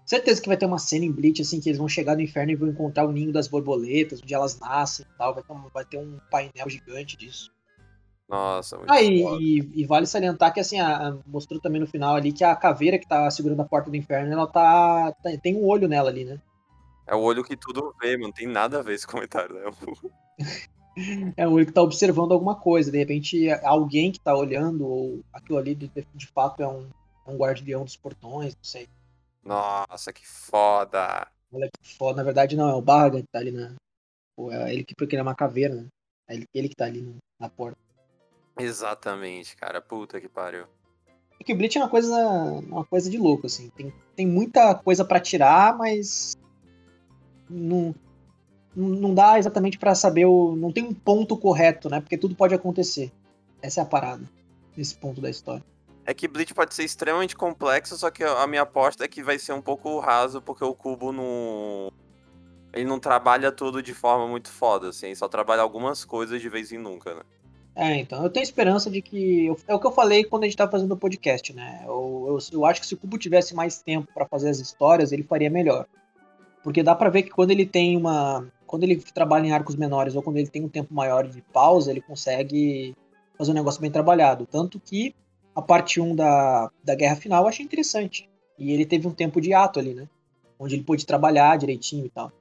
Certeza 0.05 0.41
que 0.41 0.47
vai 0.47 0.57
ter 0.57 0.65
uma 0.65 0.77
cena 0.77 1.03
em 1.05 1.11
Bleach, 1.11 1.41
assim, 1.41 1.59
que 1.59 1.69
eles 1.69 1.79
vão 1.79 1.87
chegar 1.87 2.15
no 2.15 2.21
inferno 2.21 2.51
e 2.51 2.55
vão 2.55 2.69
encontrar 2.69 3.05
o 3.05 3.11
ninho 3.11 3.31
das 3.31 3.47
borboletas, 3.47 4.21
onde 4.21 4.33
elas 4.33 4.59
nascem 4.59 5.05
e 5.05 5.17
tal. 5.17 5.33
Vai 5.33 5.43
ter 5.43 5.53
um, 5.53 5.69
vai 5.73 5.85
ter 5.85 5.97
um 5.97 6.19
painel 6.29 6.69
gigante 6.69 7.17
disso. 7.17 7.54
Nossa, 8.27 8.77
muito 8.77 8.91
Ah, 8.91 9.01
e, 9.01 9.59
e, 9.73 9.85
vale 9.85 10.07
salientar 10.07 10.53
que, 10.53 10.59
assim, 10.59 10.79
a, 10.79 11.09
a, 11.09 11.17
mostrou 11.27 11.59
também 11.59 11.79
no 11.79 11.87
final 11.87 12.15
ali 12.15 12.31
que 12.31 12.43
a 12.43 12.55
caveira 12.55 12.97
que 12.97 13.07
tá 13.07 13.29
segurando 13.29 13.61
a 13.61 13.65
porta 13.65 13.89
do 13.89 13.95
inferno, 13.95 14.31
ela 14.31 14.47
tá. 14.47 15.13
tá 15.23 15.29
tem 15.41 15.55
um 15.55 15.65
olho 15.65 15.87
nela 15.87 16.09
ali, 16.09 16.25
né? 16.25 16.41
É 17.05 17.13
o 17.13 17.21
olho 17.21 17.43
que 17.43 17.55
tudo 17.55 17.93
vê, 18.01 18.17
mano. 18.17 18.33
Tem 18.33 18.47
nada 18.47 18.79
a 18.79 18.81
ver 18.81 18.95
esse 18.95 19.05
comentário, 19.05 19.53
né? 19.55 19.61
é 21.37 21.47
o 21.47 21.51
olho 21.51 21.65
que 21.67 21.71
tá 21.71 21.83
observando 21.83 22.31
alguma 22.31 22.55
coisa. 22.55 22.91
De 22.91 22.97
repente, 22.97 23.47
alguém 23.63 24.11
que 24.11 24.19
tá 24.19 24.35
olhando, 24.35 24.87
ou 24.87 25.21
aquilo 25.31 25.59
ali 25.59 25.75
de, 25.75 25.91
de 26.15 26.27
fato 26.27 26.63
é 26.63 26.67
um, 26.67 26.89
é 27.27 27.29
um 27.29 27.37
guardião 27.37 27.83
dos 27.83 27.95
portões, 27.95 28.55
não 28.55 28.63
sei. 28.63 28.89
Nossa, 29.43 30.11
que 30.11 30.27
foda! 30.27 31.27
Olha 31.51 31.69
que 31.69 31.95
foda. 31.95 32.17
Na 32.17 32.23
verdade, 32.23 32.55
não, 32.55 32.69
é 32.69 32.73
o 32.73 32.81
Barga 32.81 33.21
que 33.21 33.27
tá 33.31 33.37
ali 33.37 33.51
na. 33.51 33.75
É 34.51 34.73
ele 34.73 34.83
que 34.83 34.95
porque 34.95 35.15
ele 35.15 35.21
é 35.21 35.23
uma 35.23 35.35
caveira, 35.35 35.75
né? 35.75 35.87
É 36.27 36.33
ele, 36.33 36.45
ele 36.53 36.69
que 36.69 36.75
tá 36.75 36.85
ali 36.85 37.15
na 37.39 37.49
porta. 37.49 37.84
Exatamente, 38.57 39.55
cara. 39.55 39.81
Puta 39.81 40.19
que 40.19 40.29
pariu. 40.29 40.65
É 41.39 41.43
que 41.43 41.53
o 41.53 41.57
Bleach 41.57 41.77
é 41.77 41.81
uma 41.81 41.89
coisa, 41.89 42.15
uma 42.67 42.85
coisa 42.85 43.09
de 43.09 43.17
louco, 43.17 43.47
assim. 43.47 43.69
Tem, 43.69 43.93
tem 44.15 44.25
muita 44.25 44.73
coisa 44.75 45.03
para 45.03 45.19
tirar, 45.19 45.77
mas 45.77 46.33
não, 47.49 47.93
não 48.75 49.13
dá 49.13 49.37
exatamente 49.37 49.77
para 49.77 49.93
saber 49.93 50.25
o. 50.25 50.55
Não 50.55 50.71
tem 50.71 50.83
um 50.83 50.93
ponto 50.93 51.37
correto, 51.37 51.89
né? 51.89 51.99
Porque 51.99 52.17
tudo 52.17 52.35
pode 52.35 52.53
acontecer. 52.53 53.11
Essa 53.61 53.81
é 53.81 53.83
a 53.83 53.85
parada. 53.85 54.23
Nesse 54.75 54.95
ponto 54.95 55.21
da 55.21 55.29
história. 55.29 55.63
É 56.05 56.13
que 56.13 56.27
Bleach 56.27 56.53
pode 56.53 56.73
ser 56.73 56.83
extremamente 56.83 57.35
complexo, 57.35 57.97
só 57.97 58.11
que 58.11 58.23
a 58.23 58.45
minha 58.45 58.61
aposta 58.61 59.03
é 59.03 59.07
que 59.07 59.23
vai 59.23 59.39
ser 59.39 59.53
um 59.53 59.61
pouco 59.61 59.99
raso, 59.99 60.41
porque 60.41 60.63
o 60.63 60.75
Cubo 60.75 61.11
não. 61.11 61.91
Ele 62.73 62.85
não 62.85 62.99
trabalha 62.99 63.51
tudo 63.51 63.81
de 63.81 63.93
forma 63.93 64.27
muito 64.27 64.49
foda, 64.49 64.89
assim, 64.89 65.15
só 65.15 65.29
trabalha 65.29 65.61
algumas 65.61 66.03
coisas 66.03 66.41
de 66.41 66.49
vez 66.49 66.73
em 66.73 66.77
nunca, 66.77 67.15
né? 67.15 67.21
É, 67.75 67.97
então, 67.97 68.23
eu 68.23 68.29
tenho 68.29 68.43
esperança 68.43 68.89
de 68.89 69.01
que. 69.01 69.53
É 69.67 69.75
o 69.75 69.79
que 69.79 69.85
eu 69.85 69.91
falei 69.91 70.23
quando 70.23 70.43
a 70.43 70.45
gente 70.45 70.55
tava 70.55 70.71
fazendo 70.71 70.93
o 70.93 70.97
podcast, 70.97 71.53
né? 71.53 71.83
Eu, 71.85 72.25
eu, 72.29 72.37
eu 72.53 72.65
acho 72.65 72.79
que 72.79 72.87
se 72.87 72.93
o 72.93 72.97
Cubo 72.97 73.17
tivesse 73.17 73.53
mais 73.53 73.81
tempo 73.81 74.07
para 74.13 74.25
fazer 74.25 74.49
as 74.49 74.59
histórias, 74.59 75.11
ele 75.11 75.23
faria 75.23 75.49
melhor. 75.49 75.85
Porque 76.63 76.81
dá 76.81 76.95
para 76.95 77.09
ver 77.09 77.23
que 77.23 77.29
quando 77.29 77.51
ele 77.51 77.65
tem 77.65 77.97
uma 77.97 78.47
quando 78.65 78.83
ele 78.83 78.97
trabalha 78.97 79.47
em 79.47 79.51
arcos 79.51 79.75
menores 79.75 80.15
ou 80.15 80.23
quando 80.23 80.37
ele 80.37 80.49
tem 80.49 80.63
um 80.63 80.69
tempo 80.69 80.93
maior 80.93 81.27
de 81.27 81.41
pausa, 81.41 81.91
ele 81.91 82.01
consegue 82.01 82.95
fazer 83.37 83.51
um 83.51 83.55
negócio 83.55 83.79
bem 83.79 83.91
trabalhado. 83.91 84.45
Tanto 84.45 84.79
que 84.79 85.15
a 85.53 85.61
parte 85.61 86.01
1 86.01 86.15
da, 86.15 86.69
da 86.83 86.95
Guerra 86.95 87.15
Final 87.15 87.43
eu 87.43 87.49
achei 87.49 87.63
interessante. 87.63 88.29
E 88.57 88.71
ele 88.71 88.85
teve 88.85 89.07
um 89.07 89.11
tempo 89.11 89.39
de 89.39 89.53
ato 89.53 89.79
ali, 89.79 89.93
né? 89.93 90.09
Onde 90.57 90.75
ele 90.75 90.83
pôde 90.83 91.05
trabalhar 91.05 91.57
direitinho 91.57 92.05
e 92.05 92.09
tal. 92.09 92.31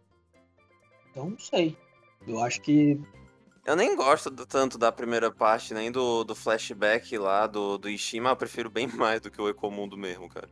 Então, 1.10 1.30
não 1.30 1.38
sei. 1.38 1.76
Eu 2.26 2.40
acho 2.40 2.60
que. 2.60 3.00
Eu 3.64 3.74
nem 3.74 3.96
gosto 3.96 4.30
do, 4.30 4.44
tanto 4.44 4.76
da 4.76 4.92
primeira 4.92 5.30
parte, 5.30 5.72
nem 5.72 5.90
do, 5.90 6.22
do 6.22 6.34
flashback 6.34 7.16
lá 7.16 7.46
do, 7.46 7.78
do 7.78 7.88
Ishima. 7.88 8.30
Eu 8.30 8.36
prefiro 8.36 8.68
bem 8.68 8.86
mais 8.94 9.20
do 9.20 9.30
que 9.30 9.40
o 9.40 9.48
Ecomundo 9.48 9.96
mesmo, 9.96 10.28
cara. 10.28 10.48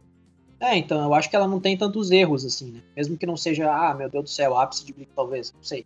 É, 0.59 0.77
então, 0.77 1.03
eu 1.03 1.13
acho 1.13 1.29
que 1.29 1.37
ela 1.37 1.49
não 1.49 1.61
tem 1.61 1.77
tantos 1.77 2.11
erros, 2.11 2.45
assim, 2.45 2.71
né? 2.71 2.83
Mesmo 2.97 3.19
que 3.19 3.27
não 3.27 3.37
seja, 3.37 3.71
ah, 3.71 3.93
meu 3.95 4.09
Deus 4.09 4.25
do 4.25 4.31
céu, 4.31 4.57
ápice 4.57 4.85
de 4.85 4.93
Bleach, 4.93 5.11
talvez, 5.15 5.53
não 5.53 5.63
sei. 5.63 5.85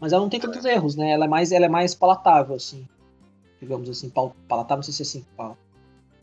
Mas 0.00 0.12
ela 0.12 0.22
não 0.22 0.30
tem 0.30 0.40
tantos 0.40 0.64
é. 0.64 0.74
erros, 0.74 0.94
né? 0.94 1.10
Ela 1.10 1.24
é 1.24 1.28
mais, 1.28 1.52
ela 1.52 1.66
é 1.66 1.68
mais 1.68 1.94
palatável, 1.94 2.54
assim. 2.54 2.88
Digamos 3.60 3.90
assim, 3.90 4.08
pal, 4.08 4.34
palatável, 4.48 4.76
não 4.76 4.82
sei 4.84 4.94
se 4.94 5.02
é 5.02 5.04
assim, 5.04 5.26
pal, 5.36 5.58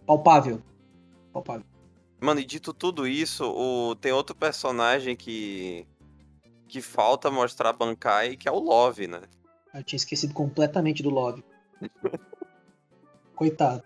palpável. 0.05 0.61
Palpável. 1.31 1.65
Mano, 2.19 2.39
e 2.39 2.45
dito 2.45 2.73
tudo 2.73 3.05
isso, 3.05 3.45
o, 3.45 3.95
tem 3.95 4.11
outro 4.11 4.35
personagem 4.35 5.15
que. 5.15 5.85
que 6.67 6.81
falta 6.81 7.29
mostrar 7.29 7.73
Bankai, 7.73 8.35
que 8.37 8.47
é 8.47 8.51
o 8.51 8.59
Love, 8.59 9.07
né? 9.07 9.21
Eu 9.77 9.83
tinha 9.83 9.97
esquecido 9.97 10.33
completamente 10.33 11.03
do 11.03 11.09
Love. 11.09 11.43
Coitado. 13.35 13.83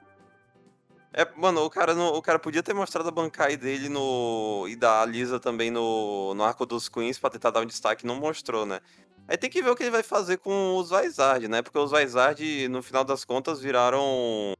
É, 1.13 1.27
mano, 1.35 1.65
o 1.65 1.69
cara, 1.69 1.93
no, 1.93 2.07
o 2.15 2.21
cara 2.21 2.39
podia 2.39 2.63
ter 2.63 2.73
mostrado 2.73 3.09
a 3.09 3.11
Bankai 3.11 3.57
dele 3.57 3.89
no. 3.89 4.65
e 4.69 4.77
da 4.77 5.05
Lisa 5.05 5.39
também 5.41 5.69
no, 5.69 6.33
no 6.33 6.43
Arco 6.43 6.65
dos 6.65 6.87
Queens 6.87 7.19
pra 7.19 7.29
tentar 7.29 7.51
dar 7.51 7.59
um 7.59 7.65
destaque, 7.65 8.05
não 8.05 8.15
mostrou, 8.15 8.65
né? 8.65 8.79
Aí 9.27 9.37
tem 9.37 9.49
que 9.49 9.61
ver 9.61 9.69
o 9.69 9.75
que 9.75 9.83
ele 9.83 9.91
vai 9.91 10.03
fazer 10.03 10.37
com 10.37 10.77
os 10.77 10.89
Vizard, 10.89 11.47
né? 11.49 11.61
Porque 11.61 11.77
os 11.77 11.91
Vizard, 11.91 12.67
no 12.69 12.81
final 12.81 13.03
das 13.03 13.25
contas, 13.25 13.59
viraram. 13.59 14.53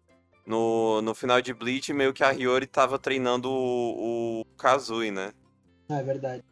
No, 0.46 1.02
no 1.02 1.14
final 1.14 1.42
de 1.42 1.54
Bleach, 1.54 1.94
meio 1.94 2.14
que 2.14 2.24
a 2.24 2.32
Hiyori 2.32 2.68
tava 2.68 2.98
treinando 3.00 3.50
o, 3.50 4.42
o 4.42 4.46
Kazui, 4.58 5.12
né? 5.12 5.32
Ah, 5.88 6.00
é 6.00 6.04
verdade. 6.04 6.44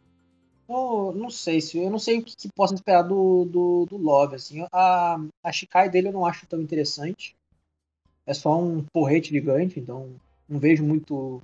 Eu 0.70 1.14
não 1.16 1.30
sei 1.30 1.60
se 1.60 1.78
eu 1.78 1.90
não 1.90 2.00
sei 2.00 2.20
o 2.20 2.24
que, 2.24 2.36
que 2.36 2.50
posso 2.54 2.76
esperar 2.76 3.02
do, 3.02 3.46
do, 3.46 3.86
do 3.90 3.98
Love, 3.98 4.36
assim. 4.36 4.66
A, 4.72 5.18
a 5.44 5.52
Shikai 5.52 5.90
dele 5.90 6.10
eu 6.10 6.14
não 6.14 6.26
acho 6.26 6.46
tão 6.46 6.62
interessante 6.62 7.36
é 8.30 8.34
só 8.34 8.56
um 8.60 8.84
porrete 8.94 9.32
gigante, 9.32 9.80
então 9.80 10.16
não 10.48 10.60
vejo 10.60 10.84
muito. 10.84 11.42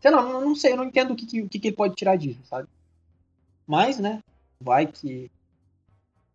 Sei 0.00 0.10
lá, 0.10 0.22
não, 0.22 0.40
não 0.40 0.56
sei, 0.56 0.72
eu 0.72 0.76
não 0.76 0.84
entendo 0.84 1.12
o 1.12 1.16
que, 1.16 1.24
que, 1.24 1.58
que, 1.60 1.68
ele 1.68 1.76
pode 1.76 1.94
tirar 1.94 2.16
disso, 2.16 2.40
sabe? 2.44 2.68
Mas, 3.64 4.00
né, 4.00 4.18
vai 4.60 4.88
que. 4.88 5.30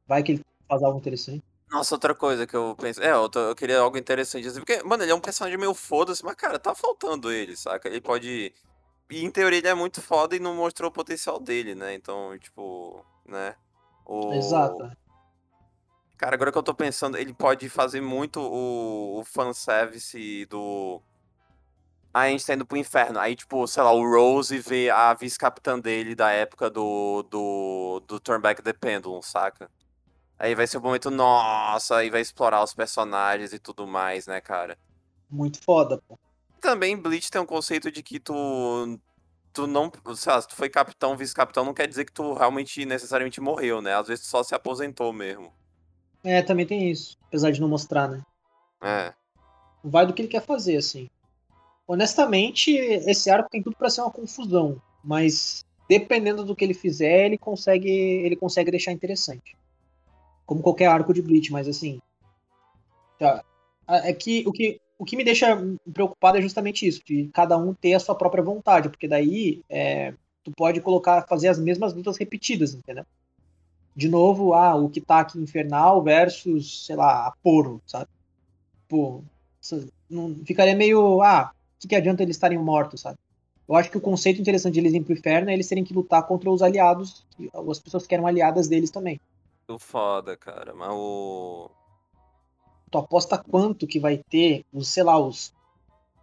Vai 0.07 0.23
que 0.23 0.31
ele 0.31 0.45
faz 0.65 0.81
algo 0.81 0.97
interessante. 0.97 1.43
Nossa, 1.69 1.93
outra 1.93 2.15
coisa 2.15 2.47
que 2.47 2.55
eu 2.55 2.73
pensei. 2.79 3.03
É, 3.03 3.11
eu, 3.11 3.27
tô, 3.27 3.39
eu 3.39 3.55
queria 3.55 3.79
algo 3.79 3.97
interessante. 3.97 4.47
Assim, 4.47 4.59
porque, 4.59 4.81
mano, 4.81 5.03
ele 5.03 5.11
é 5.11 5.15
um 5.15 5.19
personagem 5.19 5.59
meio 5.59 5.73
foda-se, 5.73 6.23
mas, 6.23 6.35
cara, 6.35 6.57
tá 6.57 6.73
faltando 6.73 7.29
ele, 7.29 7.57
saca? 7.57 7.89
Ele 7.89 7.99
pode. 7.99 8.53
E 9.09 9.25
em 9.25 9.31
teoria 9.31 9.59
ele 9.59 9.67
é 9.67 9.73
muito 9.73 10.01
foda 10.01 10.35
e 10.35 10.39
não 10.39 10.55
mostrou 10.55 10.89
o 10.89 10.93
potencial 10.93 11.39
dele, 11.39 11.73
né? 11.73 11.95
Então, 11.95 12.37
tipo, 12.37 13.03
né? 13.25 13.55
O... 14.05 14.33
Exato. 14.33 14.91
Cara, 16.17 16.35
agora 16.35 16.51
que 16.51 16.57
eu 16.57 16.63
tô 16.63 16.73
pensando, 16.73 17.17
ele 17.17 17.33
pode 17.33 17.69
fazer 17.69 18.01
muito 18.01 18.39
o, 18.41 19.19
o 19.19 19.23
fanservice 19.23 20.45
do. 20.47 21.01
A 22.13 22.27
gente 22.27 22.45
tá 22.45 22.53
indo 22.53 22.65
pro 22.65 22.77
inferno. 22.77 23.19
Aí, 23.19 23.35
tipo, 23.35 23.65
sei 23.67 23.81
lá, 23.83 23.91
o 23.93 24.03
Rose 24.03 24.57
vê 24.59 24.89
a 24.89 25.13
vice-capitã 25.13 25.79
dele 25.79 26.15
da 26.15 26.31
época 26.31 26.69
do, 26.69 27.23
do, 27.23 28.03
do 28.05 28.19
Turn 28.19 28.41
Back 28.41 28.61
the 28.61 28.73
Pendulum, 28.73 29.21
saca? 29.21 29.71
Aí 30.37 30.55
vai 30.55 30.67
ser 30.67 30.77
o 30.77 30.79
um 30.79 30.83
momento, 30.83 31.09
nossa, 31.09 31.97
aí 31.97 32.09
vai 32.09 32.21
explorar 32.21 32.63
os 32.63 32.73
personagens 32.73 33.53
e 33.53 33.59
tudo 33.59 33.87
mais, 33.87 34.25
né, 34.27 34.41
cara? 34.41 34.77
Muito 35.29 35.61
foda, 35.63 36.01
pô. 36.07 36.17
Também 36.61 36.97
Bleach 36.97 37.31
tem 37.31 37.41
um 37.41 37.45
conceito 37.45 37.91
de 37.91 38.03
que 38.03 38.19
tu. 38.19 38.33
Tu 39.51 39.65
não. 39.65 39.91
Sei 40.15 40.31
lá, 40.31 40.41
se 40.41 40.47
tu 40.47 40.55
foi 40.55 40.69
capitão, 40.69 41.17
vice-capitão, 41.17 41.65
não 41.65 41.73
quer 41.73 41.87
dizer 41.87 42.05
que 42.05 42.11
tu 42.11 42.33
realmente 42.33 42.85
necessariamente 42.85 43.41
morreu, 43.41 43.81
né? 43.81 43.95
Às 43.95 44.07
vezes 44.07 44.25
tu 44.25 44.29
só 44.29 44.43
se 44.43 44.53
aposentou 44.53 45.11
mesmo. 45.11 45.51
É, 46.23 46.41
também 46.41 46.65
tem 46.65 46.91
isso. 46.91 47.17
Apesar 47.27 47.51
de 47.51 47.61
não 47.61 47.67
mostrar, 47.67 48.07
né? 48.07 48.21
É. 48.81 49.13
Vai 49.83 50.05
do 50.05 50.13
que 50.13 50.21
ele 50.21 50.29
quer 50.29 50.41
fazer, 50.41 50.77
assim. 50.77 51.09
Honestamente, 51.87 52.71
esse 52.71 53.29
arco 53.29 53.49
tem 53.49 53.63
tudo 53.63 53.75
para 53.75 53.89
ser 53.89 54.01
uma 54.01 54.11
confusão. 54.11 54.79
Mas 55.03 55.65
dependendo 55.87 56.43
do 56.43 56.55
que 56.55 56.63
ele 56.63 56.75
fizer, 56.75 57.25
ele 57.25 57.37
consegue, 57.37 57.89
ele 57.89 58.35
consegue 58.35 58.69
deixar 58.69 58.91
interessante. 58.91 59.57
Como 60.45 60.61
qualquer 60.61 60.87
arco 60.87 61.13
de 61.13 61.21
Bleach, 61.21 61.51
mas 61.51 61.67
assim. 61.67 61.99
É 63.87 64.13
que 64.13 64.43
o 64.47 64.51
que, 64.51 64.79
o 64.99 65.05
que 65.05 65.15
me 65.15 65.23
deixa 65.23 65.57
preocupado 65.93 66.37
é 66.37 66.41
justamente 66.41 66.85
isso, 66.85 67.01
de 67.05 67.29
cada 67.33 67.57
um 67.57 67.73
ter 67.73 67.93
a 67.93 67.99
sua 68.01 68.13
própria 68.13 68.43
vontade, 68.43 68.89
porque 68.89 69.07
daí 69.07 69.63
é, 69.69 70.13
tu 70.43 70.51
pode 70.51 70.81
colocar, 70.81 71.25
fazer 71.25 71.47
as 71.47 71.57
mesmas 71.57 71.93
lutas 71.93 72.17
repetidas, 72.17 72.73
entendeu? 72.73 73.05
De 73.95 74.09
novo, 74.09 74.53
ah, 74.53 74.75
o 74.75 74.87
aqui 74.87 75.01
infernal 75.39 76.03
versus, 76.03 76.85
sei 76.85 76.97
lá, 76.97 77.27
a 77.27 77.33
Poro, 77.41 77.81
sabe? 77.87 78.09
Pô, 78.89 79.23
não, 80.09 80.35
ficaria 80.45 80.75
meio, 80.75 81.21
ah, 81.21 81.53
o 81.77 81.79
que, 81.79 81.87
que 81.87 81.95
adianta 81.95 82.21
eles 82.21 82.35
estarem 82.35 82.57
mortos, 82.57 82.99
sabe? 82.99 83.17
Eu 83.69 83.75
acho 83.75 83.89
que 83.89 83.97
o 83.97 84.01
conceito 84.01 84.41
interessante 84.41 84.73
de 84.73 84.79
eles 84.81 84.91
irem 84.91 85.03
pro 85.03 85.13
inferno 85.13 85.49
é 85.49 85.53
eles 85.53 85.67
terem 85.67 85.83
que 85.83 85.93
lutar 85.93 86.27
contra 86.27 86.51
os 86.51 86.61
aliados, 86.61 87.25
as 87.69 87.79
pessoas 87.79 88.05
que 88.05 88.13
eram 88.13 88.27
aliadas 88.27 88.67
deles 88.67 88.91
também. 88.91 89.17
Foda, 89.77 90.35
cara, 90.35 90.73
mas 90.73 90.89
o 90.91 91.69
tu 92.89 92.97
aposta 92.97 93.37
quanto 93.37 93.87
que 93.87 93.99
vai 93.99 94.17
ter 94.29 94.65
os, 94.73 94.87
sei 94.89 95.03
lá, 95.03 95.19
os 95.19 95.53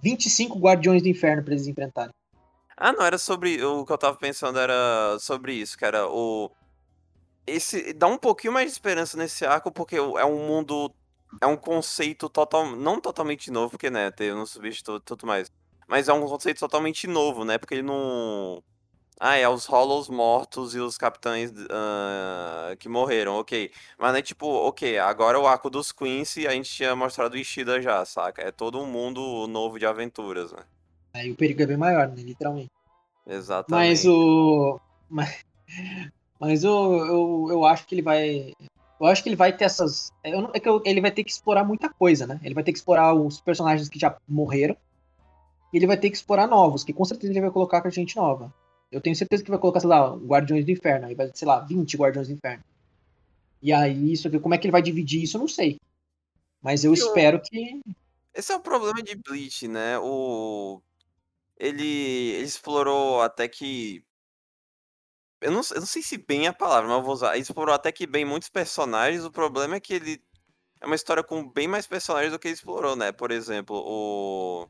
25 0.02 0.59
Guardiões 0.59 1.02
do 1.02 1.09
Inferno 1.09 1.43
para 1.43 1.52
eles 1.52 1.66
enfrentarem. 1.66 2.14
Ah, 2.76 2.93
não, 2.93 3.05
era 3.05 3.16
sobre. 3.16 3.64
O 3.64 3.86
que 3.86 3.93
eu 3.93 3.98
tava 3.98 4.16
pensando 4.18 4.59
era 4.59 5.16
sobre 5.18 5.55
isso, 5.55 5.76
era 5.80 6.06
o. 6.06 6.51
Esse. 7.47 7.94
Dá 7.94 8.06
um 8.06 8.18
pouquinho 8.18 8.52
mais 8.52 8.66
de 8.66 8.72
esperança 8.72 9.16
nesse 9.16 9.47
arco, 9.47 9.72
porque 9.72 9.97
é 9.97 10.24
um 10.24 10.47
mundo. 10.47 10.93
É 11.40 11.47
um 11.47 11.56
conceito 11.56 12.28
total. 12.28 12.76
Não 12.76 13.01
totalmente 13.01 13.51
novo, 13.51 13.70
porque, 13.70 13.88
né, 13.88 14.10
tem 14.10 14.32
um 14.34 14.44
substituto 14.44 15.02
e 15.02 15.06
tudo 15.06 15.26
mais. 15.26 15.51
Mas 15.88 16.09
é 16.09 16.12
um 16.12 16.26
conceito 16.26 16.59
totalmente 16.59 17.06
novo, 17.06 17.44
né? 17.44 17.56
Porque 17.56 17.74
ele 17.74 17.82
não. 17.82 18.62
Ah, 19.18 19.36
é 19.36 19.48
os 19.48 19.64
Hollows 19.64 20.10
mortos 20.10 20.74
e 20.74 20.78
os 20.78 20.98
capitães 20.98 21.51
uh, 21.51 22.76
que 22.78 22.88
morreram, 22.88 23.38
ok. 23.38 23.70
Mas 23.98 24.14
é 24.14 24.20
tipo, 24.20 24.47
ok, 24.47 24.98
agora 24.98 25.40
o 25.40 25.47
arco 25.47 25.70
dos 25.70 25.90
Quincy 25.90 26.47
a 26.47 26.51
gente 26.51 26.70
tinha 26.70 26.94
mostrado 26.94 27.34
o 27.34 27.38
Ishida 27.38 27.80
já, 27.80 28.05
saca? 28.05 28.43
É 28.43 28.51
todo 28.51 28.78
um 28.78 28.86
mundo 28.86 29.47
novo 29.47 29.78
de 29.78 29.86
aventuras, 29.86 30.52
né? 30.52 30.62
Aí 31.14 31.30
o 31.30 31.34
perigo 31.34 31.62
é 31.62 31.66
bem 31.66 31.78
maior, 31.78 32.09
né? 32.09 32.22
Literalmente. 32.22 32.70
Exatamente. 33.26 33.88
Mas 33.88 34.05
o. 34.05 34.78
Mas, 35.09 35.44
mas 36.38 36.64
o, 36.64 37.06
eu, 37.06 37.47
eu 37.52 37.64
acho 37.64 37.86
que 37.86 37.94
ele 37.94 38.02
vai. 38.02 38.52
Eu 39.01 39.06
acho 39.06 39.22
que 39.22 39.30
ele 39.30 39.36
vai 39.36 39.51
ter 39.51 39.64
essas. 39.64 40.12
Eu, 40.22 40.51
é 40.52 40.60
que 40.60 40.68
eu, 40.68 40.82
ele 40.84 41.01
vai 41.01 41.10
ter 41.10 41.24
que 41.24 41.30
explorar 41.30 41.64
muita 41.64 41.88
coisa, 41.88 42.26
né? 42.26 42.38
Ele 42.44 42.55
vai 42.55 42.62
ter 42.62 42.72
que 42.72 42.78
explorar 42.78 43.14
os 43.14 43.40
personagens 43.40 43.88
que 43.88 43.98
já 43.98 44.14
morreram. 44.28 44.76
E 45.72 45.78
ele 45.78 45.86
vai 45.86 45.97
ter 45.97 46.10
que 46.10 46.16
explorar 46.16 46.47
novos, 46.47 46.84
que 46.84 46.93
com 46.93 47.05
certeza 47.05 47.32
ele 47.32 47.40
vai 47.40 47.51
colocar 47.51 47.80
com 47.80 47.88
a 47.88 47.90
gente 47.90 48.14
nova. 48.14 48.52
Eu 48.90 49.00
tenho 49.00 49.16
certeza 49.16 49.42
que 49.42 49.50
vai 49.50 49.58
colocar, 49.58 49.80
sei 49.80 49.88
lá, 49.88 50.14
Guardiões 50.14 50.64
do 50.64 50.70
Inferno. 50.70 51.06
Aí 51.06 51.14
vai, 51.14 51.30
sei 51.34 51.46
lá, 51.46 51.60
20 51.60 51.96
Guardiões 51.96 52.28
do 52.28 52.34
Inferno. 52.34 52.64
E 53.60 53.72
aí, 53.72 54.12
isso 54.12 54.28
aqui, 54.28 54.38
como 54.38 54.54
é 54.54 54.58
que 54.58 54.66
ele 54.66 54.72
vai 54.72 54.82
dividir 54.82 55.22
isso, 55.22 55.36
eu 55.36 55.40
não 55.40 55.48
sei. 55.48 55.80
Mas 56.62 56.84
eu, 56.84 56.90
eu 56.90 56.94
espero 56.94 57.40
que. 57.40 57.80
Esse 58.34 58.52
é 58.52 58.56
o 58.56 58.60
problema 58.60 59.02
de 59.02 59.16
Bleach, 59.16 59.66
né? 59.66 59.98
O. 59.98 60.80
Ele, 61.58 61.82
ele 61.82 62.44
explorou 62.44 63.22
até 63.22 63.48
que. 63.48 64.04
Eu 65.40 65.50
não, 65.50 65.60
eu 65.70 65.80
não 65.80 65.86
sei 65.86 66.02
se 66.02 66.16
bem 66.16 66.46
é 66.46 66.48
a 66.48 66.52
palavra, 66.52 66.88
mas 66.88 66.98
eu 66.98 67.04
vou 67.04 67.14
usar. 67.14 67.32
Ele 67.34 67.42
explorou 67.42 67.74
até 67.74 67.90
que 67.90 68.06
bem 68.06 68.24
muitos 68.24 68.48
personagens. 68.48 69.24
O 69.24 69.30
problema 69.30 69.76
é 69.76 69.80
que 69.80 69.94
ele. 69.94 70.22
É 70.80 70.86
uma 70.86 70.94
história 70.94 71.24
com 71.24 71.48
bem 71.48 71.66
mais 71.66 71.86
personagens 71.86 72.32
do 72.32 72.38
que 72.38 72.48
ele 72.48 72.54
explorou, 72.54 72.94
né? 72.94 73.10
Por 73.10 73.30
exemplo, 73.30 73.76
o 73.76 74.68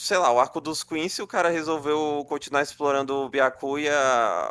sei 0.00 0.16
lá, 0.16 0.32
o 0.32 0.40
arco 0.40 0.62
dos 0.62 0.82
Quincy, 0.82 1.20
o 1.20 1.26
cara 1.26 1.50
resolveu 1.50 2.24
continuar 2.26 2.62
explorando 2.62 3.14
o 3.14 3.28
Byakuya, 3.28 3.94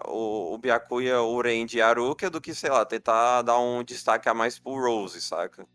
o, 0.06 0.54
o 0.54 0.58
Byakuya, 0.60 1.22
o 1.22 1.42
Range 1.42 1.76
e 1.76 1.82
a 1.82 1.88
Aruka, 1.88 2.30
do 2.30 2.40
que, 2.40 2.54
sei 2.54 2.70
lá, 2.70 2.86
tentar 2.86 3.42
dar 3.42 3.58
um 3.58 3.84
destaque 3.84 4.30
a 4.30 4.34
mais 4.34 4.60
pro 4.60 4.80
Rose, 4.80 5.20
saca? 5.20 5.66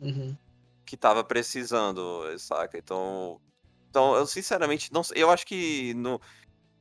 Uhum. 0.00 0.36
Que 0.84 0.96
tava 0.96 1.22
precisando, 1.22 2.36
saca? 2.36 2.76
Então, 2.76 3.40
então 3.88 4.16
eu 4.16 4.26
sinceramente 4.26 4.92
não 4.92 5.04
sei, 5.04 5.22
eu 5.22 5.30
acho 5.30 5.46
que 5.46 5.94
no, 5.94 6.20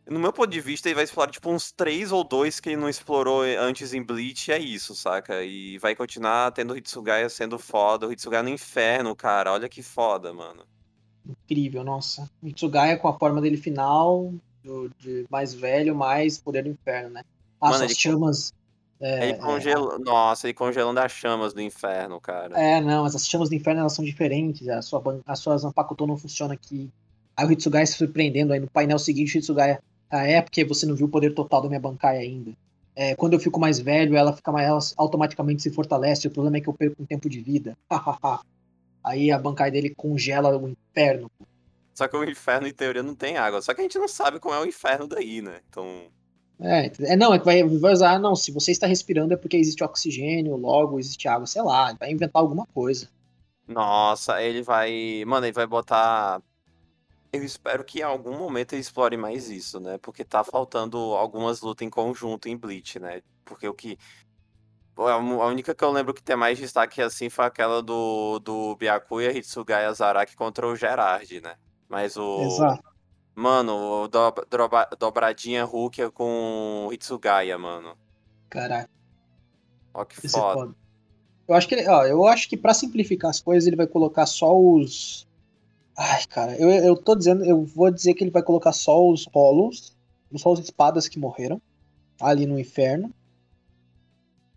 no 0.08 0.20
meu 0.20 0.34
ponto 0.34 0.50
de 0.50 0.60
vista 0.60 0.90
ele 0.90 0.96
vai 0.96 1.04
explorar 1.04 1.32
tipo 1.32 1.52
uns 1.52 1.72
três 1.72 2.12
ou 2.12 2.24
dois 2.24 2.60
que 2.60 2.70
ele 2.70 2.82
não 2.82 2.90
explorou 2.90 3.44
antes 3.44 3.94
em 3.94 4.02
Bleach, 4.02 4.52
é 4.52 4.58
isso, 4.58 4.96
saca? 4.96 5.44
E 5.44 5.78
vai 5.78 5.96
continuar 5.96 6.52
tendo 6.54 6.74
o 6.74 6.78
Hitsugaya 6.78 7.30
sendo 7.30 7.60
foda, 7.60 8.08
o 8.08 8.12
Hitsugaya 8.12 8.42
no 8.42 8.50
inferno, 8.50 9.16
cara, 9.16 9.54
olha 9.54 9.70
que 9.70 9.84
foda, 9.84 10.34
mano 10.34 10.66
incrível, 11.28 11.84
nossa. 11.84 12.30
Mitsugaya 12.42 12.98
com 12.98 13.08
a 13.08 13.18
forma 13.18 13.42
dele 13.42 13.58
final, 13.58 14.34
do, 14.64 14.90
de 15.00 15.26
mais 15.30 15.54
velho, 15.54 15.96
mais 15.96 16.40
poder 16.40 16.64
do 16.64 16.70
inferno, 16.70 17.10
né? 17.10 17.24
Ah, 17.60 17.70
Mano, 17.70 17.86
as 17.86 17.92
chamas. 17.94 18.54
É, 19.00 19.30
ele 19.30 19.38
congela... 19.40 19.96
É... 19.96 20.00
Nossa, 20.00 20.48
ele 20.48 20.54
congelando 20.54 21.00
as 21.00 21.12
chamas 21.12 21.54
do 21.54 21.62
inferno, 21.62 22.20
cara. 22.20 22.60
É, 22.60 22.80
não, 22.80 23.04
mas 23.04 23.16
as 23.16 23.28
chamas 23.28 23.50
do 23.50 23.56
inferno 23.56 23.82
elas 23.82 23.94
são 23.94 24.06
diferentes. 24.06 24.68
A 24.70 24.82
sua, 24.82 25.22
a 25.26 25.36
sua 25.36 25.58
Zanpakuto 25.58 26.06
não 26.06 26.18
funciona 26.18 26.54
aqui. 26.54 26.90
Aí 27.36 27.46
o 27.46 27.52
Hitsugaya 27.52 27.86
se 27.86 27.94
surpreendendo 27.94 28.54
aí 28.54 28.60
no 28.60 28.70
painel 28.70 29.00
seguinte, 29.00 29.38
o 29.38 29.40
Hitsugaya. 29.40 29.82
Ah, 30.10 30.28
é 30.28 30.42
porque 30.42 30.66
você 30.66 30.86
não 30.86 30.96
viu 30.96 31.08
o 31.08 31.10
poder 31.10 31.34
total 31.34 31.62
da 31.62 31.70
minha 31.70 31.80
Bankai 31.80 32.18
ainda. 32.18 32.52
É, 32.96 33.16
quando 33.16 33.34
eu 33.34 33.40
fico 33.40 33.60
mais 33.60 33.80
velho, 33.80 34.16
ela 34.16 34.34
fica 34.34 34.52
mais. 34.52 34.68
Ela 34.68 34.80
automaticamente 34.98 35.62
se 35.62 35.72
fortalece. 35.72 36.28
O 36.28 36.32
problema 36.32 36.58
é 36.58 36.62
que 36.62 36.68
eu 36.68 36.74
perco 36.74 37.02
um 37.02 37.06
tempo 37.06 37.30
de 37.30 37.40
vida. 37.40 37.78
Aí 39.04 39.32
a 39.32 39.40
bancada 39.40 39.72
dele 39.72 39.94
congela 39.96 40.56
o 40.58 40.70
inferno. 40.70 41.30
Só 41.94 42.08
que 42.08 42.16
o 42.16 42.24
inferno, 42.24 42.68
em 42.68 42.74
teoria, 42.74 43.04
não 43.04 43.16
tem 43.16 43.38
água. 43.38 43.62
Só 43.62 43.74
que 43.74 43.82
a 43.82 43.84
gente 43.84 43.98
não 43.98 44.08
sabe 44.08 44.40
como 44.40 44.56
é 44.56 44.60
o 44.60 44.66
inferno 44.66 45.08
daí, 45.08 45.42
né? 45.42 45.60
Então. 45.70 46.08
É, 46.60 46.92
é 47.02 47.16
não, 47.16 47.34
é 47.34 47.40
que 47.40 47.46
vai, 47.46 47.64
vai 47.64 47.94
usar, 47.94 48.20
não, 48.20 48.36
se 48.36 48.52
você 48.52 48.72
está 48.72 48.86
respirando 48.86 49.34
é 49.34 49.38
porque 49.38 49.58
existe 49.58 49.84
oxigênio, 49.84 50.56
logo 50.56 51.00
existe 51.00 51.28
água, 51.28 51.48
sei 51.48 51.62
lá, 51.64 51.94
vai 52.00 52.12
inventar 52.12 52.42
alguma 52.42 52.68
coisa. 52.68 53.10
Nossa, 53.68 54.42
ele 54.42 54.62
vai. 54.62 55.24
Mano, 55.26 55.46
ele 55.46 55.54
vai 55.54 55.66
botar. 55.66 56.42
Eu 57.34 57.44
espero 57.44 57.84
que 57.84 58.00
em 58.00 58.04
algum 58.04 58.38
momento 58.38 58.74
ele 58.74 58.82
explore 58.82 59.16
mais 59.16 59.50
isso, 59.50 59.80
né? 59.80 59.98
Porque 59.98 60.24
tá 60.24 60.44
faltando 60.44 60.98
algumas 60.98 61.62
lutas 61.62 61.88
em 61.88 61.90
conjunto 61.90 62.50
em 62.50 62.58
Bleach, 62.58 63.00
né? 63.00 63.22
Porque 63.46 63.68
o 63.68 63.74
que 63.74 63.98
a 64.98 65.46
única 65.48 65.74
que 65.74 65.84
eu 65.84 65.92
lembro 65.92 66.14
que 66.14 66.22
tem 66.22 66.36
mais 66.36 66.58
destaque 66.58 67.02
assim 67.02 67.30
foi 67.30 67.46
aquela 67.46 67.82
do, 67.82 68.40
do 68.40 68.76
Byakuya 68.76 69.36
Hitsugaya 69.38 69.94
Zaraki 69.94 70.36
contra 70.36 70.68
o 70.68 70.76
Gerard, 70.76 71.42
né? 71.42 71.56
Mas 71.88 72.18
o. 72.18 72.42
Exato. 72.42 72.84
Mano, 73.34 74.04
o 74.04 74.08
do, 74.08 74.34
dobradinha 75.00 75.64
Rukia 75.64 76.12
com 76.12 76.90
Hitsugaya, 76.92 77.58
mano. 77.58 77.98
Caraca. 78.50 78.90
Ó, 79.94 80.06
que 80.06 80.28
foda. 80.28 80.54
foda. 80.54 80.76
Eu 81.48 81.56
acho 81.56 81.68
que 81.68 81.76
ele, 81.76 81.90
ó, 81.90 82.06
eu 82.06 82.26
acho 82.26 82.48
que 82.48 82.56
para 82.56 82.74
simplificar 82.74 83.30
as 83.30 83.40
coisas 83.40 83.68
ele 83.68 83.76
vai 83.76 83.88
colocar 83.88 84.26
só 84.26 84.58
os. 84.58 85.28
Ai, 85.98 86.26
cara, 86.28 86.56
eu, 86.58 86.70
eu 86.70 86.96
tô 86.96 87.16
dizendo, 87.16 87.44
eu 87.44 87.66
vou 87.66 87.92
dizer 87.92 88.14
que 88.14 88.24
ele 88.24 88.32
vai 88.32 88.42
colocar 88.42 88.72
só 88.72 89.06
os 89.06 89.26
rolos, 89.26 89.96
só 90.36 90.54
as 90.54 90.60
espadas 90.60 91.08
que 91.08 91.20
morreram 91.20 91.62
ali 92.20 92.46
no 92.46 92.60
inferno. 92.60 93.14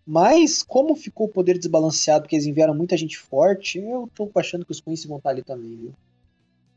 Mas, 0.07 0.63
como 0.63 0.95
ficou 0.95 1.27
o 1.27 1.31
poder 1.31 1.57
desbalanceado, 1.57 2.25
porque 2.25 2.37
eles 2.37 2.47
enviaram 2.47 2.75
muita 2.75 2.97
gente 2.97 3.19
forte, 3.19 3.79
eu 3.79 4.09
tô 4.15 4.31
achando 4.37 4.65
que 4.65 4.73
os 4.73 4.81
Queens 4.81 5.05
vão 5.07 5.17
estar 5.17 5.31
ali 5.31 5.43
também, 5.43 5.77
viu? 5.77 5.95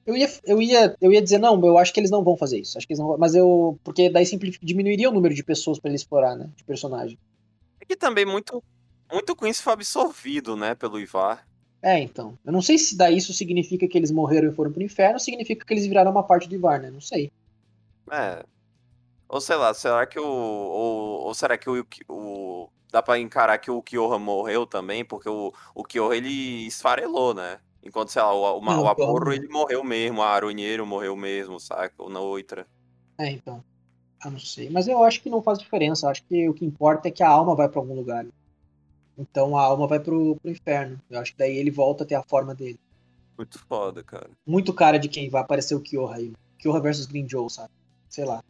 Eu 0.06 0.16
ia, 0.16 0.30
eu, 0.45 0.62
ia, 0.62 0.95
eu 1.02 1.12
ia 1.12 1.22
dizer, 1.22 1.38
não, 1.38 1.62
eu 1.66 1.78
acho 1.78 1.94
que 1.94 1.99
eles 1.99 2.10
não 2.10 2.24
vão 2.24 2.38
fazer 2.38 2.60
isso. 2.60 2.78
Acho 2.78 2.88
que 2.88 2.94
eles 2.94 2.99
não, 2.99 3.18
mas 3.18 3.36
eu. 3.36 3.78
Porque 3.84 4.10
daí 4.10 4.26
simplific, 4.26 4.66
diminuiria 4.66 5.10
o 5.10 5.14
número 5.14 5.36
de 5.36 5.44
pessoas 5.44 5.78
para 5.78 5.90
ele 5.90 5.98
explorar, 5.98 6.34
né? 6.38 6.49
De 6.56 6.64
personagem. 6.64 7.18
É 7.82 7.86
que 7.86 7.98
também 7.98 8.26
muito, 8.26 8.64
muito 9.12 9.36
Queens 9.36 9.60
foi 9.60 9.74
absorvido, 9.74 10.56
né, 10.56 10.74
pelo 10.76 10.98
Ivar. 10.98 11.45
É, 11.82 11.99
então. 11.99 12.38
Eu 12.45 12.54
não 12.54 12.62
sei 12.62 12.78
se 12.78 12.95
daí 12.95 13.18
isso 13.18 13.34
significa 13.34 13.86
que 13.86 13.98
eles 13.98 14.10
morreram 14.10 14.49
e 14.49 14.56
foram 14.56 14.72
pro 14.72 14.82
inferno, 14.82 15.16
ou 15.16 15.20
significa 15.20 15.66
que 15.66 15.74
eles 15.74 15.86
viraram 15.86 16.12
uma 16.12 16.24
parte 16.24 16.48
do 16.48 16.56
Ivar, 16.56 16.80
né? 16.80 16.90
Não 16.90 17.02
sei. 17.02 17.30
É. 18.10 18.45
Ou 19.28 19.41
sei 19.41 19.58
lá, 19.58 19.74
será 19.74 20.06
que 20.06 20.18
o. 20.18 20.26
Ou, 20.26 21.22
ou 21.26 21.34
será 21.34 21.58
que 21.58 21.70
o, 21.70 21.86
o 22.08 22.47
dá 22.91 23.01
pra 23.01 23.19
encarar 23.19 23.57
que 23.57 23.72
o 23.72 23.81
Kyoha 23.81 24.18
morreu 24.18 24.65
também, 24.65 25.03
porque 25.03 25.30
o, 25.30 25.53
o 25.73 25.84
Kyoha 25.84 26.15
ele 26.15 26.68
esfarelou, 26.68 27.34
né? 27.34 27.59
Enquanto, 27.84 28.09
sei 28.09 28.22
lá, 28.22 28.34
o, 28.34 28.59
o, 28.59 28.61
não, 28.61 28.84
o 28.84 28.88
Aporro 28.88 29.31
ele 29.31 29.47
morreu 29.47 29.84
mesmo, 29.84 30.22
a 30.22 30.27
Arunheiro 30.27 30.85
morreu 30.85 31.15
mesmo, 31.15 31.59
saca? 31.59 31.93
Ou 31.97 32.09
na 32.09 32.19
outra. 32.19 32.68
É, 33.18 33.30
então. 33.30 33.64
Eu 34.23 34.31
não 34.31 34.39
sei. 34.39 34.69
Mas 34.69 34.88
eu 34.88 35.03
acho 35.03 35.22
que 35.22 35.30
não 35.30 35.41
faz 35.41 35.59
diferença. 35.59 36.05
Eu 36.05 36.09
acho 36.09 36.23
que 36.26 36.49
o 36.49 36.53
que 36.53 36.65
importa 36.65 37.07
é 37.07 37.11
que 37.11 37.23
a 37.23 37.30
alma 37.30 37.55
vai 37.55 37.69
para 37.69 37.80
algum 37.80 37.95
lugar. 37.95 38.26
Então 39.18 39.57
a 39.57 39.64
alma 39.64 39.88
vai 39.88 39.99
pro, 39.99 40.35
pro 40.35 40.51
inferno. 40.51 40.99
Eu 41.09 41.19
acho 41.19 41.31
que 41.31 41.38
daí 41.38 41.55
ele 41.55 41.72
volta 41.72 42.03
a 42.03 42.07
ter 42.07 42.15
a 42.15 42.23
forma 42.23 42.53
dele. 42.53 42.80
Muito 43.38 43.59
foda, 43.59 44.03
cara. 44.03 44.30
Muito 44.45 44.73
cara 44.73 44.97
de 44.97 45.07
quem 45.07 45.30
vai 45.30 45.41
aparecer 45.41 45.76
o 45.76 45.81
Kyoha 45.81 46.15
aí. 46.15 46.34
Kyoha 46.59 46.81
versus 46.81 47.05
Green 47.05 47.30
Joe, 47.30 47.49
sabe? 47.49 47.72
Sei 48.09 48.26
lá. 48.26 48.43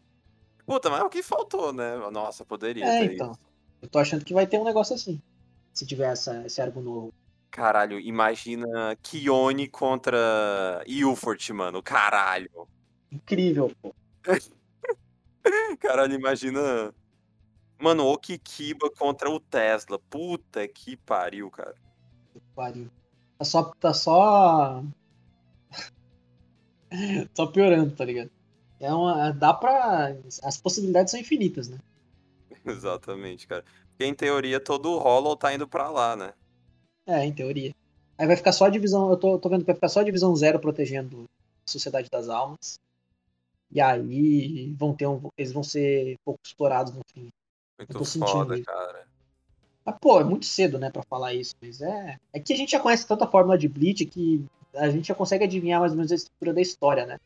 Puta, 0.65 0.89
mas 0.89 1.01
é 1.01 1.03
o 1.03 1.09
que 1.09 1.21
faltou, 1.21 1.71
né? 1.71 1.97
Nossa, 2.11 2.45
poderia 2.45 2.85
é, 2.85 3.05
então. 3.05 3.31
Isso. 3.31 3.39
Eu 3.81 3.87
tô 3.87 3.99
achando 3.99 4.25
que 4.25 4.33
vai 4.33 4.47
ter 4.47 4.59
um 4.59 4.63
negócio 4.63 4.95
assim. 4.95 5.21
Se 5.73 5.85
tiver 5.85 6.11
essa, 6.11 6.45
esse 6.45 6.61
arco 6.61 6.81
novo. 6.81 7.13
Caralho, 7.51 7.99
imagina 7.99 8.95
Kione 9.01 9.67
contra 9.67 10.83
Ilfort, 10.85 11.49
mano. 11.51 11.81
Caralho. 11.81 12.67
Incrível, 13.11 13.71
pô. 13.81 13.93
Caralho, 15.79 16.13
imagina. 16.13 16.93
Mano, 17.79 18.05
o 18.05 18.17
Kikiba 18.17 18.89
contra 18.91 19.29
o 19.29 19.39
Tesla. 19.39 19.99
Puta 20.09 20.67
que 20.67 20.97
pariu, 20.97 21.49
cara. 21.49 21.75
Que 22.33 22.39
pariu. 22.55 22.89
Tá 23.37 23.45
só. 23.45 23.63
Tá 23.79 23.93
só. 23.93 24.83
Só 27.33 27.45
piorando, 27.47 27.93
tá 27.93 28.05
ligado? 28.05 28.31
É 28.79 28.93
uma, 28.93 29.31
dá 29.31 29.53
pra. 29.53 30.15
As 30.41 30.57
possibilidades 30.57 31.11
são 31.11 31.19
infinitas, 31.19 31.67
né? 31.67 31.77
Exatamente, 32.67 33.47
cara. 33.47 33.63
Porque 33.89 34.05
em 34.05 34.13
teoria 34.13 34.59
todo 34.59 34.91
o 34.91 34.99
Hollow 34.99 35.35
tá 35.35 35.53
indo 35.53 35.67
pra 35.67 35.89
lá, 35.89 36.15
né? 36.15 36.33
É, 37.05 37.25
em 37.25 37.33
teoria. 37.33 37.73
Aí 38.17 38.27
vai 38.27 38.35
ficar 38.35 38.51
só 38.51 38.65
a 38.65 38.69
divisão. 38.69 39.09
Eu 39.09 39.17
tô, 39.17 39.37
tô 39.39 39.49
vendo 39.49 39.61
que 39.61 39.67
vai 39.67 39.75
ficar 39.75 39.89
só 39.89 40.01
a 40.01 40.03
divisão 40.03 40.35
zero 40.35 40.59
protegendo 40.59 41.25
a 41.65 41.71
Sociedade 41.71 42.09
das 42.09 42.29
Almas. 42.29 42.79
E 43.71 43.81
aí 43.81 44.73
vão 44.77 44.93
ter 44.93 45.07
um, 45.07 45.21
eles 45.37 45.51
vão 45.51 45.63
ser 45.63 46.17
pouco 46.23 46.39
explorados 46.43 46.93
no 46.93 47.01
fim. 47.13 47.29
Muito 47.77 48.05
foda, 48.05 48.61
cara. 48.63 49.07
Mas, 49.85 49.95
pô, 50.01 50.19
é 50.19 50.23
muito 50.23 50.45
cedo, 50.45 50.79
né, 50.79 50.89
pra 50.89 51.03
falar 51.03 51.33
isso. 51.33 51.55
Mas 51.61 51.81
é. 51.81 52.17
É 52.33 52.39
que 52.39 52.53
a 52.53 52.57
gente 52.57 52.71
já 52.71 52.79
conhece 52.79 53.07
tanta 53.07 53.27
fórmula 53.27 53.57
de 53.57 53.67
Bleach 53.67 54.05
que 54.05 54.43
a 54.73 54.89
gente 54.89 55.07
já 55.07 55.15
consegue 55.15 55.43
adivinhar 55.43 55.79
mais 55.79 55.91
ou 55.91 55.97
menos 55.97 56.11
a 56.11 56.15
estrutura 56.15 56.53
da 56.53 56.61
história, 56.61 57.05
né? 57.05 57.17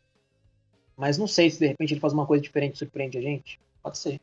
Mas 0.96 1.18
não 1.18 1.28
sei 1.28 1.50
se 1.50 1.60
de 1.60 1.68
repente 1.68 1.94
ele 1.94 2.00
faz 2.00 2.14
uma 2.14 2.26
coisa 2.26 2.44
diferente 2.44 2.76
e 2.76 2.78
surpreende 2.78 3.18
a 3.18 3.22
gente. 3.22 3.60
Pode 3.82 3.98
ser. 3.98 4.20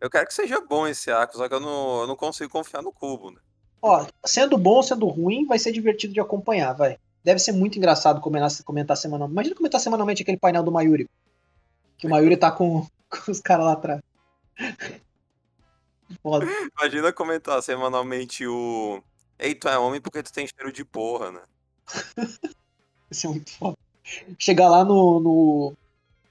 Eu 0.00 0.08
quero 0.08 0.26
que 0.26 0.34
seja 0.34 0.60
bom 0.60 0.86
esse 0.86 1.10
arco, 1.10 1.36
só 1.36 1.46
que 1.48 1.54
eu 1.54 1.60
não, 1.60 2.00
eu 2.00 2.06
não 2.06 2.16
consigo 2.16 2.50
confiar 2.50 2.82
no 2.82 2.92
cubo, 2.92 3.30
né? 3.30 3.40
Ó, 3.82 4.06
sendo 4.24 4.56
bom 4.56 4.76
ou 4.76 4.82
sendo 4.82 5.06
ruim, 5.06 5.46
vai 5.46 5.58
ser 5.58 5.72
divertido 5.72 6.12
de 6.14 6.20
acompanhar, 6.20 6.72
vai. 6.72 6.98
Deve 7.22 7.38
ser 7.38 7.52
muito 7.52 7.76
engraçado 7.76 8.20
comentar, 8.20 8.50
comentar 8.64 8.96
semanalmente. 8.96 9.34
Imagina 9.34 9.56
comentar 9.56 9.80
semanalmente 9.80 10.22
aquele 10.22 10.38
painel 10.38 10.62
do 10.62 10.72
Mayuri. 10.72 11.08
Que 11.98 12.06
o 12.06 12.10
Mayuri 12.10 12.36
tá 12.36 12.50
com, 12.50 12.86
com 13.08 13.30
os 13.30 13.40
caras 13.40 13.66
lá 13.66 13.72
atrás. 13.72 14.00
Foda. 16.22 16.46
Imagina 16.78 17.12
comentar 17.12 17.62
semanalmente 17.62 18.46
o. 18.46 19.02
Ei, 19.38 19.54
tu 19.54 19.68
é 19.68 19.78
homem 19.78 20.00
porque 20.00 20.22
tu 20.22 20.32
tem 20.32 20.46
cheiro 20.46 20.72
de 20.72 20.84
porra, 20.84 21.30
né? 21.30 21.40
Isso 23.10 23.26
é 23.26 23.30
muito 23.30 23.50
foda. 23.50 23.76
Chegar 24.38 24.68
lá 24.68 24.84
no, 24.84 25.20
no, 25.20 25.76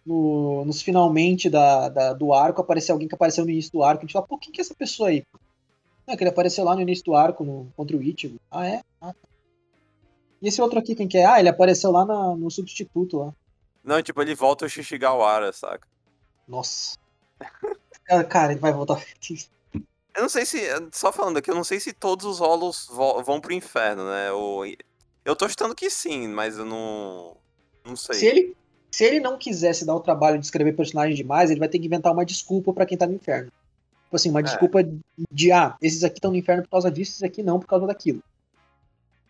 no, 0.06 0.66
nos 0.66 0.82
finalmente 0.82 1.50
da, 1.50 1.90
da, 1.90 2.14
do 2.14 2.34
arco, 2.34 2.62
aparecer 2.62 2.92
alguém 2.92 3.08
que 3.08 3.16
apareceu 3.16 3.46
no 3.46 3.52
início 3.52 3.72
do 3.72 3.84
arco, 3.84 4.00
a 4.00 4.06
gente 4.06 4.14
fala, 4.14 4.28
pô, 4.28 4.38
quem 4.38 4.52
que 4.52 4.62
é 4.62 4.64
essa 4.64 4.76
pessoa 4.76 5.10
aí? 5.10 5.24
Não, 6.08 6.16
que 6.18 6.24
ele 6.24 6.32
apareceu 6.32 6.64
lá 6.64 6.74
no 6.74 6.82
início 6.82 7.06
do 7.06 7.16
arco 7.16 7.44
no, 7.44 7.72
contra 7.76 7.96
o 7.96 8.02
Ichigo. 8.02 8.40
Ah, 8.50 8.68
é? 8.68 8.82
Ah, 9.00 9.14
tá. 9.14 9.30
E 10.42 10.48
esse 10.48 10.62
outro 10.62 10.80
aqui, 10.80 10.96
quem 10.96 11.08
que 11.08 11.18
é? 11.18 11.26
Ah, 11.26 11.40
ele 11.40 11.50
apareceu 11.50 11.92
lá 11.92 12.06
na, 12.06 12.36
no 12.36 12.50
substituto 12.50 13.18
lá. 13.18 13.34
Não, 13.84 14.02
tipo, 14.02 14.22
ele 14.22 14.34
volta 14.36 14.66
o 14.66 14.70
Shishigawara, 14.70 15.52
saca? 15.54 15.88
Nossa. 16.48 16.98
cara, 18.30 18.54
ele 18.54 18.60
vai 18.60 18.74
voltar. 18.74 19.04
Eu 20.16 20.24
não 20.24 20.30
sei 20.30 20.46
se. 20.46 20.60
Só 20.92 21.14
falando 21.14 21.38
aqui, 21.38 21.50
eu 21.50 21.56
não 21.56 21.64
sei 21.64 21.80
se 21.80 21.94
todos 21.94 22.26
os 22.26 22.40
rolos 22.40 22.90
vão 22.92 23.40
pro 23.40 23.54
inferno, 23.54 24.04
né? 24.10 24.32
Ou, 24.34 24.66
eu 25.24 25.36
tô 25.36 25.46
achando 25.46 25.74
que 25.74 25.90
sim, 25.90 26.28
mas 26.28 26.58
eu 26.58 26.66
não. 26.66 27.38
Não 27.86 27.96
sei. 27.96 28.16
Se 28.16 28.26
ele, 28.26 28.58
se 28.92 29.04
ele 29.04 29.20
não 29.20 29.38
quisesse 29.38 29.86
dar 29.86 29.96
o 29.96 30.00
trabalho 30.00 30.40
de 30.40 30.46
escrever 30.46 30.76
personagem 30.76 31.16
demais, 31.16 31.50
ele 31.50 31.60
vai 31.60 31.70
ter 31.70 31.80
que 31.80 31.86
inventar 31.86 32.12
uma 32.12 32.26
desculpa 32.26 32.74
para 32.74 32.86
quem 32.86 32.98
tá 32.98 33.06
no 33.06 33.14
inferno. 33.14 33.52
Tipo 34.04 34.16
assim, 34.16 34.30
uma 34.30 34.40
é. 34.40 34.44
desculpa 34.44 34.80
de, 35.32 35.52
ah, 35.52 35.76
esses 35.82 36.04
aqui 36.04 36.18
estão 36.18 36.32
no 36.32 36.38
inferno 36.38 36.64
por 36.64 36.70
causa 36.70 36.90
disso, 36.90 37.12
esses 37.12 37.24
aqui 37.24 37.44
não 37.44 37.60
por 37.60 37.68
causa 37.68 37.86
daquilo. 37.86 38.24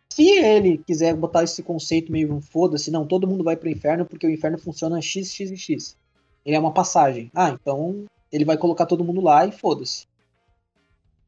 Se 0.09 0.27
ele 0.27 0.77
quiser 0.79 1.15
botar 1.15 1.43
esse 1.43 1.61
conceito 1.61 2.11
meio 2.11 2.41
foda-se, 2.41 2.89
não, 2.89 3.05
todo 3.05 3.27
mundo 3.27 3.43
vai 3.43 3.55
pro 3.55 3.69
inferno 3.69 4.05
porque 4.05 4.25
o 4.25 4.31
inferno 4.31 4.57
funciona 4.57 5.01
x, 5.01 5.31
x 5.31 5.51
e 5.51 5.57
x. 5.57 5.97
Ele 6.45 6.55
é 6.55 6.59
uma 6.59 6.73
passagem. 6.73 7.29
Ah, 7.35 7.49
então 7.49 8.05
ele 8.31 8.45
vai 8.45 8.57
colocar 8.57 8.85
todo 8.85 9.03
mundo 9.03 9.21
lá 9.21 9.45
e 9.45 9.51
foda-se. 9.51 10.07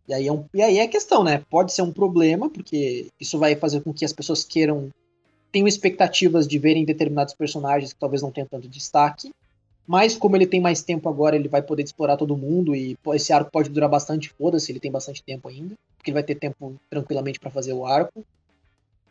E 0.08 0.14
aí, 0.14 0.28
é 0.28 0.32
um, 0.32 0.46
e 0.54 0.62
aí 0.62 0.78
é 0.80 0.84
a 0.84 0.88
questão, 0.88 1.24
né? 1.24 1.44
Pode 1.50 1.72
ser 1.72 1.84
um 1.84 1.92
problema, 1.92 2.50
porque 2.50 3.08
isso 3.20 3.38
vai 3.38 3.56
fazer 3.56 3.82
com 3.82 3.94
que 3.94 4.04
as 4.04 4.14
pessoas 4.14 4.44
queiram. 4.44 4.90
Tenham 5.52 5.68
expectativas 5.68 6.48
de 6.48 6.58
verem 6.58 6.86
determinados 6.86 7.34
personagens 7.34 7.94
que 7.94 8.00
talvez 8.00 8.22
não 8.22 8.32
tenham 8.32 8.48
tanto 8.48 8.68
destaque. 8.68 9.32
Mas 9.86 10.16
como 10.16 10.36
ele 10.36 10.46
tem 10.46 10.62
mais 10.62 10.82
tempo 10.82 11.10
agora, 11.10 11.36
ele 11.36 11.50
vai 11.50 11.62
poder 11.62 11.84
explorar 11.84 12.16
todo 12.16 12.38
mundo 12.38 12.76
e 12.76 12.98
esse 13.14 13.34
arco 13.34 13.52
pode 13.52 13.70
durar 13.70 13.90
bastante, 13.90 14.30
foda-se, 14.30 14.72
ele 14.72 14.80
tem 14.80 14.92
bastante 14.92 15.22
tempo 15.22 15.50
ainda, 15.50 15.76
porque 15.98 16.12
ele 16.12 16.14
vai 16.14 16.24
ter 16.24 16.36
tempo 16.36 16.76
tranquilamente 16.90 17.40
para 17.40 17.52
fazer 17.52 17.74
o 17.74 17.86
arco. 17.86 18.24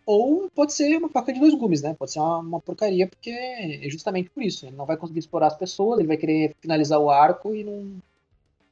Ou 0.06 0.48
pode 0.54 0.72
ser 0.72 0.96
uma 0.96 1.08
faca 1.08 1.32
de 1.32 1.38
dois 1.38 1.54
gumes, 1.54 1.82
né? 1.82 1.94
Pode 1.98 2.12
ser 2.12 2.20
uma, 2.20 2.38
uma, 2.38 2.60
porcaria, 2.60 3.06
porque 3.06 3.30
é 3.30 3.88
justamente 3.90 4.30
por 4.30 4.42
isso. 4.42 4.66
Ele 4.66 4.76
não 4.76 4.86
vai 4.86 4.96
conseguir 4.96 5.18
explorar 5.20 5.48
as 5.48 5.56
pessoas, 5.56 5.98
ele 5.98 6.08
vai 6.08 6.16
querer 6.16 6.54
finalizar 6.60 6.98
o 6.98 7.10
arco 7.10 7.54
e 7.54 7.62
não, 7.62 8.00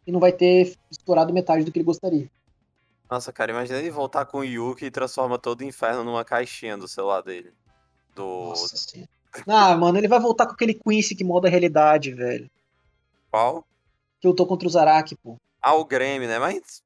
e 0.06 0.10
não 0.10 0.18
vai 0.18 0.32
ter 0.32 0.74
explorado 0.90 1.34
metade 1.34 1.64
do 1.64 1.70
que 1.70 1.78
ele 1.78 1.84
gostaria. 1.84 2.28
Nossa, 3.10 3.32
cara, 3.32 3.52
imagina 3.52 3.78
ele 3.78 3.90
voltar 3.90 4.26
com 4.26 4.38
o 4.38 4.44
Yuki 4.44 4.86
e 4.86 4.90
transforma 4.90 5.38
todo 5.38 5.62
o 5.62 5.64
inferno 5.64 6.04
numa 6.04 6.24
caixinha 6.24 6.76
do 6.76 6.86
celular 6.86 7.22
dele. 7.22 7.52
Do. 8.14 8.48
Nossa 8.48 8.76
senhora. 8.76 9.10
Ah, 9.46 9.76
mano, 9.76 9.98
ele 9.98 10.08
vai 10.08 10.20
voltar 10.20 10.46
com 10.46 10.52
aquele 10.52 10.74
Quincy 10.74 11.14
que 11.14 11.24
molda 11.24 11.48
a 11.48 11.50
realidade, 11.50 12.12
velho. 12.12 12.50
Qual? 13.30 13.64
Que 14.20 14.26
eu 14.26 14.34
tô 14.34 14.46
contra 14.46 14.66
o 14.66 14.70
Zaraki, 14.70 15.16
pô. 15.16 15.36
Ah, 15.60 15.74
o 15.74 15.84
Grêmio, 15.84 16.28
né? 16.28 16.38
Mas 16.38 16.82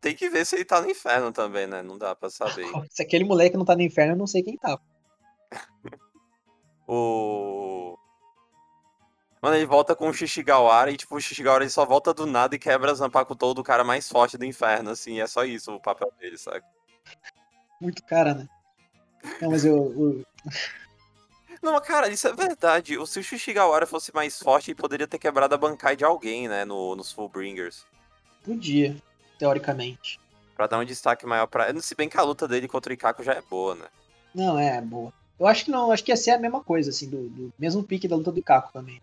tem 0.00 0.14
que 0.14 0.28
ver 0.30 0.46
se 0.46 0.56
ele 0.56 0.64
tá 0.64 0.80
no 0.80 0.90
inferno 0.90 1.32
também, 1.32 1.66
né? 1.66 1.82
Não 1.82 1.98
dá 1.98 2.14
pra 2.14 2.30
saber. 2.30 2.64
se 2.90 3.02
aquele 3.02 3.24
moleque 3.24 3.56
não 3.56 3.64
tá 3.64 3.74
no 3.76 3.82
inferno, 3.82 4.12
eu 4.14 4.18
não 4.18 4.26
sei 4.26 4.42
quem 4.42 4.56
tá. 4.56 4.78
o. 6.88 7.98
Mano, 9.40 9.56
ele 9.56 9.64
volta 9.64 9.96
com 9.96 10.08
o 10.08 10.12
Shishigawara 10.12 10.90
e, 10.90 10.96
tipo, 10.96 11.16
o 11.16 11.20
Shishigawara 11.20 11.64
ele 11.64 11.70
só 11.70 11.86
volta 11.86 12.12
do 12.12 12.26
nada 12.26 12.54
e 12.54 12.58
quebra 12.58 12.94
Zanpakuto 12.94 13.38
todo 13.38 13.60
o 13.60 13.64
cara 13.64 13.82
mais 13.82 14.08
forte 14.08 14.36
do 14.36 14.44
inferno, 14.44 14.90
assim. 14.90 15.20
É 15.20 15.26
só 15.26 15.44
isso 15.44 15.74
o 15.74 15.80
papel 15.80 16.12
dele, 16.20 16.36
sabe? 16.36 16.62
Muito 17.80 18.04
cara, 18.04 18.34
né? 18.34 18.48
Não, 19.40 19.50
mas 19.50 19.64
eu... 19.64 19.76
eu... 19.96 20.26
Não, 21.62 21.78
cara, 21.80 22.08
isso 22.08 22.26
é 22.26 22.32
verdade. 22.32 22.94
Se 23.06 23.18
o 23.18 23.22
Shishigawara 23.22 23.86
fosse 23.86 24.14
mais 24.14 24.38
forte, 24.38 24.70
ele 24.70 24.80
poderia 24.80 25.06
ter 25.06 25.18
quebrado 25.18 25.54
a 25.54 25.58
Bankai 25.58 25.94
de 25.94 26.04
alguém, 26.04 26.48
né, 26.48 26.64
no, 26.64 26.96
nos 26.96 27.12
Fullbringers. 27.12 27.84
Podia, 28.42 28.96
teoricamente. 29.38 30.18
Pra 30.56 30.66
dar 30.66 30.78
um 30.78 30.84
destaque 30.84 31.26
maior 31.26 31.46
pra... 31.46 31.78
Se 31.80 31.94
bem 31.94 32.08
que 32.08 32.16
a 32.16 32.22
luta 32.22 32.48
dele 32.48 32.66
contra 32.66 32.90
o 32.90 32.94
Ikako 32.94 33.22
já 33.22 33.34
é 33.34 33.42
boa, 33.42 33.74
né? 33.74 33.86
Não, 34.34 34.58
é, 34.58 34.76
é 34.76 34.80
boa. 34.80 35.12
Eu 35.38 35.46
acho 35.46 35.66
que 35.66 35.70
não, 35.70 35.92
acho 35.92 36.02
que 36.02 36.12
ia 36.12 36.16
ser 36.16 36.30
a 36.30 36.38
mesma 36.38 36.62
coisa, 36.62 36.90
assim, 36.90 37.08
do, 37.08 37.28
do 37.28 37.52
mesmo 37.58 37.82
pique 37.82 38.08
da 38.08 38.16
luta 38.16 38.32
do 38.32 38.38
Ikako 38.38 38.72
também. 38.72 39.02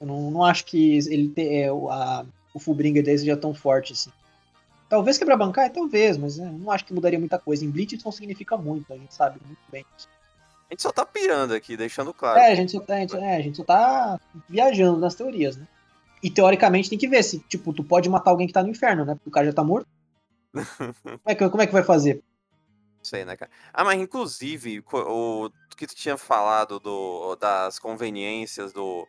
Eu 0.00 0.06
não, 0.06 0.30
não 0.30 0.44
acho 0.44 0.64
que 0.64 0.98
ele 1.08 1.28
te, 1.28 1.42
é, 1.42 1.68
a, 1.68 2.24
o 2.54 2.58
Fullbringer 2.58 3.02
dele 3.02 3.18
seja 3.18 3.36
tão 3.36 3.54
forte 3.54 3.92
assim. 3.92 4.10
Talvez 4.88 5.18
quebrar 5.18 5.36
bancar, 5.36 5.72
talvez, 5.72 6.16
mas 6.16 6.38
né, 6.38 6.50
não 6.52 6.70
acho 6.70 6.84
que 6.84 6.94
mudaria 6.94 7.18
muita 7.18 7.38
coisa. 7.38 7.64
Em 7.64 7.70
Bleach 7.70 7.96
isso 7.96 8.04
não 8.04 8.12
significa 8.12 8.56
muito, 8.56 8.92
a 8.92 8.96
gente 8.96 9.14
sabe 9.14 9.40
muito 9.44 9.60
bem 9.70 9.84
isso. 9.98 10.08
A 10.68 10.74
gente 10.74 10.82
só 10.82 10.92
tá 10.92 11.04
pirando 11.04 11.54
aqui, 11.54 11.76
deixando 11.76 12.12
claro. 12.12 12.38
É, 12.38 12.50
a 12.50 12.54
gente 12.54 12.72
só 12.72 12.80
tá, 12.80 12.94
a 12.94 13.00
gente, 13.00 13.16
é, 13.16 13.36
a 13.36 13.40
gente 13.40 13.56
só 13.56 13.64
tá 13.64 14.20
viajando 14.48 14.98
nas 14.98 15.14
teorias, 15.14 15.56
né? 15.56 15.66
E 16.22 16.30
teoricamente 16.30 16.88
tem 16.88 16.98
que 16.98 17.06
ver 17.08 17.22
se, 17.22 17.38
tipo, 17.40 17.72
tu 17.72 17.84
pode 17.84 18.08
matar 18.08 18.30
alguém 18.30 18.46
que 18.46 18.52
tá 18.52 18.62
no 18.62 18.70
inferno, 18.70 19.04
né? 19.04 19.14
Porque 19.14 19.28
o 19.28 19.32
cara 19.32 19.46
já 19.46 19.52
tá 19.52 19.62
morto. 19.62 19.86
como, 20.54 21.20
é 21.24 21.34
que, 21.34 21.48
como 21.48 21.62
é 21.62 21.66
que 21.66 21.72
vai 21.72 21.84
fazer? 21.84 22.22
Sei, 23.02 23.24
né, 23.24 23.36
cara? 23.36 23.50
Ah, 23.72 23.84
mas 23.84 24.00
inclusive, 24.00 24.82
o 24.92 25.50
que 25.76 25.86
tu 25.86 25.94
tinha 25.94 26.16
falado 26.16 26.80
do, 26.80 27.36
das 27.36 27.78
conveniências 27.78 28.72
do, 28.72 29.06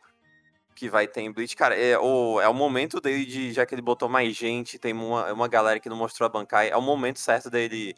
que 0.78 0.88
vai 0.90 1.08
ter 1.08 1.22
em 1.22 1.32
Bleach, 1.32 1.56
cara, 1.56 1.76
é 1.76 1.98
o, 1.98 2.40
é 2.40 2.48
o 2.48 2.54
momento 2.54 3.02
dele 3.02 3.26
de, 3.26 3.52
já 3.52 3.66
que 3.66 3.74
ele 3.74 3.82
botou 3.82 4.08
mais 4.08 4.36
gente, 4.36 4.78
tem 4.78 4.94
uma, 4.94 5.34
uma 5.34 5.48
galera 5.48 5.80
que 5.80 5.90
não 5.90 5.98
mostrou 5.98 6.28
a 6.28 6.30
Bankai, 6.30 6.70
é 6.70 6.78
o 6.78 6.82
momento 6.82 7.18
certo 7.18 7.50
dele, 7.50 7.96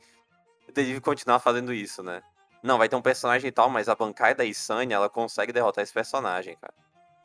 dele 0.73 1.01
continuar 1.01 1.39
fazendo 1.39 1.73
isso, 1.73 2.01
né? 2.01 2.22
Não, 2.64 2.77
vai 2.77 2.88
ter 2.88 2.95
um 2.95 3.01
personagem 3.01 3.49
e 3.49 3.51
tal, 3.51 3.69
mas 3.69 3.89
a 3.89 3.95
Bankai 3.95 4.34
da 4.34 4.45
Isanya, 4.45 4.95
ela 4.95 5.10
consegue 5.10 5.51
derrotar 5.51 5.84
esse 5.84 5.93
personagem, 5.93 6.56
cara. 6.56 6.73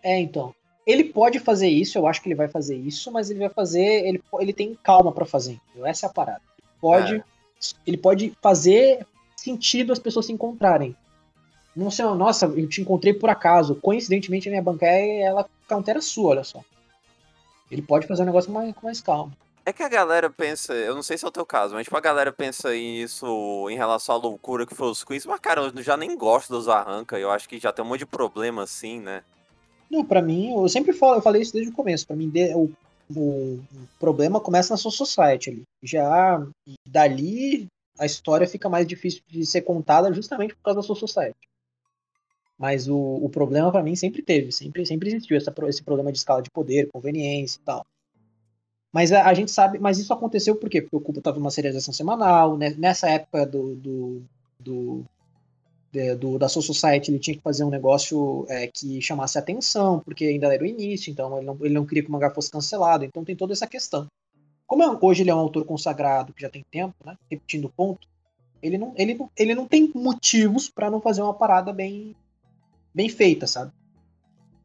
É, 0.02 0.18
então. 0.18 0.52
Ele 0.85 1.05
pode 1.05 1.39
fazer 1.39 1.68
isso, 1.68 1.97
eu 1.97 2.06
acho 2.06 2.20
que 2.20 2.28
ele 2.28 2.35
vai 2.35 2.48
fazer 2.48 2.76
isso, 2.76 3.10
mas 3.10 3.31
ele 3.31 3.39
vai 3.39 3.48
fazer, 3.48 4.06
ele, 4.06 4.22
ele 4.40 4.52
tem 4.52 4.74
calma 4.82 5.12
para 5.12 5.24
fazer, 5.24 5.52
entendeu? 5.52 5.86
Essa 5.86 6.06
é 6.06 6.09
a 6.10 6.12
parada. 6.12 6.43
Pode, 6.81 7.14
é. 7.14 7.24
Ele 7.86 7.97
pode 7.97 8.36
fazer 8.43 9.06
sentido 9.36 9.93
as 9.93 9.98
pessoas 9.98 10.26
se 10.26 10.32
encontrarem. 10.32 10.94
Não 11.76 11.90
sei, 11.90 12.05
nossa, 12.05 12.46
eu 12.46 12.68
te 12.68 12.80
encontrei 12.80 13.12
por 13.12 13.28
acaso. 13.28 13.74
Coincidentemente, 13.76 14.48
a 14.48 14.51
minha 14.51 14.62
bancária, 14.62 15.24
ela 15.24 15.48
countera 15.68 16.01
sua, 16.01 16.30
olha 16.30 16.44
só. 16.44 16.62
Ele 17.70 17.82
pode 17.82 18.06
fazer 18.06 18.22
um 18.22 18.26
negócio 18.26 18.52
mais, 18.52 18.74
com 18.74 18.86
mais 18.86 19.01
calma. 19.01 19.32
É 19.66 19.72
que 19.72 19.82
a 19.82 19.88
galera 19.88 20.28
pensa, 20.28 20.74
eu 20.74 20.94
não 20.94 21.02
sei 21.02 21.16
se 21.16 21.24
é 21.24 21.28
o 21.28 21.32
teu 21.32 21.46
caso, 21.46 21.74
mas 21.74 21.84
tipo, 21.84 21.96
a 21.96 22.01
galera 22.01 22.30
pensa 22.30 22.74
isso 22.76 23.66
em 23.70 23.76
relação 23.76 24.14
à 24.14 24.18
loucura 24.18 24.66
que 24.66 24.74
foi 24.74 24.88
os 24.88 25.02
quiz, 25.02 25.24
mas 25.24 25.40
cara, 25.40 25.62
eu 25.62 25.82
já 25.82 25.96
nem 25.96 26.14
gosto 26.18 26.52
dos 26.52 26.68
arranca, 26.68 27.18
eu 27.18 27.30
acho 27.30 27.48
que 27.48 27.59
já 27.59 27.72
tem 27.72 27.82
um 27.82 27.88
monte 27.88 28.01
de 28.01 28.06
problema 28.06 28.62
assim, 28.62 29.01
né? 29.01 29.22
Não, 29.90 30.05
pra 30.05 30.20
mim, 30.20 30.52
eu 30.52 30.68
sempre 30.68 30.92
falo, 30.92 31.16
eu 31.16 31.22
falei 31.22 31.40
isso 31.40 31.55
desde 31.55 31.72
o 31.72 31.74
começo, 31.74 32.06
pra 32.06 32.14
mim 32.14 32.30
o, 32.55 32.70
o, 33.16 33.20
o 33.20 33.88
problema 33.98 34.38
começa 34.38 34.74
na 34.74 34.76
sua 34.76 34.90
society 34.90 35.48
ali. 35.48 35.62
Já 35.82 36.46
dali 36.86 37.66
a 37.98 38.05
história 38.05 38.46
fica 38.46 38.68
mais 38.68 38.86
difícil 38.86 39.22
de 39.28 39.46
ser 39.46 39.62
contada 39.62 40.12
justamente 40.12 40.55
por 40.55 40.62
causa 40.62 40.80
da 40.80 40.86
sua 40.86 40.96
society. 40.96 41.38
Mas 42.59 42.89
o, 42.89 42.97
o 42.97 43.28
problema 43.28 43.70
para 43.72 43.82
mim 43.82 43.97
sempre 43.97 44.22
teve, 44.22 44.52
sempre, 44.52 44.86
sempre 44.86 45.09
existiu 45.09 45.36
essa, 45.36 45.52
esse 45.68 45.82
problema 45.82 46.12
de 46.12 46.18
escala 46.18 46.43
de 46.43 46.51
poder, 46.51 46.89
conveniência 46.93 47.59
e 47.59 47.64
tal. 47.64 47.85
Mas 48.93 49.10
a, 49.10 49.28
a 49.28 49.35
gente 49.35 49.51
sabe, 49.51 49.78
mas 49.81 49.98
isso 49.98 50.12
aconteceu 50.12 50.55
por 50.55 50.70
quê? 50.70 50.81
Porque 50.81 50.97
o 50.97 51.01
Cuba 51.01 51.18
estava 51.18 51.39
numa 51.39 51.51
serialização 51.51 51.93
semanal, 51.93 52.56
né? 52.56 52.74
nessa 52.78 53.09
época 53.10 53.44
do, 53.44 53.74
do, 53.74 54.22
do, 54.60 55.05
de, 55.90 56.14
do, 56.14 56.39
da 56.39 56.48
Soul 56.48 56.62
Society 56.62 57.10
ele 57.10 57.18
tinha 57.18 57.36
que 57.36 57.43
fazer 57.43 57.64
um 57.64 57.70
negócio 57.70 58.47
é, 58.48 58.68
que 58.68 59.02
chamasse 59.02 59.36
atenção, 59.36 59.98
porque 59.98 60.24
ainda 60.26 60.55
era 60.55 60.62
o 60.62 60.66
início, 60.66 61.10
então 61.10 61.36
ele 61.36 61.47
não, 61.47 61.59
ele 61.60 61.74
não 61.74 61.85
queria 61.85 62.05
que 62.05 62.09
o 62.09 62.12
mangá 62.12 62.31
fosse 62.31 62.52
cancelado, 62.52 63.05
então 63.05 63.24
tem 63.24 63.35
toda 63.35 63.52
essa 63.52 63.66
questão. 63.66 64.06
Como 64.64 64.82
é, 64.82 64.98
hoje 65.01 65.22
ele 65.22 65.31
é 65.31 65.35
um 65.35 65.39
autor 65.39 65.64
consagrado, 65.64 66.32
que 66.32 66.43
já 66.43 66.48
tem 66.48 66.64
tempo, 66.70 66.94
né, 67.05 67.16
repetindo 67.28 67.66
o 67.66 67.72
ponto, 67.72 68.06
ele 68.62 68.78
não, 68.78 68.94
ele, 68.97 69.18
ele 69.36 69.55
não 69.55 69.66
tem 69.66 69.90
motivos 69.94 70.70
para 70.70 70.90
não 70.90 71.01
fazer 71.01 71.20
uma 71.20 71.35
parada 71.35 71.72
bem, 71.72 72.14
bem 72.94 73.08
feita, 73.08 73.46
sabe? 73.46 73.72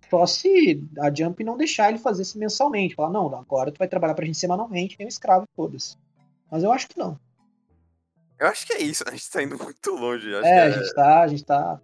Só 0.10 0.26
se 0.26 0.84
a 0.99 1.14
Jump 1.14 1.43
não 1.43 1.57
deixar 1.57 1.89
ele 1.89 1.99
fazer 1.99 2.23
isso 2.23 2.38
mensalmente. 2.38 2.95
Falar, 2.95 3.11
não, 3.11 3.34
agora 3.35 3.72
tu 3.72 3.77
vai 3.77 3.88
trabalhar 3.88 4.15
pra 4.15 4.26
gente 4.26 4.38
semanalmente, 4.38 4.97
tem 4.97 5.06
um 5.06 5.10
escravo, 5.10 5.45
foda-se. 5.56 5.95
Mas 6.49 6.64
eu 6.64 6.72
acho 6.72 6.88
que 6.88 6.97
não. 6.97 7.19
Eu 8.39 8.47
acho 8.47 8.65
que 8.65 8.73
é 8.73 8.81
isso, 8.81 9.03
a 9.06 9.11
gente 9.11 9.30
tá 9.30 9.43
indo 9.43 9.57
muito 9.61 9.91
longe. 9.91 10.34
Acho 10.34 10.47
é, 10.47 10.57
é, 10.57 10.61
a 10.61 10.69
gente 10.72 10.93
tá, 10.93 11.22
a 11.22 11.27
gente 11.27 11.45
tá. 11.45 11.81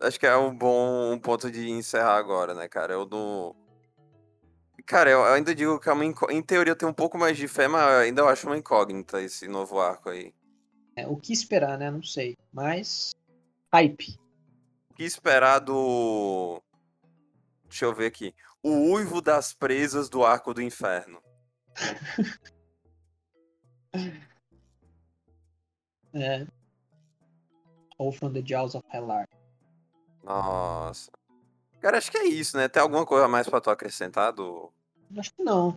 Acho 0.00 0.18
que 0.18 0.26
é 0.26 0.36
um 0.36 0.56
bom 0.56 1.18
ponto 1.18 1.50
de 1.50 1.70
encerrar 1.70 2.16
agora, 2.16 2.54
né, 2.54 2.66
cara? 2.68 2.94
Eu 2.94 3.06
não. 3.06 3.54
Cara, 4.84 5.10
eu 5.10 5.22
ainda 5.24 5.54
digo 5.54 5.78
que 5.78 5.88
é 5.88 5.92
uma 5.92 6.04
inco... 6.04 6.28
em 6.28 6.42
teoria 6.42 6.72
eu 6.72 6.76
tenho 6.76 6.90
um 6.90 6.94
pouco 6.94 7.16
mais 7.16 7.36
de 7.36 7.46
fé, 7.46 7.68
mas 7.68 7.82
ainda 7.82 8.22
eu 8.22 8.28
acho 8.28 8.48
uma 8.48 8.56
incógnita 8.56 9.22
esse 9.22 9.46
novo 9.46 9.78
arco 9.78 10.08
aí. 10.08 10.34
É, 10.96 11.06
o 11.06 11.16
que 11.16 11.32
esperar, 11.32 11.78
né? 11.78 11.90
Não 11.90 12.02
sei. 12.02 12.36
Mas. 12.52 13.12
Hype. 13.72 14.18
Que 14.94 15.04
esperar 15.04 15.58
do. 15.58 16.62
Deixa 17.64 17.84
eu 17.84 17.94
ver 17.94 18.06
aqui. 18.06 18.34
O 18.62 18.92
uivo 18.92 19.20
das 19.20 19.52
presas 19.52 20.08
do 20.08 20.24
arco 20.24 20.54
do 20.54 20.62
inferno. 20.62 21.22
é. 26.14 26.46
Ou 27.98 28.12
from 28.12 28.32
the 28.32 28.42
jaws 28.42 28.74
of 28.74 28.86
Hellar. 28.92 29.28
Nossa. 30.22 31.10
Cara, 31.80 31.98
acho 31.98 32.10
que 32.10 32.18
é 32.18 32.26
isso, 32.26 32.56
né? 32.56 32.68
Tem 32.68 32.80
alguma 32.82 33.04
coisa 33.04 33.26
mais 33.26 33.48
pra 33.48 33.60
tu 33.60 33.70
acrescentar 33.70 34.32
do. 34.32 34.72
Acho 35.16 35.34
que 35.34 35.42
não. 35.42 35.76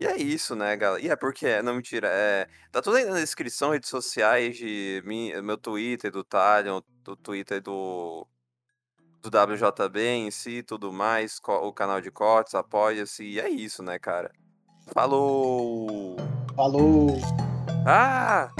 E 0.00 0.06
é 0.06 0.16
isso, 0.16 0.56
né, 0.56 0.74
galera? 0.78 1.04
E 1.04 1.10
é 1.10 1.14
porque, 1.14 1.60
não, 1.60 1.74
mentira, 1.74 2.08
é... 2.10 2.48
tá 2.72 2.80
tudo 2.80 2.96
aí 2.96 3.04
na 3.04 3.20
descrição, 3.20 3.72
redes 3.72 3.90
sociais 3.90 4.56
de 4.56 5.02
mim, 5.04 5.30
meu 5.42 5.58
Twitter, 5.58 6.10
do 6.10 6.24
Talion, 6.24 6.80
do 7.04 7.14
Twitter 7.14 7.60
do 7.60 8.26
do 9.22 9.28
WJB 9.28 10.00
em 10.00 10.30
si 10.30 10.62
tudo 10.62 10.90
mais, 10.90 11.38
o 11.46 11.72
canal 11.74 12.00
de 12.00 12.10
cortes, 12.10 12.54
apoia-se, 12.54 13.22
e 13.22 13.38
é 13.38 13.50
isso, 13.50 13.82
né, 13.82 13.98
cara? 13.98 14.32
Falou! 14.94 16.16
Falou! 16.56 17.08
Ah! 17.86 18.50